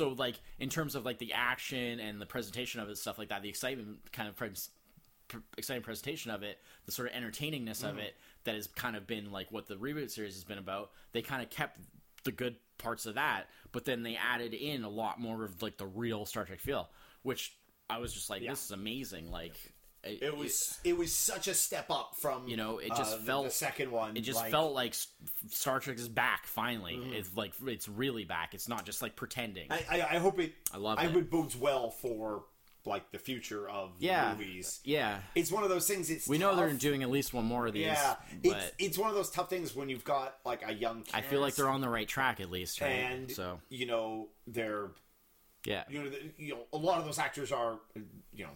so 0.00 0.08
like 0.16 0.40
in 0.58 0.70
terms 0.70 0.94
of 0.94 1.04
like 1.04 1.18
the 1.18 1.34
action 1.34 2.00
and 2.00 2.18
the 2.18 2.24
presentation 2.24 2.80
of 2.80 2.88
it 2.88 2.96
stuff 2.96 3.18
like 3.18 3.28
that 3.28 3.42
the 3.42 3.50
excitement 3.50 3.98
kind 4.12 4.30
of 4.30 4.34
pres- 4.34 4.70
pr- 5.28 5.38
exciting 5.58 5.82
presentation 5.82 6.30
of 6.30 6.42
it 6.42 6.58
the 6.86 6.92
sort 6.92 7.06
of 7.06 7.14
entertainingness 7.14 7.84
of 7.84 7.90
mm-hmm. 7.90 7.98
it 8.00 8.14
that 8.44 8.54
has 8.54 8.66
kind 8.68 8.96
of 8.96 9.06
been 9.06 9.30
like 9.30 9.52
what 9.52 9.66
the 9.68 9.74
reboot 9.74 10.10
series 10.10 10.34
has 10.34 10.44
been 10.44 10.56
about 10.56 10.92
they 11.12 11.20
kind 11.20 11.42
of 11.42 11.50
kept 11.50 11.78
the 12.24 12.32
good 12.32 12.56
parts 12.78 13.04
of 13.04 13.16
that 13.16 13.44
but 13.72 13.84
then 13.84 14.02
they 14.02 14.16
added 14.16 14.54
in 14.54 14.84
a 14.84 14.88
lot 14.88 15.20
more 15.20 15.44
of 15.44 15.60
like 15.62 15.76
the 15.76 15.86
real 15.86 16.24
star 16.24 16.46
trek 16.46 16.60
feel 16.60 16.88
which 17.22 17.54
i 17.90 17.98
was 17.98 18.14
just 18.14 18.30
like 18.30 18.40
this 18.40 18.64
is 18.64 18.70
amazing 18.70 19.30
like 19.30 19.54
it 20.04 20.36
was 20.36 20.78
it 20.84 20.96
was 20.96 21.14
such 21.14 21.48
a 21.48 21.54
step 21.54 21.90
up 21.90 22.16
from 22.16 22.48
You 22.48 22.56
know, 22.56 22.78
it 22.78 22.88
just 22.88 23.14
uh, 23.14 23.16
the- 23.16 23.22
felt- 23.22 23.44
the 23.44 23.50
second 23.50 23.90
one. 23.90 24.16
it 24.16 24.22
just 24.22 24.38
like, 24.38 24.50
felt 24.50 24.72
like 24.72 24.94
Star 25.50 25.80
Trek 25.80 25.98
is 25.98 26.08
back 26.08 26.46
finally. 26.46 27.00
It's 27.12 27.36
like 27.36 27.52
it's 27.66 27.88
really 27.88 28.24
back. 28.24 28.54
It's 28.54 28.68
not 28.68 28.84
just 28.86 29.02
like 29.02 29.16
pretending. 29.16 29.66
I, 29.70 29.84
I, 29.90 30.16
I 30.16 30.18
hope 30.18 30.38
it. 30.40 30.52
I 30.72 30.78
love 30.78 30.98
I 30.98 31.04
it. 31.04 31.14
would 31.14 31.30
bodes 31.30 31.56
well 31.56 31.90
for 31.90 32.44
like 32.86 33.10
the 33.12 33.18
future 33.18 33.68
of 33.68 33.90
yeah, 33.98 34.32
movies. 34.32 34.80
yeah. 34.84 35.18
It's 35.34 35.52
one 35.52 35.62
of 35.64 35.68
those 35.68 35.86
things. 35.86 36.08
It's 36.08 36.26
We 36.26 36.38
know 36.38 36.56
they're 36.56 36.72
doing 36.72 37.02
at 37.02 37.10
least 37.10 37.34
one 37.34 37.44
more 37.44 37.66
of 37.66 37.74
these. 37.74 37.84
Yeah, 37.84 38.14
but 38.42 38.52
it's 38.52 38.72
it's 38.78 38.98
one 38.98 39.10
of 39.10 39.16
those 39.16 39.30
tough 39.30 39.50
things 39.50 39.76
when 39.76 39.88
you've 39.88 40.04
got 40.04 40.36
like 40.44 40.66
a 40.66 40.72
young. 40.72 41.04
I 41.12 41.20
feel 41.20 41.40
like 41.40 41.54
they're 41.56 41.68
on 41.68 41.82
the 41.82 41.90
right 41.90 42.08
track 42.08 42.40
at 42.40 42.50
least, 42.50 42.80
right? 42.80 42.88
and 42.88 43.30
so 43.30 43.60
you 43.68 43.86
know 43.86 44.28
they're 44.46 44.88
yeah, 45.66 45.84
you 45.90 46.02
know 46.02 46.08
the, 46.08 46.18
you 46.38 46.54
know 46.54 46.60
a 46.72 46.78
lot 46.78 46.98
of 46.98 47.04
those 47.04 47.18
actors 47.18 47.52
are 47.52 47.78
you 48.32 48.44
know 48.44 48.50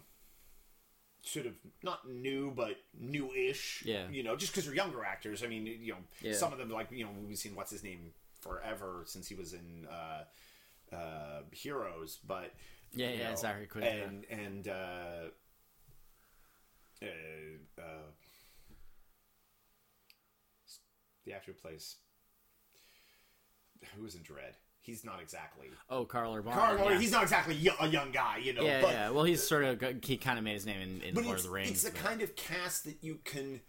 sort 1.27 1.47
of 1.47 1.55
not 1.83 2.09
new 2.09 2.53
but 2.55 2.77
new-ish. 2.99 3.83
Yeah. 3.87 4.09
you 4.11 4.22
know 4.22 4.37
just 4.37 4.53
because 4.53 4.66
they're 4.66 4.75
younger 4.75 5.05
actors. 5.05 5.43
I 5.43 5.47
mean 5.47 5.66
you 5.66 5.93
know 5.93 5.99
Yeah. 6.20 6.35
some 6.35 6.53
of 6.53 6.59
them 6.59 6.70
like 6.70 6.91
you 6.91 7.05
know 7.05 7.11
we've 7.27 7.39
seen 7.39 7.55
what's 7.55 7.70
his 7.70 7.83
name 7.83 8.12
forever 8.41 9.05
since 9.07 9.27
he 9.29 9.35
was 9.35 9.55
in 9.55 9.87
uh, 9.91 10.95
uh, 10.95 11.41
Heroes, 11.51 12.18
but 12.27 12.53
Yeah, 12.95 13.09
yeah, 13.11 13.31
know, 13.31 13.37
Zachary 13.37 13.66
Quinto. 13.66 13.89
and 13.89 14.25
and 14.31 14.68
uh, 14.68 15.31
uh, 17.03 17.07
uh, 17.81 17.83
the 21.25 21.33
actor 21.33 21.53
who 21.53 21.59
plays 21.59 21.97
who 23.97 24.03
was 24.03 24.14
in 24.14 24.20
Dredd. 24.22 24.55
He's 24.85 25.03
not 25.05 25.20
exactly. 25.22 25.68
oh, 25.89 26.05
Karl 26.05 26.35
Urban. 26.35 26.53
Carl, 26.53 26.91
yeah. 26.91 26.99
He's 26.99 27.11
not 27.11 27.22
exactly 27.22 27.55
yo- 27.55 27.72
a 27.80 27.89
young 27.89 28.11
guy, 28.12 28.37
you 28.37 28.53
know. 28.53 28.62
yeah, 28.62 28.82
but, 28.82 28.91
yeah. 28.93 29.11
Well, 29.11 29.24
he's 29.24 29.43
sort 29.43 29.64
of 29.64 29.82
he 30.05 30.16
kind 30.18 30.39
of 30.39 30.45
made 30.45 30.53
his 30.55 30.66
name 30.66 30.80
in, 30.80 31.01
in 31.01 31.14
Lord 31.24 31.39
of 31.39 31.43
the 31.45 31.51
Rings. 31.51 31.70
it's 31.70 31.82
the 31.85 31.91
but- 31.91 32.01
kind 32.01 32.20
of 32.20 32.37
cast 32.37 32.85
that 32.85 32.99
you 33.03 33.18
can, 33.24 33.61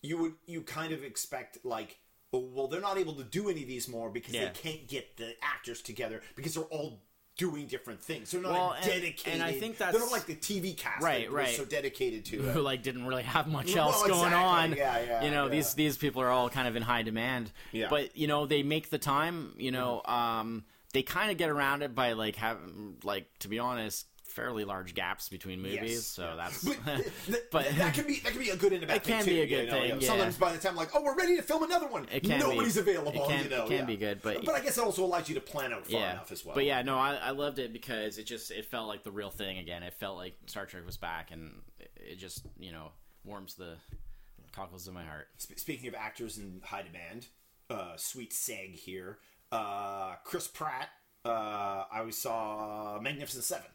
you 0.00 0.16
would, 0.18 0.32
you 0.46 0.62
kind 0.62 0.92
of 0.94 1.04
expect 1.04 1.58
like, 1.64 1.98
oh, 2.32 2.48
well, 2.52 2.66
they're 2.66 2.80
not 2.80 2.96
able 2.96 3.12
to 3.14 3.24
do 3.24 3.50
any 3.50 3.60
of 3.62 3.68
these 3.68 3.88
more 3.88 4.08
because 4.08 4.32
Yeah. 4.34 4.46
they 4.46 4.50
can't 4.70 4.88
get 4.88 5.18
the 5.18 5.34
actors 5.42 5.82
together 5.82 6.22
because 6.34 6.54
they're 6.54 6.64
all 6.64 7.02
doing 7.36 7.66
different 7.66 8.00
things. 8.00 8.30
They're 8.30 8.40
not 8.40 8.52
Well, 8.52 8.72
and- 8.72 8.84
dedicated. 8.86 9.32
and 9.34 9.42
I 9.42 9.52
think 9.52 9.78
they're 9.78 9.92
not 9.92 10.12
like 10.12 10.26
the 10.26 10.36
TV 10.36 10.76
cast, 10.76 11.02
Right, 11.02 11.26
that 11.28 11.32
right. 11.32 11.54
So 11.56 11.64
dedicated 11.64 12.24
to 12.26 12.42
who 12.42 12.60
like 12.60 12.82
didn't 12.82 13.06
really 13.06 13.24
have 13.24 13.48
much 13.48 13.74
Well, 13.74 13.88
else 13.88 14.02
going 14.02 14.12
exactly. 14.12 14.34
on. 14.38 14.72
Yeah, 14.76 15.00
yeah, 15.00 15.24
you 15.24 15.30
know, 15.30 15.44
yeah. 15.44 15.50
these 15.50 15.74
these 15.74 15.96
people 15.96 16.22
are 16.22 16.30
all 16.30 16.48
kind 16.48 16.68
of 16.68 16.76
in 16.76 16.82
high 16.82 17.02
demand. 17.02 17.50
Yeah. 17.72 17.88
But 17.90 18.16
you 18.16 18.26
know, 18.28 18.46
they 18.46 18.62
make 18.62 18.90
the 18.90 18.98
time. 18.98 19.54
You 19.58 19.72
know, 19.72 20.02
um, 20.04 20.64
they 20.92 21.02
kind 21.02 21.30
of 21.32 21.36
get 21.36 21.50
around 21.50 21.82
it 21.82 21.94
by 21.94 22.12
like 22.12 22.36
having 22.36 22.98
like 23.02 23.26
to 23.40 23.48
be 23.48 23.58
honest, 23.58 24.06
fairly 24.26 24.64
large 24.64 24.94
gaps 24.94 25.28
between 25.28 25.60
movies. 25.62 25.80
Yes, 25.92 26.06
so 26.06 26.34
that's. 26.36 26.64
But, 26.64 26.76
th- 27.26 27.42
but- 27.52 27.68
that 27.76 27.94
can 27.94 28.06
be 28.06 28.20
that 28.20 28.32
can 28.32 28.40
be 28.40 28.50
a 28.50 28.56
good 28.56 28.72
and 28.72 28.82
a 28.82 28.86
bad 28.86 28.96
It 28.96 29.04
can 29.04 29.24
too, 29.24 29.30
be 29.30 29.40
a 29.40 29.44
you 29.44 29.48
good 29.48 29.66
know, 29.66 29.72
thing, 29.72 29.82
you 29.84 29.88
know. 29.94 30.00
yeah. 30.00 30.06
Sometimes 30.08 30.36
by 30.36 30.52
the 30.52 30.58
time 30.58 30.76
like, 30.76 30.90
oh, 30.94 31.02
we're 31.02 31.14
ready 31.16 31.36
to 31.36 31.42
film 31.42 31.62
another 31.62 31.86
one, 31.86 32.06
It 32.12 32.22
can 32.24 32.40
be. 32.40 32.46
nobody's 32.46 32.76
available. 32.76 33.12
It 33.24 33.28
can- 33.28 33.44
you 33.44 33.50
know, 33.50 33.64
it 33.64 33.68
can 33.68 33.76
yeah. 33.78 33.84
be 33.84 33.96
good, 33.96 34.22
but- 34.22 34.44
but 34.44 34.54
I 34.54 34.60
guess 34.60 34.76
it 34.78 34.84
also 34.84 35.04
allows 35.04 35.28
you 35.28 35.34
to 35.36 35.40
plan 35.40 35.72
out 35.72 35.86
far 35.86 36.00
yeah. 36.00 36.12
enough 36.12 36.32
as 36.32 36.44
well. 36.44 36.54
But 36.54 36.64
yeah, 36.64 36.82
no, 36.82 36.98
I, 36.98 37.14
I 37.14 37.30
loved 37.30 37.58
it 37.58 37.72
because 37.72 38.18
it 38.18 38.24
just 38.24 38.50
it 38.50 38.64
felt 38.64 38.88
like 38.88 39.02
the 39.04 39.12
real 39.12 39.30
thing 39.30 39.58
again. 39.58 39.82
It 39.82 39.94
felt 39.94 40.16
like 40.16 40.34
Star 40.46 40.66
Trek 40.66 40.84
was 40.86 40.96
back, 40.96 41.30
and 41.30 41.52
it, 41.96 42.16
just 42.18 42.44
you 42.58 42.72
know 42.72 42.88
warms 43.24 43.54
the 43.54 43.74
cockles 44.52 44.86
of 44.88 44.94
my 44.94 45.04
heart. 45.04 45.28
Sp- 45.38 45.58
speaking 45.58 45.88
of 45.88 45.94
actors 45.94 46.38
in 46.38 46.60
high 46.64 46.82
demand, 46.82 47.26
uh, 47.70 47.96
sweet 47.96 48.32
seg 48.32 48.74
here. 48.74 49.18
Uh, 49.52 50.14
Chris 50.24 50.48
Pratt. 50.48 50.88
Uh, 51.24 51.84
I 51.90 52.00
always 52.00 52.18
saw 52.18 52.98
Magnificent 53.00 53.44
Seven. 53.44 53.66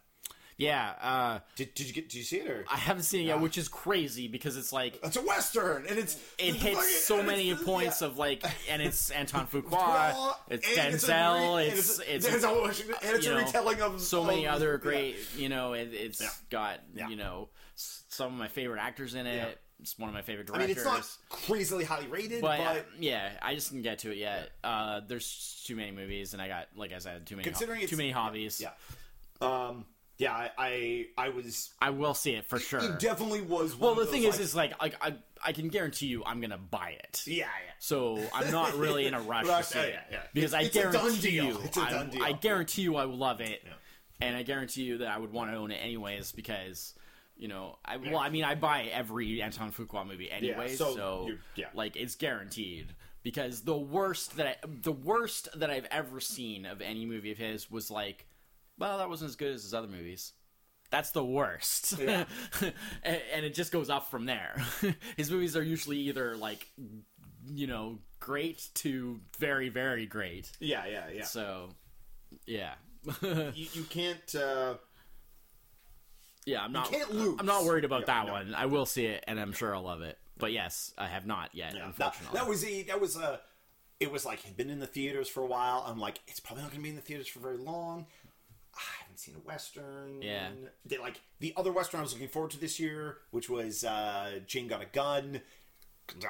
Yeah, 0.60 0.92
uh, 1.02 1.40
Did, 1.56 1.74
did 1.74 1.88
you 1.88 1.94
get? 1.94 2.10
Did 2.10 2.18
you 2.18 2.24
see 2.24 2.38
it? 2.38 2.48
Or 2.52 2.66
I 2.70 2.76
haven't 2.76 3.04
seen 3.04 3.22
it 3.22 3.28
yet, 3.28 3.40
which 3.40 3.58
is 3.58 3.70
crazy 3.70 4.28
because 4.28 4.58
it's 4.58 4.74
like 4.74 5.00
it's 5.02 5.16
a 5.16 5.22
western, 5.22 5.86
and 5.88 5.98
it's 5.98 6.16
it 6.38 6.50
it's 6.50 6.58
hits 6.58 6.76
fucking- 6.76 6.92
so 6.92 7.24
many 7.24 7.56
points 7.56 8.02
yeah. 8.02 8.08
of 8.10 8.18
like, 8.18 8.44
and 8.70 8.82
it's 8.82 9.10
Anton 9.20 9.48
Fuqua, 9.48 10.36
it's 10.50 10.68
Denzel, 10.68 11.64
a 11.64 11.66
it's 11.68 12.00
it's, 12.00 12.28
Denzel 12.28 12.62
Washington, 12.62 12.96
and 13.02 13.16
it's 13.16 13.26
you 13.26 13.32
a 13.32 13.36
know, 13.36 13.46
retelling 13.46 13.82
of 13.82 14.02
so 14.02 14.26
many 14.26 14.46
of- 14.48 14.56
other 14.56 14.74
yeah. 14.74 14.78
great, 14.82 15.16
you 15.38 15.48
know, 15.48 15.72
it, 15.74 15.92
it's 15.94 16.20
Yeah. 16.22 16.30
got 16.50 16.80
Yeah. 16.94 17.08
you 17.08 17.16
know 17.16 17.48
some 17.76 18.34
of 18.34 18.38
my 18.38 18.50
favorite 18.50 18.82
actors 18.82 19.16
in 19.16 19.26
it. 19.28 19.36
Yeah. 19.38 19.46
It's 19.82 19.98
one 19.98 20.10
of 20.10 20.14
my 20.14 20.24
favorite 20.24 20.48
directors. 20.48 20.62
I 20.66 20.68
mean, 20.68 20.76
it's 20.76 20.84
not 20.84 21.08
crazily 21.30 21.86
highly 21.86 22.08
rated, 22.08 22.42
but, 22.42 22.58
but, 22.58 22.78
uh, 22.80 22.82
yeah, 23.00 23.30
I 23.42 23.56
just 23.56 23.70
didn't 23.72 23.84
get 23.84 24.00
to 24.00 24.12
it 24.12 24.18
yet. 24.18 24.50
Uh, 24.62 25.00
there's 25.08 25.64
too 25.66 25.78
many 25.78 25.92
movies, 25.92 26.34
and 26.34 26.42
I 26.42 26.50
got 26.50 26.68
like 26.76 26.92
I 26.92 26.98
said, 26.98 27.26
too 27.26 27.38
many 27.38 27.46
Considering 27.46 27.80
ho- 27.80 27.88
too 27.88 27.96
many 27.96 28.12
hobbies. 28.12 28.60
yeah. 28.60 28.72
Um, 29.40 29.86
Yeah, 30.20 30.34
I, 30.34 30.52
I, 30.58 31.06
I 31.18 31.30
was. 31.30 31.72
I 31.82 31.92
will 31.92 32.14
see 32.14 32.32
it 32.32 32.46
for 32.46 32.60
sure. 32.60 32.82
It 32.82 33.00
definitely 33.00 33.42
was. 33.42 33.76
well, 33.76 33.96
the 33.96 34.02
of 34.02 34.10
thing 34.10 34.24
those, 34.24 34.36
is, 34.36 34.50
is 34.50 34.56
like, 34.56 34.80
like 34.82 34.96
I, 35.02 35.16
I 35.44 35.54
can 35.54 35.70
guarantee 35.70 36.08
you, 36.08 36.24
I'm 36.26 36.42
gonna 36.42 36.58
buy 36.58 36.98
it. 37.00 37.24
yeah, 37.26 37.38
yeah. 37.46 37.48
So 37.80 38.22
I'm 38.34 38.52
not 38.52 38.78
really 38.78 39.08
in 39.08 39.14
a 39.14 39.22
rush 39.22 39.48
to 39.48 39.64
see 39.64 39.80
yeah, 39.80 39.86
it 39.86 39.94
yeah, 39.94 40.02
yeah. 40.12 40.20
because 40.34 40.54
It's- 40.54 40.62
I 40.62 40.68
it's 40.68 40.76
a 40.76 40.82
done 40.82 40.92
guarantee 40.92 41.30
you, 41.30 41.58
I, 41.78 41.90
done 41.90 42.10
deal. 42.10 42.24
I 42.24 42.32
guarantee 42.34 42.82
you, 42.82 42.98
I 42.98 43.06
will 43.06 43.18
love 43.18 43.40
it, 43.40 43.64
and 44.20 44.36
I 44.36 44.44
guarantee 44.44 44.84
you 44.84 44.98
that 45.00 45.08
I 45.08 45.18
would 45.18 45.32
want 45.32 45.52
to 45.52 45.58
own 45.58 45.72
it 45.72 45.78
anyways 45.78 46.32
because. 46.34 46.94
You 47.42 47.48
know, 47.48 47.78
I 47.86 47.96
well, 47.96 48.18
I 48.18 48.28
mean, 48.28 48.44
I 48.44 48.56
buy 48.56 48.90
every 48.92 49.42
Anton 49.42 49.72
Fuqua 49.72 50.06
movie 50.06 50.30
anyway, 50.30 50.76
so 50.76 50.94
so, 50.94 51.30
yeah. 51.56 51.68
like 51.74 51.96
it's 51.96 52.16
guaranteed. 52.16 52.94
Because 53.24 53.62
the 53.62 53.78
worst 53.78 54.36
that 54.36 54.46
I, 54.46 54.56
the 54.66 54.92
worst 54.92 55.48
that 55.58 55.70
I've 55.70 55.88
ever 55.90 56.20
seen 56.20 56.66
of 56.66 56.82
any 56.82 57.06
movie 57.06 57.32
of 57.32 57.38
his 57.38 57.72
was 57.72 57.90
like, 57.90 58.26
well, 58.80 58.98
that 58.98 59.10
wasn't 59.10 59.30
as 59.30 59.36
good 59.36 59.54
as 59.54 59.64
his 59.64 59.74
other 59.74 59.88
movies. 59.88 60.34
That's 60.92 61.12
the 61.12 61.24
worst, 61.24 62.00
Yeah. 62.00 62.26
and, 63.04 63.22
and 63.34 63.46
it 63.46 63.54
just 63.54 63.72
goes 63.72 63.90
up 63.92 64.10
from 64.10 64.26
there. 64.26 64.56
his 65.18 65.30
movies 65.30 65.56
are 65.56 65.62
usually 65.62 65.98
either 65.98 66.36
like, 66.36 66.66
you 67.48 67.68
know, 67.68 68.00
great 68.20 68.68
to 68.76 69.20
very, 69.38 69.70
very 69.70 70.08
great. 70.08 70.52
Yeah, 70.60 70.86
yeah, 70.88 71.04
yeah. 71.14 71.24
So, 71.26 71.70
yeah, 72.48 72.74
you, 73.22 73.68
you 73.74 73.84
can't. 73.84 74.34
Uh, 74.36 74.76
yeah. 76.46 76.64
I'm 76.64 76.72
not. 76.72 76.90
can't 76.92 77.14
lose. 77.14 77.36
I'm 77.40 77.46
not 77.46 77.66
worried 77.66 77.86
about 77.86 78.02
Yeah, 78.02 78.06
that 78.08 78.26
no. 78.28 78.32
one. 78.34 78.56
I 78.56 78.66
will 78.66 78.86
see 78.88 79.06
it, 79.06 79.24
and 79.28 79.40
I'm 79.40 79.54
sure 79.54 79.76
I'll 79.76 79.84
love 79.84 80.02
it. 80.02 80.18
But 80.38 80.52
yes, 80.54 80.94
I 80.98 81.08
have 81.08 81.26
not 81.28 81.54
yet. 81.54 81.74
that, 81.74 81.84
unfortunately, 81.84 82.38
that 82.40 82.48
was 82.48 82.64
a. 82.66 82.84
That 82.84 83.00
was 83.02 83.16
a. 83.16 83.40
It 84.00 84.12
was 84.12 84.26
like 84.26 84.42
had 84.44 84.56
been 84.58 84.70
in 84.70 84.80
the 84.80 84.88
theaters 84.88 85.28
for 85.28 85.44
a 85.44 85.46
while. 85.46 85.84
I'm 85.86 86.00
like, 86.00 86.20
it's 86.28 86.40
probably 86.40 86.64
not 86.64 86.72
going 86.72 86.82
to 86.82 86.84
be 86.84 86.90
in 86.90 86.96
the 86.96 87.02
theaters 87.02 87.28
for 87.28 87.40
very 87.40 87.58
long. 87.58 88.08
I 88.80 89.02
haven't 89.04 89.20
seen 89.20 89.36
a 89.36 89.40
western. 89.40 90.22
Yeah. 90.22 90.48
They, 90.86 90.98
like 90.98 91.20
the 91.40 91.54
other 91.58 91.72
western 91.72 92.00
I 92.00 92.04
was 92.04 92.14
looking 92.14 92.30
forward 92.30 92.52
to 92.52 92.60
this 92.60 92.80
year, 92.80 93.18
which 93.32 93.50
was 93.50 93.84
uh, 93.84 94.40
Jane 94.48 94.68
Got 94.68 94.82
a 94.82 94.86
Gun. 94.86 95.42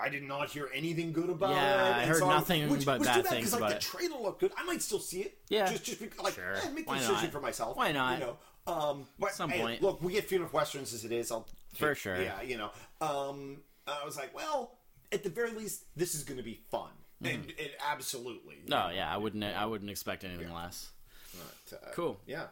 I 0.02 0.10
did 0.10 0.24
not 0.24 0.50
hear 0.50 0.70
anything 0.74 1.14
good 1.14 1.30
about 1.30 1.52
Yeah, 1.52 1.98
it. 2.00 2.04
I 2.04 2.06
heard 2.06 2.18
so 2.18 2.28
nothing 2.28 2.70
which, 2.70 2.86
but 2.86 3.00
which 3.00 3.08
bad 3.08 3.24
bad, 3.24 3.32
things 3.34 3.54
like, 3.54 3.62
about 3.62 3.74
the 3.76 3.80
trailer 3.80 4.20
looked 4.20 4.42
good. 4.42 4.52
I 4.58 4.64
might 4.64 4.82
still 4.82 5.00
see 5.00 5.22
it. 5.22 5.38
Yeah. 5.48 5.70
just 5.72 5.86
just 5.86 6.02
because, 6.02 6.20
like 6.22 6.34
Sure. 6.34 6.56
eh, 6.56 6.70
make 6.74 6.86
the 6.86 6.90
Why 6.92 6.98
decision 6.98 7.24
not? 7.24 7.32
for 7.32 7.40
myself. 7.40 7.78
Why 7.78 7.92
not? 7.92 8.20
You 8.20 8.26
know. 8.26 8.38
Um, 8.68 9.08
but, 9.18 9.32
Some 9.32 9.50
hey, 9.50 9.62
point. 9.62 9.82
Look, 9.82 10.02
we 10.02 10.14
get 10.14 10.26
feeling 10.26 10.46
of 10.46 10.54
westerns 10.54 10.94
as 10.94 11.06
it 11.06 11.12
is. 11.12 11.32
I'll 11.32 11.48
For 11.76 11.96
sure. 11.96 12.22
Yeah, 12.22 12.42
you 12.42 12.58
know. 12.58 12.72
Um, 13.00 13.62
I 13.88 14.04
was 14.06 14.18
like, 14.18 14.36
well, 14.36 14.78
at 15.12 15.24
the 15.24 15.30
very 15.30 15.52
least, 15.52 15.86
this 15.96 16.14
is 16.14 16.24
going 16.24 16.38
to 16.38 16.44
be 16.44 16.60
fun, 16.70 16.90
and, 17.24 17.46
and 17.58 17.70
absolutely. 17.90 18.56
Mm-hmm. 18.56 18.70
No, 18.70 18.90
yeah, 18.94 19.12
I 19.12 19.18
wouldn't. 19.18 19.44
I 19.44 19.66
wouldn't 19.66 19.90
expect 19.90 20.24
anything 20.24 20.54
less. 20.54 20.90
But, 21.38 21.78
uh, 21.78 21.92
Cool. 21.94 22.20
Yeah. 22.26 22.48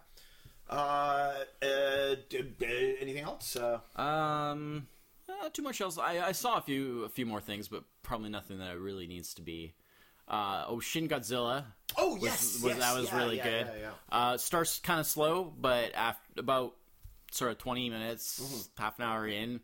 Uh, 0.69 1.33
uh, 1.61 2.15
d- 2.29 2.53
d- 2.59 2.97
anything 2.99 3.23
else? 3.23 3.55
Uh, 3.55 3.79
Um, 3.95 4.87
uh, 5.29 5.49
too 5.49 5.61
much 5.61 5.79
else. 5.81 5.97
I, 5.97 6.19
I 6.27 6.31
saw 6.33 6.57
a 6.57 6.61
few 6.61 7.03
a 7.05 7.09
few 7.09 7.25
more 7.25 7.39
things, 7.41 7.67
but 7.69 7.83
probably 8.03 8.29
nothing 8.29 8.59
that 8.59 8.77
really 8.79 9.07
needs 9.07 9.33
to 9.35 9.41
be. 9.41 9.73
Uh, 10.27 10.65
oh, 10.67 10.81
Shin 10.81 11.07
Godzilla. 11.07 11.63
oh 11.97 12.15
was, 12.15 12.23
yes, 12.23 12.53
was- 12.55 12.63
yes, 12.63 12.79
that 12.79 12.97
was 12.99 13.05
yeah, 13.07 13.17
really 13.17 13.37
yeah, 13.37 13.43
good. 13.43 13.67
Yeah. 13.79 13.91
Uh, 14.11 14.37
starts 14.37 14.79
kind 14.79 14.99
of 14.99 15.05
slow, 15.07 15.45
but 15.45 15.93
after 15.95 16.41
about 16.41 16.75
sort 17.31 17.51
of 17.51 17.57
twenty 17.59 17.89
minutes, 17.89 18.39
Mm-hmm. 18.41 18.81
half 18.83 18.99
an 18.99 19.05
hour 19.05 19.25
in, 19.25 19.61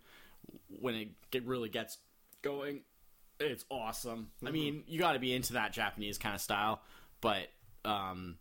when 0.80 0.95
it 0.95 1.09
get, 1.32 1.45
really 1.45 1.68
gets 1.70 1.97
going, 2.41 2.82
it's 3.41 3.66
awesome. 3.70 4.30
I 4.41 4.45
Mm-hmm. 4.45 4.53
mean, 4.53 4.84
you 4.88 4.99
got 4.99 5.14
to 5.14 5.20
be 5.20 5.34
into 5.34 5.53
that 5.53 5.74
Japanese 5.74 6.18
kind 6.18 6.34
of 6.36 6.39
style, 6.39 6.82
but 7.20 7.47
um, 7.84 8.38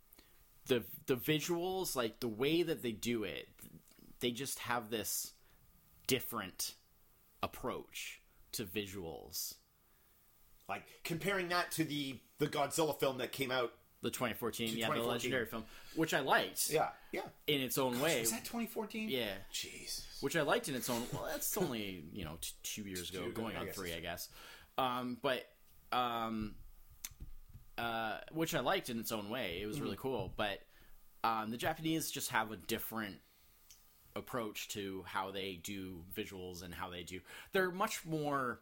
the 0.67 0.85
the 1.07 1.17
visuals, 1.17 1.97
like 1.97 2.21
the 2.21 2.29
way 2.29 2.63
that 2.63 2.83
they 2.83 2.93
do 2.93 3.25
it, 3.25 3.49
they 4.21 4.31
just 4.31 4.61
have 4.61 4.91
this 4.91 5.33
different 6.07 6.75
approach 7.43 8.21
to 8.53 8.65
visuals. 8.65 9.55
Like 10.69 10.85
comparing 11.05 11.49
that 11.49 11.71
to 11.73 11.85
the 11.85 12.19
the 12.39 12.47
Godzilla 12.47 12.99
film 12.99 13.19
that 13.19 13.33
came 13.33 13.51
out. 13.51 13.73
The 14.03 14.11
2014, 14.11 14.77
yeah, 14.77 14.91
the 14.93 15.01
legendary 15.01 15.47
film, 15.47 15.63
which 15.95 16.13
I 16.13 16.19
liked 16.19 16.69
Yeah, 16.71 16.89
yeah. 17.13 17.21
in 17.47 17.61
its 17.61 17.79
own 17.79 18.01
way. 18.01 18.19
Was 18.19 18.33
that 18.33 18.41
2014? 18.45 19.09
Yeah. 19.09 19.27
Jeez. 19.53 20.03
which 20.21 20.35
I 20.35 20.43
liked 20.43 20.69
in 20.69 20.75
its 20.75 20.91
own. 20.91 21.03
Well, 21.13 21.29
that's 21.31 21.57
only 21.57 22.03
you 22.13 22.25
know 22.25 22.37
t- 22.41 22.51
two 22.65 22.83
years 22.83 23.11
ago, 23.11 23.27
Two, 23.27 23.31
going 23.31 23.55
I 23.55 23.61
on 23.61 23.67
guess 23.67 23.77
three, 23.77 23.95
I 23.95 24.01
guess. 24.01 24.29
Um, 24.77 25.19
but 25.23 25.45
um, 25.93 26.57
uh, 27.83 28.19
which 28.33 28.55
I 28.55 28.61
liked 28.61 28.89
in 28.91 28.99
its 29.01 29.11
own 29.13 29.29
way. 29.31 29.61
It 29.63 29.67
was 29.67 29.81
really 29.81 29.97
Mm-hmm. 29.97 30.03
cool. 30.03 30.33
But 30.37 30.61
um, 31.25 31.51
the 31.51 31.57
Japanese 31.57 32.11
just 32.11 32.31
have 32.31 32.51
a 32.53 32.57
different 32.57 33.17
approach 34.15 34.69
to 34.69 35.05
how 35.07 35.31
they 35.31 35.59
do 35.63 36.05
visuals 36.15 36.63
and 36.63 36.75
how 36.75 36.91
they 36.91 37.03
do. 37.03 37.21
They're 37.53 37.71
much 37.71 38.05
more. 38.05 38.61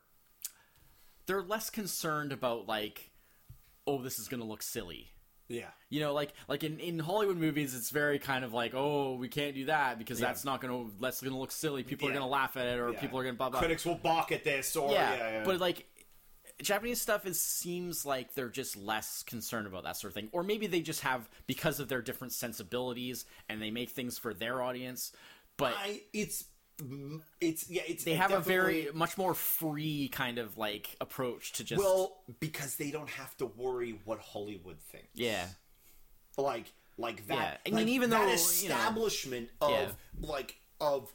They're 1.27 1.43
less 1.43 1.71
concerned 1.71 2.33
about 2.33 2.67
like, 2.67 3.11
oh, 3.87 4.03
this 4.03 4.19
is 4.19 4.29
going 4.29 4.41
to 4.41 4.47
look 4.47 4.63
silly. 4.63 5.09
Yeah. 5.49 5.67
You 5.89 5.99
know, 5.99 6.15
like 6.15 6.33
like 6.49 6.63
in, 6.63 6.79
in 6.79 7.01
Hollywood 7.01 7.37
movies, 7.37 7.75
it's 7.75 7.91
very 7.91 8.21
kind 8.21 8.45
of 8.45 8.53
like, 8.53 8.73
oh, 8.73 9.15
we 9.15 9.29
can't 9.29 9.53
do 9.57 9.65
that 9.65 9.99
because 9.99 10.21
Yeah. 10.21 10.29
that's 10.29 10.45
not 10.45 10.61
gonna 10.61 10.85
that's 11.01 11.21
gonna 11.21 11.37
look 11.37 11.51
silly. 11.51 11.83
People 11.83 12.09
are 12.09 12.13
gonna 12.13 12.29
laugh 12.29 12.57
at 12.57 12.67
it, 12.67 12.79
or 12.79 12.93
Yeah. 12.93 13.01
people 13.01 13.19
are 13.19 13.25
gonna 13.25 13.37
blah 13.37 13.51
blah. 13.51 13.59
Critics 13.59 13.85
will 13.85 13.97
balk 13.97 14.31
at 14.31 14.45
this, 14.45 14.77
or 14.77 14.93
yeah, 14.93 15.17
yeah, 15.17 15.31
yeah. 15.39 15.43
but 15.45 15.59
like 15.59 15.90
Japanese 16.63 17.01
stuff 17.01 17.27
is 17.27 17.41
seems 17.41 18.05
like 18.05 18.35
they're 18.35 18.49
just 18.49 18.77
less 18.77 19.23
concerned 19.23 19.67
about 19.67 19.85
that 19.85 19.97
sort 19.97 20.11
of 20.11 20.15
thing, 20.15 20.29
or 20.33 20.43
maybe 20.43 20.67
they 20.67 20.81
just 20.81 21.01
have 21.03 21.29
because 21.47 21.81
of 21.81 21.89
their 21.89 22.03
different 22.03 22.33
sensibilities 22.33 23.25
and 23.49 23.61
they 23.63 23.71
make 23.71 23.91
things 23.91 24.19
for 24.19 24.35
their 24.35 24.63
audience. 24.63 25.13
But 25.57 25.75
I, 25.77 26.03
it's 26.13 26.45
it's 27.41 27.69
yeah, 27.69 27.83
it's 27.87 28.05
they 28.05 28.15
have 28.15 28.33
a 28.33 28.41
very 28.41 28.89
much 28.95 29.19
more 29.19 29.35
free 29.35 30.09
kind 30.09 30.39
of 30.39 30.57
like 30.57 30.97
approach 31.01 31.53
to 31.53 31.65
just 31.65 31.83
well 31.83 32.23
because 32.41 32.77
they 32.77 32.91
don't 32.91 33.11
have 33.11 33.37
to 33.39 33.47
worry 33.47 34.01
what 34.05 34.19
Hollywood 34.19 34.79
thinks. 34.81 35.09
yeah 35.15 35.47
like 36.39 36.73
like 36.97 37.27
that. 37.29 37.61
Yeah, 37.67 37.73
I 37.73 37.77
mean, 37.77 37.87
like, 37.87 37.95
even 37.95 38.11
that 38.11 38.17
though, 38.19 38.23
you 38.23 38.29
know- 38.29 38.35
establishment 38.35 39.51
of 39.61 39.71
Yeah. 39.71 39.89
like 40.21 40.57
of 40.81 41.13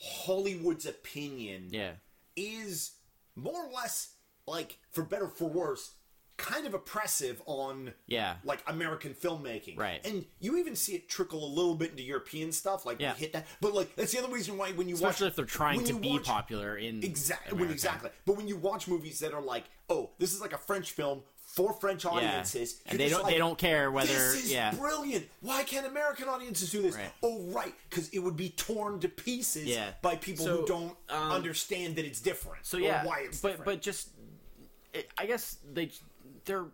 Hollywood's 0.00 0.86
opinion 0.86 1.68
yeah 1.70 1.92
is 2.36 2.92
more 3.34 3.66
or 3.66 3.72
less 3.72 4.10
like 4.48 4.78
for 4.90 5.02
better 5.04 5.24
or 5.26 5.30
for 5.30 5.48
worse 5.48 5.92
kind 6.36 6.68
of 6.68 6.72
oppressive 6.74 7.42
on 7.46 7.92
yeah 8.06 8.36
like 8.44 8.62
American 8.68 9.12
filmmaking. 9.12 9.76
Right. 9.76 10.00
And 10.06 10.24
you 10.38 10.56
even 10.58 10.76
see 10.76 10.94
it 10.94 11.08
trickle 11.08 11.44
a 11.44 11.50
little 11.52 11.74
bit 11.74 11.90
into 11.90 12.04
European 12.04 12.52
stuff, 12.52 12.86
like 12.86 13.00
Yeah. 13.00 13.14
we 13.14 13.18
hit 13.18 13.32
that. 13.32 13.46
But 13.60 13.74
like 13.74 13.96
that's 13.96 14.12
the 14.12 14.20
other 14.22 14.32
reason 14.32 14.56
why 14.56 14.70
when 14.70 14.88
you 14.88 14.94
especially 14.94 15.24
watch 15.26 15.30
if 15.32 15.36
they're 15.36 15.44
trying 15.44 15.82
to 15.84 15.94
be 15.94 16.10
watch- 16.12 16.24
popular 16.24 16.76
in 16.76 17.02
Exactly. 17.02 17.52
America. 17.56 17.72
Exactly. 17.72 18.10
But 18.24 18.36
when 18.36 18.46
you 18.46 18.56
watch 18.56 18.86
movies 18.86 19.18
that 19.18 19.34
are 19.34 19.42
like, 19.42 19.64
oh, 19.90 20.10
this 20.18 20.32
is 20.32 20.40
like 20.40 20.52
a 20.52 20.58
French 20.58 20.92
film 20.92 21.22
for 21.44 21.72
French 21.72 22.04
audiences, 22.04 22.78
And 22.86 23.00
they 23.00 23.08
don't- 23.08 23.26
they 23.26 23.38
don't 23.38 23.58
care 23.58 23.90
whether- 23.90 24.06
this 24.06 24.44
is 24.44 24.52
yeah. 24.52 24.70
brilliant. 24.74 25.26
Why 25.40 25.64
can't 25.64 25.86
American 25.86 26.28
audiences 26.28 26.70
do 26.70 26.82
this? 26.82 26.94
Right. 26.94 27.10
Oh, 27.22 27.40
right, 27.46 27.74
because 27.90 28.10
it 28.10 28.18
would 28.20 28.36
be 28.36 28.50
torn 28.50 29.00
to 29.00 29.08
pieces 29.08 29.64
Yeah. 29.64 29.94
by 30.02 30.14
people 30.16 30.44
So, 30.44 30.60
who 30.60 30.66
don't 30.66 30.96
um, 31.08 31.32
understand 31.32 31.96
that 31.96 32.04
it's 32.04 32.20
different. 32.20 32.64
So 32.66 32.76
or 32.78 32.82
yeah, 32.82 33.04
why 33.04 33.20
it's 33.20 33.40
but 33.40 33.48
different. 33.48 33.64
but 33.64 33.82
just, 33.82 34.10
it, 34.92 35.08
I 35.16 35.26
guess 35.26 35.58
they 35.72 35.90
they're. 36.44 36.64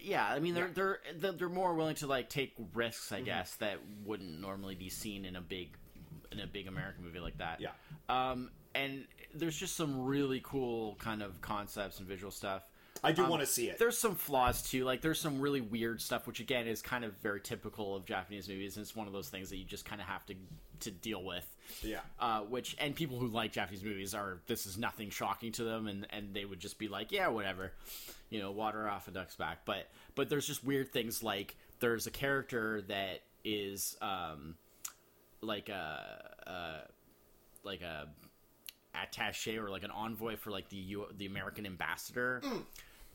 Yeah, 0.00 0.26
I 0.26 0.38
mean 0.38 0.54
they're, 0.54 0.68
they're 0.68 0.98
they're 1.16 1.32
they're 1.32 1.48
more 1.48 1.74
willing 1.74 1.96
to 1.96 2.06
like 2.06 2.28
take 2.30 2.54
risks, 2.74 3.06
Mm-hmm. 3.06 3.16
I 3.16 3.20
guess, 3.22 3.54
that 3.56 3.78
wouldn't 4.04 4.40
normally 4.40 4.74
be 4.74 4.88
seen 4.88 5.24
in 5.24 5.36
a 5.36 5.40
big 5.40 5.70
in 6.32 6.40
a 6.40 6.46
big 6.46 6.66
American 6.68 7.04
movie 7.04 7.20
like 7.20 7.38
that. 7.38 7.60
Yeah. 7.60 7.70
Um, 8.08 8.50
and 8.74 9.04
there's 9.34 9.56
just 9.56 9.76
some 9.76 10.04
really 10.04 10.40
cool 10.44 10.96
kind 10.98 11.22
of 11.22 11.40
concepts 11.40 11.98
and 11.98 12.08
visual 12.08 12.30
stuff. 12.30 12.62
I 13.04 13.12
do 13.12 13.24
Um, 13.24 13.30
want 13.30 13.40
to 13.40 13.46
see 13.46 13.68
it. 13.68 13.78
There's 13.78 13.96
some 13.98 14.14
flaws 14.14 14.62
too. 14.62 14.84
Like 14.84 15.00
there's 15.02 15.20
some 15.20 15.40
really 15.40 15.60
weird 15.60 16.00
stuff, 16.00 16.26
which 16.26 16.40
again 16.40 16.66
is 16.66 16.82
kind 16.82 17.04
of 17.04 17.16
very 17.18 17.40
typical 17.40 17.94
of 17.96 18.04
Japanese 18.04 18.48
movies, 18.48 18.76
and 18.76 18.82
it's 18.82 18.96
one 18.96 19.06
of 19.06 19.12
those 19.12 19.28
things 19.28 19.50
that 19.50 19.56
you 19.56 19.64
just 19.64 19.84
kind 19.84 20.00
of 20.00 20.06
have 20.06 20.24
to 20.26 20.34
to 20.80 20.90
deal 20.90 21.22
with. 21.24 21.44
Yeah. 21.82 22.00
Uh, 22.18 22.40
which 22.40 22.76
and 22.78 22.94
people 22.94 23.18
who 23.18 23.28
like 23.28 23.52
Japanese 23.52 23.82
movies 23.84 24.14
are 24.14 24.40
this 24.46 24.66
is 24.66 24.78
nothing 24.78 25.10
shocking 25.10 25.52
to 25.52 25.64
them, 25.64 25.86
and 25.86 26.06
and 26.10 26.34
they 26.34 26.44
would 26.44 26.60
just 26.60 26.78
be 26.78 26.88
like, 26.88 27.12
yeah, 27.12 27.28
whatever, 27.28 27.72
you 28.30 28.40
know, 28.40 28.50
water 28.50 28.88
off 28.88 29.08
a 29.08 29.10
duck's 29.10 29.36
back. 29.36 29.64
But 29.64 29.88
but 30.14 30.28
there's 30.28 30.46
just 30.46 30.64
weird 30.64 30.92
things 30.92 31.22
like 31.22 31.56
there's 31.80 32.06
a 32.06 32.10
character 32.10 32.82
that 32.88 33.22
is 33.44 33.96
um 34.02 34.56
like 35.40 35.68
a, 35.68 36.32
a 36.46 37.66
like 37.66 37.80
a 37.82 38.08
attaché 39.06 39.58
or 39.58 39.70
like 39.70 39.84
an 39.84 39.90
envoy 39.90 40.36
for 40.36 40.50
like 40.50 40.68
the 40.68 40.76
U- 40.76 41.12
the 41.16 41.26
American 41.26 41.66
ambassador, 41.66 42.40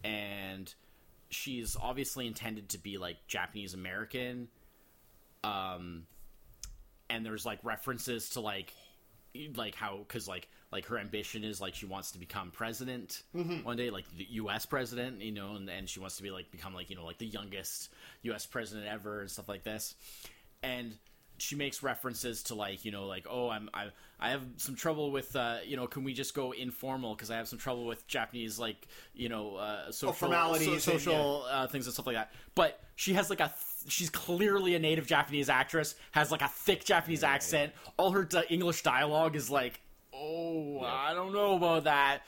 and 0.04 0.74
she's 1.30 1.76
obviously 1.82 2.28
intended 2.28 2.70
to 2.70 2.78
be 2.78 2.98
like 2.98 3.18
Japanese 3.28 3.74
American. 3.74 4.48
Um, 5.44 6.06
and 7.10 7.26
there's 7.26 7.46
like 7.46 7.60
references 7.64 8.30
to 8.32 8.40
like 8.40 8.74
like 9.56 9.76
how 9.76 9.98
because 9.98 10.28
like 10.28 10.48
like 10.72 10.86
her 10.86 10.98
ambition 11.00 11.44
is 11.44 11.60
like 11.60 11.74
she 11.74 11.88
wants 11.88 12.12
to 12.12 12.20
become 12.20 12.52
president 12.52 13.24
one 13.64 13.76
day 13.78 13.90
like 13.90 14.06
the 14.16 14.26
us 14.26 14.66
president 14.68 15.22
you 15.22 15.32
know 15.32 15.56
and, 15.56 15.68
and 15.70 15.90
she 15.90 16.00
wants 16.00 16.18
to 16.18 16.24
be 16.24 16.30
like 16.30 16.52
become 16.52 16.74
like 16.76 16.90
you 16.90 16.96
know 16.96 17.04
like 17.04 17.18
the 17.18 17.26
youngest 17.26 17.90
us 18.26 18.46
president 18.46 18.88
ever 18.88 19.22
and 19.22 19.30
stuff 19.32 19.50
like 19.50 19.64
this. 19.64 19.96
And 20.62 20.96
she 21.44 21.56
makes 21.56 21.84
references 21.84 22.44
to 22.44 22.56
like 22.56 22.86
you 22.86 22.92
know 22.92 23.06
like 23.06 23.26
oh 23.30 23.50
I'm 23.50 23.70
I 23.74 23.88
I 24.20 24.30
have 24.30 24.42
some 24.58 24.76
trouble 24.76 25.12
with 25.12 25.36
uh 25.36 25.58
you 25.66 25.76
know 25.76 25.86
can 25.88 26.04
we 26.04 26.14
just 26.14 26.34
go 26.34 26.52
informal 26.54 27.14
because 27.16 27.30
I 27.30 27.36
have 27.38 27.48
some 27.48 27.60
trouble 27.60 27.86
with 27.86 28.08
Japanese 28.08 28.58
like 28.58 28.88
you 29.14 29.30
know 29.30 29.58
uh 29.58 29.92
social 29.92 30.14
formalities 30.14 30.84
so- 30.84 30.92
social 30.94 31.46
uh, 31.50 31.68
things 31.68 31.86
and 31.86 31.94
stuff 31.94 32.08
like 32.08 32.16
that. 32.16 32.32
But 32.56 32.80
she 32.96 33.14
has 33.14 33.30
like 33.30 33.40
a 33.42 33.48
th- 33.48 33.92
she's 33.92 34.10
clearly 34.10 34.76
a 34.76 34.80
native 34.80 35.06
Japanese 35.08 35.50
actress 35.50 35.96
has 36.12 36.32
like 36.32 36.42
a 36.42 36.48
thick 36.48 36.86
Japanese 36.86 37.24
accent. 37.24 37.74
All 37.98 38.12
her 38.12 38.24
di- 38.24 38.46
English 38.50 38.82
dialogue 38.84 39.36
is 39.36 39.50
like 39.50 39.82
oh 40.14 40.80
I 40.82 41.14
don't 41.14 41.34
know 41.34 41.56
about 41.56 41.84
that. 41.86 42.22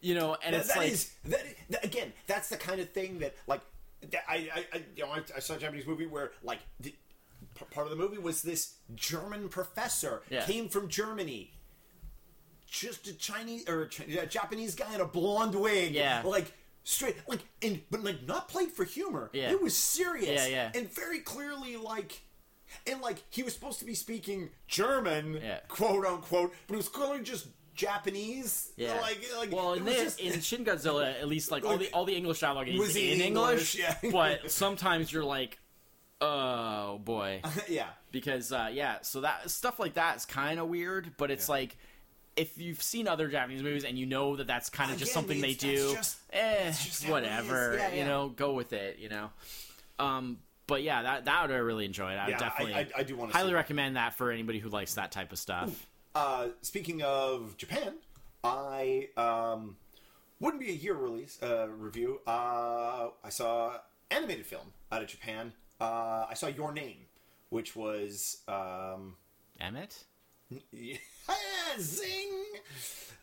You 0.00 0.14
know, 0.16 0.36
and 0.44 0.54
That- 0.54 0.60
it's 0.60 0.68
that 0.68 0.76
like 0.78 0.92
is- 0.92 1.10
that 1.26 1.84
again, 1.84 2.12
that's 2.26 2.48
the 2.48 2.56
kind 2.56 2.80
of 2.80 2.90
thing 2.90 3.18
that 3.20 3.34
like 3.46 3.60
I, 4.28 4.34
I, 4.52 4.64
I 4.72 4.82
you 4.96 5.04
know 5.04 5.10
I, 5.12 5.22
I 5.36 5.38
saw 5.38 5.54
a 5.54 5.58
Japanese 5.58 5.86
movie 5.86 6.06
where 6.06 6.32
like 6.42 6.58
the, 6.80 6.92
p- 7.54 7.64
part 7.70 7.86
of 7.86 7.90
the 7.90 7.96
movie 7.96 8.18
was 8.18 8.42
this 8.42 8.74
German 8.94 9.48
professor 9.48 10.22
Yeah. 10.30 10.44
came 10.44 10.68
from 10.68 10.88
Germany. 10.88 11.52
Just 12.66 13.06
a 13.06 13.14
Chinese 13.14 13.68
or 13.68 13.90
a 14.18 14.26
Japanese 14.26 14.74
guy 14.74 14.94
in 14.94 15.00
a 15.00 15.06
blonde 15.06 15.54
wig, 15.54 15.92
Yeah. 15.94 16.22
like 16.24 16.52
straight, 16.84 17.16
like 17.28 17.40
and 17.60 17.82
but 17.90 18.02
like 18.02 18.22
not 18.26 18.48
played 18.48 18.70
for 18.72 18.84
humor. 18.84 19.30
Yeah. 19.34 19.50
it 19.50 19.60
was 19.60 19.76
serious, 19.76 20.48
Yeah, 20.48 20.70
yeah. 20.72 20.72
and 20.74 20.90
very 20.90 21.18
clearly 21.20 21.76
like, 21.76 22.22
and 22.86 23.02
like 23.02 23.22
he 23.28 23.42
was 23.42 23.52
supposed 23.52 23.78
to 23.80 23.84
be 23.84 23.94
speaking 23.94 24.50
German, 24.68 25.34
Yeah. 25.34 25.58
quote 25.68 26.06
unquote, 26.06 26.54
but 26.66 26.74
it 26.74 26.78
was 26.78 26.88
clearly 26.88 27.22
just 27.22 27.46
Japanese. 27.74 28.72
Yeah. 28.76 28.98
like 29.02 29.20
like 29.36 29.52
well, 29.52 29.74
in 29.74 29.84
this, 29.84 30.16
just- 30.16 30.20
in 30.20 30.40
Shin 30.40 30.64
Godzilla, 30.64 31.12
at 31.20 31.28
least 31.28 31.50
like 31.50 31.66
all 31.66 31.76
the 31.76 31.90
all 31.92 32.06
the 32.06 32.16
English 32.16 32.40
dialogue 32.40 32.68
is 32.68 32.96
in 32.96 33.20
English, 33.20 33.74
English, 33.74 33.74
yeah. 34.02 34.10
but 34.10 34.50
sometimes 34.50 35.12
you're 35.12 35.24
like, 35.24 35.58
oh 36.22 36.98
boy, 37.04 37.42
yeah. 37.68 37.88
because 38.12 38.52
uh, 38.52 38.70
yeah, 38.72 38.98
so 39.02 39.20
that 39.20 39.50
stuff 39.50 39.78
like 39.78 39.94
that 39.94 40.16
is 40.16 40.24
kind 40.24 40.58
of 40.58 40.68
weird, 40.68 41.12
but 41.18 41.30
it's 41.30 41.48
like. 41.48 41.76
If 42.34 42.56
you've 42.56 42.80
seen 42.80 43.08
other 43.08 43.28
Japanese 43.28 43.62
movies 43.62 43.84
and 43.84 43.98
you 43.98 44.06
know 44.06 44.36
that 44.36 44.46
that's 44.46 44.70
kind 44.70 44.90
of 44.90 44.96
just 44.96 45.12
something 45.12 45.38
they 45.42 45.52
do, 45.52 45.92
just- 45.94 46.18
eh, 46.32 46.70
just 46.70 47.06
whatever, 47.06 47.72
Japanese. 47.76 47.92
Yeah, 47.98 48.02
you 48.04 48.08
know, 48.08 48.30
go 48.30 48.54
with 48.54 48.72
it, 48.72 48.98
you 48.98 49.10
know. 49.10 49.28
Um, 49.98 50.38
but 50.66 50.82
yeah, 50.82 51.02
that 51.02 51.26
that 51.26 51.42
would 51.42 51.54
I 51.54 51.58
really 51.58 51.84
enjoy. 51.84 52.06
I 52.12 52.28
Yeah, 52.28 52.36
I- 52.36 52.38
definitely, 52.38 52.74
I- 52.74 52.88
I 52.96 53.02
do 53.02 53.16
wanna 53.16 53.32
see 53.32 53.36
highly 53.36 53.50
that. 53.50 53.56
recommend 53.56 53.96
that 53.96 54.14
for 54.14 54.30
anybody 54.30 54.60
who 54.60 54.70
likes 54.70 54.94
that 54.94 55.12
type 55.12 55.30
of 55.30 55.38
stuff. 55.38 55.86
Uh, 56.14 56.48
speaking 56.62 57.02
of 57.02 57.54
Japan, 57.58 57.96
I 58.42 59.10
um, 59.18 59.76
wouldn't 60.40 60.62
be 60.62 60.70
a 60.70 60.74
year 60.74 60.94
release 60.94 61.38
uh, 61.42 61.68
review. 61.68 62.20
Uh, 62.26 63.08
I 63.22 63.28
saw 63.28 63.74
animated 64.10 64.46
film 64.46 64.72
out 64.90 65.02
of 65.02 65.08
Japan. 65.08 65.52
Uh, 65.82 66.26
I 66.30 66.34
saw 66.34 66.46
Your 66.46 66.72
Name, 66.72 66.98
which 67.48 67.74
was 67.74 68.42
um, 68.46 69.16
Emmett, 69.60 70.04
yeah, 70.72 70.96
zing. 71.76 72.30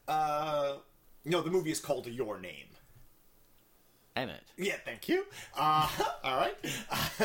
Uh, 0.05 0.73
no, 1.23 1.41
the 1.41 1.49
movie 1.49 1.71
is 1.71 1.79
called 1.79 2.05
Your 2.07 2.37
Name. 2.37 2.65
Emmett. 4.17 4.43
Yeah, 4.57 4.75
thank 4.83 5.07
you. 5.07 5.25
Uh, 5.57 5.87
all 6.25 6.35
right. 6.35 6.57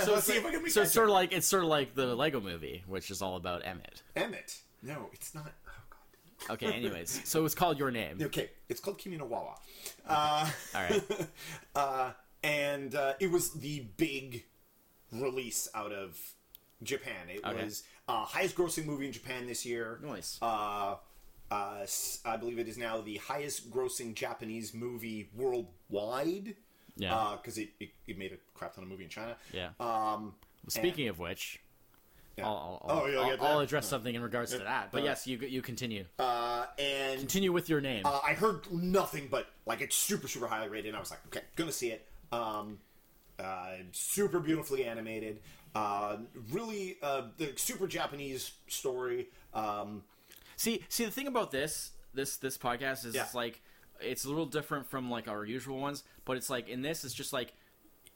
So 0.05 0.13
Let's 0.13 0.27
see 0.27 0.37
if 0.37 0.47
I 0.47 0.53
can 0.53 0.63
make 0.63 0.71
so 0.71 0.83
it's 0.83 0.93
sort 0.93 1.09
of 1.09 1.15
like 1.15 1.33
it's 1.33 1.49
sort 1.49 1.65
of 1.65 1.69
like 1.69 1.97
the 1.97 2.15
Lego 2.15 2.41
Movie, 2.41 2.85
which 2.87 3.11
is 3.11 3.21
all 3.21 3.35
about 3.35 3.63
Emmett. 3.67 4.05
Emmett. 4.15 4.59
No, 4.85 5.09
it's 5.13 5.35
not. 5.35 5.53
Oh 5.67 5.83
God. 5.91 6.53
Okay, 6.53 6.73
anyways, 6.73 7.23
so 7.25 7.45
it's 7.45 7.57
called 7.57 7.77
Your 7.77 7.91
Name. 7.91 8.19
Okay, 8.23 8.51
it's 8.69 8.79
called 8.79 8.99
Kimi 8.99 9.17
no 9.17 9.27
Na 9.27 9.31
wa. 9.31 9.55
Uh, 10.09 10.49
All 10.77 10.83
right. 10.83 11.03
uh, 11.75 12.11
and 12.45 12.95
uh, 12.95 13.15
it 13.19 13.33
was 13.33 13.51
the 13.55 13.81
big 13.97 14.45
release 15.15 15.69
out 15.75 15.93
of 15.93 16.19
Japan. 16.83 17.29
It 17.29 17.41
Okay. 17.45 17.65
was 17.65 17.83
uh, 18.09 18.25
highest 18.25 18.55
grossing 18.57 18.85
movie 18.87 19.07
in 19.07 19.13
Japan 19.13 19.47
this 19.47 19.65
year. 19.65 19.99
Nice. 20.03 20.39
Uh, 20.43 20.97
uh, 21.51 21.87
I 22.25 22.37
believe 22.39 22.59
it 22.59 22.69
is 22.69 22.77
now 22.79 23.01
the 23.01 23.17
highest 23.19 23.71
grossing 23.71 24.15
Japanese 24.15 24.75
movie 24.75 25.31
worldwide. 25.35 26.57
Yeah. 26.97 27.37
Because 27.41 27.59
it, 27.59 27.71
it, 27.81 27.91
it 28.07 28.19
made 28.19 28.33
a 28.33 28.37
crap 28.59 28.75
ton 28.75 28.85
of 28.85 28.91
movie 28.91 29.05
in 29.05 29.11
China. 29.11 29.37
Yeah. 29.53 29.71
Um, 29.81 30.35
Speaking 30.69 31.09
of 31.09 31.19
which, 31.19 31.61
yeah. 32.39 32.47
I'll, 32.47 32.83
I'll, 32.89 32.97
Oh, 32.97 33.05
I'll, 33.21 33.31
get 33.31 33.43
I'll 33.43 33.61
address 33.61 33.87
something 33.87 34.15
in 34.15 34.23
regards 34.23 34.53
to 34.53 34.59
that. 34.59 34.91
But 34.93 35.03
uh, 35.03 35.07
yes, 35.07 35.27
you 35.27 35.39
you 35.39 35.61
continue. 35.61 36.05
uh, 36.19 36.67
and 36.79 37.19
Continue 37.21 37.53
with 37.53 37.69
your 37.69 37.81
name. 37.81 38.03
Uh, 38.07 38.21
I 38.27 38.33
heard 38.33 38.71
nothing 38.73 39.29
but 39.31 39.47
like 39.67 39.81
it's 39.81 39.95
super 39.97 40.27
super 40.29 40.47
highly 40.47 40.69
rated. 40.69 40.89
And 40.89 40.97
I 40.97 41.01
was 41.01 41.11
like, 41.11 41.21
okay, 41.27 41.43
gonna 41.57 41.71
see 41.73 41.91
it. 41.91 42.07
Um, 42.33 42.79
uh, 43.39 43.73
super 43.93 44.41
beautifully 44.41 44.85
animated. 44.85 45.41
Uh, 45.75 46.19
really, 46.53 46.97
uh, 47.03 47.23
the 47.37 47.53
super 47.57 47.87
Japanese 47.87 48.53
story. 48.69 49.27
Um, 49.53 50.03
See, 50.57 50.85
see, 50.89 51.05
the 51.05 51.11
thing 51.11 51.27
about 51.27 51.51
this 51.51 51.91
this 52.15 52.37
this 52.37 52.57
podcast 52.57 53.05
is 53.05 53.15
Yeah. 53.15 53.25
it's 53.25 53.35
like 53.35 53.61
it's 54.01 54.25
a 54.25 54.29
little 54.29 54.47
different 54.47 54.87
from 54.89 55.11
like 55.11 55.27
our 55.27 55.45
usual 55.45 55.79
ones, 55.81 56.05
but 56.25 56.37
it's 56.37 56.49
like 56.49 56.69
in 56.69 56.81
this 56.81 57.05
it's 57.05 57.13
just 57.15 57.33
like 57.33 57.53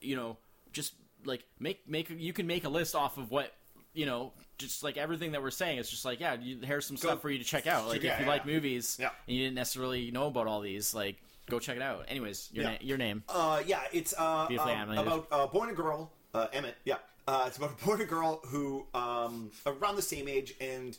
you 0.01 0.15
know 0.15 0.37
just 0.73 0.95
like 1.25 1.43
make 1.59 1.89
make 1.89 2.09
you 2.11 2.33
can 2.33 2.47
make 2.47 2.63
a 2.65 2.69
list 2.69 2.95
off 2.95 3.19
of 3.19 3.33
what 3.33 3.53
you 3.93 4.07
know 4.07 4.33
just 4.57 4.85
like 4.85 4.97
everything 4.97 5.33
that 5.33 5.43
we're 5.43 5.51
saying 5.51 5.79
it's 5.79 5.91
just 5.91 6.05
like 6.05 6.21
yeah 6.21 6.35
you, 6.41 6.59
here's 6.63 6.87
some 6.87 6.97
stuff 6.97 7.21
for 7.21 7.29
you 7.31 7.39
to 7.39 7.45
check 7.45 7.67
out 7.67 7.89
like 7.89 8.03
Yeah, 8.05 8.13
if 8.15 8.21
you 8.21 8.25
yeah, 8.27 8.31
like 8.31 8.47
movies 8.47 8.97
Yeah. 9.01 9.11
and 9.27 9.37
you 9.37 9.43
didn't 9.45 9.57
necessarily 9.57 10.11
know 10.13 10.27
about 10.29 10.47
all 10.47 10.61
these 10.61 10.95
like 10.95 11.17
go 11.49 11.59
check 11.59 11.77
it 11.77 11.83
out 11.83 12.05
anyways 12.09 12.49
your, 12.53 12.65
Yeah. 12.65 12.71
na- 12.73 12.79
your 12.81 12.99
name 12.99 13.23
uh, 13.29 13.63
yeah, 13.67 13.81
it's 13.93 14.15
uh, 14.19 14.47
Beautifully 14.47 14.73
um, 14.75 14.91
animated. 14.91 15.07
about 15.07 15.29
a 15.31 15.47
boy 15.49 15.63
and 15.63 15.73
a 15.73 15.75
girl. 15.75 16.13
Uh, 16.35 16.47
Emmett. 16.53 16.77
Yeah, 16.85 16.97
uh, 17.27 17.45
it's 17.47 17.57
about 17.57 17.73
a 17.81 17.85
boy 17.85 17.93
and 17.95 18.03
a 18.03 18.07
girl 18.07 18.41
who 18.47 18.87
um, 18.95 19.51
around 19.67 19.97
the 19.97 20.03
same 20.03 20.29
age, 20.29 20.55
and 20.61 20.97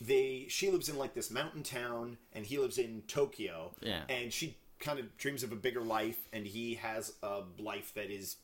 they 0.00 0.46
she 0.48 0.70
lives 0.70 0.88
in 0.88 0.96
like 0.96 1.14
this 1.14 1.30
mountain 1.30 1.62
town, 1.64 2.16
and 2.32 2.46
he 2.46 2.58
lives 2.58 2.78
in 2.78 3.02
Tokyo. 3.08 3.72
Yeah. 3.80 4.02
and 4.08 4.32
she 4.32 4.56
kind 4.78 5.00
of 5.00 5.16
dreams 5.18 5.42
of 5.42 5.50
a 5.50 5.56
bigger 5.56 5.80
life, 5.80 6.28
and 6.32 6.46
he 6.46 6.74
has 6.76 7.12
a 7.22 7.42
life 7.58 7.92
that 7.94 8.10
is 8.10 8.36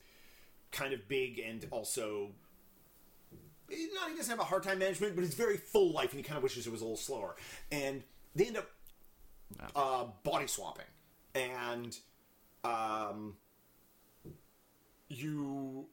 kind 0.73 0.93
of 0.93 1.07
big 1.07 1.39
and 1.39 1.65
also 1.71 2.31
not 3.71 4.11
he 4.11 4.17
doesn't 4.17 4.31
have 4.31 4.41
a 4.41 4.45
hard 4.45 4.63
time 4.65 4.79
management, 4.81 5.15
but 5.15 5.25
it's 5.25 5.35
very 5.35 5.57
full 5.57 5.93
life, 5.93 6.11
and 6.11 6.19
he 6.19 6.23
kind 6.25 6.37
of 6.37 6.43
wishes 6.43 6.67
it 6.67 6.71
was 6.73 6.81
a 6.81 6.85
little 6.85 6.97
slower. 6.97 7.37
And 7.73 8.03
they 8.35 8.47
end 8.47 8.57
up 8.57 8.69
uh, 9.77 10.05
body 10.25 10.47
swapping, 10.49 10.85
and 11.35 11.97
um, 12.65 13.35
you 15.09 15.87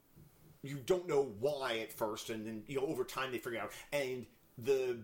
you 0.63 0.77
don't 0.85 1.07
know 1.07 1.31
why 1.39 1.79
at 1.79 1.91
first, 1.91 2.29
and 2.29 2.45
then 2.45 2.63
you 2.67 2.79
know 2.79 2.85
over 2.85 3.03
time 3.03 3.31
they 3.31 3.37
figure 3.37 3.59
out. 3.59 3.71
And 3.91 4.25
the, 4.57 4.97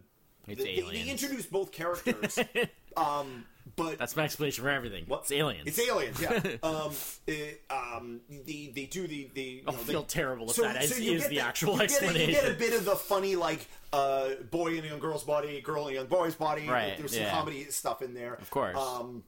It's 0.48 0.64
the 0.64 0.82
they, 0.82 1.04
they 1.04 1.10
introduce 1.10 1.46
both 1.46 1.72
characters, 1.72 2.38
um, 2.98 3.46
but 3.76 3.98
that's 3.98 4.16
my 4.16 4.24
explanation 4.24 4.64
for 4.64 4.70
everything 4.70 5.06
it's 5.10 5.32
aliens 5.32 5.68
it's 5.68 5.80
aliens, 5.80 6.22
yeah. 6.22 6.40
um, 6.64 6.92
it, 7.26 7.62
um, 7.70 8.22
they 8.30 8.72
they 8.74 8.86
do 8.86 9.08
the 9.08 9.30
the. 9.34 9.42
You 9.42 9.64
I'll 9.68 9.74
know, 9.74 9.80
feel 9.80 10.02
they, 10.02 10.08
terrible 10.08 10.50
if 10.50 10.56
that 10.58 10.84
is, 10.84 11.00
you 11.00 11.14
is 11.14 11.24
get 11.24 11.30
the 11.32 11.40
actual 11.40 11.74
you 11.74 11.80
get 11.80 11.82
a- 11.82 11.94
explanation 11.96 12.30
you 12.30 12.36
get 12.36 12.52
a 12.52 12.54
bit 12.56 12.74
of 12.74 12.86
the 12.86 12.96
funny 12.96 13.36
like 13.36 13.68
uh, 13.94 14.30
boy 14.52 14.78
in 14.78 14.84
a 14.84 14.88
young 14.88 15.00
girl's 15.00 15.24
body, 15.24 15.60
girl 15.62 15.88
in 15.88 15.94
a 15.94 15.98
young 15.98 16.08
boy's 16.08 16.36
body. 16.36 16.68
Right, 16.68 16.98
There's 16.98 17.14
some 17.14 17.24
yeah. 17.24 17.32
comedy 17.32 17.64
stuff 17.66 18.02
in 18.02 18.14
there, 18.14 18.36
Of 18.36 18.50
course. 18.52 18.78
Um, 18.78 19.24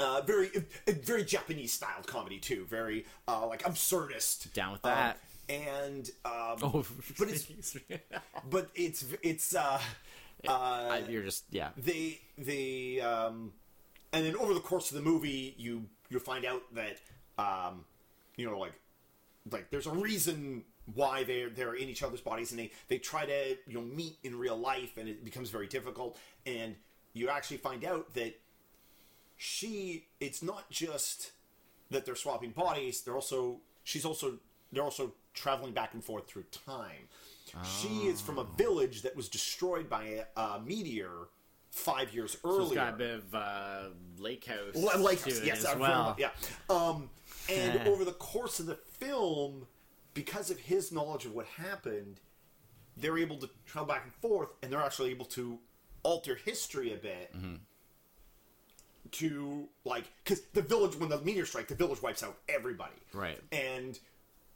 uh, 0.00 0.20
very 0.22 0.50
very 0.86 1.24
Japanese 1.24 1.72
styled 1.72 2.06
comedy 2.06 2.38
too. 2.38 2.64
Very 2.68 3.06
uh, 3.28 3.46
like 3.46 3.62
absurdist. 3.62 4.52
Down 4.52 4.72
with 4.72 4.84
Um, 4.84 4.92
that. 4.94 5.18
and 5.48 6.10
um, 6.24 6.56
oh 6.62 6.86
but 7.18 7.28
it's 7.28 7.76
but 8.50 8.68
it's 8.74 9.04
it's 9.22 9.54
uh, 9.54 9.80
uh, 10.48 10.50
I- 10.52 11.04
you're 11.08 11.22
just 11.22 11.44
yeah 11.50 11.70
they 11.76 12.20
they 12.38 13.00
um 13.00 13.52
and 14.12 14.24
then 14.26 14.36
over 14.36 14.54
the 14.54 14.60
course 14.60 14.90
of 14.90 14.96
the 14.96 15.02
movie 15.02 15.54
you 15.58 15.86
you 16.08 16.18
find 16.18 16.44
out 16.44 16.62
that 16.74 16.98
um 17.38 17.84
you 18.36 18.48
know 18.48 18.58
like 18.58 18.72
like 19.50 19.70
there's 19.70 19.86
a 19.86 19.90
reason 19.92 20.64
why 20.94 21.24
they're 21.24 21.50
they're 21.50 21.74
in 21.74 21.88
each 21.88 22.02
other's 22.02 22.20
bodies 22.20 22.50
and 22.52 22.58
they 22.58 22.70
they 22.88 22.98
try 22.98 23.24
to 23.26 23.56
you 23.66 23.74
know 23.74 23.80
meet 23.82 24.16
in 24.24 24.36
real 24.38 24.56
life 24.56 24.96
and 24.96 25.08
it 25.08 25.24
becomes 25.24 25.50
very 25.50 25.66
difficult 25.66 26.18
and 26.46 26.74
you 27.12 27.28
actually 27.28 27.56
find 27.58 27.84
out 27.84 28.12
that 28.14 28.34
she 29.42 30.06
it's 30.20 30.42
not 30.42 30.70
just 30.70 31.32
that 31.90 32.04
they're 32.04 32.14
swapping 32.14 32.50
bodies 32.50 33.00
they're 33.00 33.14
also 33.14 33.58
she's 33.84 34.04
also 34.04 34.34
they're 34.72 34.82
also 34.82 35.12
traveling 35.32 35.72
back 35.72 35.94
and 35.94 36.04
forth 36.04 36.26
through 36.26 36.44
time 36.66 37.08
she 37.64 38.06
is 38.06 38.20
from 38.20 38.38
a 38.38 38.44
village 38.56 39.02
that 39.02 39.16
was 39.16 39.28
destroyed 39.28 39.88
by 39.88 40.22
a, 40.36 40.40
a 40.40 40.60
meteor 40.60 41.28
five 41.70 42.12
years 42.14 42.32
so 42.32 42.50
it's 42.50 42.58
earlier 42.58 42.74
got 42.74 42.94
a 42.94 42.96
bit 42.96 43.14
of 43.14 43.34
uh, 43.34 43.82
lake 44.18 44.44
house 44.44 44.76
L- 44.76 45.14
to 45.16 45.30
it 45.30 45.44
yes, 45.44 45.64
as 45.64 45.76
well 45.76 46.16
yeah. 46.18 46.30
Um, 46.68 47.08
and 47.48 47.80
over 47.88 48.04
the 48.04 48.12
course 48.12 48.60
of 48.60 48.66
the 48.66 48.78
film, 48.98 49.66
because 50.14 50.50
of 50.50 50.58
his 50.58 50.92
knowledge 50.92 51.24
of 51.24 51.34
what 51.34 51.46
happened, 51.46 52.20
they're 52.96 53.18
able 53.18 53.36
to 53.38 53.50
travel 53.66 53.88
back 53.88 54.04
and 54.04 54.14
forth, 54.14 54.50
and 54.62 54.72
they're 54.72 54.80
actually 54.80 55.10
able 55.10 55.24
to 55.26 55.58
alter 56.02 56.34
history 56.34 56.92
a 56.92 56.96
bit. 56.96 57.34
Mm-hmm. 57.36 57.54
To 59.12 59.68
like, 59.84 60.04
because 60.22 60.42
the 60.52 60.62
village, 60.62 60.94
when 60.96 61.08
the 61.08 61.18
meteor 61.20 61.44
strike, 61.46 61.66
the 61.68 61.74
village 61.74 62.00
wipes 62.02 62.22
out 62.22 62.36
everybody, 62.48 62.94
Right. 63.12 63.38
And 63.52 63.98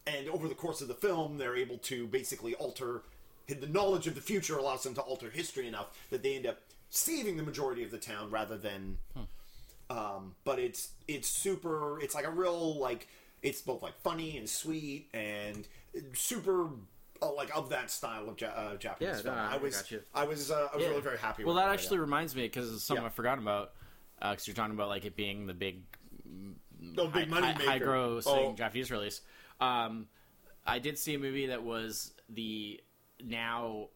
and 0.07 0.29
over 0.29 0.49
the 0.49 0.55
course 0.55 0.81
of 0.81 0.89
the 0.89 0.95
film, 0.95 1.39
they're 1.39 1.57
able 1.57 1.79
to 1.79 2.07
basically 2.07 2.55
alter 2.55 3.03
the 3.49 3.67
knowledge 3.67 4.07
of 4.07 4.15
the 4.15 4.21
future 4.21 4.57
allows 4.57 4.83
them 4.85 4.95
to 4.95 5.01
alter 5.03 5.29
history 5.31 5.67
enough 5.69 5.89
that 6.11 6.23
they 6.23 6.37
end 6.37 6.47
up 6.47 6.61
saving 6.91 7.37
the 7.37 7.43
majority 7.43 7.83
of 7.83 7.91
the 7.91 7.99
town 7.99 8.31
rather 8.31 8.57
than. 8.57 8.97
Um, 9.91 10.35
but 10.45 10.59
it's 10.59 10.91
it's 11.09 11.29
super. 11.29 12.01
It's 12.01 12.15
like 12.15 12.27
a 12.27 12.31
real 12.31 12.79
like 12.79 13.09
it's 13.43 13.61
both 13.61 13.83
like 13.83 13.99
funny 14.01 14.39
and 14.39 14.49
sweet 14.49 15.09
and 15.13 15.67
super. 16.15 16.69
Uh, 17.23 17.33
like 17.33 17.55
of 17.57 17.69
that 17.71 17.91
style 17.91 18.29
of 18.29 18.41
ja- 18.41 18.49
uh, 18.49 18.77
Japanese 18.77 19.17
Yeah, 19.17 19.23
film, 19.23 19.37
no, 19.37 19.41
I 19.43 19.55
I 19.55 19.57
was. 19.59 19.93
I 20.15 20.25
was, 20.25 20.51
uh, 20.51 20.69
I 20.73 20.77
was 20.77 20.83
Yeah. 20.85 20.89
really 20.91 21.01
very 21.01 21.17
happy. 21.17 21.45
Well, 21.45 21.55
with 21.55 21.63
that 21.63 21.71
actually 21.73 21.99
yeah. 21.99 22.03
reminds 22.03 22.35
me 22.35 22.43
because 22.43 22.73
it's 22.75 22.83
something. 22.83 23.07
I 23.07 23.09
forgot 23.09 23.39
about. 23.39 23.73
Because 24.31 24.47
you're 24.47 24.55
talking 24.55 24.75
about 24.75 24.89
like 24.89 25.05
it 25.05 25.17
being 25.17 25.47
the 25.47 25.55
big, 25.55 25.83
no 26.81 27.07
big 27.07 27.25
high, 27.29 27.41
money 27.41 27.47
high, 27.65 27.79
high 27.79 27.81
Oh, 27.85 28.55
Japanese 28.57 28.91
release. 28.91 29.21
Um, 29.61 30.07
I 30.67 30.79
did 30.79 30.99
see 30.99 31.15
a 31.15 31.19
movie 31.19 31.47
that 31.47 31.63
was 31.63 32.13
the 32.29 32.81
now 33.23 33.89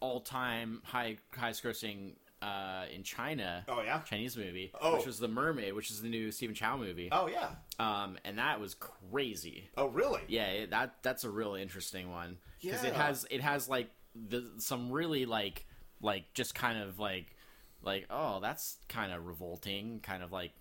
all 0.00 0.20
time 0.20 0.82
high 0.84 1.18
highest 1.36 1.62
grossing 1.64 2.14
uh, 2.42 2.84
in 2.94 3.02
China. 3.02 3.64
Oh, 3.68 3.82
yeah? 3.82 4.00
Chinese 4.00 4.36
movie, 4.36 4.70
Oh. 4.80 4.96
which 4.96 5.06
was 5.06 5.18
The 5.18 5.28
Mermaid, 5.28 5.72
which 5.74 5.90
is 5.90 6.02
the 6.02 6.08
new 6.08 6.30
Stephen 6.30 6.54
Chow 6.54 6.76
movie. 6.76 7.08
oh 7.12 7.28
yeah. 7.28 7.50
Um, 7.78 8.18
and 8.24 8.38
that 8.38 8.60
was 8.60 8.74
crazy. 8.74 9.68
Oh 9.76 9.86
really? 9.86 10.20
Yeah, 10.28 10.46
it, 10.46 10.70
that 10.70 10.96
that's 11.02 11.24
a 11.24 11.30
really 11.30 11.62
interesting 11.62 12.10
one 12.10 12.38
because 12.60 12.84
it 12.84 12.94
has 12.94 13.26
it 13.30 13.40
has 13.40 13.68
like 13.68 13.90
the 14.14 14.44
some 14.58 14.90
really 14.90 15.24
like 15.26 15.66
like 16.00 16.32
just 16.34 16.54
kind 16.54 16.78
of 16.82 16.98
like 16.98 17.35
like 17.82 18.06
oh 18.10 18.40
that's 18.40 18.76
kind 18.88 19.12
of 19.12 19.26
revolting, 19.26 20.00
kind 20.00 20.22
of 20.22 20.32
like 20.32 20.52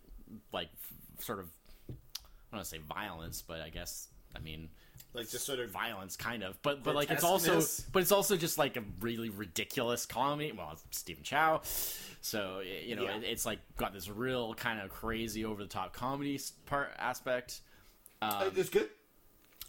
like 0.51 0.69
sort 1.19 1.39
of 1.39 1.47
I 1.89 1.93
don't 2.51 2.57
want 2.59 2.63
to 2.65 2.69
say 2.69 2.77
violence, 2.79 3.41
but 3.41 3.61
I 3.61 3.69
guess 3.69 4.07
I 4.35 4.39
mean 4.39 4.69
Like 5.13 5.29
just 5.29 5.45
sort 5.45 5.59
of 5.59 5.69
violence 5.71 6.15
kind 6.17 6.43
of 6.43 6.61
but 6.61 6.83
but 6.83 6.95
like 6.95 7.09
it's 7.11 7.23
also 7.23 7.61
but 7.93 8.01
it's 8.01 8.11
also 8.11 8.35
just 8.37 8.57
like 8.57 8.75
a 8.77 8.83
really 9.01 9.29
ridiculous 9.29 10.05
comedy 10.05 10.51
well 10.51 10.71
it's 10.73 10.97
stephen 10.99 11.23
chow 11.23 11.61
so 12.21 12.61
you 12.61 12.95
know 12.95 13.03
Yeah. 13.03 13.17
it, 13.17 13.23
it's 13.23 13.45
like 13.45 13.59
got 13.77 13.93
this 13.93 14.09
real 14.09 14.53
kind 14.55 14.79
of 14.81 14.89
crazy 14.89 15.45
over 15.45 15.63
the 15.63 15.69
top 15.69 15.93
comedy 15.93 16.39
part 16.65 16.91
aspect 16.97 17.61
Uh, 18.21 18.49
it's 18.55 18.69
good. 18.69 18.89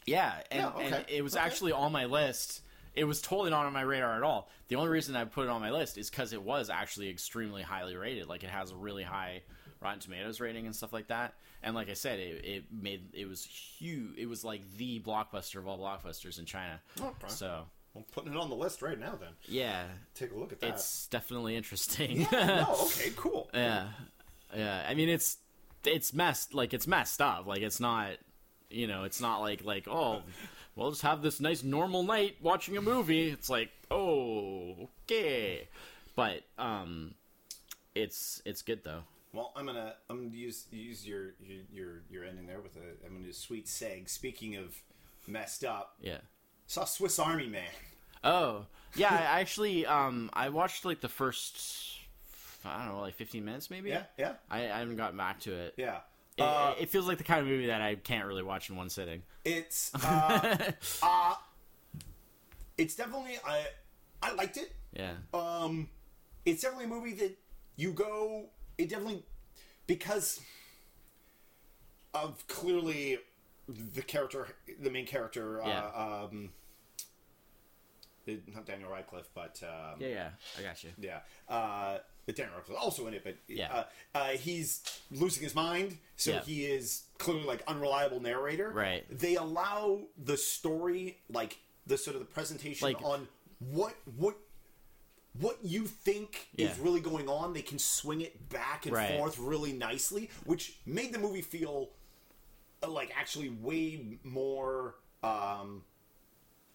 yeah, 0.06 0.40
and, 0.50 0.60
Yeah, 0.60 0.68
okay, 0.70 0.84
and 0.96 1.04
it 1.08 1.22
was 1.22 1.36
okay. 1.36 1.44
actually 1.44 1.72
on 1.72 1.92
my 1.92 2.04
list. 2.06 2.62
It 2.96 3.04
was 3.04 3.20
totally 3.20 3.50
not 3.50 3.66
on 3.66 3.72
my 3.72 3.82
radar 3.82 4.16
at 4.16 4.22
all. 4.22 4.48
The 4.68 4.76
only 4.76 4.88
reason 4.88 5.14
I 5.14 5.24
put 5.24 5.44
it 5.44 5.50
on 5.50 5.60
my 5.60 5.70
list 5.70 5.98
is 5.98 6.10
because 6.10 6.32
it 6.32 6.42
was 6.42 6.70
actually 6.70 7.10
extremely 7.10 7.62
highly 7.62 7.94
rated. 7.94 8.26
Like 8.26 8.42
it 8.42 8.50
has 8.50 8.72
a 8.72 8.76
really 8.76 9.02
high 9.02 9.42
Rotten 9.80 10.00
Tomatoes 10.00 10.40
rating 10.40 10.66
and 10.66 10.74
stuff 10.74 10.92
like 10.92 11.08
that. 11.08 11.34
And 11.62 11.74
like 11.74 11.90
I 11.90 11.94
said, 11.94 12.18
it, 12.18 12.44
it 12.44 12.64
made 12.72 13.10
it 13.12 13.28
was 13.28 13.44
huge. 13.44 14.16
It 14.16 14.26
was 14.26 14.44
like 14.44 14.62
the 14.76 15.00
blockbuster 15.00 15.56
of 15.56 15.66
all 15.68 15.78
blockbusters 15.78 16.38
in 16.38 16.44
China. 16.44 16.80
Okay. 17.00 17.28
So 17.28 17.64
I'm 17.94 18.02
putting 18.12 18.32
it 18.32 18.38
on 18.38 18.50
the 18.50 18.56
list 18.56 18.82
right 18.82 18.98
now. 18.98 19.16
Then 19.20 19.30
yeah, 19.46 19.84
take 20.14 20.32
a 20.32 20.36
look 20.36 20.52
at 20.52 20.60
that. 20.60 20.68
it's 20.70 21.06
definitely 21.08 21.56
interesting. 21.56 22.26
oh, 22.32 22.90
okay, 22.98 23.12
cool. 23.16 23.50
Yeah, 23.52 23.88
yeah. 24.54 24.86
I 24.88 24.94
mean, 24.94 25.08
it's 25.08 25.38
it's 25.84 26.12
messed 26.12 26.54
like 26.54 26.74
it's 26.74 26.86
messed 26.86 27.20
up. 27.20 27.46
Like 27.46 27.62
it's 27.62 27.80
not, 27.80 28.12
you 28.70 28.86
know, 28.86 29.04
it's 29.04 29.20
not 29.20 29.40
like 29.40 29.64
like 29.64 29.88
oh, 29.88 30.22
we'll 30.76 30.90
just 30.90 31.02
have 31.02 31.22
this 31.22 31.40
nice 31.40 31.64
normal 31.64 32.02
night 32.04 32.36
watching 32.40 32.76
a 32.76 32.82
movie. 32.82 33.30
It's 33.30 33.50
like 33.50 33.70
oh, 33.90 34.88
okay, 35.04 35.68
but 36.14 36.42
um, 36.58 37.14
it's 37.94 38.40
it's 38.44 38.62
good 38.62 38.84
though. 38.84 39.02
Well, 39.32 39.52
I'm 39.56 39.66
gonna 39.66 39.94
I'm 40.08 40.24
gonna 40.24 40.36
use 40.36 40.66
use 40.70 41.06
your 41.06 41.34
your 41.72 42.02
your, 42.08 42.24
ending 42.24 42.46
there 42.46 42.60
with 42.60 42.76
a 42.76 43.04
I'm 43.04 43.12
gonna 43.14 43.24
do 43.24 43.30
a 43.30 43.34
sweet 43.34 43.66
seg. 43.66 44.08
Speaking 44.08 44.56
of 44.56 44.74
messed 45.26 45.64
up, 45.64 45.96
Yeah. 46.00 46.18
saw 46.66 46.84
Swiss 46.84 47.18
Army 47.18 47.48
Man. 47.48 47.68
Oh, 48.24 48.66
yeah. 48.94 49.12
I 49.12 49.40
actually 49.40 49.84
um 49.86 50.30
I 50.32 50.48
watched 50.48 50.84
like 50.84 51.00
the 51.00 51.08
first 51.08 51.98
I 52.64 52.78
don't 52.84 52.94
know 52.94 53.00
like 53.00 53.14
15 53.14 53.44
minutes 53.44 53.70
maybe. 53.70 53.90
Yeah, 53.90 54.04
yeah, 54.18 54.32
I, 54.50 54.60
I 54.70 54.78
haven't 54.78 54.96
gotten 54.96 55.16
back 55.16 55.40
to 55.40 55.52
it. 55.52 55.74
yeah. 55.76 55.98
It, 56.36 56.42
Uh, 56.42 56.74
it 56.78 56.88
feels 56.90 57.06
like 57.08 57.18
the 57.18 57.24
kind 57.24 57.40
of 57.40 57.46
movie 57.46 57.66
that 57.66 57.80
I 57.80 57.94
can't 57.94 58.26
really 58.26 58.42
watch 58.42 58.68
in 58.70 58.76
one 58.76 58.90
sitting. 58.90 59.22
it's 59.44 59.90
uh, 60.04 60.56
uh, 61.02 61.34
it's 62.76 62.94
definitely 62.94 63.38
I 63.46 63.66
I 64.22 64.32
liked 64.32 64.56
it. 64.56 64.72
Yeah. 64.92 65.12
Um, 65.32 65.88
it's 66.44 66.62
definitely 66.62 66.86
a 66.86 66.88
movie 66.88 67.14
that 67.14 67.38
you 67.76 67.92
go. 67.92 68.46
It 68.78 68.88
definitely 68.90 69.22
because 69.86 70.40
of 72.14 72.46
clearly 72.48 73.18
the 73.68 74.02
character, 74.02 74.48
the 74.80 74.90
main 74.90 75.06
character. 75.06 75.60
Yeah. 75.64 75.84
Uh, 75.94 76.28
um, 76.32 76.50
not 78.54 78.66
Daniel 78.66 78.90
Radcliffe, 78.90 79.30
but 79.34 79.62
um, 79.62 80.00
Yeah, 80.00 80.08
yeah. 80.08 80.28
I 80.58 80.62
got 80.62 80.82
you. 80.84 80.90
yeah. 81.00 81.20
Uh, 81.48 81.98
Daniel 82.34 82.56
Radcliffe 82.56 82.76
is 82.76 82.82
also 82.82 83.06
in 83.06 83.14
it, 83.14 83.22
but 83.24 83.36
Yeah. 83.46 83.72
uh, 83.72 83.84
uh, 84.16 84.28
he's 84.30 84.82
losing 85.10 85.42
his 85.44 85.54
mind, 85.54 85.98
so 86.16 86.32
Yeah. 86.32 86.42
he 86.42 86.64
is 86.66 87.04
clearly 87.18 87.44
like 87.44 87.62
unreliable 87.68 88.20
narrator. 88.20 88.70
Right. 88.70 89.04
They 89.08 89.36
allow 89.36 90.02
the 90.16 90.36
story, 90.36 91.18
like 91.28 91.58
the 91.86 91.96
sort 91.96 92.16
of 92.16 92.20
the 92.20 92.26
presentation 92.26 92.84
Like- 92.86 93.02
on 93.02 93.28
what 93.60 93.94
what 94.16 94.36
what 95.38 95.58
you 95.62 95.86
think 95.86 96.48
Yeah. 96.56 96.70
is 96.70 96.78
really 96.78 97.00
going 97.00 97.28
on. 97.28 97.52
They 97.52 97.60
can 97.62 97.78
swing 97.78 98.22
it 98.22 98.48
back 98.48 98.86
and 98.86 98.94
Right. 98.94 99.18
forth 99.18 99.38
really 99.38 99.72
nicely, 99.74 100.30
which 100.46 100.78
made 100.86 101.12
the 101.12 101.18
movie 101.18 101.42
feel 101.42 101.90
uh, 102.82 102.88
like 102.88 103.10
actually 103.16 103.50
way 103.50 104.18
more 104.24 104.96
um, 105.22 105.84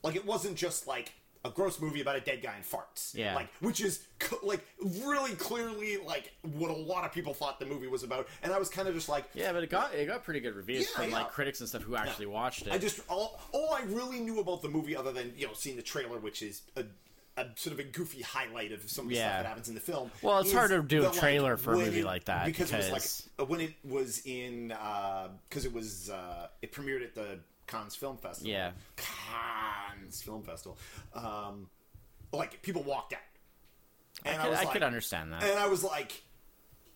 like 0.03 0.15
it 0.15 0.26
wasn't 0.26 0.57
just 0.57 0.86
like 0.88 1.11
a 1.43 1.49
gross 1.49 1.80
movie 1.80 2.01
about 2.01 2.15
a 2.15 2.19
dead 2.22 2.41
guy 2.43 2.53
and 2.55 2.63
farts. 2.63 3.15
Yeah. 3.15 3.34
Like, 3.35 3.49
which 3.61 3.81
is 3.81 4.05
like 4.43 4.63
really 5.03 5.34
clearly 5.35 5.97
like 5.97 6.31
what 6.43 6.69
a 6.69 6.76
lot 6.76 7.03
of 7.05 7.11
people 7.11 7.34
thought 7.34 7.59
the 7.59 7.65
movie 7.65 7.88
was 7.88 8.03
about, 8.03 8.27
and 8.43 8.53
I 8.53 8.59
was 8.59 8.69
kind 8.69 8.88
of 8.88 8.93
just 8.93 9.09
like, 9.09 9.26
Yeah, 9.34 9.51
but 9.53 9.63
it 9.63 9.69
got 9.69 9.93
it 9.95 10.05
got 10.07 10.23
pretty 10.23 10.39
good 10.39 10.55
reviews 10.55 10.88
Yeah, 10.91 11.01
from 11.01 11.09
yeah. 11.11 11.18
like 11.18 11.31
critics 11.31 11.59
and 11.59 11.68
stuff 11.69 11.81
who 11.84 11.95
actually 11.95 12.27
watched 12.27 12.68
it. 12.68 12.73
I 12.73 12.77
just 12.77 13.01
all 13.09 13.39
all 13.53 13.73
I 13.73 13.81
really 13.84 14.19
knew 14.19 14.39
about 14.39 14.61
the 14.61 14.69
movie, 14.69 14.95
other 14.95 15.11
than 15.11 15.34
you 15.35 15.47
know 15.47 15.53
seeing 15.53 15.76
the 15.76 15.81
trailer, 15.81 16.19
which 16.19 16.41
is 16.41 16.61
a. 16.76 16.85
A 17.38 17.45
sort 17.55 17.73
of 17.73 17.80
a 17.80 17.84
goofy 17.84 18.22
highlight 18.22 18.73
of 18.73 18.88
some 18.89 19.05
of 19.05 19.09
the 19.09 19.15
Yeah. 19.15 19.30
stuff 19.30 19.43
that 19.43 19.47
happens 19.47 19.69
in 19.69 19.73
the 19.73 19.80
film. 19.80 20.11
Well, 20.22 20.39
it's 20.39 20.51
hard 20.51 20.69
to 20.72 20.84
do 20.84 20.97
a 20.97 21.01
the, 21.03 21.09
like, 21.11 21.18
trailer 21.18 21.55
for 21.55 21.73
a 21.73 21.77
movie 21.77 22.01
it- 22.01 22.05
like 22.05 22.26
that, 22.26 22.45
because, 22.45 22.73
it 22.73 22.76
was 22.76 22.91
like 22.91 23.03
uh, 23.39 23.45
when 23.49 23.61
it 23.61 23.73
was 23.85 24.22
in 24.26 24.68
because 25.47 25.63
it 25.63 25.72
was 25.72 26.09
uh, 26.09 26.47
it 26.61 26.73
premiered 26.73 27.01
at 27.05 27.15
the 27.15 27.39
Cannes 27.68 27.96
Film 27.96 28.18
Festival. 28.18 28.52
Yeah. 28.52 28.72
Cannes 28.98 30.22
Film 30.22 30.44
Festival. 30.44 30.78
Um, 31.14 31.68
like 32.34 32.62
people 32.62 32.84
walked 32.84 33.14
out, 33.14 33.20
I 34.26 34.30
and 34.30 34.42
I, 34.42 34.44
could, 34.44 34.50
was 34.52 34.60
I 34.60 34.64
like, 34.64 34.74
could 34.74 34.84
understand 34.84 35.34
that. 35.34 35.44
and 35.44 35.60
I 35.60 35.68
was 35.68 35.84
like, 35.84 36.22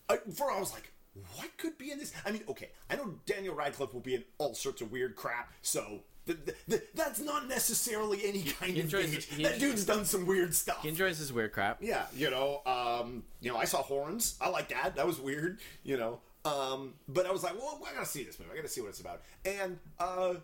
I, 0.09 0.17
for 0.33 0.51
I 0.51 0.59
was 0.59 0.71
like, 0.73 0.91
what 1.35 1.57
could 1.57 1.77
be 1.77 1.91
in 1.91 1.99
this? 1.99 2.13
I 2.25 2.31
mean, 2.31 2.43
okay, 2.49 2.69
I 2.89 2.95
know 2.95 3.15
Daniel 3.25 3.55
Radcliffe 3.55 3.93
will 3.93 4.01
be 4.01 4.15
in 4.15 4.23
all 4.37 4.53
sorts 4.53 4.81
of 4.81 4.91
weird 4.91 5.15
crap, 5.15 5.51
so 5.61 6.01
th- 6.25 6.39
th- 6.45 6.57
th- 6.69 6.83
that's 6.93 7.19
not 7.21 7.47
necessarily 7.47 8.25
any 8.25 8.43
kind 8.43 8.77
of 8.77 8.83
enjoys 8.85 9.05
thing. 9.05 9.13
it. 9.17 9.23
He 9.23 9.43
That 9.43 9.59
dude's 9.59 9.85
done 9.85 10.05
some 10.05 10.25
weird 10.25 10.53
stuff. 10.53 10.81
he 10.81 10.89
enjoys 10.89 11.17
his 11.17 11.31
weird 11.33 11.51
crap. 11.53 11.77
yeah, 11.81 12.05
you 12.15 12.29
know, 12.29 12.61
um, 12.65 13.23
you 13.41 13.51
know, 13.51 13.57
I 13.57 13.65
saw 13.65 13.81
horns. 13.81 14.37
I 14.41 14.49
like 14.49 14.69
that. 14.69 14.95
That 14.95 15.07
was 15.07 15.19
weird, 15.19 15.59
you 15.83 15.97
know. 15.97 16.19
Um, 16.45 16.93
but 17.07 17.25
I 17.25 17.31
was 17.31 17.43
like, 17.43 17.57
well, 17.57 17.81
I 17.89 17.93
gotta 17.93 18.05
see 18.05 18.23
this 18.23 18.37
movie. 18.39 18.51
I 18.53 18.55
gotta 18.57 18.67
see 18.69 18.79
what 18.81 18.89
it's 18.91 18.99
about. 19.01 19.21
And 19.45 19.79
uh, 19.99 20.35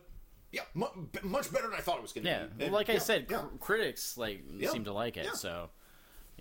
yeah, 0.52 0.62
mu- 0.74 0.88
much 1.24 1.52
better 1.52 1.68
than 1.70 1.78
I 1.78 1.82
thought 1.82 1.98
it 1.98 2.02
was 2.02 2.14
gonna 2.14 2.28
Yeah, 2.30 2.44
be. 2.46 2.50
well, 2.58 2.66
And, 2.66 2.74
like 2.74 2.90
I 2.90 2.94
yeah, 2.94 3.00
said, 3.00 3.28
yeah. 3.30 3.40
cr- 3.42 3.58
critics 3.60 4.18
like 4.18 4.44
seem 4.72 4.84
to 4.86 4.94
like 4.94 5.18
it. 5.18 5.36
So, 5.36 5.70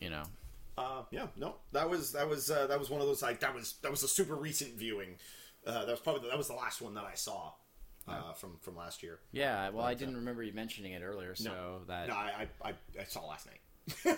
you 0.00 0.10
know, 0.10 0.22
Uh, 0.78 1.02
yeah, 1.10 1.26
no, 1.36 1.56
that 1.72 1.88
was 1.90 2.12
that 2.12 2.28
was 2.28 2.50
uh, 2.50 2.66
that 2.68 2.78
was 2.78 2.88
one 2.90 3.00
of 3.00 3.06
those 3.06 3.22
like 3.22 3.40
that 3.40 3.54
was 3.54 3.74
that 3.82 3.90
was 3.90 4.02
a 4.02 4.08
super 4.08 4.34
recent 4.34 4.74
viewing. 4.74 5.16
Uh, 5.66 5.84
that 5.84 5.90
was 5.90 6.00
probably 6.00 6.28
that 6.28 6.38
was 6.38 6.48
the 6.48 6.54
last 6.54 6.80
one 6.80 6.94
that 6.94 7.04
I 7.04 7.14
saw 7.14 7.52
uh, 8.08 8.32
from 8.32 8.56
from 8.60 8.76
last 8.76 9.02
year. 9.02 9.20
yeah. 9.32 9.68
Well, 9.68 9.84
I 9.84 9.94
didn't 9.94 10.16
remember 10.16 10.42
you 10.42 10.52
mentioning 10.54 10.92
it 10.92 11.02
earlier, 11.02 11.34
so 11.34 11.50
No. 11.50 11.80
that 11.86 12.08
No, 12.08 12.14
I 12.14 12.48
I, 12.64 12.68
I, 12.70 12.74
I 13.00 13.04
saw 13.04 13.26
last 13.26 13.46
night. 13.46 13.60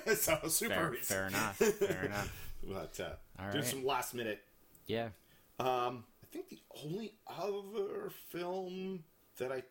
so 0.18 0.38
super 0.48 0.74
fair, 0.74 0.90
recent. 0.90 1.06
fair 1.06 1.26
enough. 1.26 1.56
Fair 1.78 2.04
enough. 2.04 2.32
But 2.64 3.00
uh, 3.00 3.42
All 3.42 3.50
do 3.50 3.62
some 3.62 3.84
last 3.84 4.14
minute. 4.14 4.40
Yeah. 4.86 5.08
Um, 5.58 6.04
I 6.22 6.26
think 6.30 6.48
the 6.48 6.60
only 6.84 7.14
other 7.26 8.10
film 8.30 9.02
that 9.38 9.50
I 9.50 9.62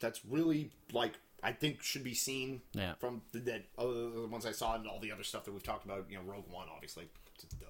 that's 0.00 0.24
really 0.24 0.70
like 0.92 1.14
I 1.42 1.52
think 1.52 1.82
should 1.82 2.02
be 2.04 2.14
seen 2.14 2.62
Yeah. 2.72 2.94
from 2.98 3.22
the 3.32 3.38
that 3.40 3.64
other 3.78 4.10
the 4.10 4.26
ones 4.26 4.44
I 4.46 4.52
saw 4.52 4.74
and 4.74 4.86
all 4.88 4.98
the 5.00 5.12
other 5.12 5.22
stuff 5.22 5.44
that 5.44 5.52
we've 5.52 5.62
talked 5.62 5.84
about. 5.84 6.06
You 6.10 6.16
know, 6.18 6.24
Rogue 6.24 6.48
One, 6.50 6.68
obviously. 6.74 7.08
Duh. 7.60 7.66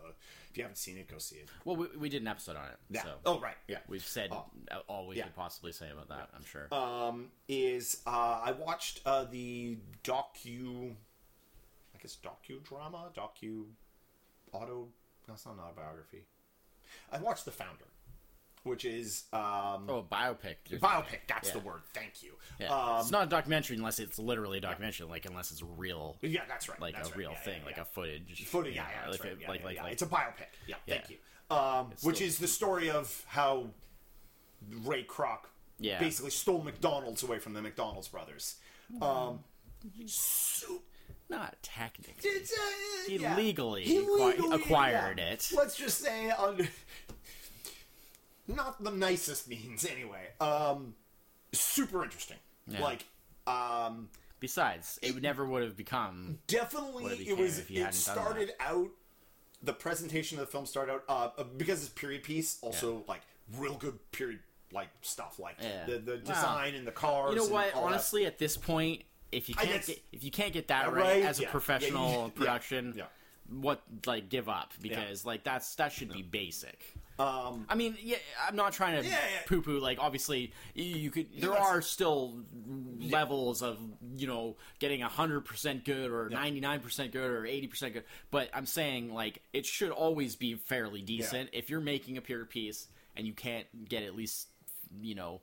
If 0.50 0.56
you 0.56 0.62
haven't 0.62 0.76
seen 0.78 0.96
it, 0.96 1.08
go 1.08 1.18
see 1.18 1.36
it. 1.36 1.48
Well, 1.66 1.76
we, 1.76 1.88
we 1.98 2.08
did 2.08 2.22
an 2.22 2.28
episode 2.28 2.56
on 2.56 2.64
it, 2.68 2.78
Yeah. 2.88 3.02
so 3.02 3.14
Oh, 3.26 3.38
right. 3.38 3.56
Yeah. 3.68 3.80
we've 3.86 4.02
said 4.04 4.30
Oh. 4.32 4.46
all 4.88 5.06
we 5.06 5.16
Yeah. 5.16 5.24
could 5.24 5.36
possibly 5.36 5.72
say 5.72 5.90
about 5.90 6.08
that. 6.08 6.30
I'm 6.34 6.44
sure. 6.46 6.72
um, 6.74 7.30
is 7.48 8.00
uh, 8.06 8.40
I 8.42 8.52
watched 8.52 9.02
uh, 9.04 9.24
the 9.24 9.76
docu, 10.04 10.94
I 11.94 11.98
guess 12.00 12.16
docudrama, 12.16 13.12
docu, 13.14 13.66
auto. 14.52 14.88
No, 15.26 15.34
it's 15.34 15.44
not 15.44 15.56
an 15.56 15.60
autobiography. 15.60 16.24
I 17.12 17.18
watched 17.18 17.44
The 17.44 17.50
Founder, 17.52 17.84
which 18.68 18.84
is 18.84 19.24
um, 19.32 19.86
Oh, 19.88 20.04
biopic. 20.10 20.56
Biopic. 20.70 21.20
That's 21.28 21.50
the 21.50 21.58
word. 21.58 21.80
Thank 21.94 22.22
you. 22.22 22.32
Yeah. 22.60 22.68
Um, 22.68 23.00
it's 23.00 23.10
not 23.10 23.24
a 23.24 23.28
documentary 23.28 23.76
unless 23.76 23.98
it's 23.98 24.18
literally 24.18 24.58
a 24.58 24.60
documentary, 24.60 25.06
like 25.06 25.26
unless 25.26 25.50
it's 25.50 25.62
real, 25.76 26.16
yeah, 26.22 26.42
that's 26.48 26.68
right. 26.68 26.80
like 26.80 26.94
that's 26.94 27.08
a 27.08 27.12
right. 27.12 27.18
real 27.18 27.30
Yeah, 27.32 27.38
thing, 27.38 27.58
yeah, 27.60 27.66
like 27.66 27.76
yeah. 27.76 27.82
a 27.82 27.86
footage. 27.86 28.44
footage. 28.46 28.74
Yeah, 28.76 28.84
yeah, 29.04 29.10
like, 29.10 29.24
right. 29.24 29.36
Yeah, 29.40 29.48
like, 29.48 29.60
yeah, 29.60 29.66
like, 29.66 29.76
yeah. 29.76 29.82
like- 29.84 29.92
it's 29.92 30.02
a 30.02 30.06
biopic. 30.06 30.46
Yeah, 30.66 30.76
thank 30.86 31.10
you. 31.10 31.16
Um, 31.50 31.90
which 32.02 32.16
still- 32.16 32.28
is 32.28 32.38
the 32.38 32.48
story 32.48 32.90
of 32.90 33.24
how 33.26 33.66
Ray 34.84 35.04
Kroc 35.04 35.38
Yeah. 35.78 35.98
basically 35.98 36.30
stole 36.30 36.62
McDonald's 36.62 37.22
away 37.22 37.38
from 37.38 37.54
the 37.54 37.62
McDonald's 37.62 38.08
brothers. 38.08 38.56
Um, 39.00 39.40
so- 40.06 40.82
not 41.30 41.56
technically. 41.62 42.30
uh, 42.30 43.06
He 43.06 43.16
yeah. 43.18 43.36
legally 43.36 43.84
He 43.84 43.98
acqui- 43.98 44.38
legally, 44.38 44.56
acquired 44.62 45.18
yeah. 45.18 45.24
it. 45.32 45.50
Let's 45.54 45.76
just 45.76 45.98
say 45.98 46.30
under 46.30 46.66
not 48.48 48.82
the 48.82 48.90
nicest 48.90 49.48
means 49.48 49.84
anyway. 49.84 50.28
Um, 50.40 50.94
super 51.52 52.02
interesting. 52.02 52.38
Yeah. 52.66 52.80
Like, 52.82 53.04
um, 53.46 54.08
Besides, 54.40 54.98
it 55.02 55.20
never 55.20 55.44
would 55.44 55.62
have 55.64 55.76
become. 55.76 56.38
definitely 56.46 57.06
it 57.06 57.28
it 57.28 57.38
was 57.38 57.58
it 57.68 57.94
started 57.94 58.52
out 58.60 58.88
the 59.64 59.72
presentation 59.72 60.38
of 60.38 60.46
the 60.46 60.50
film 60.52 60.64
started 60.64 61.00
out 61.08 61.34
uh, 61.38 61.42
because 61.56 61.80
it's 61.82 61.88
period 61.92 62.22
piece 62.22 62.58
also 62.62 63.02
like 63.08 63.22
real 63.56 63.74
good 63.74 63.98
period 64.12 64.38
like 64.72 64.88
stuff 65.02 65.40
like 65.40 65.56
Yeah. 65.60 65.86
the 65.86 65.98
the 65.98 66.12
Wow. 66.12 66.20
design 66.34 66.74
and 66.76 66.86
the 66.86 66.92
cars 66.92 67.32
You 67.34 67.40
know 67.40 67.46
what? 67.48 67.74
all 67.74 67.82
that. 67.86 67.88
Honestly, 67.94 68.26
at 68.26 68.38
this 68.38 68.56
point, 68.56 69.02
if 69.32 69.48
you 69.48 69.56
can't 69.56 69.68
guess- 69.68 69.86
get 69.88 70.02
if 70.12 70.22
you 70.22 70.30
can't 70.30 70.52
get 70.52 70.68
that 70.68 70.86
Uh, 70.86 70.90
right, 70.92 71.02
right, 71.04 71.22
as 71.24 71.40
a 71.40 71.46
professional 71.46 72.08
Yeah, 72.10 72.22
yeah, 72.26 72.30
production, 72.36 72.94
yeah. 72.96 73.04
what 73.48 73.82
like 74.06 74.28
give 74.28 74.48
up 74.48 74.72
because 74.80 75.24
like 75.24 75.42
that's 75.42 75.74
that 75.76 75.90
should 75.92 76.12
be 76.12 76.22
basic. 76.22 76.94
Um 77.18 77.66
I 77.68 77.74
mean, 77.74 77.96
yeah, 78.00 78.16
I'm 78.46 78.54
not 78.56 78.72
trying 78.72 79.02
to 79.02 79.08
Yeah, 79.08 79.14
yeah. 79.16 79.40
poo-poo. 79.46 79.80
Like, 79.80 79.98
obviously, 80.00 80.52
you, 80.74 81.10
could. 81.10 81.26
There 81.36 81.50
that's- 81.50 81.66
are 81.66 81.82
still 81.82 82.40
levels 83.00 83.62
of 83.62 83.78
you 84.16 84.26
know 84.26 84.56
getting 84.78 85.00
hundred 85.00 85.40
percent 85.42 85.84
good 85.84 86.10
or 86.10 86.28
ninety 86.28 86.60
nine 86.60 86.80
percent 86.80 87.12
good 87.12 87.30
or 87.30 87.44
eighty 87.46 87.66
percent 87.66 87.94
good. 87.94 88.04
But 88.30 88.50
I'm 88.54 88.66
saying 88.66 89.12
like 89.12 89.42
it 89.52 89.66
should 89.66 89.90
always 89.90 90.36
be 90.36 90.54
fairly 90.54 91.02
decent. 91.02 91.50
If 91.52 91.70
you're 91.70 91.80
making 91.80 92.16
a 92.18 92.20
pure 92.20 92.44
piece 92.44 92.86
and 93.16 93.26
you 93.26 93.32
can't 93.32 93.66
get 93.88 94.02
at 94.04 94.14
least 94.14 94.48
you 95.02 95.14
know 95.14 95.40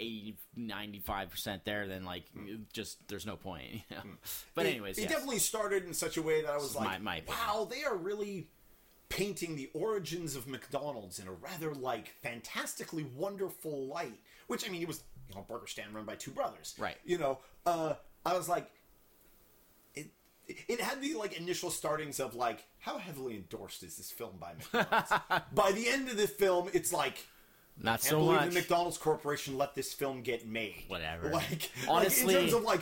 80 0.00 0.36
95 0.56 1.30
percent 1.30 1.64
there, 1.64 1.88
then 1.88 2.04
like 2.04 2.24
just 2.72 2.98
there's 3.08 3.26
no 3.26 3.36
point. 3.36 3.64
You 3.90 3.96
know? 3.96 4.02
But 4.54 4.66
it- 4.66 4.70
anyways, 4.70 4.98
it, 4.98 5.02
yes. 5.02 5.10
definitely 5.10 5.38
started 5.38 5.84
in 5.86 5.94
such 5.94 6.16
a 6.16 6.22
way 6.22 6.42
that 6.42 6.50
I 6.50 6.56
was 6.56 6.76
like 6.76 7.00
my 7.02 7.16
opinion. 7.16 7.36
wow 7.46 7.64
they 7.68 7.82
are 7.84 7.96
really 7.96 8.46
painting 9.08 9.56
the 9.56 9.70
origins 9.74 10.36
of 10.36 10.46
McDonald's 10.46 11.18
in 11.18 11.26
a 11.28 11.32
rather 11.32 11.74
like 11.74 12.08
fantastically 12.22 13.04
wonderful 13.16 13.86
light 13.86 14.18
which 14.48 14.66
I 14.68 14.70
mean 14.72 14.82
it 14.82 14.88
was 14.88 15.02
you 15.28 15.34
know 15.34 15.40
a 15.40 15.44
burger 15.52 15.66
stand 15.66 15.94
run 15.94 16.04
by 16.04 16.14
two 16.16 16.30
brothers 16.30 16.74
Right. 16.78 16.96
you 17.04 17.18
know 17.18 17.38
uh 17.66 17.94
I 18.26 18.36
was 18.36 18.48
like 18.48 18.70
it 19.94 20.08
it 20.46 20.80
had 20.80 21.00
the 21.00 21.14
like 21.14 21.38
initial 21.38 21.70
startings 21.70 22.20
of 22.20 22.34
like 22.34 22.64
how 22.80 22.98
heavily 22.98 23.36
endorsed 23.36 23.82
is 23.82 23.96
this 23.96 24.10
film 24.10 24.36
by 24.38 24.52
McDonald's 24.54 25.12
by 25.54 25.72
the 25.72 25.88
end 25.88 26.08
of 26.08 26.16
the 26.16 26.28
film 26.28 26.68
it's 26.72 26.92
like 26.92 27.26
not 27.80 28.02
so 28.02 28.18
believe 28.18 28.40
much. 28.40 28.48
the 28.48 28.54
McDonald's 28.54 28.98
Corporation 28.98 29.56
let 29.56 29.74
this 29.74 29.92
film 29.92 30.22
get 30.22 30.46
made. 30.46 30.84
Whatever. 30.88 31.30
Like, 31.32 31.70
Honestly- 31.88 32.34
like 32.34 32.34
in 32.34 32.40
terms 32.50 32.52
of 32.54 32.62
like, 32.64 32.80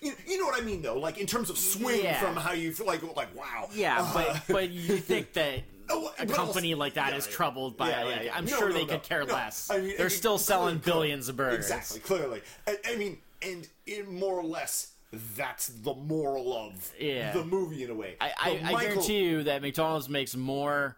you, 0.00 0.12
you 0.26 0.38
know 0.38 0.46
what 0.46 0.60
I 0.60 0.64
mean 0.64 0.82
though. 0.82 0.98
Like 0.98 1.18
in 1.18 1.26
terms 1.26 1.50
of 1.50 1.58
swing 1.58 2.04
Yeah. 2.04 2.20
from 2.20 2.36
how 2.36 2.52
you 2.52 2.72
feel 2.72 2.86
like, 2.86 3.02
like 3.16 3.34
wow. 3.36 3.68
Yeah, 3.74 3.96
Uh, 4.00 4.12
but 4.14 4.42
but 4.48 4.70
you 4.70 4.96
think 4.98 5.32
that 5.34 5.62
Oh, 5.88 6.12
a 6.18 6.26
company 6.26 6.72
also- 6.72 6.80
like 6.80 6.94
that 6.94 7.12
yeah, 7.12 7.18
is 7.18 7.26
troubled 7.28 7.76
by 7.76 7.90
Yeah, 7.90 7.98
yeah, 8.04 8.04
like 8.16 8.24
yeah. 8.24 8.36
I'm 8.36 8.44
No, 8.44 8.56
sure 8.58 8.68
no, 8.68 8.74
they 8.74 8.80
no, 8.86 8.92
could 8.92 9.02
care 9.04 9.24
less. 9.24 9.70
I 9.70 9.78
mean, 9.78 9.88
They're 9.88 9.96
I 9.98 10.02
mean, 10.02 10.10
still 10.10 10.38
selling 10.38 10.80
clearly- 10.80 11.00
billions 11.08 11.28
of 11.28 11.36
burgers. 11.36 11.58
Exactly, 11.70 12.00
clearly. 12.00 12.42
I, 12.66 12.76
I 12.88 12.96
mean, 12.96 13.18
and 13.42 13.68
in 13.86 14.12
more 14.18 14.34
or 14.34 14.44
less, 14.44 14.92
that's 15.36 15.68
the 15.68 15.94
moral 15.94 16.52
of 16.56 16.92
Yeah. 16.98 17.32
the 17.32 17.44
movie 17.44 17.84
in 17.84 17.90
a 17.90 17.94
way. 17.94 18.16
I, 18.20 18.32
I, 18.64 18.74
I 18.74 18.80
guarantee 18.82 19.22
you 19.24 19.42
that 19.44 19.62
McDonald's 19.62 20.08
makes 20.08 20.34
more 20.34 20.96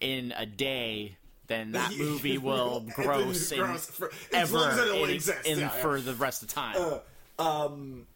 in 0.00 0.34
a 0.36 0.44
day 0.44 1.16
than 1.46 1.72
that 1.72 1.96
movie 1.96 2.38
will 2.38 2.84
gross 2.94 3.52
in 3.52 3.58
gross 3.58 3.86
for- 3.86 4.10
as 4.32 4.52
long 4.52 4.70
ever 4.72 4.84
in, 5.04 5.10
exist, 5.10 5.46
in 5.46 5.58
yeah, 5.58 5.64
yeah. 5.64 5.82
for 5.82 6.00
the 6.00 6.14
rest 6.14 6.42
of 6.42 6.48
time. 6.48 7.00
um, 7.38 8.06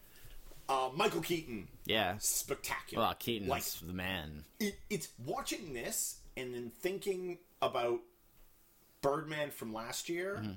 uh, 0.68 0.88
Michael 0.94 1.20
Keaton, 1.20 1.66
yeah. 1.84 2.14
spectacular. 2.18 3.04
Well, 3.04 3.14
Keaton's 3.18 3.48
like 3.50 3.64
the 3.64 3.92
man. 3.92 4.44
it, 4.60 4.78
it's 4.88 5.08
watching 5.24 5.74
this 5.74 6.18
and 6.36 6.54
then 6.54 6.70
thinking 6.80 7.38
about 7.60 7.98
Birdman 9.02 9.50
from 9.50 9.72
last 9.72 10.08
year, 10.08 10.36
Mm-hmm. 10.40 10.52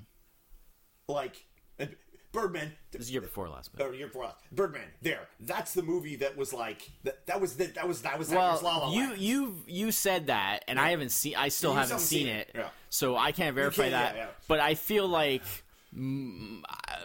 like 1.08 1.44
uh, 1.80 1.86
Birdman. 2.34 2.72
It 2.92 2.98
was 2.98 3.10
year 3.10 3.22
before 3.22 3.48
last. 3.48 3.70
But. 3.74 3.86
Or 3.86 3.94
year 3.94 4.08
before 4.08 4.24
last. 4.24 4.36
Birdman. 4.52 4.82
There. 5.00 5.26
That's 5.40 5.72
the 5.72 5.82
movie 5.82 6.16
that 6.16 6.36
was 6.36 6.52
like 6.52 6.90
that. 7.04 7.24
That 7.26 7.40
was 7.40 7.56
the, 7.56 7.64
that 7.68 7.88
was 7.88 8.02
that 8.02 8.18
was 8.18 8.28
that 8.28 8.50
year's 8.50 8.62
La 8.62 8.76
La 8.76 8.90
Well, 8.90 8.92
you 8.92 9.14
you 9.14 9.56
you 9.66 9.92
said 9.92 10.26
that, 10.26 10.64
and 10.68 10.78
I 10.78 10.90
haven't 10.90 11.12
seen. 11.12 11.34
I 11.36 11.48
still 11.48 11.72
You 11.72 11.78
haven't 11.78 12.00
seen 12.00 12.26
seen 12.26 12.28
it, 12.28 12.48
it, 12.54 12.56
yeah. 12.58 12.68
so 12.90 13.16
I 13.16 13.32
can't 13.32 13.54
verify 13.54 13.84
can't- 13.88 13.92
that. 13.92 14.16
yeah. 14.16 14.26
But 14.48 14.60
I 14.60 14.74
feel 14.74 15.08
like 15.08 15.42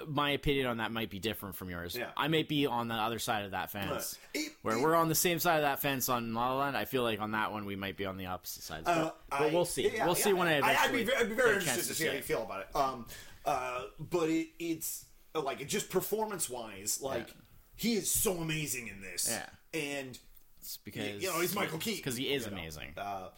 my 0.07 0.31
opinion 0.31 0.65
on 0.65 0.77
that 0.77 0.91
might 0.91 1.09
be 1.11 1.19
different 1.19 1.55
from 1.55 1.69
yours. 1.69 1.95
Yeah. 1.95 2.07
I 2.17 2.27
may 2.27 2.41
be 2.43 2.65
on 2.65 2.87
the 2.87 2.95
other 2.95 3.19
side 3.19 3.45
of 3.45 3.51
that 3.51 3.69
fence, 3.71 4.17
It- 4.33 4.53
where 4.63 4.77
it- 4.77 4.81
we're 4.81 4.95
on 4.95 5.09
the 5.09 5.15
same 5.15 5.37
side 5.39 5.57
of 5.57 5.61
that 5.61 5.79
fence 5.79 6.09
on 6.09 6.33
La 6.33 6.53
La 6.53 6.59
Land. 6.59 6.75
I 6.77 6.85
feel 6.85 7.03
like 7.03 7.19
on 7.19 7.31
that 7.31 7.51
one 7.51 7.65
we 7.65 7.75
might 7.75 7.97
be 7.97 8.05
on 8.05 8.17
the 8.17 8.25
opposite 8.25 8.63
sides. 8.63 8.85
But, 8.85 8.97
Uh, 8.97 9.11
but 9.29 9.41
I- 9.41 9.47
we'll 9.53 9.65
see. 9.65 9.89
yeah, 9.93 10.05
we'll 10.05 10.15
see 10.15 10.29
yeah. 10.29 10.35
when 10.35 10.47
I 10.47 10.53
I- 10.55 10.57
eventually. 10.57 11.13
I'd 11.15 11.23
be 11.23 11.29
be 11.29 11.35
very 11.35 11.53
get 11.53 11.61
a 11.61 11.65
chance 11.65 11.77
interested 11.77 11.87
to 11.87 11.93
see 11.99 12.07
how 12.07 12.13
you 12.13 12.21
feel 12.21 12.41
about 12.43 12.61
it. 12.61 12.75
Um, 12.75 13.05
uh, 13.45 13.83
but 13.99 14.29
it, 14.29 14.47
it's 14.57 15.05
like 15.35 15.65
just 15.67 15.89
performance 15.89 16.49
wise, 16.49 17.01
like 17.01 17.27
Yeah. 17.27 17.33
he 17.75 17.93
is 17.93 18.11
so 18.11 18.37
amazing 18.37 18.87
in 18.87 19.01
this. 19.01 19.27
Yeah. 19.29 19.79
and 19.79 20.17
It's 20.59 20.77
because 20.77 21.21
you 21.21 21.29
know 21.29 21.39
he's 21.39 21.55
Michael 21.55 21.79
Keaton 21.79 21.97
because 21.97 22.17
he 22.17 22.33
is 22.33 22.45
know. 22.47 22.53
amazing. 22.53 22.93
Uh, 22.97 23.29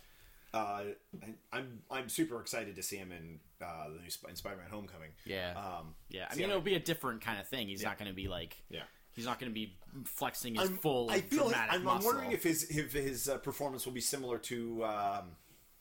uh, 0.53 0.83
I'm 1.53 1.81
I'm 1.89 2.09
super 2.09 2.41
excited 2.41 2.75
to 2.75 2.83
see 2.83 2.97
him 2.97 3.11
in 3.11 3.39
uh, 3.65 3.89
the 3.95 4.01
new 4.01 4.09
Sp- 4.11 4.27
in 4.29 4.35
Spider-Man: 4.35 4.69
Homecoming. 4.69 5.11
Yeah. 5.25 5.53
Um, 5.55 5.95
Yeah, 6.09 6.27
I 6.29 6.35
mean 6.35 6.49
it'll 6.49 6.61
be 6.61 6.75
a 6.75 6.79
different 6.79 7.21
kind 7.21 7.39
of 7.39 7.47
thing. 7.47 7.67
He's 7.67 7.83
not 7.83 7.97
going 7.97 8.09
to 8.09 8.15
be 8.15 8.27
like 8.27 8.57
Yeah. 8.69 8.83
He's 9.13 9.25
not 9.25 9.39
going 9.39 9.51
to 9.51 9.53
be 9.53 9.77
flexing 10.05 10.55
his 10.55 10.69
I'm, 10.69 10.77
full 10.77 11.09
I 11.11 11.19
feel 11.19 11.47
like, 11.47 11.55
I'm, 11.69 11.85
I'm 11.87 12.01
wondering 12.03 12.31
if 12.31 12.43
his 12.43 12.63
if 12.69 12.93
his 12.93 13.27
uh, 13.27 13.37
performance 13.37 13.85
will 13.85 13.93
be 13.93 13.99
similar 14.01 14.37
to 14.39 14.85
um, 14.85 15.31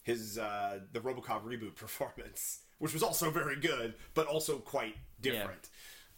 his 0.03 0.37
uh, 0.39 0.81
the 0.93 1.01
RoboCop 1.01 1.45
reboot 1.45 1.75
performance, 1.77 2.61
which 2.79 2.93
was 2.93 3.03
also 3.03 3.31
very 3.31 3.57
good, 3.57 3.95
but 4.15 4.27
also 4.27 4.59
quite 4.59 4.97
different. 5.21 5.69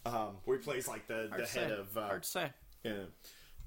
Um, 0.05 0.37
where 0.45 0.57
he 0.57 0.63
plays 0.63 0.87
like 0.87 1.07
the, 1.07 1.23
the 1.23 1.29
Hard 1.29 1.39
head 1.41 1.47
say. 1.49 1.71
of 1.71 1.97
uh, 1.97 2.07
hard 2.07 2.23
to 2.23 2.29
say. 2.29 2.49
yeah, 2.83 2.91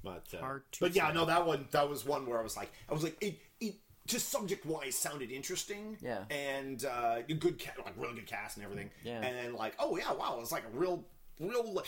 but 0.04 0.26
uh, 0.34 0.38
Hard 0.40 0.62
to 0.72 0.80
but 0.80 0.94
yeah, 0.94 1.08
say. 1.08 1.14
no, 1.14 1.24
that 1.24 1.46
one 1.46 1.66
that 1.70 1.88
was 1.88 2.04
one 2.04 2.26
where 2.26 2.38
I 2.38 2.42
was 2.42 2.56
like, 2.56 2.70
I 2.90 2.92
was 2.94 3.02
like, 3.02 3.16
it 3.22 3.38
it 3.60 3.76
just 4.06 4.28
subject 4.28 4.64
wise 4.66 4.94
sounded 4.96 5.30
interesting, 5.30 5.96
Yeah. 6.02 6.24
and 6.30 6.84
uh, 6.84 7.22
good 7.22 7.58
ca- 7.58 7.82
like 7.84 7.94
really 7.96 8.14
good 8.14 8.26
cast 8.26 8.56
and 8.58 8.64
everything, 8.64 8.90
Yeah. 9.02 9.20
and 9.22 9.36
then 9.36 9.54
like, 9.54 9.74
oh 9.78 9.96
yeah, 9.96 10.12
wow, 10.12 10.38
it's 10.42 10.52
like 10.52 10.64
a 10.64 10.76
real 10.78 11.04
real. 11.40 11.82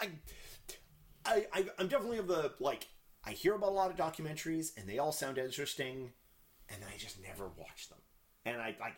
I, 0.00 0.08
I, 1.24 1.46
I 1.52 1.64
I'm 1.78 1.88
definitely 1.88 2.18
of 2.18 2.26
the 2.26 2.52
like 2.58 2.88
I 3.24 3.32
hear 3.32 3.54
about 3.54 3.68
a 3.68 3.72
lot 3.72 3.90
of 3.90 3.96
documentaries 3.96 4.70
and 4.78 4.88
they 4.88 4.98
all 4.98 5.12
sound 5.12 5.36
interesting, 5.36 6.10
and 6.70 6.82
I 6.82 6.96
just 6.96 7.20
never 7.22 7.48
watch 7.56 7.88
them, 7.90 7.98
and 8.46 8.60
I 8.62 8.74
like 8.80 8.94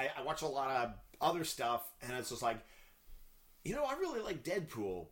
I, 0.00 0.10
I 0.18 0.22
watch 0.24 0.42
a 0.42 0.46
lot 0.48 0.70
of 0.70 0.90
other 1.20 1.44
stuff, 1.44 1.82
and 2.02 2.12
it's 2.12 2.30
just 2.30 2.42
like, 2.42 2.58
you 3.64 3.74
know, 3.74 3.84
I 3.84 3.94
really 3.94 4.20
like 4.20 4.42
Deadpool, 4.42 5.06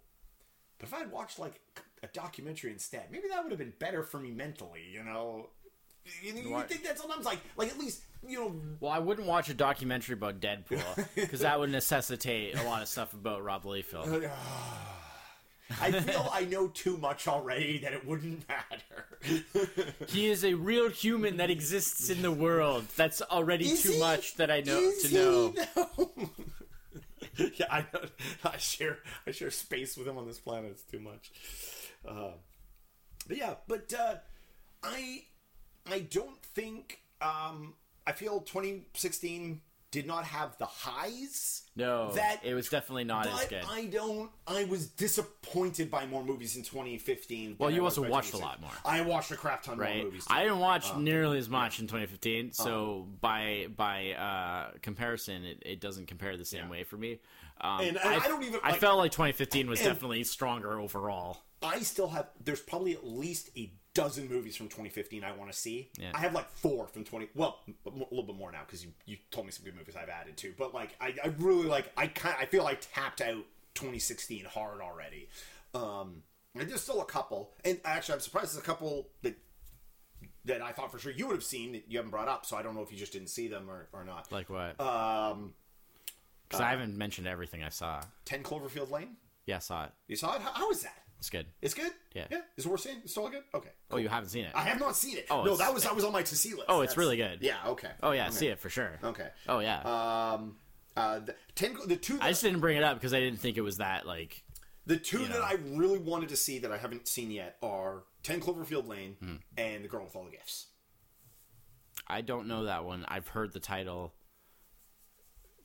but 0.78 0.88
if 0.88 0.94
I'd 0.94 1.10
watched 1.10 1.38
like 1.38 1.60
a 2.02 2.06
documentary 2.08 2.72
instead, 2.72 3.04
maybe 3.10 3.28
that 3.28 3.42
would 3.42 3.52
have 3.52 3.58
been 3.58 3.74
better 3.78 4.02
for 4.02 4.18
me 4.18 4.30
mentally. 4.30 4.82
You 4.92 5.02
know, 5.02 5.48
you, 6.22 6.34
you 6.34 6.62
think 6.68 6.84
that 6.84 6.98
sometimes 6.98 7.24
like 7.24 7.40
like 7.56 7.68
at 7.70 7.78
least 7.78 8.02
you 8.26 8.38
know. 8.38 8.60
Well, 8.80 8.92
I 8.92 8.98
wouldn't 8.98 9.26
watch 9.26 9.48
a 9.48 9.54
documentary 9.54 10.14
about 10.14 10.40
Deadpool 10.40 11.08
because 11.14 11.40
that 11.40 11.58
would 11.58 11.70
necessitate 11.70 12.56
a 12.58 12.62
lot 12.64 12.82
of 12.82 12.88
stuff 12.88 13.12
about 13.14 13.44
Rob 13.44 13.64
Liefeld. 13.64 14.30
I 15.80 15.90
feel 15.90 16.28
I 16.32 16.44
know 16.44 16.68
too 16.68 16.96
much 16.96 17.26
already 17.26 17.78
that 17.78 17.92
it 17.92 18.06
wouldn't 18.06 18.44
matter. 18.48 19.82
He 20.06 20.28
is 20.28 20.44
a 20.44 20.54
real 20.54 20.88
human 20.88 21.38
that 21.38 21.50
exists 21.50 22.08
in 22.08 22.22
the 22.22 22.30
world. 22.30 22.86
That's 22.96 23.20
already 23.22 23.66
Is 23.66 23.82
too 23.82 23.92
he? 23.92 23.98
much 23.98 24.36
that 24.36 24.50
I 24.50 24.60
know 24.60 24.92
to 25.02 25.14
know. 25.14 25.54
yeah, 27.56 27.66
I 27.70 27.80
know. 27.92 28.00
I 28.44 28.56
share 28.56 28.98
I 29.26 29.30
share 29.30 29.50
space 29.50 29.96
with 29.96 30.06
him 30.08 30.18
on 30.18 30.26
this 30.26 30.38
planet. 30.38 30.70
It's 30.72 30.82
too 30.82 31.00
much. 31.00 31.30
Uh, 32.06 32.32
but 33.26 33.36
yeah, 33.36 33.54
but 33.66 33.92
uh, 33.98 34.16
I 34.82 35.24
I 35.90 36.00
don't 36.00 36.42
think 36.42 37.00
um, 37.20 37.74
I 38.06 38.12
feel 38.12 38.40
2016 38.40 39.60
did 39.96 40.06
not 40.06 40.24
have 40.26 40.58
the 40.58 40.66
highs. 40.66 41.62
No, 41.74 42.12
That- 42.12 42.44
it 42.44 42.52
was 42.54 42.68
definitely 42.68 43.04
not 43.04 43.26
as 43.26 43.46
good. 43.46 43.64
I 43.66 43.86
don't. 43.86 44.30
I 44.46 44.64
was 44.64 44.88
disappointed 44.88 45.90
by 45.90 46.04
more 46.06 46.22
movies 46.22 46.54
in 46.56 46.62
2015. 46.62 47.56
Well, 47.58 47.70
you 47.70 47.80
I 47.80 47.84
also 47.84 48.06
watched 48.06 48.34
a 48.34 48.36
lot 48.38 48.60
more. 48.60 48.70
I 48.84 49.00
watched 49.00 49.30
a 49.30 49.36
crap 49.36 49.62
ton 49.62 49.78
right? 49.78 49.96
more 49.96 50.04
movies. 50.06 50.26
too. 50.26 50.34
I 50.34 50.42
didn't 50.42 50.58
watch 50.58 50.94
nearly 50.96 51.38
as 51.38 51.48
much 51.48 51.80
in 51.80 51.86
2015, 51.86 52.52
so 52.52 53.08
by 53.22 53.68
by 53.74 54.10
uh, 54.12 54.76
comparison, 54.82 55.44
it, 55.46 55.62
it 55.64 55.80
doesn't 55.80 56.06
compare 56.08 56.36
the 56.36 56.44
same 56.44 56.64
Yeah. 56.64 56.70
way 56.70 56.84
for 56.84 56.96
me. 56.98 57.20
Um, 57.60 57.80
And- 57.80 57.96
and 57.96 57.98
I 58.22 58.28
don't 58.28 58.42
even, 58.42 58.60
I 58.62 58.76
felt 58.76 58.98
like 58.98 59.12
2015 59.12 59.68
was 59.70 59.80
definitely 59.80 60.24
stronger 60.24 60.78
overall. 60.78 61.42
I 61.62 61.80
still 61.80 62.08
have. 62.08 62.28
There's 62.44 62.60
probably 62.60 62.92
at 62.92 63.06
least 63.06 63.48
a 63.56 63.72
dozen 63.96 64.28
movies 64.28 64.56
from 64.56 64.66
2015 64.66 65.24
I 65.24 65.32
want 65.32 65.50
to 65.50 65.56
see. 65.56 65.90
Yeah. 65.98 66.10
I 66.14 66.18
have 66.18 66.34
like 66.34 66.48
four 66.50 66.86
from 66.86 67.04
20. 67.04 67.30
Well, 67.34 67.58
a 67.86 67.90
little 67.90 68.22
bit 68.22 68.36
more 68.36 68.52
now 68.52 68.60
because 68.66 68.84
you, 68.84 68.90
you 69.06 69.16
told 69.30 69.46
me 69.46 69.52
some 69.52 69.64
good 69.64 69.76
movies 69.76 69.96
I've 69.96 70.08
added 70.08 70.36
to. 70.38 70.54
But 70.56 70.74
like, 70.74 70.94
I, 71.00 71.14
I 71.24 71.28
really 71.38 71.66
like. 71.66 71.90
I 71.96 72.06
kind. 72.06 72.36
I 72.38 72.46
feel 72.46 72.62
like 72.64 72.86
tapped 72.92 73.20
out 73.20 73.44
2016 73.74 74.44
hard 74.44 74.80
already. 74.80 75.28
Um, 75.74 76.22
and 76.54 76.68
there's 76.68 76.80
still 76.80 77.02
a 77.02 77.04
couple, 77.04 77.50
and 77.64 77.78
actually, 77.84 78.14
I'm 78.14 78.20
surprised 78.20 78.54
there's 78.54 78.62
a 78.62 78.66
couple 78.66 79.08
that 79.22 79.34
that 80.46 80.62
I 80.62 80.72
thought 80.72 80.90
for 80.92 80.98
sure 80.98 81.12
you 81.12 81.26
would 81.26 81.34
have 81.34 81.44
seen 81.44 81.72
that 81.72 81.84
you 81.88 81.98
haven't 81.98 82.10
brought 82.10 82.28
up. 82.28 82.46
So 82.46 82.56
I 82.56 82.62
don't 82.62 82.74
know 82.74 82.82
if 82.82 82.90
you 82.92 82.98
just 82.98 83.12
didn't 83.12 83.28
see 83.28 83.48
them 83.48 83.68
or, 83.68 83.88
or 83.92 84.04
not. 84.04 84.30
Like 84.30 84.48
what? 84.48 84.80
Um, 84.80 85.52
Because 86.48 86.60
I 86.60 86.70
haven't 86.70 86.96
mentioned 86.96 87.26
everything 87.26 87.62
I 87.62 87.68
saw. 87.68 88.00
10 88.26 88.42
Cloverfield 88.42 88.90
Lane. 88.90 89.16
Yeah, 89.46 89.56
I 89.56 89.58
saw 89.60 89.84
it. 89.84 89.90
You 90.08 90.16
saw 90.16 90.36
it? 90.36 90.42
How, 90.42 90.68
was 90.68 90.82
that? 90.82 91.02
It's 91.26 91.30
good. 91.32 91.46
It's 91.60 91.74
good. 91.74 91.90
Yeah. 92.14 92.26
Yeah. 92.30 92.38
Is 92.56 92.66
it 92.66 92.68
worth 92.68 92.82
seeing? 92.82 92.98
It's 93.02 93.10
still 93.10 93.28
good. 93.28 93.42
Okay. 93.52 93.70
Oh, 93.90 93.96
you 93.96 94.08
haven't 94.08 94.28
seen 94.28 94.44
it? 94.44 94.52
I 94.54 94.62
have 94.62 94.78
not 94.78 94.94
seen 94.94 95.16
it. 95.16 95.26
Oh, 95.28 95.42
no, 95.42 95.56
that 95.56 95.74
was 95.74 95.82
that 95.82 95.92
was 95.92 96.04
on 96.04 96.12
my 96.12 96.22
to 96.22 96.36
see 96.36 96.50
list. 96.54 96.66
Oh, 96.68 96.82
it's 96.82 96.92
That's- 96.92 96.96
really 96.96 97.16
good. 97.16 97.38
Yeah. 97.42 97.56
Okay. 97.66 97.90
oh 98.00 98.12
yeah, 98.12 98.26
Okay. 98.28 98.36
see 98.36 98.46
it 98.46 98.60
for 98.60 98.68
sure. 98.68 99.00
Okay. 99.02 99.28
Oh 99.48 99.58
yeah. 99.58 99.80
Um. 99.80 100.56
Uh. 100.96 101.18
The 101.18 101.34
ten. 101.56 101.76
The 101.84 101.96
two. 101.96 102.18
That, 102.18 102.22
I 102.22 102.28
just 102.28 102.44
didn't 102.44 102.60
bring 102.60 102.76
it 102.76 102.84
up 102.84 102.96
because 102.96 103.12
I 103.12 103.18
didn't 103.18 103.40
think 103.40 103.56
it 103.56 103.62
was 103.62 103.78
that 103.78 104.06
like. 104.06 104.44
the 104.86 104.98
two 104.98 105.18
that 105.18 105.30
know. 105.30 105.40
I 105.42 105.56
really 105.72 105.98
wanted 105.98 106.28
to 106.28 106.36
see 106.36 106.60
that 106.60 106.70
I 106.70 106.78
haven't 106.78 107.08
seen 107.08 107.32
yet 107.32 107.56
are 107.60 108.04
Ten 108.22 108.40
Cloverfield 108.40 108.86
Lane 108.86 109.16
Hmm. 109.18 109.34
and 109.58 109.82
The 109.82 109.88
Girl 109.88 110.04
with 110.04 110.14
All 110.14 110.24
the 110.26 110.30
Gifts. 110.30 110.66
I 112.06 112.20
don't 112.20 112.46
know 112.46 112.66
that 112.66 112.84
one. 112.84 113.04
I've 113.08 113.26
heard 113.26 113.52
the 113.52 113.58
title, 113.58 114.14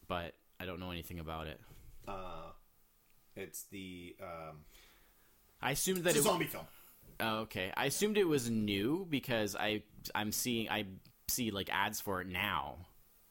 but 0.07 0.33
I 0.59 0.65
don't 0.65 0.79
know 0.79 0.89
anything 0.89 1.19
about 1.19 1.45
it. 1.45 1.59
Uh. 2.07 2.49
It's 3.35 3.63
the 3.71 4.15
um. 4.21 4.65
I 5.61 5.71
assumed 5.71 6.03
that 6.05 6.09
It's 6.15 6.17
a 6.17 6.21
it. 6.21 6.23
zombie 6.23 6.45
film. 6.45 6.65
Oh, 7.19 7.37
okay, 7.41 7.71
I 7.77 7.85
assumed 7.85 8.17
it 8.17 8.27
was 8.27 8.49
new 8.49 9.05
because 9.09 9.55
I 9.55 9.83
I'm 10.15 10.31
seeing 10.31 10.69
I 10.69 10.85
see 11.27 11.51
like 11.51 11.69
ads 11.71 12.01
for 12.01 12.21
it 12.21 12.27
now, 12.27 12.77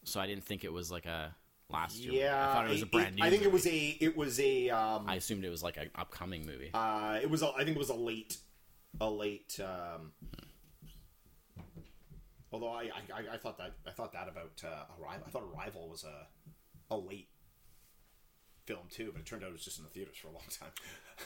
so 0.05 0.21
I 0.21 0.27
didn't 0.27 0.45
think 0.45 0.63
it 0.65 0.73
was 0.73 0.91
like 0.93 1.07
a 1.07 1.35
last 1.71 1.97
year. 1.97 2.13
movie. 2.13 2.23
Yeah. 2.25 2.51
I 2.51 2.53
thought 2.55 2.67
it 2.67 2.71
was 2.71 2.83
a 2.83 2.87
brand 2.87 3.17
new. 3.17 3.25
I 3.25 3.31
think 3.31 3.43
it 3.43 3.51
was 3.53 3.67
a. 3.67 3.77
It 4.01 4.17
was 4.17 4.39
a. 4.41 4.71
Um. 4.71 5.05
I 5.09 5.17
assumed 5.17 5.45
it 5.45 5.51
was 5.51 5.63
like 5.63 5.77
an 5.77 5.91
upcoming 5.97 6.47
movie. 6.47 6.71
Uh, 6.73 7.19
it 7.21 7.29
was. 7.29 7.43
A, 7.43 7.51
I 7.57 7.65
think 7.65 7.77
it 7.77 7.79
was 7.79 7.89
a 7.91 7.95
late, 7.95 8.37
a 9.01 9.11
late. 9.11 9.59
Um, 9.61 10.13
although 12.53 12.71
I, 12.73 12.83
I, 12.85 13.13
I- 13.15 13.35
I 13.35 13.37
thought 13.39 13.59
that 13.59 13.73
I 13.87 13.91
thought 13.91 14.13
that 14.13 14.29
about 14.29 14.63
uh, 14.65 14.85
Arrival. 15.03 15.25
I 15.27 15.31
thought 15.31 15.45
Arrival 15.57 15.89
was 15.89 16.05
a, 16.05 16.27
a 16.95 16.97
late 16.97 17.29
film 18.71 18.87
too, 18.91 19.11
but 19.13 19.21
it 19.21 19.27
turned 19.27 19.43
out 19.43 19.49
it 19.49 19.53
was 19.53 19.65
just 19.65 19.79
in 19.79 19.85
the 19.85 19.91
theaters 19.91 20.17
for 20.17 20.29
a 20.29 20.33
long 20.33 20.43
time. 20.59 20.71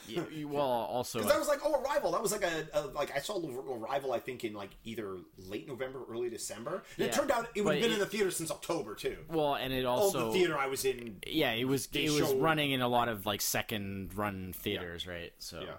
Y- 0.08 0.22
y- 0.44 0.44
well, 0.44 0.62
also 0.62 1.18
Because 1.18 1.32
I 1.32 1.36
uh, 1.36 1.38
was 1.38 1.48
like, 1.48 1.60
oh, 1.64 1.80
Arrival. 1.82 2.12
That 2.12 2.22
was 2.22 2.32
like 2.32 2.42
a, 2.42 2.66
a 2.72 2.80
like 2.88 3.14
I 3.14 3.18
saw 3.20 3.38
Arrival. 3.38 4.12
I 4.12 4.18
think 4.18 4.44
in 4.44 4.54
like 4.54 4.70
either 4.84 5.16
late 5.36 5.68
November, 5.68 6.00
early 6.10 6.30
December. 6.30 6.82
And 6.98 7.06
it 7.08 7.12
turned 7.12 7.30
out 7.30 7.48
it 7.54 7.62
would 7.64 7.74
have 7.74 7.82
been 7.82 7.90
it- 7.92 7.94
in 7.94 8.00
the 8.00 8.06
theater 8.06 8.30
since 8.30 8.50
October 8.50 8.94
too. 8.94 9.18
well, 9.28 9.54
and 9.56 9.72
it 9.72 9.84
Oh, 9.84 9.90
also 9.90 10.26
the 10.26 10.32
theater 10.38 10.56
I 10.58 10.66
was 10.68 10.84
in. 10.84 11.18
yeah, 11.26 11.52
it 11.52 11.64
was 11.66 11.88
it 11.92 12.10
was 12.10 12.32
running 12.34 12.70
in 12.72 12.80
a 12.80 12.88
lot 12.88 13.08
of 13.08 13.26
like 13.26 13.40
second 13.40 14.14
run 14.16 14.52
theaters, 14.54 15.06
right? 15.06 15.32
So 15.38 15.60
Yeah. 15.60 15.74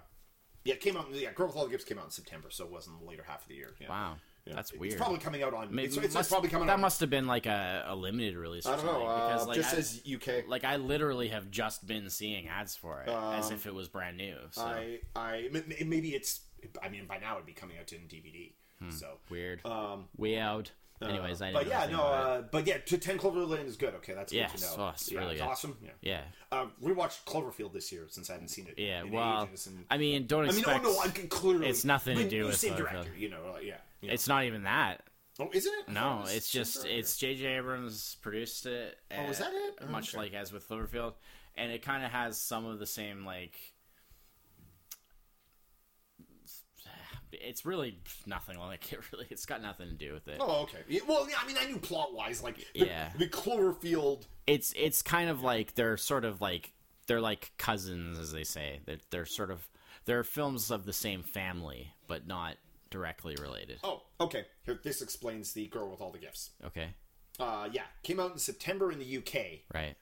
Yeah, 0.64 0.74
it 0.74 0.80
came 0.80 0.96
out. 0.96 1.06
Yeah, 1.12 1.32
Girl 1.32 1.46
with 1.46 1.56
All 1.56 1.64
the 1.64 1.70
Gifts 1.70 1.84
came 1.84 1.96
out 1.98 2.06
in 2.06 2.10
September, 2.10 2.48
so 2.50 2.64
it 2.64 2.72
wasn't 2.72 2.98
the 3.00 3.06
later 3.06 3.22
half 3.24 3.42
of 3.42 3.48
the 3.48 3.54
year. 3.54 3.74
Yeah. 3.80 3.88
wow, 3.88 4.16
Yeah. 4.46 4.54
that's 4.54 4.72
weird. 4.72 4.92
It's 4.92 5.00
probably 5.02 5.18
coming 5.18 5.42
out 5.42 5.54
on. 5.54 5.74
Maybe 5.74 5.88
it's, 5.88 5.96
it's, 5.96 6.14
must- 6.14 6.30
probably 6.30 6.48
coming 6.50 6.66
that 6.68 6.74
out. 6.74 6.80
must 6.80 7.00
have 7.00 7.10
been 7.10 7.26
like 7.26 7.46
a, 7.46 7.84
a 7.88 7.96
limited 7.96 8.36
release. 8.36 8.64
I 8.66 8.76
don't 8.76 8.86
know. 8.86 9.04
Uh, 9.06 9.28
because 9.32 9.46
like 9.48 9.56
just 9.56 9.72
I, 9.72 9.76
says 9.76 10.02
UK. 10.14 10.48
like 10.48 10.64
I 10.64 10.76
literally 10.76 11.28
have 11.28 11.50
just 11.50 11.86
been 11.86 12.08
seeing 12.10 12.46
ads 12.48 12.76
for 12.76 13.02
it 13.02 13.08
as 13.10 13.50
if 13.50 13.66
it 13.66 13.74
was 13.74 13.88
brand 13.88 14.16
new. 14.16 14.36
So 14.52 14.62
Um, 14.62 14.68
I, 14.68 14.98
I, 15.16 15.48
maybe 15.84 16.10
it's. 16.10 16.40
I 16.82 16.88
mean, 16.88 17.06
by 17.06 17.18
now 17.18 17.34
it'd 17.34 17.46
be 17.46 17.52
coming 17.52 17.76
out 17.78 17.92
in 17.92 18.00
DVD. 18.02 18.52
So 18.90 19.18
weird. 19.30 19.64
Um, 19.66 20.04
Weird. 20.16 20.70
Anyways, 21.02 21.42
I 21.42 21.52
didn't 21.52 21.64
but 21.64 21.66
yeah, 21.68 21.86
no. 21.94 22.02
Uh, 22.04 22.42
but 22.50 22.66
yeah, 22.66 22.78
to 22.78 22.96
Ten 22.96 23.18
Cloverfield 23.18 23.48
Lane 23.50 23.66
is 23.66 23.76
good. 23.76 23.94
Okay, 23.96 24.14
that's 24.14 24.32
good 24.32 24.38
Yes, 24.38 24.52
to 24.72 24.78
know. 24.78 24.84
oh, 24.86 24.88
it's 24.94 25.12
yeah, 25.12 25.18
really 25.18 25.32
it's 25.34 25.42
awesome. 25.42 25.76
Yeah. 25.84 25.90
yeah, 26.00 26.20
Uh, 26.50 26.66
rewatched 26.82 27.24
Cloverfield 27.26 27.74
this 27.74 27.92
year 27.92 28.06
since 28.08 28.30
I 28.30 28.32
hadn't 28.34 28.48
seen 28.48 28.66
it. 28.66 28.74
yeah. 28.78 29.02
in 29.02 29.10
Well, 29.12 29.46
ages, 29.46 29.66
and- 29.66 29.84
I 29.90 29.98
mean, 29.98 30.26
don't 30.26 30.48
I 30.48 30.52
mean, 30.52 30.64
oh 30.66 30.78
no, 30.78 30.98
I'm 31.02 31.10
clearly. 31.28 31.68
it's 31.68 31.84
nothing 31.84 32.16
to 32.16 32.24
I 32.24 32.28
do 32.28 32.46
with 32.46 32.56
same 32.56 32.72
Cloverfield. 32.72 32.76
director. 32.78 33.10
You 33.18 33.28
know, 33.28 33.42
uh, 33.56 33.58
yeah. 33.60 33.74
It's 34.10 34.28
not 34.28 34.44
even 34.44 34.64
that. 34.64 35.02
oh, 35.40 35.48
isn't 35.52 35.72
it? 35.80 35.92
No, 35.92 36.24
it 36.26 36.36
it's 36.36 36.50
just 36.50 36.84
it's 36.86 37.16
J.J. 37.16 37.46
Abrams 37.46 38.16
produced 38.22 38.66
it. 38.66 38.96
Oh, 39.16 39.24
is 39.30 39.38
that 39.38 39.52
it? 39.52 39.78
Oh, 39.82 39.86
much 39.90 40.14
okay. 40.14 40.24
like 40.24 40.34
as 40.34 40.52
with 40.52 40.68
Cloverfield, 40.68 41.14
and 41.56 41.70
it 41.72 41.82
kind 41.82 42.04
of 42.04 42.10
has 42.10 42.38
some 42.40 42.66
of 42.66 42.78
the 42.78 42.86
same 42.86 43.24
like. 43.24 43.54
It's 47.32 47.66
really 47.66 47.98
nothing 48.26 48.58
like 48.58 48.92
it. 48.92 49.00
Really, 49.12 49.26
it's 49.30 49.46
got 49.46 49.60
nothing 49.60 49.88
to 49.88 49.94
do 49.94 50.12
with 50.14 50.26
it. 50.28 50.38
Oh, 50.40 50.62
okay. 50.62 50.78
Yeah, 50.88 51.00
well, 51.06 51.28
yeah, 51.28 51.36
I 51.42 51.46
mean, 51.46 51.56
I 51.60 51.66
knew 51.66 51.78
plot 51.78 52.14
wise, 52.14 52.42
like 52.42 52.56
the, 52.56 52.86
Yeah. 52.86 53.10
the 53.18 53.28
Cloverfield. 53.28 54.26
It's 54.46 54.72
it's 54.76 55.02
kind 55.02 55.28
of 55.28 55.42
like 55.42 55.74
they're 55.74 55.96
sort 55.96 56.24
of 56.24 56.40
like 56.40 56.72
they're 57.06 57.20
like 57.20 57.52
cousins, 57.58 58.18
as 58.18 58.32
they 58.32 58.44
say. 58.44 58.80
They're, 58.86 58.98
they're 59.10 59.26
sort 59.26 59.50
of 59.50 59.68
they're 60.06 60.24
films 60.24 60.70
of 60.70 60.86
the 60.86 60.92
same 60.92 61.22
family, 61.22 61.92
but 62.06 62.26
not 62.26 62.56
directly 62.96 63.36
related. 63.40 63.78
Oh, 63.84 64.02
okay. 64.20 64.46
Here, 64.64 64.78
this 64.82 65.02
explains 65.02 65.52
the 65.52 65.66
Girl 65.68 65.90
with 65.90 66.00
All 66.00 66.10
the 66.10 66.18
Gifts. 66.18 66.50
Okay, 66.64 66.88
Uh, 67.38 67.68
yeah, 67.70 67.82
came 68.02 68.18
out 68.18 68.32
in 68.32 68.38
September 68.38 68.90
in 68.90 68.98
the 68.98 69.16
UK. 69.18 69.64
right, 69.74 69.96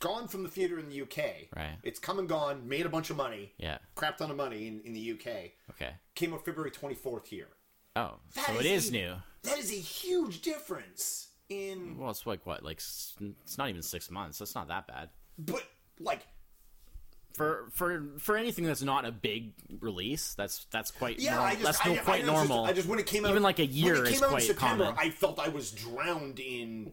Gone 0.00 0.26
from 0.26 0.42
the 0.42 0.48
theater 0.48 0.80
in 0.80 0.88
the 0.88 1.00
UK. 1.02 1.48
Right. 1.54 1.76
It's 1.84 2.00
come 2.00 2.18
and 2.18 2.28
gone. 2.28 2.66
Made 2.68 2.86
a 2.86 2.88
bunch 2.88 3.10
of 3.10 3.16
money. 3.16 3.52
yeah, 3.58 3.78
Crap 3.94 4.16
ton 4.18 4.30
of 4.32 4.36
money 4.36 4.66
in, 4.66 4.80
in 4.80 4.92
the 4.94 5.12
UK. 5.12 5.52
okay. 5.70 5.94
Came 6.16 6.34
out 6.34 6.44
February 6.44 6.70
twenty 6.72 6.96
fourth 6.96 7.28
here. 7.28 7.46
Oh, 7.94 8.14
That 8.34 8.46
so 8.46 8.58
it 8.58 8.66
is 8.66 8.88
a- 8.88 8.92
new. 8.92 9.14
That 9.44 9.58
is 9.58 9.70
a 9.70 9.76
huge 9.76 10.40
difference 10.42 11.28
in, 11.48 11.98
Well, 11.98 12.10
it's 12.10 12.26
like 12.26 12.46
what, 12.46 12.62
like 12.64 12.78
it's 12.78 13.14
not 13.58 13.68
even 13.68 13.82
six 13.82 14.10
months. 14.10 14.38
That's 14.38 14.54
not 14.54 14.66
that 14.68 14.86
bad. 14.88 15.10
but 15.38 15.62
like, 16.00 16.26
for 17.34 17.68
for 17.72 18.04
for 18.18 18.36
anything 18.36 18.64
that's 18.64 18.82
not 18.82 19.04
a 19.04 19.12
big 19.12 19.52
release, 19.80 20.34
that's 20.34 20.66
that's 20.70 20.90
quite 20.90 21.18
yeah, 21.18 21.34
norm- 21.36 21.46
I 21.46 21.52
just, 21.52 21.64
that's 21.64 21.80
I, 21.86 21.88
no, 21.88 21.94
I 21.94 22.04
quite 22.04 22.20
just- 22.24 22.32
normal. 22.32 22.64
I 22.64 22.72
just 22.72 22.88
when 22.88 22.98
it 22.98 23.06
came 23.06 23.24
out, 23.24 23.30
even 23.30 23.42
like 23.42 23.58
a 23.58 23.66
year 23.66 23.94
when 23.94 24.02
it 24.06 24.08
is 24.08 24.14
came 24.14 24.22
out 24.22 24.26
in 24.26 24.30
quite 24.32 24.42
September, 24.42 24.84
common. 24.84 24.98
I 25.00 25.10
felt 25.10 25.38
I 25.38 25.48
was 25.48 25.70
drowned 25.70 26.38
in 26.40 26.92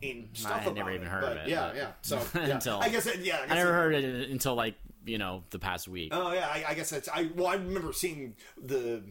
in 0.00 0.28
stuff 0.32 0.52
had 0.52 0.62
about 0.62 0.74
never 0.76 0.90
even 0.92 1.06
it, 1.06 1.10
heard 1.10 1.22
but 1.22 1.36
of 1.38 1.38
it, 1.38 1.48
Yeah, 1.48 1.72
yeah. 1.74 1.88
So 2.02 2.20
yeah. 2.34 2.40
Until- 2.46 2.78
I 2.80 2.88
guess 2.88 3.06
it, 3.06 3.18
yeah, 3.20 3.36
I, 3.36 3.42
guess 3.46 3.50
I 3.50 3.54
never 3.56 3.70
it- 3.70 3.74
heard 3.74 3.94
it 3.94 4.30
until 4.30 4.54
like 4.54 4.74
you 5.04 5.18
know 5.18 5.42
the 5.50 5.58
past 5.58 5.88
week. 5.88 6.10
Oh 6.14 6.32
yeah, 6.32 6.46
I, 6.48 6.64
I 6.68 6.74
guess 6.74 6.90
that's 6.90 7.08
I. 7.08 7.30
Well, 7.34 7.46
I 7.46 7.54
remember 7.54 7.92
seeing 7.92 8.34
the 8.62 9.02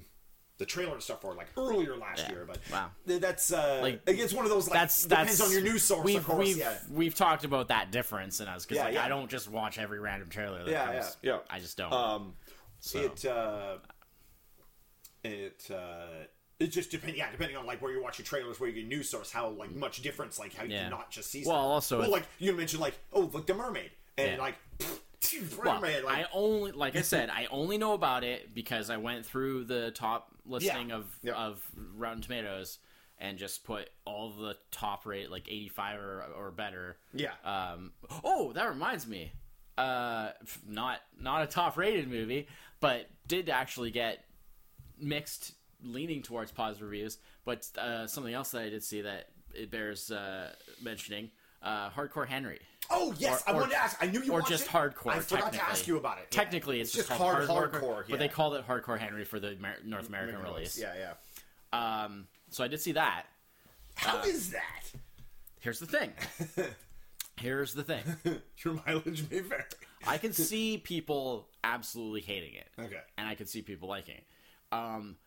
the 0.57 0.65
trailer 0.65 0.93
and 0.93 1.03
stuff 1.03 1.21
for 1.21 1.34
like 1.35 1.47
earlier 1.55 1.95
last 1.97 2.19
Yeah. 2.23 2.31
year, 2.31 2.45
but 2.47 2.57
Wow. 2.71 2.89
that's 3.05 3.53
uh, 3.53 3.79
Like, 3.81 4.01
like 4.07 4.17
it's 4.17 4.34
one 4.34 4.43
of 4.45 4.49
those 4.51 4.67
like 4.67 4.79
that's 4.79 5.03
depends 5.05 5.38
that's 5.38 5.47
on 5.49 5.53
your 5.53 5.61
news 5.61 5.84
source, 5.84 6.03
We've 6.03 6.17
of 6.17 6.25
course. 6.25 6.39
we've 6.47 6.57
yeah, 6.57 6.77
we've 6.91 7.13
talked 7.15 7.43
about 7.43 7.67
that 7.67 7.91
difference 7.91 8.39
in 8.41 8.47
us 8.47 8.65
because 8.65 8.77
Yeah, 8.77 8.85
like. 8.85 8.97
I 8.97 9.07
don't 9.07 9.29
just 9.29 9.49
watch 9.49 9.77
every 9.77 9.99
random 9.99 10.29
trailer. 10.29 10.63
That 10.65 10.71
Yeah, 10.71 10.85
comes. 11.01 11.17
yeah, 11.21 11.31
yeah. 11.34 11.39
I 11.49 11.59
just 11.59 11.77
don't. 11.77 11.93
um, 11.93 12.34
So. 12.79 12.99
it 12.99 13.25
uh, 13.25 13.77
it 15.23 15.67
uh. 15.71 16.25
It's 16.59 16.73
just 16.73 16.89
depending, 16.89 17.19
yeah, 17.19 17.29
depending 17.31 17.55
on 17.55 17.67
like 17.67 17.84
where 17.84 17.91
you're 17.91 18.01
watching 18.01 18.25
trailers, 18.25 18.59
where 18.59 18.67
you 18.67 18.75
get 18.81 18.88
news 18.88 19.07
source, 19.11 19.29
how 19.31 19.49
like 19.49 19.75
much 19.75 20.01
difference, 20.01 20.39
like 20.39 20.55
how 20.55 20.63
you 20.63 20.71
Yeah. 20.73 20.89
not 20.89 21.11
just 21.11 21.29
see. 21.29 21.43
Well, 21.45 21.55
stuff. 21.55 21.65
also 21.65 21.99
well, 21.99 22.09
like 22.09 22.23
you 22.39 22.51
mentioned, 22.53 22.81
like 22.81 22.95
oh, 23.13 23.29
look, 23.31 23.45
the 23.45 23.53
mermaid, 23.53 23.91
and 24.17 24.39
like 24.39 24.55
pfft, 24.79 25.59
Well, 25.63 25.75
mermaid, 25.75 26.03
like 26.03 26.17
I 26.17 26.25
only, 26.34 26.71
like 26.71 26.95
I 26.95 27.01
said, 27.01 27.29
I 27.29 27.45
only 27.51 27.77
know 27.77 27.93
about 27.93 28.23
it 28.23 28.55
because 28.55 28.89
I 28.89 28.97
went 28.97 29.23
through 29.23 29.65
the 29.65 29.91
top 29.91 30.31
listing 30.48 30.90
Yeah. 30.90 30.95
of 30.95 31.19
Yeah. 31.22 31.34
of 31.34 31.61
Rotten 31.95 32.22
Tomatoes 32.22 32.80
and 33.19 33.38
just 33.38 33.64
put 33.64 33.90
all 34.06 34.32
the 34.32 34.56
top 34.72 35.06
rate, 35.06 35.30
like 35.32 35.48
eighty 35.48 35.69
five 35.69 35.99
or 35.99 36.24
or 36.24 36.52
better. 36.52 36.98
Yeah. 37.14 37.34
Um. 37.44 37.94
Oh, 38.24 38.53
that 38.53 38.69
reminds 38.69 39.07
me. 39.07 39.32
Uh, 39.78 40.32
not 40.68 40.99
not 41.19 41.44
a 41.44 41.48
top 41.48 41.78
rated 41.78 42.07
movie, 42.07 42.48
but 42.80 43.10
did 43.28 43.49
actually 43.49 43.91
get 43.91 44.24
mixed, 44.99 45.53
leaning 45.84 46.22
towards 46.24 46.52
positive 46.52 46.90
reviews. 46.90 47.18
But 47.45 47.68
uh, 47.78 48.07
something 48.07 48.34
else 48.34 48.52
that 48.52 48.61
I 48.64 48.69
did 48.69 48.84
see 48.84 49.02
that 49.02 49.30
it 49.53 49.69
bears 49.72 50.11
uh, 50.11 50.53
mentioning. 50.82 51.32
Uh, 51.61 51.90
Hardcore 51.90 52.28
Henry. 52.28 52.60
Oh 52.89 53.14
yes, 53.18 53.43
Or- 53.45 53.49
I 53.49 53.53
or- 53.53 53.59
wanted 53.61 53.72
to 53.73 53.81
ask. 53.81 53.97
I 54.01 54.07
knew 54.07 54.22
you 54.22 54.34
were. 54.34 54.39
or 54.39 54.43
just 54.43 54.65
it. 54.65 54.69
hardcore. 54.72 55.11
I 55.11 55.19
forgot 55.19 55.53
to 55.53 55.64
ask 55.64 55.88
you 55.88 55.97
about 55.97 56.18
it. 56.19 56.27
Yeah. 56.31 56.43
Technically, 56.43 56.80
it's, 56.81 56.91
just 56.91 57.07
just 57.09 57.19
hard 57.19 57.47
called 57.47 57.72
hardcore, 57.72 58.03
but 58.09 58.19
they 58.19 58.27
called 58.27 58.55
it 58.55 58.65
Hardcore 58.68 58.97
Henry 58.99 59.26
for 59.26 59.39
the 59.39 59.51
Amer- 59.53 59.77
North 59.85 60.07
American 60.07 60.41
release. 60.41 60.80
Yeah, 60.80 60.93
yeah. 60.97 62.03
Um, 62.03 62.27
so 62.49 62.64
I 62.64 62.68
did 62.68 62.80
see 62.80 62.93
that. 62.93 63.23
How 63.95 64.22
is 64.23 64.51
that? 64.51 64.84
here's 65.59 65.80
the 65.80 65.85
thing. 65.88 66.11
Here's 67.39 67.76
the 67.76 67.84
thing. 67.84 68.01
Your 68.65 68.80
mileage 68.88 69.23
may 69.30 69.41
vary. 69.41 69.61
I 70.07 70.18
can 70.18 70.34
see 70.34 70.80
people 70.80 71.47
absolutely 71.64 72.22
hating 72.22 72.55
it. 72.55 72.68
Okay. 72.80 72.99
And 73.15 73.27
I 73.27 73.35
can 73.35 73.45
see 73.45 73.61
people 73.61 73.88
liking 73.88 74.15
it. 74.15 74.23
Um, 74.72 75.18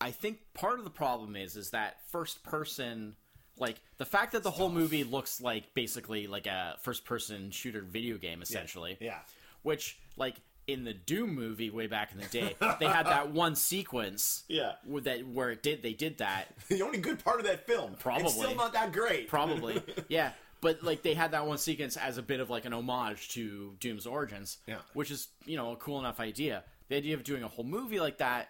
I 0.00 0.10
think 0.10 0.38
part 0.54 0.78
of 0.78 0.84
the 0.84 0.90
problem 0.90 1.36
is 1.36 1.54
is 1.56 1.70
that 1.70 1.96
first 2.10 2.42
person 2.44 3.14
like 3.58 3.80
the 3.98 4.04
fact 4.04 4.32
that 4.32 4.42
the 4.42 4.50
whole 4.50 4.70
movie 4.70 5.04
looks 5.04 5.40
like 5.40 5.74
basically 5.74 6.26
like 6.26 6.46
a 6.46 6.76
first 6.82 7.04
person 7.04 7.50
shooter 7.50 7.82
video 7.82 8.16
game 8.16 8.42
essentially. 8.42 8.96
Yeah. 9.00 9.18
Which 9.62 9.98
like 10.16 10.36
in 10.66 10.84
the 10.84 10.94
Doom 10.94 11.34
movie 11.34 11.68
way 11.70 11.86
back 11.86 12.12
in 12.12 12.18
the 12.18 12.26
day, 12.26 12.54
they 12.78 12.86
had 12.86 13.06
that 13.06 13.30
one 13.32 13.56
sequence 13.56 14.44
Yeah. 14.48 14.72
that 15.02 15.26
where 15.26 15.50
it 15.50 15.62
did 15.62 15.82
they 15.82 15.92
did 15.92 16.18
that 16.18 16.46
The 16.68 16.82
only 16.82 16.98
good 16.98 17.22
part 17.24 17.40
of 17.40 17.46
that 17.46 17.66
film. 17.66 17.96
Probably. 17.98 18.24
It's 18.26 18.34
still 18.34 18.54
not 18.54 18.72
that 18.74 18.92
great. 18.92 19.28
probably 19.28 19.82
yeah 20.08 20.32
but 20.62 20.82
like 20.82 21.02
they 21.02 21.14
had 21.14 21.30
that 21.32 21.46
one 21.46 21.56
sequence 21.56 21.96
as 21.96 22.18
a 22.18 22.22
bit 22.22 22.38
of 22.38 22.50
like 22.50 22.66
an 22.66 22.72
homage 22.74 23.30
to 23.30 23.74
doom's 23.80 24.06
origins 24.06 24.58
Yeah. 24.66 24.76
which 24.94 25.10
is 25.10 25.28
you 25.46 25.56
know 25.56 25.72
a 25.72 25.76
cool 25.76 25.98
enough 25.98 26.20
idea 26.20 26.64
the 26.88 26.96
idea 26.96 27.14
of 27.14 27.24
doing 27.24 27.42
a 27.42 27.48
whole 27.48 27.64
movie 27.64 27.98
like 27.98 28.18
that 28.18 28.48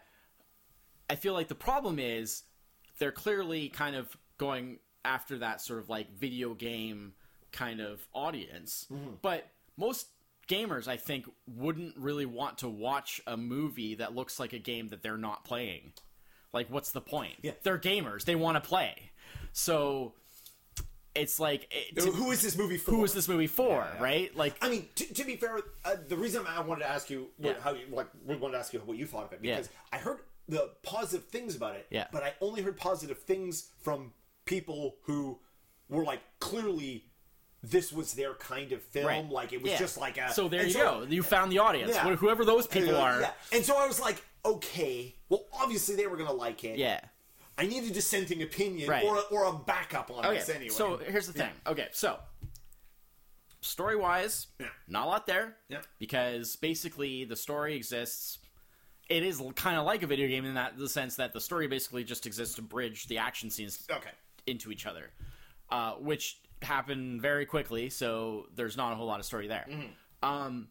i 1.08 1.14
feel 1.14 1.34
like 1.34 1.46
the 1.48 1.54
problem 1.54 1.98
is 2.00 2.42
they're 2.98 3.12
clearly 3.12 3.68
kind 3.68 3.94
of 3.94 4.16
going 4.38 4.78
after 5.04 5.38
that 5.38 5.60
sort 5.60 5.78
of 5.78 5.88
like 5.88 6.10
video 6.16 6.54
game 6.54 7.12
kind 7.52 7.80
of 7.80 8.06
audience 8.12 8.86
Mm-hmm. 8.92 9.14
but 9.22 9.48
most 9.76 10.06
gamers 10.48 10.86
i 10.88 10.96
think 10.96 11.28
wouldn't 11.46 11.96
really 11.96 12.26
want 12.26 12.58
to 12.58 12.68
watch 12.68 13.20
a 13.26 13.36
movie 13.36 13.94
that 13.96 14.14
looks 14.14 14.38
like 14.40 14.52
a 14.52 14.58
game 14.58 14.88
that 14.88 15.02
they're 15.02 15.16
not 15.16 15.44
playing 15.44 15.92
like 16.52 16.68
what's 16.70 16.90
the 16.92 17.00
point 17.00 17.34
Yeah. 17.42 17.52
they're 17.62 17.78
gamers 17.78 18.24
they 18.24 18.34
want 18.36 18.62
to 18.62 18.68
play 18.68 19.10
so 19.52 20.12
it's 21.14 21.40
like 21.40 21.66
it, 21.72 21.96
to- 22.00 22.12
Who 22.12 22.30
is 22.30 22.40
this 22.42 22.56
movie 22.56 22.76
for? 22.76 22.92
who 22.92 23.04
is 23.04 23.12
this 23.12 23.28
movie 23.28 23.46
for 23.48 23.78
Yeah, 23.78 23.90
yeah. 23.96 24.02
right 24.02 24.36
like 24.36 24.54
I 24.62 24.68
mean, 24.68 24.86
to, 24.94 25.12
to 25.14 25.24
be 25.24 25.34
fair, 25.36 25.58
uh, 25.84 25.96
the 26.08 26.16
reason 26.16 26.44
I 26.46 26.60
wanted 26.60 26.82
to 26.82 26.88
ask 26.90 27.10
you 27.10 27.28
what, 27.36 27.56
Yeah. 27.56 27.62
how 27.62 27.72
you 27.74 27.86
like, 27.90 28.06
we 28.24 28.36
wanted 28.36 28.52
to 28.52 28.58
ask 28.60 28.72
you 28.72 28.78
what 28.80 28.96
you 28.96 29.06
thought 29.06 29.24
of 29.24 29.32
it 29.32 29.42
because 29.42 29.68
I 29.92 29.98
heard 29.98 30.18
the 30.48 30.70
positive 30.84 31.26
things 31.26 31.56
about 31.56 31.74
it, 31.76 31.86
Yeah. 31.90 32.06
but 32.12 32.22
I 32.22 32.34
only 32.40 32.62
heard 32.62 32.76
positive 32.76 33.18
things 33.18 33.70
from 33.82 34.12
people 34.50 34.96
who 35.04 35.38
were 35.88 36.04
like 36.04 36.20
clearly 36.40 37.04
this 37.62 37.92
was 37.92 38.14
their 38.14 38.34
kind 38.34 38.72
of 38.72 38.82
film, 38.82 39.06
Right. 39.06 39.28
like 39.30 39.52
it 39.52 39.62
was 39.62 39.70
Yeah. 39.72 39.78
just 39.78 39.96
like 39.98 40.16
a. 40.18 40.32
so 40.32 40.48
there 40.48 40.66
you 40.66 40.74
go 40.74 41.06
you 41.08 41.22
found 41.22 41.52
the 41.52 41.58
audience 41.60 41.92
Yeah. 41.94 42.14
Whoever 42.16 42.44
those 42.44 42.66
people 42.66 42.96
uh, 42.96 43.00
are 43.00 43.20
yeah. 43.20 43.32
And 43.52 43.64
so 43.64 43.76
I 43.76 43.86
was 43.86 44.00
like, 44.00 44.22
okay, 44.44 45.14
well, 45.28 45.44
obviously 45.52 45.94
they 45.96 46.06
were 46.06 46.16
gonna 46.16 46.32
like 46.32 46.64
it. 46.64 46.78
yeah 46.78 47.00
I 47.58 47.66
need 47.66 47.84
a 47.84 47.92
dissenting 47.92 48.42
opinion 48.42 48.88
Right. 48.88 49.04
or, 49.04 49.16
a, 49.16 49.20
or 49.30 49.44
a 49.44 49.52
backup 49.52 50.10
on 50.10 50.24
okay 50.26 50.38
this 50.38 50.48
anyway. 50.48 50.70
so 50.70 50.96
here's 50.96 51.26
the 51.26 51.34
thing 51.34 51.50
okay 51.66 51.88
so 51.92 52.18
story 53.60 53.96
wise 53.96 54.46
Yeah. 54.58 54.66
not 54.88 55.04
a 55.06 55.08
lot 55.10 55.26
there 55.26 55.56
Yeah. 55.68 55.82
because 55.98 56.56
basically 56.56 57.24
the 57.24 57.36
story 57.36 57.76
exists 57.76 58.38
it 59.10 59.22
is 59.24 59.42
kind 59.56 59.76
of 59.76 59.84
like 59.84 60.02
a 60.02 60.06
video 60.06 60.28
game 60.28 60.44
in 60.46 60.54
that 60.54 60.78
the 60.78 60.88
sense 60.88 61.16
that 61.16 61.32
the 61.34 61.40
story 61.40 61.66
basically 61.66 62.04
just 62.04 62.26
exists 62.26 62.54
to 62.54 62.62
bridge 62.62 63.06
the 63.08 63.18
action 63.18 63.50
scenes 63.50 63.84
okay. 63.90 64.10
Into 64.50 64.70
each 64.70 64.86
other, 64.86 65.10
uh, 65.70 65.92
which 65.92 66.40
happened 66.62 67.22
very 67.22 67.46
quickly. 67.46 67.88
So 67.90 68.46
there's 68.54 68.76
not 68.76 68.92
a 68.92 68.96
whole 68.96 69.06
lot 69.06 69.20
of 69.20 69.26
story 69.26 69.48
there. 69.48 69.66
Mm-hmm. 69.68 70.28
Um, 70.28 70.68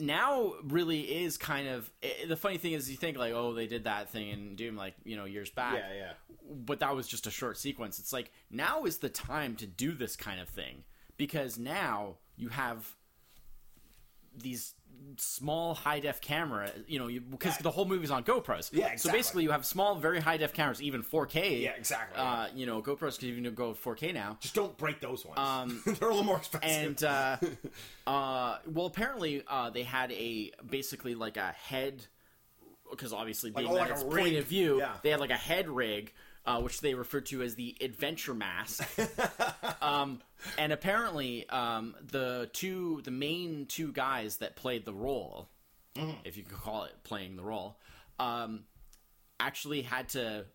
now 0.00 0.54
really 0.64 1.00
is 1.00 1.36
kind 1.36 1.68
of 1.68 1.88
i 2.02 2.26
the 2.26 2.36
funny 2.36 2.58
thing 2.58 2.72
is 2.72 2.90
you 2.90 2.96
think 2.96 3.16
like 3.16 3.32
oh 3.32 3.52
they 3.52 3.68
did 3.68 3.84
that 3.84 4.10
thing 4.10 4.30
in 4.30 4.56
Doom 4.56 4.76
like 4.76 4.94
you 5.04 5.16
know 5.16 5.26
years 5.26 5.48
back 5.50 5.74
Yeah, 5.76 5.94
yeah. 5.96 6.12
but 6.50 6.80
that 6.80 6.96
was 6.96 7.06
just 7.06 7.26
a 7.26 7.30
short 7.30 7.56
sequence. 7.56 7.98
It's 8.00 8.12
like 8.12 8.32
now 8.50 8.84
is 8.84 8.98
the 8.98 9.08
time 9.08 9.54
to 9.56 9.66
do 9.66 9.92
this 9.92 10.16
kind 10.16 10.40
of 10.40 10.48
thing 10.48 10.82
because 11.16 11.58
now 11.58 12.16
you 12.36 12.48
have 12.48 12.96
these 14.36 14.74
small 15.18 15.74
high 15.74 16.00
def 16.00 16.20
camera, 16.20 16.70
you 16.86 16.98
know, 16.98 17.08
because 17.30 17.54
Yeah. 17.56 17.62
the 17.62 17.70
whole 17.70 17.84
movie's 17.84 18.10
on 18.10 18.24
GoPros. 18.24 18.70
Yeah, 18.72 18.96
So 18.96 19.12
basically, 19.12 19.42
you 19.42 19.50
have 19.50 19.66
small, 19.66 19.94
very 19.96 20.20
high 20.20 20.36
def 20.36 20.52
cameras, 20.54 20.80
even 20.82 21.02
4K. 21.02 21.60
Yeah, 21.62 21.70
exactly. 21.72 22.18
Uh, 22.18 22.48
you 22.54 22.66
know, 22.66 22.80
GoPros 22.80 23.18
can 23.18 23.28
even 23.28 23.54
go 23.54 23.74
4K 23.74 24.12
now. 24.12 24.38
Just 24.40 24.54
don't 24.54 24.76
break 24.78 25.00
those 25.00 25.24
ones. 25.26 25.38
Um, 25.38 25.82
They're 25.86 26.08
a 26.08 26.12
little 26.12 26.24
more 26.24 26.38
expensive. 26.38 26.70
And 26.70 27.04
uh, 27.04 27.36
uh, 28.10 28.58
well, 28.66 28.86
apparently 28.86 29.42
uh, 29.46 29.70
they 29.70 29.82
had 29.82 30.12
a 30.12 30.52
basically 30.68 31.14
like 31.14 31.36
a 31.36 31.52
head, 31.52 32.06
because 32.90 33.12
obviously 33.12 33.50
being 33.50 33.68
oh, 33.68 33.74
that 33.74 33.80
like 33.80 33.90
a 33.90 33.94
it's 33.94 34.02
point 34.04 34.36
of 34.36 34.44
view, 34.46 34.78
Yeah. 34.78 34.94
they 35.02 35.10
had 35.10 35.20
like 35.20 35.30
a 35.30 35.36
head 35.36 35.68
rig, 35.68 36.12
uh, 36.46 36.60
which 36.60 36.80
they 36.80 36.94
refer 36.94 37.20
to 37.20 37.42
as 37.42 37.54
the 37.54 37.76
adventure 37.80 38.34
mask. 38.34 38.86
um, 39.82 40.20
and 40.58 40.72
apparently, 40.72 41.48
um, 41.48 41.94
the 42.02 42.50
two, 42.52 43.00
the 43.04 43.10
main 43.10 43.66
two 43.66 43.92
guys 43.92 44.38
that 44.38 44.56
played 44.56 44.84
the 44.84 44.94
role, 44.94 45.48
Mm-hmm. 45.94 46.12
if 46.24 46.38
you 46.38 46.42
could 46.42 46.58
call 46.58 46.84
it 46.84 46.92
playing 47.04 47.36
the 47.36 47.42
role, 47.42 47.76
um, 48.18 48.64
actually 49.38 49.82
had 49.82 50.08
to 50.10 50.46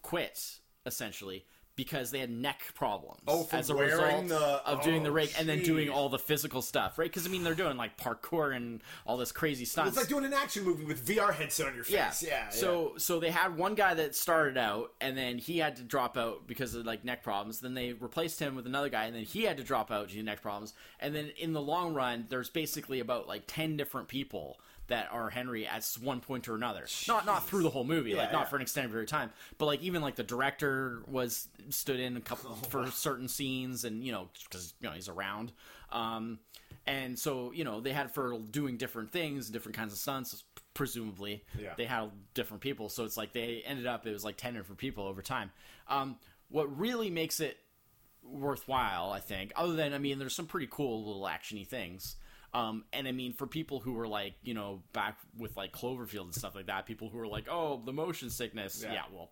quit 0.00 0.60
essentially 0.86 1.44
because 1.76 2.10
they 2.10 2.18
had 2.18 2.30
neck 2.30 2.62
problems 2.74 3.20
Oh, 3.28 3.46
as 3.52 3.70
a 3.70 3.74
result 3.74 4.28
the- 4.28 4.38
of 4.38 4.82
doing 4.82 5.02
the 5.02 5.10
oh, 5.10 5.12
rig 5.12 5.30
and 5.38 5.46
then 5.48 5.62
doing 5.62 5.88
all 5.90 6.08
the 6.08 6.18
physical 6.18 6.62
stuff, 6.62 6.98
right? 6.98 7.08
Because 7.08 7.26
I 7.26 7.30
mean, 7.30 7.44
they're 7.44 7.54
doing 7.54 7.76
like 7.76 7.96
parkour 7.98 8.56
and 8.56 8.82
all 9.06 9.16
this 9.18 9.30
crazy 9.30 9.64
stuff. 9.66 9.86
it's 9.86 9.96
like 9.96 10.08
doing 10.08 10.24
an 10.24 10.32
action 10.32 10.64
movie 10.64 10.84
with 10.84 11.06
VR 11.06 11.32
headset 11.34 11.66
on 11.68 11.74
your 11.74 11.84
face. 11.84 12.22
Yeah. 12.22 12.48
So 12.48 12.94
so 12.96 13.20
they 13.20 13.30
had 13.30 13.56
one 13.56 13.74
guy 13.74 13.94
that 13.94 14.14
started 14.14 14.56
out 14.56 14.92
and 15.00 15.16
then 15.16 15.38
he 15.38 15.58
had 15.58 15.76
to 15.76 15.82
drop 15.82 16.16
out 16.16 16.46
because 16.46 16.74
of 16.74 16.86
like 16.86 17.04
neck 17.04 17.22
problems. 17.22 17.60
Then 17.60 17.74
they 17.74 17.92
replaced 17.92 18.40
him 18.40 18.56
with 18.56 18.66
another 18.66 18.88
guy 18.88 19.04
and 19.04 19.14
then 19.14 19.24
he 19.24 19.42
had 19.42 19.58
to 19.58 19.62
drop 19.62 19.90
out 19.90 20.08
due 20.08 20.16
to 20.16 20.22
neck 20.22 20.40
problems. 20.42 20.72
And 20.98 21.14
then 21.14 21.30
in 21.36 21.52
the 21.52 21.60
long 21.62 21.92
run, 21.94 22.26
there's 22.30 22.48
basically 22.48 23.00
about 23.00 23.28
like 23.28 23.42
ten 23.46 23.76
different 23.76 24.08
people 24.08 24.58
that 24.88 25.08
are 25.12 25.30
Henry 25.30 25.66
at 25.66 25.84
one 26.00 26.20
point 26.20 26.48
or 26.48 26.54
another. 26.54 26.86
Not 27.06 27.26
not 27.26 27.46
through 27.46 27.62
the 27.64 27.70
whole 27.70 27.84
movie, 27.84 28.14
like 28.14 28.32
not 28.32 28.42
yeah. 28.42 28.44
for 28.44 28.56
an 28.56 28.62
extended 28.62 28.90
period 28.90 29.04
of 29.04 29.10
time, 29.10 29.30
but 29.58 29.66
like 29.66 29.82
even 29.82 30.00
like 30.02 30.16
the 30.16 30.22
director 30.22 31.02
was 31.08 31.48
stood 31.70 32.00
in 32.00 32.16
a 32.16 32.20
couple 32.20 32.46
Oh, 32.48 32.54
for 32.68 32.90
certain 32.90 33.28
scenes, 33.28 33.84
and 33.84 34.04
you 34.04 34.12
know 34.12 34.28
because 34.44 34.74
you 34.80 34.88
know 34.88 34.94
he's 34.94 35.08
around. 35.08 35.52
Um, 35.90 36.38
and 36.86 37.18
so 37.18 37.52
you 37.52 37.64
know 37.64 37.80
they 37.80 37.92
had 37.92 38.10
for 38.12 38.38
doing 38.38 38.76
different 38.76 39.10
things, 39.10 39.50
different 39.50 39.76
kinds 39.76 39.92
of 39.92 39.98
stunts, 39.98 40.44
presumably. 40.74 41.44
Yeah. 41.58 41.74
They 41.76 41.84
had 41.84 42.10
different 42.34 42.62
people, 42.62 42.88
so 42.88 43.04
it's 43.04 43.16
like 43.16 43.32
they 43.32 43.62
ended 43.66 43.86
up 43.86 44.06
it 44.06 44.12
was 44.12 44.24
like 44.24 44.36
ten 44.36 44.54
different 44.54 44.78
people 44.78 45.04
over 45.04 45.22
time. 45.22 45.50
Um, 45.88 46.16
what 46.48 46.78
really 46.78 47.10
makes 47.10 47.40
it 47.40 47.56
worthwhile, 48.22 49.10
I 49.10 49.20
think, 49.20 49.52
other 49.56 49.74
than 49.74 49.92
I 49.92 49.98
mean, 49.98 50.18
there's 50.18 50.34
some 50.34 50.46
pretty 50.46 50.68
cool 50.70 51.04
little 51.06 51.24
actiony 51.24 51.66
things. 51.66 52.16
Um, 52.54 52.84
and 52.92 53.06
I 53.06 53.12
mean, 53.12 53.32
for 53.32 53.46
people 53.46 53.80
who 53.80 53.92
were 53.92 54.08
like, 54.08 54.34
you 54.42 54.54
know, 54.54 54.82
back 54.92 55.18
with 55.36 55.56
like 55.56 55.72
Cloverfield 55.72 56.22
and 56.24 56.34
stuff 56.34 56.54
like 56.54 56.66
that, 56.66 56.86
people 56.86 57.08
who 57.08 57.18
were 57.18 57.26
like, 57.26 57.46
oh, 57.50 57.80
the 57.84 57.92
motion 57.92 58.30
sickness, 58.30 58.82
yeah, 58.82 58.94
Yeah. 58.94 59.02
well, 59.12 59.30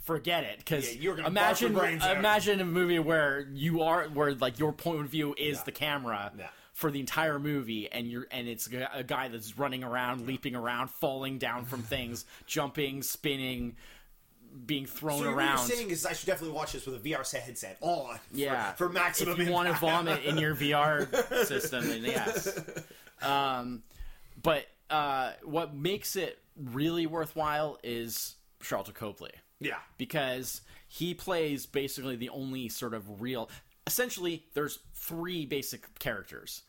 forget 0.00 0.44
it, 0.44 0.58
because 0.58 0.96
Yeah, 0.96 1.26
imagine 1.26 1.76
imagine 1.76 2.60
a 2.60 2.64
movie 2.64 2.98
where 2.98 3.46
you 3.52 3.82
are 3.82 4.04
where 4.04 4.34
like 4.34 4.58
your 4.58 4.72
point 4.72 5.00
of 5.00 5.08
view 5.08 5.34
is 5.36 5.58
Yeah. 5.58 5.64
the 5.64 5.72
camera 5.72 6.32
Yeah. 6.38 6.48
for 6.72 6.90
the 6.90 7.00
entire 7.00 7.38
movie, 7.38 7.90
and 7.90 8.06
you're 8.08 8.26
and 8.30 8.48
it's 8.48 8.68
a 8.68 9.04
guy 9.04 9.28
that's 9.28 9.58
running 9.58 9.84
around, 9.84 10.26
leaping 10.26 10.54
around, 10.54 10.88
falling 10.90 11.38
down 11.38 11.64
from 11.64 11.82
things, 11.94 12.24
jumping, 12.46 13.02
spinning, 13.02 13.76
being 14.66 14.86
thrown 14.86 15.20
So 15.20 15.26
what 15.26 15.34
around. 15.34 15.58
you're 15.58 15.76
saying 15.76 15.90
is 15.90 16.04
I 16.06 16.12
should 16.12 16.26
definitely 16.26 16.54
watch 16.54 16.72
this 16.72 16.86
with 16.86 16.96
a 16.96 17.08
VR 17.08 17.24
set 17.24 17.42
headset 17.42 17.78
on. 17.80 18.18
Yeah, 18.32 18.72
For, 18.72 18.88
maximum 18.88 19.40
If 19.40 19.46
you 19.46 19.52
want 19.52 19.68
to 19.68 19.74
vomit 19.74 20.24
in 20.24 20.36
your 20.38 20.54
VR 20.54 21.08
system, 21.46 21.88
then 21.88 22.02
yes. 22.04 22.58
Um, 23.22 23.82
but 24.42 24.66
uh, 24.90 25.32
what 25.44 25.74
makes 25.74 26.16
it 26.16 26.38
really 26.56 27.06
worthwhile 27.06 27.78
is 27.82 28.34
Sharlto 28.62 28.92
Copley 28.92 29.30
Yeah. 29.60 29.78
because 29.96 30.60
he 30.88 31.14
plays 31.14 31.64
basically 31.66 32.16
the 32.16 32.28
only 32.28 32.68
sort 32.68 32.92
of 32.94 33.20
real. 33.22 33.48
Essentially, 33.86 34.44
there's 34.54 34.80
three 34.94 35.46
basic 35.46 35.98
characters, 35.98 36.62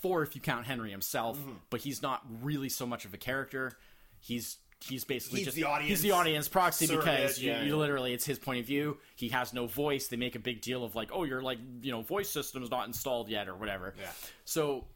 four 0.00 0.22
if 0.22 0.34
you 0.34 0.40
count 0.40 0.66
Henry 0.66 0.90
himself, 0.90 1.36
Mm-hmm. 1.38 1.52
but 1.68 1.80
he's 1.80 2.00
not 2.02 2.24
really 2.42 2.68
so 2.68 2.86
much 2.86 3.04
of 3.04 3.12
a 3.14 3.18
character. 3.18 3.72
He's 4.20 4.56
he's 4.80 5.04
basically 5.04 5.40
He's 5.40 5.46
just 5.46 5.56
the 5.56 5.64
audience 5.64 5.88
he's 5.88 6.02
the 6.02 6.12
audience 6.12 6.48
proxy 6.48 6.86
surrogate, 6.86 7.20
because 7.20 7.42
you, 7.42 7.50
yeah, 7.50 7.62
you 7.62 7.70
yeah. 7.70 7.76
literally 7.76 8.12
it's 8.12 8.24
his 8.24 8.38
point 8.38 8.60
of 8.60 8.66
view. 8.66 8.98
He 9.16 9.28
has 9.28 9.52
no 9.52 9.66
voice. 9.66 10.08
They 10.08 10.16
make 10.16 10.34
a 10.34 10.38
big 10.40 10.60
deal 10.60 10.84
of 10.84 10.94
like, 10.94 11.10
oh, 11.12 11.24
your 11.24 11.42
like 11.42 11.58
you 11.82 11.92
know 11.92 12.02
voice 12.02 12.30
system's 12.30 12.70
not 12.70 12.86
installed 12.86 13.28
yet 13.28 13.48
or 13.48 13.54
whatever. 13.54 13.94
Yeah. 14.00 14.10
So 14.44 14.86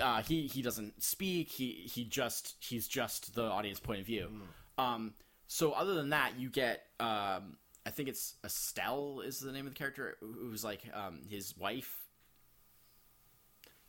uh, 0.00 0.22
he 0.22 0.46
he 0.46 0.62
doesn't 0.62 1.02
speak. 1.02 1.48
He 1.48 1.88
he 1.92 2.04
just 2.04 2.56
he's 2.60 2.86
just 2.86 3.34
the 3.34 3.44
audience 3.44 3.80
point 3.80 4.00
of 4.00 4.06
view. 4.06 4.28
Mm. 4.78 4.82
Um, 4.82 5.14
so 5.46 5.72
other 5.72 5.94
than 5.94 6.10
that, 6.10 6.38
you 6.38 6.48
get 6.48 6.84
um, 7.00 7.56
I 7.86 7.90
think 7.90 8.08
it's 8.08 8.34
Estelle 8.44 9.20
is 9.20 9.40
the 9.40 9.52
name 9.52 9.66
of 9.66 9.74
the 9.74 9.78
character 9.78 10.16
who's 10.20 10.62
like 10.62 10.82
um, 10.94 11.20
his 11.28 11.56
wife, 11.56 12.06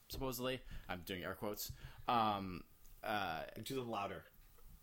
supposedly. 0.10 0.62
I'm 0.90 1.02
doing 1.06 1.24
air 1.24 1.36
quotes. 1.36 1.72
Um, 2.08 2.64
uh, 3.04 3.42
Do 3.64 3.76
them 3.76 3.90
louder. 3.90 4.24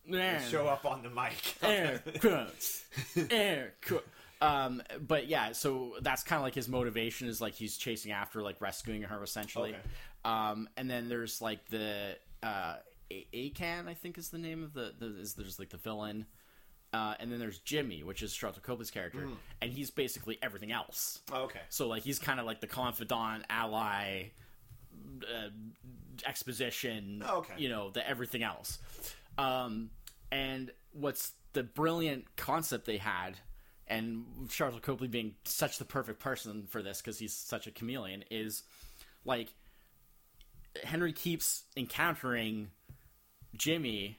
Yeah. 0.09 0.40
Show 0.43 0.66
up 0.66 0.85
on 0.85 1.02
the 1.02 1.10
mic. 1.10 1.56
air 1.62 2.02
quotes, 2.20 2.85
air 3.30 3.74
quotes. 3.86 4.06
Um, 4.40 4.82
but 5.06 5.28
yeah, 5.28 5.52
so 5.52 5.94
that's 6.01 6.22
kind 6.22 6.39
of 6.39 6.44
like 6.44 6.55
his 6.55 6.68
motivation 6.68 7.28
is 7.28 7.40
like 7.40 7.55
he's 7.55 7.76
chasing 7.76 8.12
after 8.12 8.43
like 8.43 8.60
rescuing 8.60 9.02
her 9.02 9.22
essentially. 9.22 9.70
Okay. 9.70 9.78
Um, 10.24 10.68
and 10.76 10.89
then 10.89 11.09
there's 11.09 11.40
like 11.40 11.68
the 11.68 12.16
uh, 12.43 12.76
A- 13.10 13.26
Akan, 13.35 13.89
I 13.89 13.94
think 13.94 14.18
is 14.18 14.28
the 14.28 14.39
name 14.39 14.62
of 14.62 14.74
the, 14.74 14.94
the 14.98 15.20
is 15.20 15.35
there's 15.35 15.59
like 15.59 15.70
the 15.70 15.76
villain. 15.76 16.26
Uh, 16.93 17.14
and 17.20 17.30
then 17.30 17.39
there's 17.39 17.59
Jimmy, 17.59 18.02
which 18.02 18.22
is 18.22 18.35
Copley's 18.62 18.90
character, 18.90 19.28
and 19.60 19.70
he's 19.70 19.90
basically 19.90 20.39
everything 20.40 20.72
else. 20.72 21.20
Okay. 21.30 21.60
So 21.68 21.86
like 21.86 22.02
he's 22.02 22.18
kind 22.18 22.40
of 22.40 22.47
like 22.47 22.62
the 22.62 22.66
confidant, 22.66 23.44
ally, 23.51 24.30
uh, 25.22 25.48
exposition. 26.26 27.22
Oh, 27.28 27.39
okay. 27.39 27.52
You 27.59 27.68
know 27.68 27.90
the 27.90 28.09
everything 28.09 28.43
else. 28.43 28.78
Um, 29.36 29.90
and 30.30 30.70
what's 30.92 31.32
the 31.52 31.62
brilliant 31.62 32.36
concept 32.36 32.86
they 32.86 32.98
had, 32.98 33.38
and 33.86 34.24
Sharlto 34.48 34.80
Copley 34.82 35.09
being 35.09 35.34
such 35.44 35.78
the 35.78 35.84
perfect 35.84 36.20
person 36.20 36.66
for 36.68 36.82
this 36.82 37.00
because 37.00 37.18
he's 37.18 37.32
such 37.32 37.66
a 37.66 37.70
chameleon 37.70 38.24
is 38.30 38.62
like 39.24 39.48
Henry 40.84 41.12
keeps 41.12 41.64
encountering 41.76 42.70
Jimmy 43.56 44.18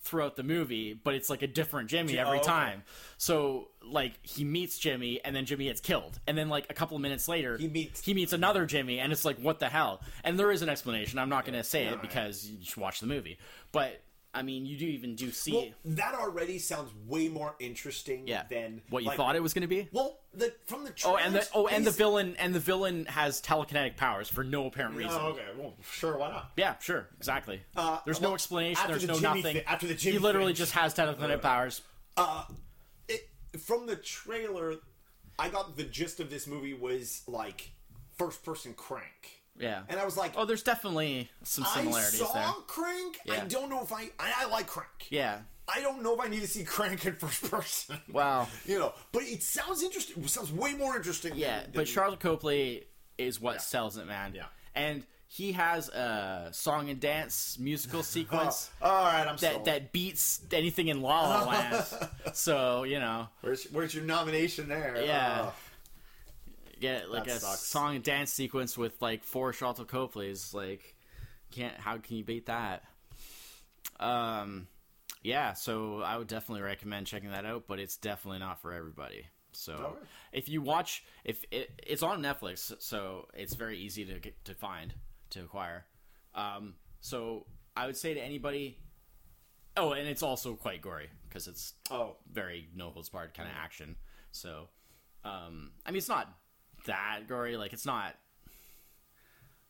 throughout 0.00 0.36
the 0.36 0.42
movie, 0.42 0.94
but 0.94 1.14
it's 1.14 1.28
like 1.28 1.42
a 1.42 1.46
different 1.46 1.90
Jimmy 1.90 2.18
every 2.18 2.38
oh, 2.38 2.40
okay. 2.40 2.46
time. 2.48 2.82
So 3.18 3.68
like 3.84 4.14
he 4.22 4.44
meets 4.44 4.78
Jimmy 4.78 5.20
and 5.24 5.34
then 5.36 5.44
Jimmy 5.44 5.64
gets 5.64 5.80
killed. 5.80 6.18
And 6.26 6.38
then 6.38 6.48
like 6.48 6.66
a 6.70 6.74
couple 6.74 6.96
of 6.96 7.02
minutes 7.02 7.28
later 7.28 7.58
He 7.58 7.68
meets- 7.68 8.00
he 8.00 8.14
meets 8.14 8.32
another 8.32 8.64
Jimmy 8.64 9.00
and 9.00 9.12
it's 9.12 9.24
like 9.24 9.38
what 9.38 9.58
the 9.58 9.68
hell? 9.68 10.00
And 10.24 10.38
there 10.38 10.50
is 10.50 10.62
an 10.62 10.68
explanation. 10.68 11.18
I'm 11.18 11.28
not 11.28 11.44
going 11.44 11.58
to 11.58 11.64
say 11.64 11.84
Yeah, 11.84 11.90
it 11.90 11.94
yeah. 11.96 12.00
because 12.00 12.46
you 12.48 12.64
should 12.64 12.78
watch 12.78 13.00
the 13.00 13.06
movie. 13.06 13.38
But 13.72 14.00
I 14.38 14.42
mean, 14.42 14.64
you 14.66 14.76
do 14.78 14.86
even 14.86 15.16
do 15.16 15.32
see 15.32 15.52
Well, 15.52 15.66
that 15.96 16.14
already 16.14 16.60
sounds 16.60 16.92
way 17.08 17.28
more 17.28 17.56
interesting 17.58 18.28
yeah. 18.28 18.44
than 18.48 18.82
what 18.88 19.02
you 19.02 19.08
like- 19.08 19.16
thought 19.16 19.34
it 19.34 19.42
was 19.42 19.52
going 19.52 19.62
to 19.62 19.68
be? 19.68 19.88
Well, 19.90 20.20
the 20.32 20.54
from 20.66 20.84
the 20.84 20.92
Oh, 21.04 21.16
and 21.16 21.34
the 21.34 21.48
oh, 21.52 21.66
and 21.66 21.84
the 21.84 21.90
villain 21.90 22.36
and 22.38 22.54
the 22.54 22.60
villain 22.60 23.06
has 23.06 23.40
telekinetic 23.42 23.96
powers 23.96 24.28
for 24.28 24.44
no 24.44 24.66
apparent 24.66 24.94
reason. 24.94 25.18
Oh, 25.20 25.30
okay. 25.30 25.42
Well, 25.56 25.74
sure, 25.82 26.16
why 26.18 26.30
not? 26.30 26.52
Yeah, 26.56 26.78
sure, 26.78 27.08
exactly. 27.16 27.60
Uh, 27.76 27.98
there's 28.04 28.20
well, 28.20 28.30
no 28.30 28.34
explanation. 28.34 28.84
There's 28.86 29.02
the 29.02 29.08
no 29.08 29.14
Jimmy 29.18 29.42
nothing. 29.42 29.56
thi- 29.56 29.64
after 29.66 29.86
the 29.88 29.94
Jimmy 29.94 30.12
he 30.12 30.18
literally 30.20 30.52
just 30.52 30.72
has 30.72 30.94
telekinetic 30.94 31.42
powers. 31.42 31.82
Uh, 32.16 32.44
it, 33.08 33.28
from 33.58 33.86
the 33.86 33.96
trailer, 33.96 34.76
I 35.38 35.48
got 35.48 35.76
the 35.76 35.84
gist 35.84 36.20
of 36.20 36.30
this 36.30 36.46
movie 36.46 36.74
was 36.74 37.22
like 37.26 37.72
first 38.16 38.44
person 38.44 38.74
crank. 38.74 39.37
Yeah. 39.60 39.82
And 39.88 39.98
I 40.00 40.04
was 40.04 40.16
like, 40.16 40.32
Oh, 40.36 40.44
there's 40.44 40.62
definitely 40.62 41.30
some 41.42 41.64
similarities 41.64 42.20
I 42.22 42.24
saw 42.26 42.32
there. 42.32 42.52
crank. 42.66 43.18
I 43.30 43.40
don't 43.46 43.68
know 43.70 43.82
if 43.82 43.92
I, 43.92 44.10
I 44.18 44.32
I 44.40 44.46
like 44.46 44.66
crank. 44.66 45.08
Yeah. 45.10 45.40
I 45.72 45.82
don't 45.82 46.02
know 46.02 46.14
if 46.14 46.20
I 46.20 46.28
need 46.28 46.40
to 46.40 46.46
see 46.48 46.64
crank 46.64 47.04
in 47.04 47.14
first 47.14 47.50
person. 47.50 47.98
Wow. 48.12 48.48
you 48.64 48.78
know, 48.78 48.94
but 49.12 49.22
it 49.24 49.42
sounds 49.42 49.82
interesting. 49.82 50.22
It 50.24 50.30
sounds 50.30 50.50
way 50.50 50.72
more 50.72 50.96
interesting. 50.96 51.32
Yeah, 51.36 51.60
than, 51.62 51.72
but 51.74 51.86
Sharlto 51.86 52.18
Copley 52.18 52.86
is 53.18 53.38
what 53.40 53.60
sells 53.60 53.98
it, 53.98 54.06
man. 54.06 54.32
Yeah. 54.34 54.44
And 54.74 55.04
he 55.26 55.52
has 55.52 55.90
a 55.90 56.48
song 56.52 56.88
and 56.88 56.98
dance 57.00 57.58
musical 57.60 58.02
sequence 58.14 58.70
all 58.80 59.04
right, 59.04 59.26
I'm 59.26 59.36
that 59.38 59.52
sold. 59.54 59.64
that 59.66 59.92
beats 59.92 60.40
anything 60.52 60.88
in 60.88 61.02
La 61.02 61.20
La 61.28 61.44
Land. 61.44 61.84
so 62.32 62.84
you 62.84 62.98
know, 62.98 63.28
Where's, 63.42 63.64
where's 63.64 63.94
your 63.94 64.04
nomination 64.04 64.68
there? 64.68 65.02
Yeah. 65.04 65.42
Uh, 65.42 65.50
get 66.80 67.10
like 67.10 67.24
That 67.24 67.36
a 67.36 67.40
sucks. 67.40 67.60
song 67.60 67.96
and 67.96 68.04
dance 68.04 68.32
sequence 68.32 68.76
with 68.78 69.00
like 69.00 69.24
four 69.24 69.52
Sharlto 69.52 69.86
Copleys. 69.86 70.54
Like, 70.54 70.94
can't 71.50 71.74
how 71.74 71.98
can 71.98 72.16
you 72.16 72.24
beat 72.24 72.46
that? 72.46 72.84
Um, 74.00 74.68
yeah. 75.22 75.54
So 75.54 76.00
I 76.02 76.16
would 76.16 76.28
definitely 76.28 76.62
recommend 76.62 77.06
checking 77.06 77.30
that 77.30 77.44
out, 77.44 77.64
but 77.66 77.78
it's 77.78 77.96
definitely 77.96 78.38
not 78.40 78.60
for 78.60 78.72
everybody. 78.72 79.26
So 79.52 79.96
if 80.32 80.48
you 80.48 80.62
watch, 80.62 81.04
if 81.24 81.44
it, 81.50 81.70
it's 81.84 82.02
on 82.02 82.22
Netflix, 82.22 82.72
so 82.80 83.26
it's 83.34 83.54
very 83.54 83.78
easy 83.78 84.04
to 84.04 84.18
get, 84.20 84.44
to 84.44 84.54
find 84.54 84.94
to 85.30 85.40
acquire. 85.40 85.84
Um, 86.34 86.74
so 87.00 87.46
I 87.76 87.86
would 87.86 87.96
say 87.96 88.14
to 88.14 88.20
anybody. 88.20 88.78
Oh, 89.76 89.92
and 89.92 90.08
it's 90.08 90.22
also 90.22 90.54
quite 90.54 90.82
gory 90.82 91.08
because 91.28 91.46
it's 91.46 91.74
oh, 91.90 92.16
very 92.32 92.68
no 92.74 92.90
holds 92.90 93.08
barred 93.08 93.34
kind 93.34 93.48
of 93.48 93.54
action. 93.56 93.96
So, 94.32 94.68
um, 95.24 95.70
I 95.86 95.90
mean, 95.90 95.98
it's 95.98 96.08
not 96.08 96.28
that 96.86 97.20
gory. 97.28 97.56
Like, 97.56 97.72
it's 97.72 97.86
not. 97.86 98.14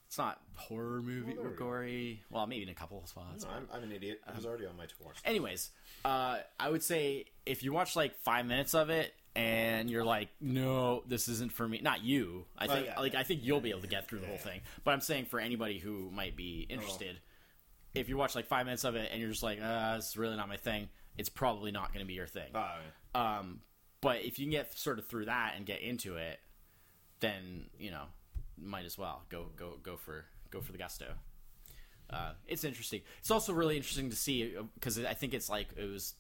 It's 0.07 0.17
not 0.17 0.41
horror 0.55 1.03
movie 1.03 1.35
Well, 1.37 1.51
go. 1.51 1.57
gory. 1.57 2.23
Well, 2.31 2.47
maybe 2.47 2.63
in 2.63 2.71
a 2.71 2.75
couple 2.75 2.99
of 3.03 3.09
spots. 3.11 3.45
no, 3.45 3.51
I'm, 3.51 3.69
I'm 3.71 3.83
an 3.83 3.93
idiot. 3.93 4.21
I 4.27 4.35
was 4.35 4.47
already 4.47 4.65
on 4.65 4.75
my 4.75 4.87
to 4.87 4.95
watch. 5.05 5.19
Anyways, 5.23 5.71
uh, 6.03 6.39
I 6.59 6.71
would 6.71 6.83
say 6.83 7.27
if 7.45 7.63
you 7.63 7.75
watch 7.75 7.95
like 7.95 8.15
five 8.23 8.47
minutes 8.47 8.73
of 8.73 8.89
it 8.89 9.13
and 9.37 9.91
you're 9.91 10.07
like, 10.07 10.31
no, 10.41 11.03
this 11.07 11.29
isn't 11.29 11.53
for 11.53 11.69
me. 11.69 11.81
Not 11.83 12.03
you. 12.03 12.47
I 12.57 12.69
think 12.69 12.87
yeah, 12.87 12.99
like 12.99 13.13
yeah. 13.13 13.21
I 13.21 13.23
think 13.23 13.41
you'll 13.43 13.61
be 13.61 13.69
able 13.69 13.83
to 13.83 13.87
get 13.87 14.09
through 14.09 14.21
the 14.21 14.27
whole 14.27 14.37
yeah. 14.37 14.43
thing. 14.43 14.61
But 14.83 14.93
I'm 14.93 15.03
saying 15.03 15.27
for 15.27 15.41
anybody 15.41 15.79
who 15.79 16.11
might 16.11 16.37
be 16.37 16.67
interested, 16.71 17.21
if 17.95 18.09
you 18.09 18.17
watch 18.17 18.35
like 18.35 18.47
five 18.47 18.65
minutes 18.65 18.85
of 18.85 18.95
it 18.97 19.11
and 19.13 19.21
you're 19.21 19.31
just 19.31 19.43
like, 19.43 19.61
uh, 19.63 19.97
this 19.97 20.09
is 20.09 20.17
really 20.17 20.37
not 20.37 20.49
my 20.49 20.57
thing, 20.57 20.89
it's 21.19 21.29
probably 21.29 21.71
not 21.71 21.93
going 21.93 22.03
to 22.03 22.09
be 22.09 22.15
your 22.15 22.27
thing. 22.27 22.49
Uh, 22.55 22.79
Um, 23.15 23.61
but 24.01 24.23
if 24.23 24.39
you 24.39 24.47
can 24.47 24.53
get 24.53 24.73
sort 24.73 24.99
of 24.99 25.07
through 25.07 25.27
that 25.27 25.53
and 25.57 25.67
get 25.67 25.83
into 25.83 26.17
it, 26.17 26.41
then 27.21 27.67
you 27.79 27.91
know, 27.91 28.05
might 28.61 28.85
as 28.85 28.99
well 28.99 29.23
go 29.29 29.47
go 29.57 29.75
go 29.83 29.97
for 29.97 30.25
go 30.51 30.61
for 30.61 30.73
the 30.73 30.79
gusto. 30.79 31.07
Uh, 32.11 32.33
it's 32.47 32.65
interesting. 32.65 33.03
It's 33.19 33.31
also 33.31 33.53
really 33.53 33.77
interesting 33.77 34.09
to 34.11 34.17
see 34.17 34.55
because 34.75 34.99
I 34.99 35.15
think 35.15 35.35
it's 35.35 35.51
like 35.51 35.69
it 35.77 35.85
was 35.85 36.15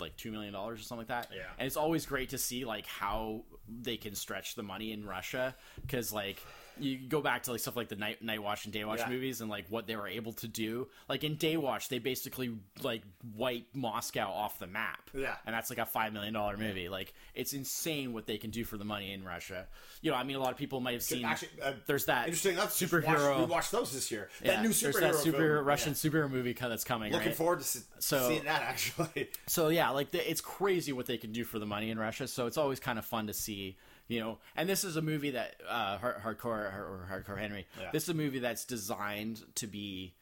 like 0.00 0.16
two 0.16 0.30
million 0.32 0.52
dollars 0.52 0.80
or 0.80 0.82
something 0.84 1.06
like 1.08 1.26
that. 1.26 1.34
Yeah. 1.34 1.42
and 1.58 1.66
it's 1.66 1.76
always 1.76 2.06
great 2.06 2.30
to 2.30 2.38
see 2.38 2.64
like 2.64 2.86
how 2.86 3.44
they 3.68 3.96
can 3.96 4.14
stretch 4.14 4.54
the 4.54 4.62
money 4.62 4.92
in 4.92 5.04
Russia 5.04 5.54
because 5.80 6.12
like 6.12 6.38
you 6.78 6.98
go 6.98 7.20
back 7.20 7.42
to 7.44 7.52
like 7.52 7.60
stuff 7.60 7.76
like 7.76 7.88
the 7.88 7.96
night 7.96 8.22
night 8.22 8.42
watch 8.42 8.64
and 8.64 8.72
day 8.72 8.84
watch 8.84 9.00
Yeah. 9.00 9.08
movies 9.08 9.40
and 9.40 9.48
like 9.50 9.66
what 9.68 9.86
they 9.86 9.96
were 9.96 10.08
able 10.08 10.32
to 10.34 10.48
do. 10.48 10.88
Like 11.08 11.24
in 11.24 11.36
Day 11.36 11.56
Watch, 11.56 11.88
they 11.88 11.98
basically 11.98 12.56
like 12.82 13.02
wiped 13.34 13.74
Moscow 13.74 14.30
off 14.30 14.58
the 14.58 14.66
map. 14.66 15.10
Yeah. 15.14 15.36
and 15.46 15.54
that's 15.54 15.70
like 15.70 15.78
a 15.78 15.86
five 15.86 16.12
million 16.12 16.34
dollar 16.34 16.56
movie. 16.56 16.88
Like 16.88 17.14
it's 17.34 17.52
insane 17.54 18.12
what 18.12 18.26
they 18.26 18.36
can 18.38 18.50
do 18.50 18.64
for 18.64 18.76
the 18.76 18.84
money 18.84 19.12
in 19.12 19.24
Russia. 19.24 19.66
You 20.02 20.10
know, 20.10 20.16
I 20.16 20.24
mean, 20.24 20.36
a 20.36 20.40
lot 20.40 20.50
of 20.52 20.58
people 20.58 20.80
might 20.80 20.92
have 20.94 21.02
seen. 21.02 21.24
actually, 21.24 21.48
uh, 21.62 21.72
there's 21.86 22.04
that 22.06 22.24
interesting. 22.26 22.56
That's 22.56 22.80
superhero. 22.80 23.38
We 23.38 23.44
watched 23.46 23.72
those 23.72 23.92
this 23.92 24.10
year. 24.10 24.28
yeah, 24.42 24.52
that 24.56 24.62
new 24.62 24.68
there's 24.68 24.96
superhero. 24.96 25.00
that 25.24 25.32
film. 25.32 25.64
Russian 25.64 25.90
Yeah. 25.92 25.94
superhero 26.10 26.30
movie 26.30 26.52
that's 26.52 26.84
coming. 26.84 27.12
Looking 27.12 27.28
right? 27.28 27.36
forward 27.36 27.60
to 27.60 27.64
see, 27.64 27.80
So- 27.98 28.28
seeing 28.28 28.44
that 28.44 28.62
actually. 28.62 29.30
So 29.46 29.68
yeah, 29.68 29.90
like 29.90 30.10
the, 30.10 30.28
it's 30.30 30.40
crazy 30.40 30.92
what 30.92 31.06
they 31.06 31.16
can 31.16 31.32
do 31.32 31.44
for 31.44 31.58
the 31.58 31.66
money 31.66 31.90
in 31.90 31.98
Russia. 31.98 32.26
So 32.28 32.46
it's 32.46 32.56
always 32.58 32.80
kind 32.80 32.98
of 32.98 33.04
fun 33.04 33.26
to 33.28 33.32
see, 33.32 33.76
you 34.08 34.20
know. 34.20 34.38
And 34.56 34.68
this 34.68 34.84
is 34.84 34.96
a 34.96 35.02
movie 35.02 35.30
that 35.32 35.56
uh, 35.68 35.98
hardcore 35.98 36.44
or 36.72 37.08
hardcore 37.10 37.38
Henry. 37.38 37.66
Yeah. 37.80 37.90
This 37.92 38.04
is 38.04 38.08
a 38.10 38.14
movie 38.14 38.38
that's 38.40 38.64
designed 38.64 39.42
to 39.56 39.66
be 39.66 40.14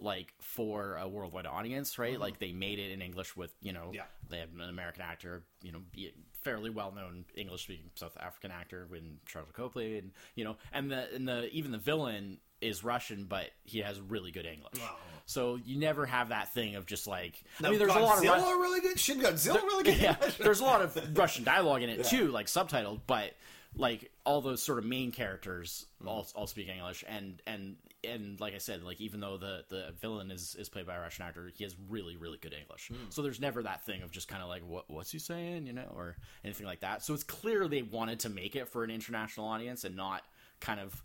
like 0.00 0.32
for 0.40 0.96
a 0.96 1.06
worldwide 1.08 1.46
audience, 1.46 1.98
right? 1.98 2.18
Like 2.18 2.38
they 2.38 2.52
made 2.52 2.78
it 2.78 2.90
in 2.90 3.02
English 3.02 3.36
with 3.36 3.52
you 3.60 3.72
know 3.72 3.86
Mm-hmm. 3.86 3.94
Yeah. 3.94 4.04
they 4.28 4.38
have 4.38 4.48
an 4.54 4.60
American 4.68 5.02
actor, 5.02 5.42
you 5.62 5.72
know, 5.72 5.80
be 5.92 6.12
fairly 6.42 6.70
well 6.70 6.92
known 6.92 7.24
English 7.36 7.62
speaking 7.64 7.90
South 7.94 8.16
African 8.18 8.50
actor 8.50 8.86
when 8.88 9.18
Sharlto 9.32 9.52
Copley, 9.52 9.98
and 9.98 10.10
you 10.34 10.44
know, 10.44 10.56
and 10.72 10.90
the 10.90 11.14
and 11.14 11.28
the 11.28 11.48
even 11.50 11.70
the 11.72 11.78
villain 11.78 12.38
is 12.62 12.84
Russian, 12.84 13.24
but 13.24 13.50
he 13.64 13.80
has 13.80 14.00
really 14.00 14.30
good 14.30 14.46
English. 14.46 14.80
Wow. 14.80 14.96
So 15.26 15.58
you 15.64 15.78
never 15.78 16.06
have 16.06 16.30
that 16.30 16.52
thing 16.52 16.76
of 16.76 16.86
just 16.86 17.06
like 17.06 17.42
I 17.62 17.70
mean, 17.70 17.78
there's 17.78 17.90
Godzilla 17.90 17.96
a 17.96 18.26
lot 18.26 18.38
of 18.38 18.44
Ru- 18.44 18.62
really 18.62 18.80
good. 18.80 18.98
Shin 18.98 19.20
Godzilla 19.20 19.62
really 19.62 19.84
good. 19.84 19.98
yeah, 19.98 20.16
there's 20.38 20.60
a 20.60 20.64
lot 20.64 20.82
of 20.82 21.16
Russian 21.16 21.44
dialogue 21.44 21.82
in 21.82 21.90
it 21.90 22.04
too, 22.04 22.28
like 22.28 22.46
subtitled, 22.46 23.00
but 23.06 23.32
like 23.76 24.10
all 24.24 24.40
those 24.40 24.62
sort 24.62 24.78
of 24.78 24.84
main 24.84 25.12
characters 25.12 25.86
mm. 26.02 26.08
all, 26.08 26.26
all 26.34 26.46
speak 26.46 26.68
English, 26.68 27.04
and 27.08 27.40
and 27.46 27.76
and 28.04 28.40
like 28.40 28.54
I 28.54 28.58
said, 28.58 28.82
like 28.82 29.00
even 29.00 29.20
though 29.20 29.38
the 29.38 29.64
the 29.68 29.94
villain 30.00 30.30
is 30.30 30.56
is 30.58 30.68
played 30.68 30.86
by 30.86 30.96
a 30.96 31.00
Russian 31.00 31.24
actor, 31.24 31.50
he 31.54 31.64
has 31.64 31.74
really 31.88 32.16
really 32.16 32.38
good 32.38 32.54
English. 32.54 32.90
Mm. 32.92 33.12
So 33.12 33.22
there's 33.22 33.40
never 33.40 33.62
that 33.62 33.84
thing 33.86 34.02
of 34.02 34.10
just 34.10 34.28
kind 34.28 34.42
of 34.42 34.48
like 34.48 34.62
what 34.66 34.90
what's 34.90 35.12
he 35.12 35.18
saying, 35.18 35.66
you 35.66 35.72
know, 35.72 35.90
or 35.96 36.16
anything 36.44 36.66
like 36.66 36.80
that. 36.80 37.02
So 37.02 37.14
it's 37.14 37.24
clear 37.24 37.68
they 37.68 37.82
wanted 37.82 38.20
to 38.20 38.28
make 38.28 38.56
it 38.56 38.68
for 38.68 38.84
an 38.84 38.90
international 38.90 39.46
audience 39.46 39.84
and 39.84 39.96
not 39.96 40.22
kind 40.60 40.80
of 40.80 41.02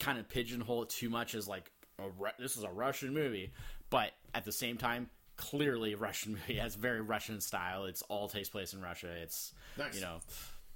kind 0.00 0.18
of 0.18 0.28
pigeonhole 0.28 0.82
it 0.84 0.88
too 0.90 1.08
much 1.10 1.34
as 1.34 1.46
like 1.48 1.70
Ru- 1.98 2.28
this 2.38 2.56
is 2.56 2.64
a 2.64 2.68
Russian 2.70 3.14
movie, 3.14 3.52
but 3.90 4.10
at 4.34 4.44
the 4.44 4.50
same 4.52 4.76
time, 4.76 5.08
clearly 5.36 5.92
a 5.92 5.96
Russian 5.96 6.32
movie. 6.48 6.54
Has 6.56 6.74
very 6.74 7.00
Russian 7.00 7.40
style. 7.40 7.84
It's 7.84 8.02
all 8.02 8.28
takes 8.28 8.48
place 8.48 8.72
in 8.74 8.80
Russia. 8.80 9.08
It's 9.22 9.52
Nice. 9.78 9.94
you 9.94 10.00
know, 10.00 10.18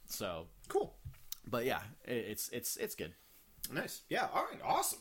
so 0.06 0.46
Cool. 0.68 0.94
but 1.48 1.64
yeah, 1.64 1.80
it, 2.04 2.12
it's 2.30 2.48
it's 2.50 2.76
it's 2.76 2.94
good. 2.94 3.14
Nice. 3.72 4.02
Yeah. 4.08 4.28
All 4.32 4.44
right. 4.44 4.60
Awesome. 4.64 5.00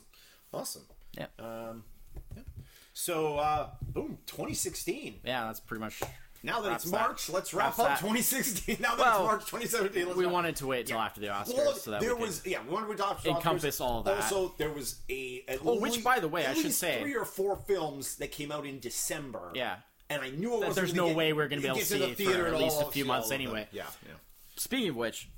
Awesome. 0.53 0.84
Yeah, 1.18 1.27
Um, 1.39 1.84
yeah. 2.35 2.44
So, 2.94 3.38
uh, 3.38 3.69
boom, 3.94 4.18
2016. 4.26 5.19
yeah, 5.23 5.45
that's 5.45 5.60
pretty 5.60 5.81
much. 5.81 6.02
Now 6.48 6.61
that 6.61 6.69
Wraps 6.69 6.84
it's 6.86 6.91
that- 6.91 6.99
March, 7.02 7.30
let's 7.30 7.53
wrap 7.53 7.78
wraps 7.78 7.80
up 7.80 7.88
that. 7.88 7.99
2016. 7.99 8.78
Now 8.82 8.95
that 8.95 8.99
Well, 9.06 9.19
it's 9.24 9.52
March 9.52 9.64
2017, 9.64 10.06
let's 10.07 10.18
We 10.18 10.24
wrap- 10.24 10.34
wanted 10.34 10.56
to 10.56 10.68
wait 10.68 10.80
until 10.82 10.98
after 10.99 11.22
the 11.22 11.28
Oscars 11.28 11.53
Well, 11.56 11.74
so 11.76 11.91
that 11.91 11.99
there 12.02 12.15
we 12.15 12.22
could, 12.22 12.28
was 12.28 12.45
yeah, 12.45 12.60
we 12.68 12.74
wanted 12.74 12.88
to 12.88 12.95
talk 12.98 13.26
encompass 13.26 13.80
all 13.82 13.99
of 13.99 14.06
that. 14.06 14.15
Also, 14.24 14.56
there 14.57 14.72
was 14.72 15.02
a 15.10 15.44
at 15.48 15.60
Oh, 15.64 15.80
which, 15.80 15.94
least- 15.94 16.03
by 16.03 16.19
the 16.19 16.28
way, 16.28 16.45
at 16.45 16.52
I 16.52 16.53
should 16.56 16.65
least 16.65 16.80
say- 16.80 17.02
three 17.02 17.15
or 17.15 17.26
four 17.26 17.56
films 17.57 18.15
that 18.15 18.32
came 18.32 18.52
out 18.52 18.65
in 18.65 18.80
December. 18.80 19.52
yeah. 19.53 19.76
and 20.10 20.22
I 20.22 20.30
knew 20.30 20.56
it 20.56 20.60
That 20.61 20.68
was. 20.68 20.76
there's 20.78 20.94
no 20.94 21.11
way 21.14 21.34
we're 21.34 21.49
gonna 21.49 21.61
be 21.61 21.68
able 21.68 21.80
to 21.80 21.86
see 21.86 22.02
it 22.02 22.18
for 22.18 22.48
at 22.48 22.57
least 22.57 22.82
a 22.82 22.86
few 22.86 23.03
months 23.06 23.30
anyway. 23.32 23.68
Yeah, 23.74 23.84
yeah. 24.06 24.14
Speaking 24.56 24.90
of 24.90 24.95
which, 24.95 25.30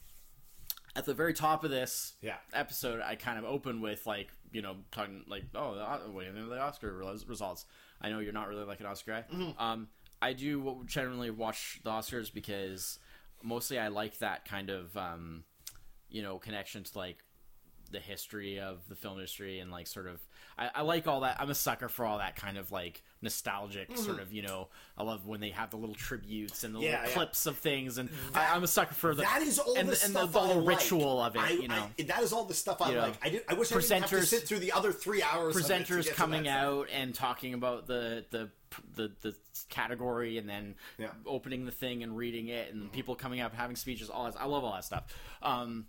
at 0.96 1.06
the 1.06 1.14
very 1.16 1.34
top 1.34 1.64
of 1.64 1.72
this 1.72 2.14
Yeah. 2.22 2.36
episode, 2.54 3.02
I 3.02 3.16
kind 3.16 3.40
of 3.40 3.46
opened 3.46 3.82
with 3.82 4.06
like 4.06 4.28
you 4.52 4.62
know 4.62 4.76
talking 4.92 5.24
like 5.28 5.44
oh 5.56 5.76
the, 5.76 5.82
O- 5.82 6.12
wait 6.12 6.28
the 6.34 6.60
Oscar 6.60 6.92
res- 6.94 7.26
results. 7.28 7.66
I 8.02 8.10
know 8.10 8.20
you're 8.20 8.32
not 8.34 8.48
really 8.48 8.64
like 8.64 8.80
an 8.80 8.86
Oscar 8.86 9.12
guy. 9.12 9.36
Mm-hmm. 9.36 9.60
Um, 9.62 9.88
I 10.22 10.34
do 10.34 10.84
generally 10.86 11.30
watch 11.32 11.80
the 11.84 11.92
Oscars 11.92 12.34
because 12.34 13.00
mostly 13.44 13.80
I 13.80 13.88
like 13.88 14.20
that 14.20 14.46
kind 14.46 14.70
of 14.70 14.96
um, 14.98 15.44
you 16.10 16.22
know 16.22 16.38
connection 16.40 16.84
to 16.84 16.98
like 16.98 17.24
the 17.92 18.00
history 18.00 18.60
of 18.60 18.88
the 18.88 18.94
film 18.94 19.16
industry 19.18 19.60
and 19.60 19.72
like 19.72 19.88
sort 19.88 20.06
of 20.06 20.20
I, 20.60 20.70
I 20.76 20.82
like 20.84 21.08
all 21.08 21.22
that 21.22 21.38
i'm 21.42 21.50
a 21.50 21.56
sucker 21.56 21.90
for 21.90 22.06
all 22.06 22.20
that 22.20 22.36
kind 22.36 22.60
of 22.60 22.72
like 22.72 23.02
nostalgic 23.24 23.98
sort 23.98 24.20
of 24.20 24.32
you 24.32 24.44
know 24.44 24.68
i 24.96 25.02
love 25.02 25.26
when 25.26 25.40
they 25.40 25.50
have 25.50 25.72
the 25.72 25.78
little 25.78 25.96
tributes 25.96 26.64
and 26.64 26.76
the 26.76 26.78
Mm-hmm. 26.78 26.86
Yeah, 26.86 26.92
little 26.98 27.08
yeah. 27.10 27.14
clips 27.16 27.46
of 27.48 27.58
things 27.58 27.98
and 27.98 28.10
I, 28.36 28.54
i'm 28.54 28.64
a 28.64 28.68
sucker 28.68 28.94
for 28.94 29.16
the 29.16 29.24
That 29.24 29.42
is 29.42 29.58
all 29.58 29.76
and, 29.76 29.88
the 29.88 29.94
and 29.94 29.98
stuff 30.12 30.32
the, 30.34 30.40
the 30.40 30.40
I 30.40 30.48
whole 30.54 30.62
like. 30.62 30.78
ritual 30.78 31.20
of 31.20 31.36
it 31.36 31.42
I, 31.42 31.50
you 31.50 31.68
know 31.68 31.88
I- 31.98 32.04
that 32.04 32.22
is 32.22 32.32
all 32.32 32.46
the 32.46 32.54
stuff 32.54 32.80
I 32.80 32.90
You 32.90 32.96
know, 32.98 33.02
like. 33.02 33.26
I, 33.26 33.30
did, 33.30 33.42
I 33.50 33.56
wish 33.56 33.72
I 33.72 33.80
didn't 33.80 34.02
have 34.02 34.10
to 34.12 34.24
sit 34.24 34.48
through 34.48 34.60
the 34.60 34.72
other 34.74 34.92
three 34.92 35.24
hours. 35.24 35.56
of 35.56 35.62
it 35.62 35.68
to 35.68 35.74
presenters 35.94 36.14
coming 36.14 36.44
that 36.44 36.64
out 36.64 36.90
and 36.94 37.16
talking 37.16 37.56
about 37.56 37.88
the 37.88 38.24
the 38.30 38.52
the, 38.96 39.12
the 39.22 39.36
category 39.70 40.38
and 40.38 40.48
then 40.50 40.76
Yeah. 40.98 41.08
Mm-hmm. 41.08 41.20
opening 41.28 41.66
the 41.66 41.72
thing 41.72 42.04
and 42.04 42.16
reading 42.16 42.48
it 42.50 42.74
and 42.74 42.92
people 42.92 43.16
coming 43.16 43.40
up 43.42 43.54
having 43.54 43.76
speeches 43.76 44.10
all 44.10 44.26
that 44.26 44.40
i 44.40 44.46
love 44.46 44.64
all 44.64 44.74
that 44.74 44.86
stuff 44.86 45.06
um 45.42 45.86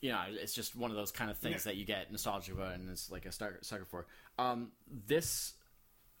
you 0.00 0.10
know 0.10 0.22
it's 0.28 0.52
just 0.54 0.74
one 0.76 0.90
of 0.90 0.96
those 0.96 1.12
kind 1.12 1.30
of 1.30 1.36
things 1.38 1.64
Yeah. 1.64 1.72
that 1.72 1.76
you 1.76 1.84
get 1.84 2.10
nostalgia 2.10 2.52
about 2.52 2.74
and 2.74 2.88
it's 2.90 3.10
like 3.10 3.26
a 3.26 3.32
sucker, 3.32 3.58
sucker 3.62 3.84
for 3.84 4.06
um 4.38 4.72
this 4.88 5.54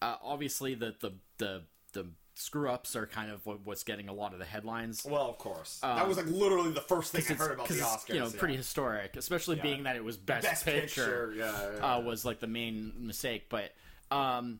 uh, 0.02 0.16
obviously 0.22 0.74
the 0.74 0.94
the 1.00 1.12
the 1.38 1.62
the 1.92 2.06
screw 2.36 2.68
ups 2.68 2.96
are 2.96 3.06
kind 3.06 3.30
of 3.30 3.46
what, 3.46 3.64
what's 3.64 3.84
getting 3.84 4.08
a 4.08 4.12
lot 4.12 4.32
of 4.32 4.40
the 4.40 4.44
headlines 4.44 5.06
Well, 5.08 5.30
of 5.30 5.38
course. 5.38 5.78
that 5.82 6.06
was 6.08 6.16
like 6.16 6.26
literally 6.26 6.72
the 6.72 6.80
first 6.80 7.12
thing 7.12 7.22
I 7.30 7.34
heard 7.40 7.52
about 7.52 7.68
the 7.68 7.74
Um, 7.80 7.86
Oscars. 7.86 8.08
you 8.08 8.18
know 8.20 8.26
yeah. 8.26 8.38
pretty 8.38 8.56
historic 8.56 9.16
especially 9.16 9.56
being 9.56 9.84
that 9.84 9.94
it 9.96 10.02
was 10.04 10.16
best, 10.16 10.44
Best 10.44 10.64
picture, 10.64 11.28
picture, 11.28 11.34
yeah, 11.36 11.70
yeah, 11.78 11.94
uh, 11.96 12.00
was 12.00 12.24
like 12.24 12.40
the 12.40 12.48
main 12.48 12.92
mistake 12.98 13.48
but 13.48 13.72
um 14.10 14.58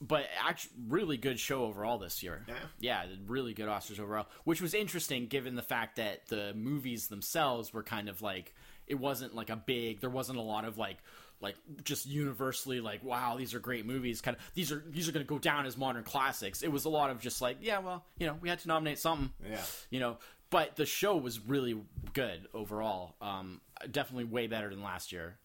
but 0.00 0.26
actually 0.46 0.72
really 0.88 1.16
good 1.16 1.38
show 1.40 1.64
overall 1.64 1.98
this 1.98 2.22
year 2.22 2.44
Yeah. 2.48 2.54
yeah 2.78 3.04
really 3.26 3.52
good 3.54 3.66
oscars 3.68 3.98
overall 3.98 4.26
which 4.44 4.60
was 4.60 4.74
interesting 4.74 5.26
given 5.26 5.56
the 5.56 5.62
fact 5.62 5.96
that 5.96 6.28
the 6.28 6.54
movies 6.54 7.08
themselves 7.08 7.72
were 7.72 7.82
kind 7.82 8.08
of 8.08 8.22
like 8.22 8.54
it 8.86 8.94
wasn't 8.94 9.34
like 9.34 9.50
a 9.50 9.56
big 9.56 10.00
there 10.00 10.10
wasn't 10.10 10.38
a 10.38 10.42
lot 10.42 10.64
of 10.64 10.78
like 10.78 10.98
like 11.40 11.56
just 11.84 12.06
universally 12.06 12.80
like 12.80 13.02
wow 13.04 13.36
these 13.36 13.54
are 13.54 13.60
great 13.60 13.86
movies 13.86 14.20
kind 14.20 14.36
of 14.36 14.42
these 14.54 14.70
are 14.72 14.82
these 14.88 15.08
are 15.08 15.12
going 15.12 15.24
to 15.24 15.28
go 15.28 15.38
down 15.38 15.66
as 15.66 15.76
modern 15.76 16.02
classics 16.04 16.62
it 16.62 16.68
was 16.70 16.84
a 16.84 16.88
lot 16.88 17.10
of 17.10 17.20
just 17.20 17.40
like 17.42 17.56
yeah 17.60 17.78
well 17.78 18.04
you 18.18 18.26
know 18.26 18.36
we 18.40 18.48
had 18.48 18.58
to 18.60 18.68
nominate 18.68 18.98
something 18.98 19.30
Yeah. 19.48 19.60
you 19.90 20.00
know 20.00 20.18
but 20.50 20.76
the 20.76 20.86
show 20.86 21.16
was 21.16 21.38
really 21.40 21.76
good 22.12 22.46
overall 22.54 23.14
um 23.20 23.60
definitely 23.90 24.24
way 24.24 24.46
better 24.46 24.70
than 24.70 24.82
last 24.82 25.12
year 25.12 25.36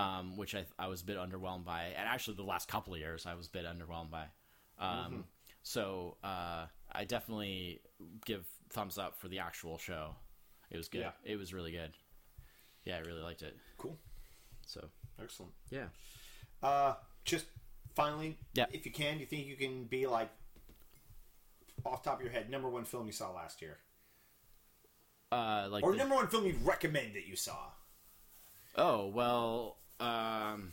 um 0.00 0.36
which 0.36 0.54
i 0.54 0.64
i 0.78 0.86
was 0.86 1.02
a 1.02 1.04
bit 1.04 1.16
underwhelmed 1.16 1.64
by 1.64 1.82
and 1.96 2.08
actually 2.08 2.36
the 2.36 2.42
last 2.42 2.68
couple 2.68 2.92
of 2.94 2.98
years 3.00 3.26
i 3.26 3.34
was 3.34 3.46
a 3.46 3.50
bit 3.50 3.64
underwhelmed 3.64 4.10
by 4.10 4.24
um 4.78 5.24
so 5.62 6.16
uh 6.24 6.64
i 6.92 7.04
definitely 7.04 7.80
give 8.24 8.44
thumbs 8.70 8.96
up 8.98 9.18
for 9.18 9.28
the 9.28 9.38
actual 9.38 9.78
show 9.78 10.14
it 10.70 10.76
was 10.76 10.88
good 10.88 11.00
Yeah. 11.00 11.10
it 11.24 11.36
was 11.36 11.52
really 11.52 11.72
good 11.72 11.90
yeah 12.84 12.96
i 12.96 13.00
really 13.00 13.22
liked 13.22 13.42
it 13.42 13.56
Cool. 13.78 13.98
so 14.66 14.88
Excellent. 15.22 15.52
yeah 15.70 15.88
Uh, 16.62 16.94
just 17.24 17.46
finally, 17.94 18.36
Yeah. 18.54 18.66
if 18.72 18.84
you 18.86 18.92
can, 18.92 19.14
do 19.14 19.20
you 19.20 19.26
think 19.26 19.46
you 19.46 19.56
can 19.56 19.84
be 19.84 20.06
like 20.06 20.30
off 21.84 22.02
top 22.02 22.16
of 22.18 22.22
your 22.22 22.30
head 22.32 22.48
number 22.50 22.68
one 22.68 22.84
film 22.84 23.06
you 23.06 23.12
saw 23.12 23.30
last 23.32 23.60
year, 23.62 23.78
uh 25.32 25.68
like 25.70 25.82
or 25.84 25.92
the- 25.92 25.98
number 25.98 26.14
one 26.14 26.28
film 26.28 26.44
you'd 26.46 26.64
recommend 26.64 27.14
that 27.14 27.26
you 27.26 27.36
saw? 27.36 27.70
Oh 28.76 29.06
well, 29.08 29.76
um, 30.00 30.72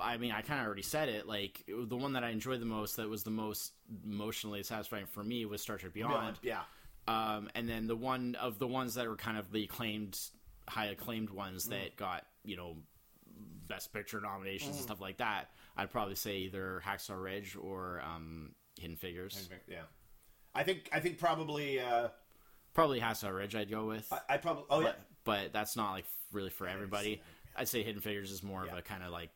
I 0.00 0.16
mean, 0.18 0.30
I 0.32 0.42
kind 0.42 0.60
of 0.60 0.66
already 0.66 0.82
said 0.82 1.08
it. 1.08 1.26
Like 1.26 1.62
the 1.66 1.96
one 1.96 2.12
that 2.14 2.24
I 2.24 2.30
enjoyed 2.30 2.60
the 2.60 2.66
most, 2.66 2.96
that 2.96 3.08
was 3.08 3.22
the 3.22 3.30
most 3.30 3.72
emotionally 4.04 4.62
satisfying 4.62 5.06
for 5.06 5.24
me, 5.24 5.46
was 5.46 5.62
Star 5.62 5.78
Trek 5.78 5.92
Beyond. 5.94 6.38
Yeah. 6.42 6.60
Um, 7.08 7.48
and 7.54 7.68
then 7.68 7.86
the 7.86 7.96
one 7.96 8.34
of 8.40 8.58
the 8.58 8.66
ones 8.66 8.94
that 8.94 9.06
were 9.08 9.16
kind 9.16 9.38
of 9.38 9.50
the 9.52 9.64
acclaimed, 9.64 10.18
high 10.68 10.86
acclaimed 10.86 11.30
ones 11.30 11.66
Mm. 11.66 11.70
that 11.70 11.96
got 11.96 12.26
you 12.44 12.56
know 12.56 12.76
best 13.68 13.92
picture 13.92 14.20
nominations 14.20 14.72
Mm. 14.74 14.78
and 14.78 14.82
stuff 14.82 15.00
like 15.00 15.18
that. 15.18 15.50
I'd 15.76 15.90
probably 15.90 16.14
say 16.16 16.38
either 16.38 16.82
Hacksaw 16.84 17.22
Ridge 17.22 17.56
or 17.56 18.00
um, 18.02 18.54
Hidden 18.80 18.96
Figures. 18.96 19.48
Yeah. 19.68 19.82
I 20.54 20.62
think 20.62 20.88
I 20.92 21.00
think 21.00 21.18
probably 21.18 21.80
uh, 21.80 22.08
Probably 22.74 23.00
Hacksaw 23.00 23.34
Ridge. 23.34 23.54
I'd 23.54 23.70
go 23.70 23.86
with. 23.86 24.12
I, 24.12 24.34
I 24.34 24.36
probably 24.38 24.64
oh 24.68 24.80
yeah 24.80 24.92
but, 25.24 25.42
but 25.44 25.52
that's 25.52 25.76
not 25.76 25.92
like 25.92 26.04
really 26.32 26.50
for 26.50 26.66
everybody. 26.66 27.22
I'd 27.56 27.68
say 27.68 27.82
Hidden 27.82 28.00
Figures 28.00 28.30
is 28.30 28.42
more 28.42 28.64
of 28.64 28.72
a 28.76 28.82
kind 28.82 29.02
of 29.02 29.10
like 29.12 29.30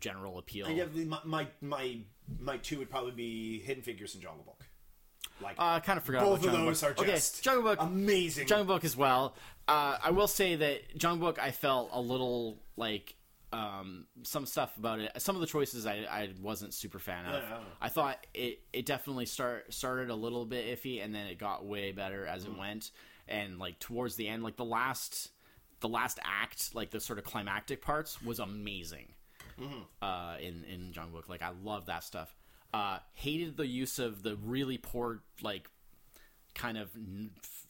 general 0.00 0.38
appeal. 0.38 0.66
I 0.66 0.84
the- 0.84 1.04
my, 1.04 1.18
my 1.24 1.46
my 1.60 1.96
my 2.40 2.56
two 2.58 2.78
would 2.78 2.90
probably 2.90 3.12
be 3.12 3.60
Hidden 3.60 3.82
Figures 3.82 4.14
and 4.14 4.22
Jungle 4.22 4.44
Book. 4.44 4.64
Like 5.40 5.58
Uh, 5.58 5.64
I 5.64 5.80
kind 5.80 5.96
of 5.96 6.04
forgot. 6.04 6.24
both 6.24 6.42
about 6.44 6.54
of 6.54 6.60
those 6.66 6.80
Book. 6.82 6.90
are 7.00 7.04
just 7.06 7.36
okay. 7.38 7.42
Jungle 7.44 7.62
Book, 7.74 7.78
amazing. 7.82 8.46
Jungle 8.46 8.74
Book 8.76 8.84
as 8.84 8.96
well. 8.96 9.34
Uh, 9.66 9.96
I 10.02 10.10
will 10.10 10.28
say 10.28 10.56
that 10.56 10.96
Jungle 10.96 11.28
Book, 11.28 11.38
I 11.42 11.50
felt 11.50 11.90
a 11.92 12.00
little 12.00 12.58
like 12.76 13.14
um, 13.52 14.06
some 14.22 14.46
stuff 14.46 14.76
about 14.78 15.00
it. 15.00 15.12
Some 15.20 15.34
of 15.36 15.40
the 15.40 15.46
choices 15.46 15.84
I, 15.86 16.06
I 16.10 16.30
wasn't 16.40 16.72
super 16.72 16.98
fan 16.98 17.26
of. 17.26 17.34
Yeah. 17.42 17.58
I 17.82 17.88
thought 17.90 18.26
it, 18.34 18.60
it 18.72 18.86
definitely 18.86 19.26
start 19.26 19.72
started 19.74 20.08
a 20.10 20.14
little 20.14 20.44
bit 20.46 20.66
iffy, 20.80 21.04
and 21.04 21.14
then 21.14 21.26
it 21.26 21.38
got 21.38 21.64
way 21.64 21.92
better 21.92 22.26
as 22.26 22.44
Mm. 22.44 22.52
it 22.52 22.58
went. 22.58 22.90
And 23.28 23.58
like 23.58 23.78
towards 23.78 24.16
the 24.16 24.26
end, 24.28 24.42
like 24.42 24.56
the 24.56 24.64
last 24.64 25.30
the 25.82 25.88
last 25.88 26.18
act, 26.24 26.74
like 26.74 26.90
the 26.90 27.00
sort 27.00 27.18
of 27.18 27.24
climactic 27.24 27.82
parts, 27.82 28.22
was 28.22 28.38
amazing 28.38 29.08
Mm-hmm. 29.60 29.80
uh, 30.00 30.36
in 30.40 30.64
in 30.64 30.92
Jungle 30.92 31.18
Book. 31.20 31.28
Like 31.28 31.42
I 31.42 31.50
love 31.62 31.86
that 31.86 32.02
stuff. 32.04 32.34
Uh, 32.72 32.98
hated 33.12 33.58
the 33.58 33.66
use 33.66 33.98
of 33.98 34.22
the 34.22 34.36
really 34.36 34.78
poor 34.78 35.20
like 35.42 35.68
kind 36.54 36.78
of 36.78 36.88
n- 36.96 37.30
f- 37.38 37.66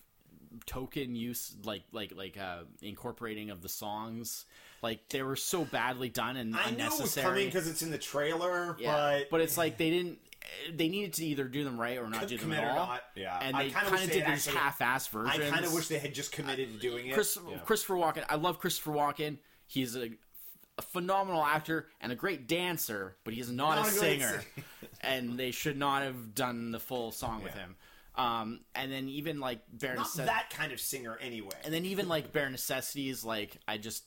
token 0.64 1.16
use 1.16 1.56
like 1.64 1.82
like 1.92 2.12
like 2.14 2.36
uh 2.38 2.58
incorporating 2.82 3.50
of 3.50 3.62
the 3.62 3.68
songs 3.68 4.44
like 4.82 5.08
they 5.08 5.22
were 5.22 5.34
so 5.36 5.64
badly 5.64 6.08
done 6.08 6.36
and 6.36 6.54
I 6.54 6.70
knew 6.70 6.76
it 6.76 6.84
was 6.84 6.92
unnecessary 7.00 7.24
coming 7.24 7.46
because 7.46 7.66
it's 7.68 7.82
in 7.82 7.90
the 7.90 7.98
trailer, 7.98 8.76
yeah. 8.78 9.22
but 9.30 9.40
it's 9.40 9.56
like 9.56 9.76
they 9.76 9.90
didn't 9.90 10.18
they 10.74 10.88
needed 10.88 11.12
to 11.14 11.24
either 11.24 11.44
do 11.44 11.64
them 11.64 11.80
right 11.80 11.98
or 11.98 12.08
not 12.08 12.26
do 12.28 12.36
them 12.36 12.52
at 12.52 12.64
all 12.68 12.86
not, 12.86 13.02
yeah. 13.14 13.38
and 13.40 13.56
they 13.56 13.70
kind 13.70 13.86
of 13.94 14.10
did 14.10 14.22
had 14.22 14.34
these 14.36 14.46
half-ass 14.46 15.06
version. 15.08 15.42
I 15.42 15.50
kind 15.50 15.64
of 15.64 15.72
wish 15.72 15.88
they 15.88 15.98
had 15.98 16.14
just 16.14 16.32
committed 16.32 16.72
to 16.72 16.78
doing 16.78 17.08
it. 17.08 17.14
Chris, 17.14 17.38
Yeah. 17.48 17.58
Christopher 17.58 17.94
Walken. 17.94 18.24
I 18.28 18.36
love 18.36 18.58
Christopher 18.58 18.92
Walken. 18.92 19.38
He's 19.66 19.96
a, 19.96 20.10
a 20.78 20.82
phenomenal 20.82 21.44
actor 21.44 21.86
and 22.00 22.12
a 22.12 22.14
great 22.14 22.46
dancer, 22.48 23.16
but 23.24 23.34
he's 23.34 23.50
not, 23.50 23.76
Not 23.76 23.86
a 23.86 23.88
a 23.88 23.92
singer. 23.92 24.42
and 25.00 25.38
they 25.38 25.50
should 25.50 25.76
not 25.78 26.02
have 26.02 26.34
done 26.34 26.70
the 26.70 26.80
full 26.80 27.12
song 27.12 27.42
with 27.42 27.54
him. 27.54 27.76
Um, 28.14 28.60
and 28.74 28.92
then 28.92 29.08
even 29.08 29.40
like 29.40 29.60
Bare 29.72 29.94
Not 29.94 30.06
Necess- 30.06 30.26
that 30.26 30.50
kind 30.50 30.72
of 30.72 30.80
singer, 30.80 31.16
anyway. 31.20 31.56
and 31.64 31.72
then 31.72 31.86
even 31.86 32.08
like 32.08 32.32
Bare 32.32 32.50
Necessities, 32.50 33.24
like 33.24 33.56
I 33.66 33.78
just, 33.78 34.04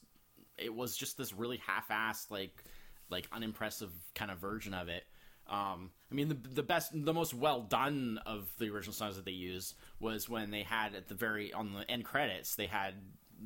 it 0.57 0.73
was 0.73 0.95
just 0.95 1.17
this 1.17 1.33
really 1.33 1.57
half-assed, 1.65 2.29
like, 2.29 2.63
like 3.09 3.27
unimpressive 3.31 3.91
kind 4.13 4.29
of 4.31 4.37
version 4.37 4.73
of 4.73 4.89
it. 4.89 5.03
Um, 5.47 5.91
I 6.15 6.17
mean, 6.17 6.29
the 6.29 6.37
the 6.49 6.63
best, 6.63 6.91
the 6.93 7.13
most 7.13 7.33
well 7.33 7.61
done 7.61 8.19
of 8.25 8.47
the 8.57 8.69
original 8.69 8.93
songs 8.93 9.17
that 9.17 9.25
they 9.25 9.31
used 9.31 9.75
was 9.99 10.29
when 10.29 10.49
they 10.49 10.63
had 10.63 10.95
at 10.95 11.09
the 11.09 11.15
very 11.15 11.51
on 11.51 11.73
the 11.73 11.89
end 11.91 12.05
credits 12.05 12.55
they 12.55 12.67
had 12.67 12.93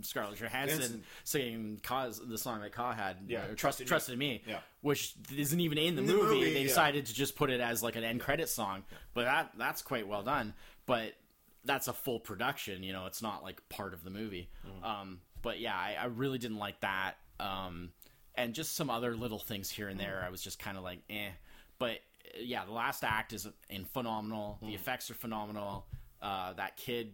Scarlett 0.02 0.38
Johansson 0.40 1.04
singing 1.24 1.80
Kaa's, 1.82 2.22
the 2.24 2.38
song 2.38 2.62
that 2.62 2.72
Ka 2.74 2.94
had, 2.94 3.18
Yeah, 3.28 3.40
uh, 3.40 3.56
Trust 3.56 3.80
Trusted 3.80 3.80
Me. 3.80 3.88
Trust 3.88 4.10
in 4.10 4.20
Me, 4.20 4.44
Yeah. 4.48 4.60
which 4.82 5.16
isn't 5.36 5.60
even 5.60 5.80
in 5.80 5.96
the, 5.96 6.02
In 6.02 6.08
the 6.08 6.14
movie. 6.14 6.36
movie, 6.36 6.54
They 6.54 6.62
yeah. 6.62 6.68
decided 6.68 7.08
to 7.08 7.14
just 7.14 7.36
put 7.36 7.50
it 7.50 7.60
as 7.60 7.82
like 7.82 7.96
an 7.96 8.04
end 8.04 8.22
credit 8.22 8.50
song, 8.50 8.84
but 9.16 9.24
that 9.26 9.52
that's 9.58 9.82
quite 9.82 10.08
well 10.08 10.22
done. 10.22 10.54
But 10.86 11.14
that's 11.66 11.88
a 11.88 11.94
full 11.94 12.20
production, 12.20 12.84
you 12.84 12.94
know. 12.94 13.08
It's 13.08 13.22
not 13.24 13.44
like 13.44 13.68
part 13.70 13.94
of 13.96 14.04
the 14.04 14.12
movie. 14.12 14.50
Mm-hmm. 14.68 14.84
Um, 14.86 15.22
but 15.41 15.60
yeah, 15.60 15.76
I, 15.76 15.96
I 16.00 16.06
really 16.06 16.38
didn't 16.38 16.60
like 16.60 16.80
that. 16.82 17.16
Um, 17.40 17.91
and 18.36 18.54
just 18.54 18.76
some 18.76 18.90
other 18.91 19.16
little 19.16 19.40
things 19.40 19.70
here 19.72 19.88
and 19.90 20.00
Mm-hmm. 20.00 20.08
there, 20.10 20.24
I 20.26 20.30
was 20.30 20.41
just 20.44 20.60
kind 20.60 20.78
of 20.78 20.84
like, 20.84 21.00
eh. 21.10 21.30
But 21.80 22.00
yeah, 22.39 22.65
the 22.65 22.72
last 22.72 23.03
act 23.03 23.34
is 23.34 23.47
in 23.69 23.85
phenomenal. 23.85 24.56
Mm-hmm. 24.57 24.68
The 24.68 24.76
effects 24.76 25.10
are 25.10 25.15
phenomenal. 25.15 25.85
Uh, 26.22 26.53
that 26.53 26.76
kid 26.77 27.14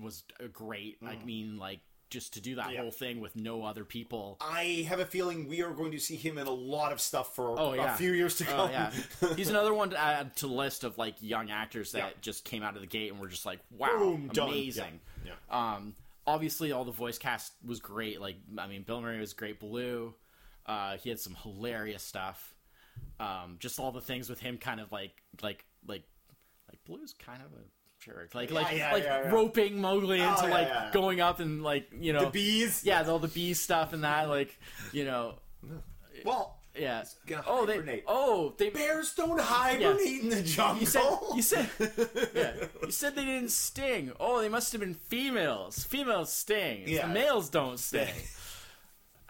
was 0.00 0.22
great. 0.52 0.98
I 1.06 1.16
mean, 1.24 1.58
like 1.58 1.80
just 2.10 2.34
to 2.34 2.40
do 2.40 2.54
that 2.54 2.66
Mm-hmm. 2.66 2.72
Yeah. 2.74 2.80
whole 2.82 2.90
thing 2.90 3.20
with 3.20 3.36
no 3.36 3.62
other 3.64 3.84
people. 3.84 4.38
I 4.40 4.86
have 4.88 4.98
a 5.00 5.04
feeling 5.04 5.46
we 5.48 5.62
are 5.62 5.72
going 5.72 5.92
to 5.92 5.98
see 5.98 6.16
him 6.16 6.38
in 6.38 6.46
a 6.46 6.50
lot 6.52 6.90
of 6.92 7.00
stuff 7.00 7.34
for 7.34 7.58
Oh, 7.58 7.74
yeah. 7.74 7.94
a 7.94 7.96
few 7.98 8.12
years 8.12 8.36
to 8.36 8.44
Oh 8.50 8.56
come. 8.56 8.70
yeah, 8.70 8.90
he's 9.36 9.50
another 9.50 9.74
one 9.74 9.90
to 9.90 9.98
add 10.00 10.34
to 10.36 10.46
the 10.46 10.52
list 10.52 10.84
of 10.84 10.96
like 10.96 11.16
young 11.20 11.50
actors 11.50 11.92
that 11.92 11.98
Yeah. 11.98 12.08
just 12.22 12.44
came 12.44 12.62
out 12.62 12.76
of 12.76 12.80
the 12.80 12.86
gate 12.86 13.10
and 13.12 13.20
were 13.20 13.28
just 13.28 13.44
like, 13.44 13.58
wow, 13.70 13.88
Boom, 13.98 14.30
amazing. 14.40 15.00
Yeah, 15.26 15.32
Um, 15.50 15.94
obviously, 16.26 16.72
all 16.72 16.84
the 16.86 16.92
voice 16.92 17.18
cast 17.18 17.52
was 17.66 17.80
great. 17.80 18.20
Like, 18.22 18.36
I 18.56 18.66
mean, 18.68 18.84
Bill 18.84 19.02
Murray 19.02 19.20
was 19.20 19.34
great. 19.34 19.60
Blue, 19.60 20.14
uh, 20.64 20.96
he 20.96 21.10
had 21.10 21.20
some 21.20 21.34
hilarious 21.42 22.02
stuff. 22.02 22.54
Um, 23.20 23.56
just 23.58 23.78
all 23.80 23.92
the 23.92 24.00
things 24.00 24.28
with 24.30 24.40
him, 24.40 24.58
kind 24.58 24.80
of 24.80 24.92
like 24.92 25.12
like 25.42 25.64
like 25.86 26.02
like 26.68 26.78
Blue's 26.86 27.14
kind 27.14 27.40
of 27.42 27.48
a 27.58 27.62
jerk, 28.04 28.34
like 28.34 28.50
like 28.50 28.76
yeah, 28.76 28.92
like 28.92 29.02
yeah, 29.04 29.22
yeah. 29.24 29.30
roping 29.30 29.80
Mowgli 29.80 30.20
into 30.20 30.42
Oh, 30.42 30.46
yeah, 30.46 30.54
like 30.54 30.68
yeah. 30.68 30.90
going 30.92 31.20
up 31.20 31.40
and 31.40 31.62
like 31.62 31.88
you 31.98 32.12
know 32.12 32.26
The 32.26 32.30
bees. 32.30 32.82
yeah, 32.84 33.04
all 33.08 33.18
the 33.18 33.28
bee 33.28 33.54
stuff 33.54 33.92
and 33.92 34.04
that, 34.04 34.28
like 34.28 34.56
you 34.92 35.04
know, 35.04 35.34
Well, 36.24 36.54
yeah. 36.78 37.02
Oh, 37.46 37.66
they 37.66 38.02
oh 38.06 38.54
they 38.56 38.70
bears 38.70 39.12
don't 39.14 39.40
hibernate 39.40 40.22
in 40.22 40.28
the 40.28 40.42
jungle. 40.42 40.78
you 40.80 40.86
said 40.86 41.10
you 41.34 41.42
said 41.42 41.68
yeah 42.34 42.52
you 42.84 42.90
said 42.92 43.16
they 43.16 43.24
didn't 43.24 43.50
sting. 43.50 44.12
Oh, 44.20 44.40
they 44.40 44.48
must 44.48 44.70
have 44.72 44.80
been 44.80 44.94
females. 44.94 45.82
Females 45.84 46.32
sting. 46.32 46.84
Yeah. 46.86 47.08
The 47.08 47.14
males 47.14 47.48
don't 47.50 47.78
sting. 47.80 48.14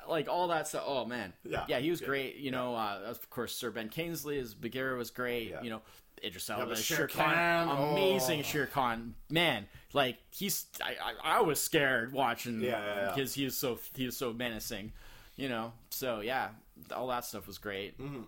Like 0.09 0.29
all 0.29 0.49
that 0.49 0.69
stuff. 0.69 0.85
Oh 0.87 1.05
man, 1.05 1.33
Yeah. 1.45 1.65
yeah, 1.69 1.79
he 1.79 1.91
was 1.91 2.01
great. 2.01 2.37
You 2.37 2.51
know, 2.51 2.75
uh, 2.75 3.01
of 3.07 3.29
course, 3.31 3.55
Sir 3.55 3.71
Ben 3.71 3.89
Kingsley 3.89 4.39
as 4.39 4.55
Bagheera 4.55 4.97
was 4.97 5.11
great. 5.11 5.51
Yeah. 5.51 5.63
You 5.63 5.71
know, 5.71 5.83
Idris 6.23 6.51
Elba, 6.51 6.73
as 6.73 6.85
Shere 6.85 6.97
Shere 6.97 7.09
Khan, 7.09 7.69
Khan, 7.69 7.93
amazing 7.93 8.41
oh. 8.41 8.43
Shere 8.43 8.67
Khan. 8.67 9.15
Man, 9.31 9.67
like 9.93 10.19
he's 10.31 10.67
I, 10.83 10.97
I, 11.03 11.39
I 11.39 11.43
was 11.43 11.61
scared 11.61 12.13
watching 12.13 12.61
Yeah, 12.61 12.71
yeah, 12.71 12.95
yeah. 12.95 13.13
because 13.15 13.35
he 13.35 13.45
was 13.45 13.57
so 13.57 13.79
he 13.95 14.07
was 14.07 14.17
so 14.17 14.33
menacing. 14.33 14.93
You 15.37 15.49
know, 15.49 15.73
so 15.91 16.21
yeah, 16.21 16.49
all 16.95 17.07
that 17.09 17.25
stuff 17.25 17.47
was 17.47 17.59
great. 17.59 17.97
Mm-hmm. 18.01 18.23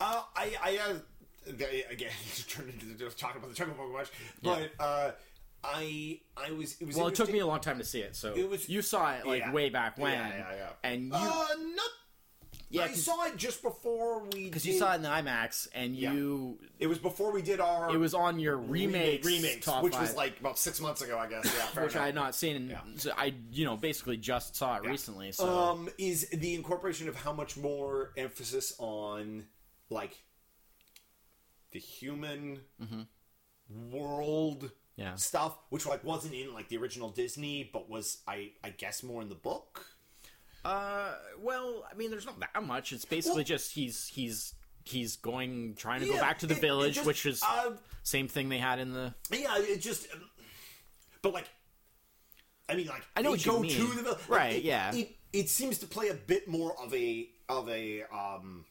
Uh, 0.00 0.22
I, 0.36 0.52
I, 0.62 0.78
uh, 0.78 0.94
again, 1.90 2.10
he's 2.22 2.44
turned 2.46 2.70
into 2.70 2.86
just 2.94 3.18
talking 3.18 3.38
about 3.38 3.50
the 3.50 3.56
Jungle 3.56 3.76
Book 3.76 3.92
much, 3.92 4.10
but 4.42 4.70
uh, 4.78 5.10
I, 5.62 6.20
I 6.36 6.52
was, 6.52 6.76
it 6.80 6.86
was. 6.86 6.96
Well, 6.96 7.08
it 7.08 7.14
took 7.14 7.30
me 7.32 7.38
a 7.40 7.46
long 7.46 7.60
time 7.60 7.78
to 7.78 7.84
see 7.84 8.00
it, 8.00 8.16
so 8.16 8.34
It 8.34 8.48
was- 8.48 8.68
you 8.68 8.80
saw 8.82 9.14
it 9.14 9.26
like 9.26 9.40
Yeah. 9.42 9.52
way 9.52 9.68
back 9.68 9.98
when, 9.98 10.12
Yeah, 10.12 10.28
yeah, 10.28 10.54
yeah. 10.54 10.70
and 10.90 11.04
you 11.08 11.12
Uh, 11.14 11.46
not. 11.74 11.90
yeah, 12.70 12.82
I 12.84 12.92
saw 12.94 13.24
it 13.26 13.36
just 13.36 13.60
before 13.60 14.20
we. 14.24 14.44
because 14.46 14.64
you 14.64 14.78
saw 14.78 14.92
it 14.92 14.96
in 14.96 15.02
the 15.02 15.08
IMAX, 15.10 15.68
and 15.74 15.94
Yeah. 15.94 16.12
you 16.14 16.58
It 16.78 16.86
was 16.86 16.98
before 16.98 17.30
we 17.30 17.42
did 17.42 17.60
our. 17.60 17.94
it 17.94 17.98
was 17.98 18.14
on 18.14 18.38
your 18.40 18.56
remakes, 18.56 19.26
remakes, 19.26 19.66
top 19.66 19.82
which 19.82 19.92
five, 19.92 20.02
was 20.02 20.16
like 20.16 20.40
about 20.40 20.58
six 20.58 20.80
months 20.80 21.02
ago, 21.02 21.18
I 21.18 21.26
guess. 21.28 21.44
Yeah, 21.44 21.82
which 21.84 21.94
I 21.96 22.06
had 22.06 22.14
not 22.14 22.34
seen. 22.34 22.56
And 22.56 22.70
Yeah. 22.70 22.80
so 22.96 23.12
I 23.16 23.34
you 23.50 23.66
know 23.66 23.76
basically 23.76 24.16
just 24.16 24.56
saw 24.56 24.76
it 24.78 24.84
recently. 24.84 25.30
So 25.32 25.46
um, 25.46 25.90
is 25.98 26.26
the 26.30 26.54
incorporation 26.54 27.06
of 27.08 27.16
how 27.16 27.34
much 27.34 27.58
more 27.58 28.12
emphasis 28.16 28.72
on 28.78 29.46
like 29.90 30.16
the 31.72 31.78
human 31.80 32.62
world 33.68 34.62
Mm-hmm. 34.62 34.74
Yeah. 35.00 35.14
stuff, 35.14 35.56
which 35.70 35.86
like 35.86 36.04
wasn't 36.04 36.34
in 36.34 36.52
like 36.52 36.68
the 36.68 36.76
original 36.76 37.08
Disney, 37.08 37.68
but 37.72 37.88
was 37.88 38.18
I 38.28 38.50
I 38.62 38.70
guess 38.70 39.02
more 39.02 39.22
in 39.22 39.28
the 39.30 39.34
book. 39.34 39.86
Uh, 40.62 41.14
well, 41.40 41.84
I 41.90 41.94
mean, 41.96 42.10
there's 42.10 42.26
not 42.26 42.38
that 42.40 42.62
much. 42.62 42.92
It's 42.92 43.06
basically 43.06 43.36
Well- 43.38 43.44
just 43.44 43.72
he's 43.72 44.08
he's 44.08 44.54
he's 44.84 45.16
going 45.16 45.74
trying 45.76 46.00
to 46.00 46.06
Yeah, 46.06 46.14
go 46.14 46.20
back 46.20 46.38
to 46.40 46.46
the 46.46 46.52
it- 46.54 46.58
it 46.58 46.60
village, 46.60 46.94
just, 46.96 47.06
which 47.06 47.24
is 47.24 47.42
uh, 47.42 47.70
same 48.02 48.28
thing 48.28 48.50
they 48.50 48.58
had 48.58 48.78
in 48.78 48.92
the. 48.92 49.14
Yeah, 49.30 49.56
it 49.58 49.80
just. 49.80 50.06
But 51.22 51.32
like, 51.32 51.48
I 52.68 52.74
mean, 52.74 52.86
like 52.88 53.02
I 53.16 53.22
know 53.22 53.30
what 53.30 53.44
you 53.44 53.52
go 53.52 53.60
mean. 53.60 53.70
to 53.74 53.86
the 53.94 54.02
village, 54.02 54.18
Right, 54.28 54.56
It, 54.56 54.64
yeah. 54.64 54.94
It, 54.94 55.16
it 55.32 55.48
seems 55.48 55.78
to 55.78 55.86
play 55.86 56.08
a 56.08 56.14
bit 56.14 56.46
more 56.46 56.78
of 56.78 56.92
a 56.94 57.28
of 57.48 57.68
a 57.70 58.02
um, 58.12 58.64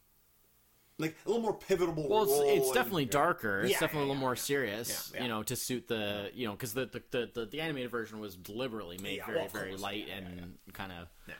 like 0.99 1.15
a 1.25 1.27
little 1.29 1.41
more 1.41 1.55
pivotal. 1.57 1.95
Well, 2.07 2.23
it's, 2.23 2.31
it's 2.59 2.65
and- 2.67 2.75
definitely 2.75 3.05
darker. 3.05 3.61
It's 3.61 3.71
Yeah, 3.71 3.79
definitely 3.79 4.01
a 4.01 4.07
little 4.09 4.15
yeah, 4.15 4.19
more 4.21 4.33
yeah. 4.35 4.41
serious, 4.41 5.11
Yeah, 5.13 5.17
yeah. 5.17 5.23
you 5.23 5.29
know, 5.29 5.43
to 5.43 5.55
suit 5.55 5.87
the 5.87 6.29
you 6.35 6.45
know 6.45 6.51
because 6.53 6.73
the 6.75 6.85
the, 6.85 7.01
the 7.11 7.29
the 7.33 7.45
the 7.47 7.61
animated 7.61 7.89
version 7.89 8.19
was 8.19 8.35
deliberately 8.35 8.97
made 8.99 9.17
Yeah, 9.17 9.25
very 9.25 9.37
well, 9.39 9.47
very 9.47 9.69
course, 9.69 9.81
light 9.81 10.05
yeah, 10.07 10.19
yeah, 10.19 10.27
and 10.43 10.57
kind 10.73 10.91
of 10.91 11.07
Yeah. 11.27 11.33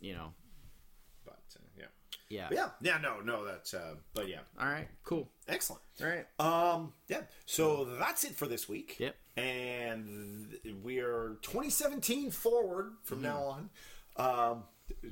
you 0.00 0.14
know 0.14 0.34
But 1.24 1.38
uh, 1.56 1.60
yeah, 1.78 1.84
yeah 2.28 2.46
but 2.48 2.56
yeah, 2.56 2.68
yeah. 2.82 2.98
No, 2.98 3.20
no, 3.20 3.44
that's. 3.44 3.72
Uh, 3.74 3.94
but 4.14 4.28
yeah, 4.28 4.40
All 4.60 4.66
right, 4.66 4.88
cool. 5.02 5.28
excellent. 5.48 5.82
All 6.02 6.06
right. 6.08 6.26
Um, 6.38 6.92
yeah. 7.08 7.22
So 7.46 7.84
that's 7.98 8.24
it 8.24 8.34
for 8.36 8.46
this 8.46 8.68
week. 8.68 8.96
Yep. 8.98 9.14
And 9.36 10.54
we 10.82 10.98
are 11.00 11.38
2017 11.42 12.30
forward 12.30 12.92
from 13.04 13.18
Mm-hmm. 13.18 13.26
now 13.26 13.42
on. 13.44 13.70
Um, 14.16 14.62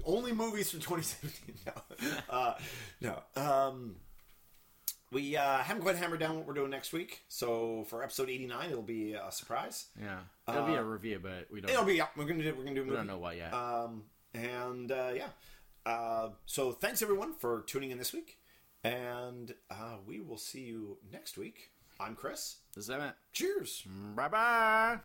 only 0.04 0.32
movies 0.32 0.70
from 0.70 0.80
2017 0.80 1.56
now. 1.66 1.82
uh, 2.30 2.54
no. 3.00 3.22
Um, 3.40 3.96
we 5.10 5.36
uh, 5.36 5.58
haven't 5.58 5.82
quite 5.82 5.96
hammered 5.96 6.20
down 6.20 6.36
what 6.36 6.46
we're 6.46 6.54
doing 6.54 6.70
next 6.70 6.92
week. 6.92 7.22
So 7.28 7.84
for 7.88 8.02
episode 8.02 8.30
89, 8.30 8.70
it'll 8.70 8.82
be 8.82 9.12
a 9.12 9.30
surprise. 9.30 9.86
Yeah, 10.00 10.20
it'll 10.48 10.66
be 10.66 10.74
a 10.74 10.82
review, 10.82 11.20
but 11.22 11.48
we 11.52 11.60
don't. 11.60 11.70
Uh, 11.70 11.74
It'll 11.74 11.84
be 11.84 11.94
yeah, 11.94 12.06
we're 12.16 12.24
gonna 12.24 12.42
do 12.42 12.54
we're 12.54 12.64
gonna 12.64 12.76
do 12.76 12.82
a 12.82 12.86
we 12.86 12.96
don't 12.96 13.06
know 13.06 13.18
what 13.18 13.36
yet. 13.36 13.52
Um, 13.52 14.04
and 14.34 14.90
uh, 14.90 15.10
yeah. 15.14 15.28
Uh, 15.84 16.30
so 16.46 16.72
thanks 16.72 17.02
everyone 17.02 17.34
for 17.34 17.62
tuning 17.62 17.90
in 17.90 17.98
this 17.98 18.12
week, 18.14 18.38
and 18.84 19.52
uh, 19.70 19.96
we 20.06 20.20
will 20.20 20.38
see 20.38 20.60
you 20.62 20.96
next 21.12 21.36
week. 21.36 21.72
I'm 22.00 22.14
Chris. 22.14 22.56
Is 22.76 22.86
that 22.86 23.00
it? 23.00 23.14
Cheers. 23.32 23.84
Bye 24.16 24.28
bye. 24.28 24.98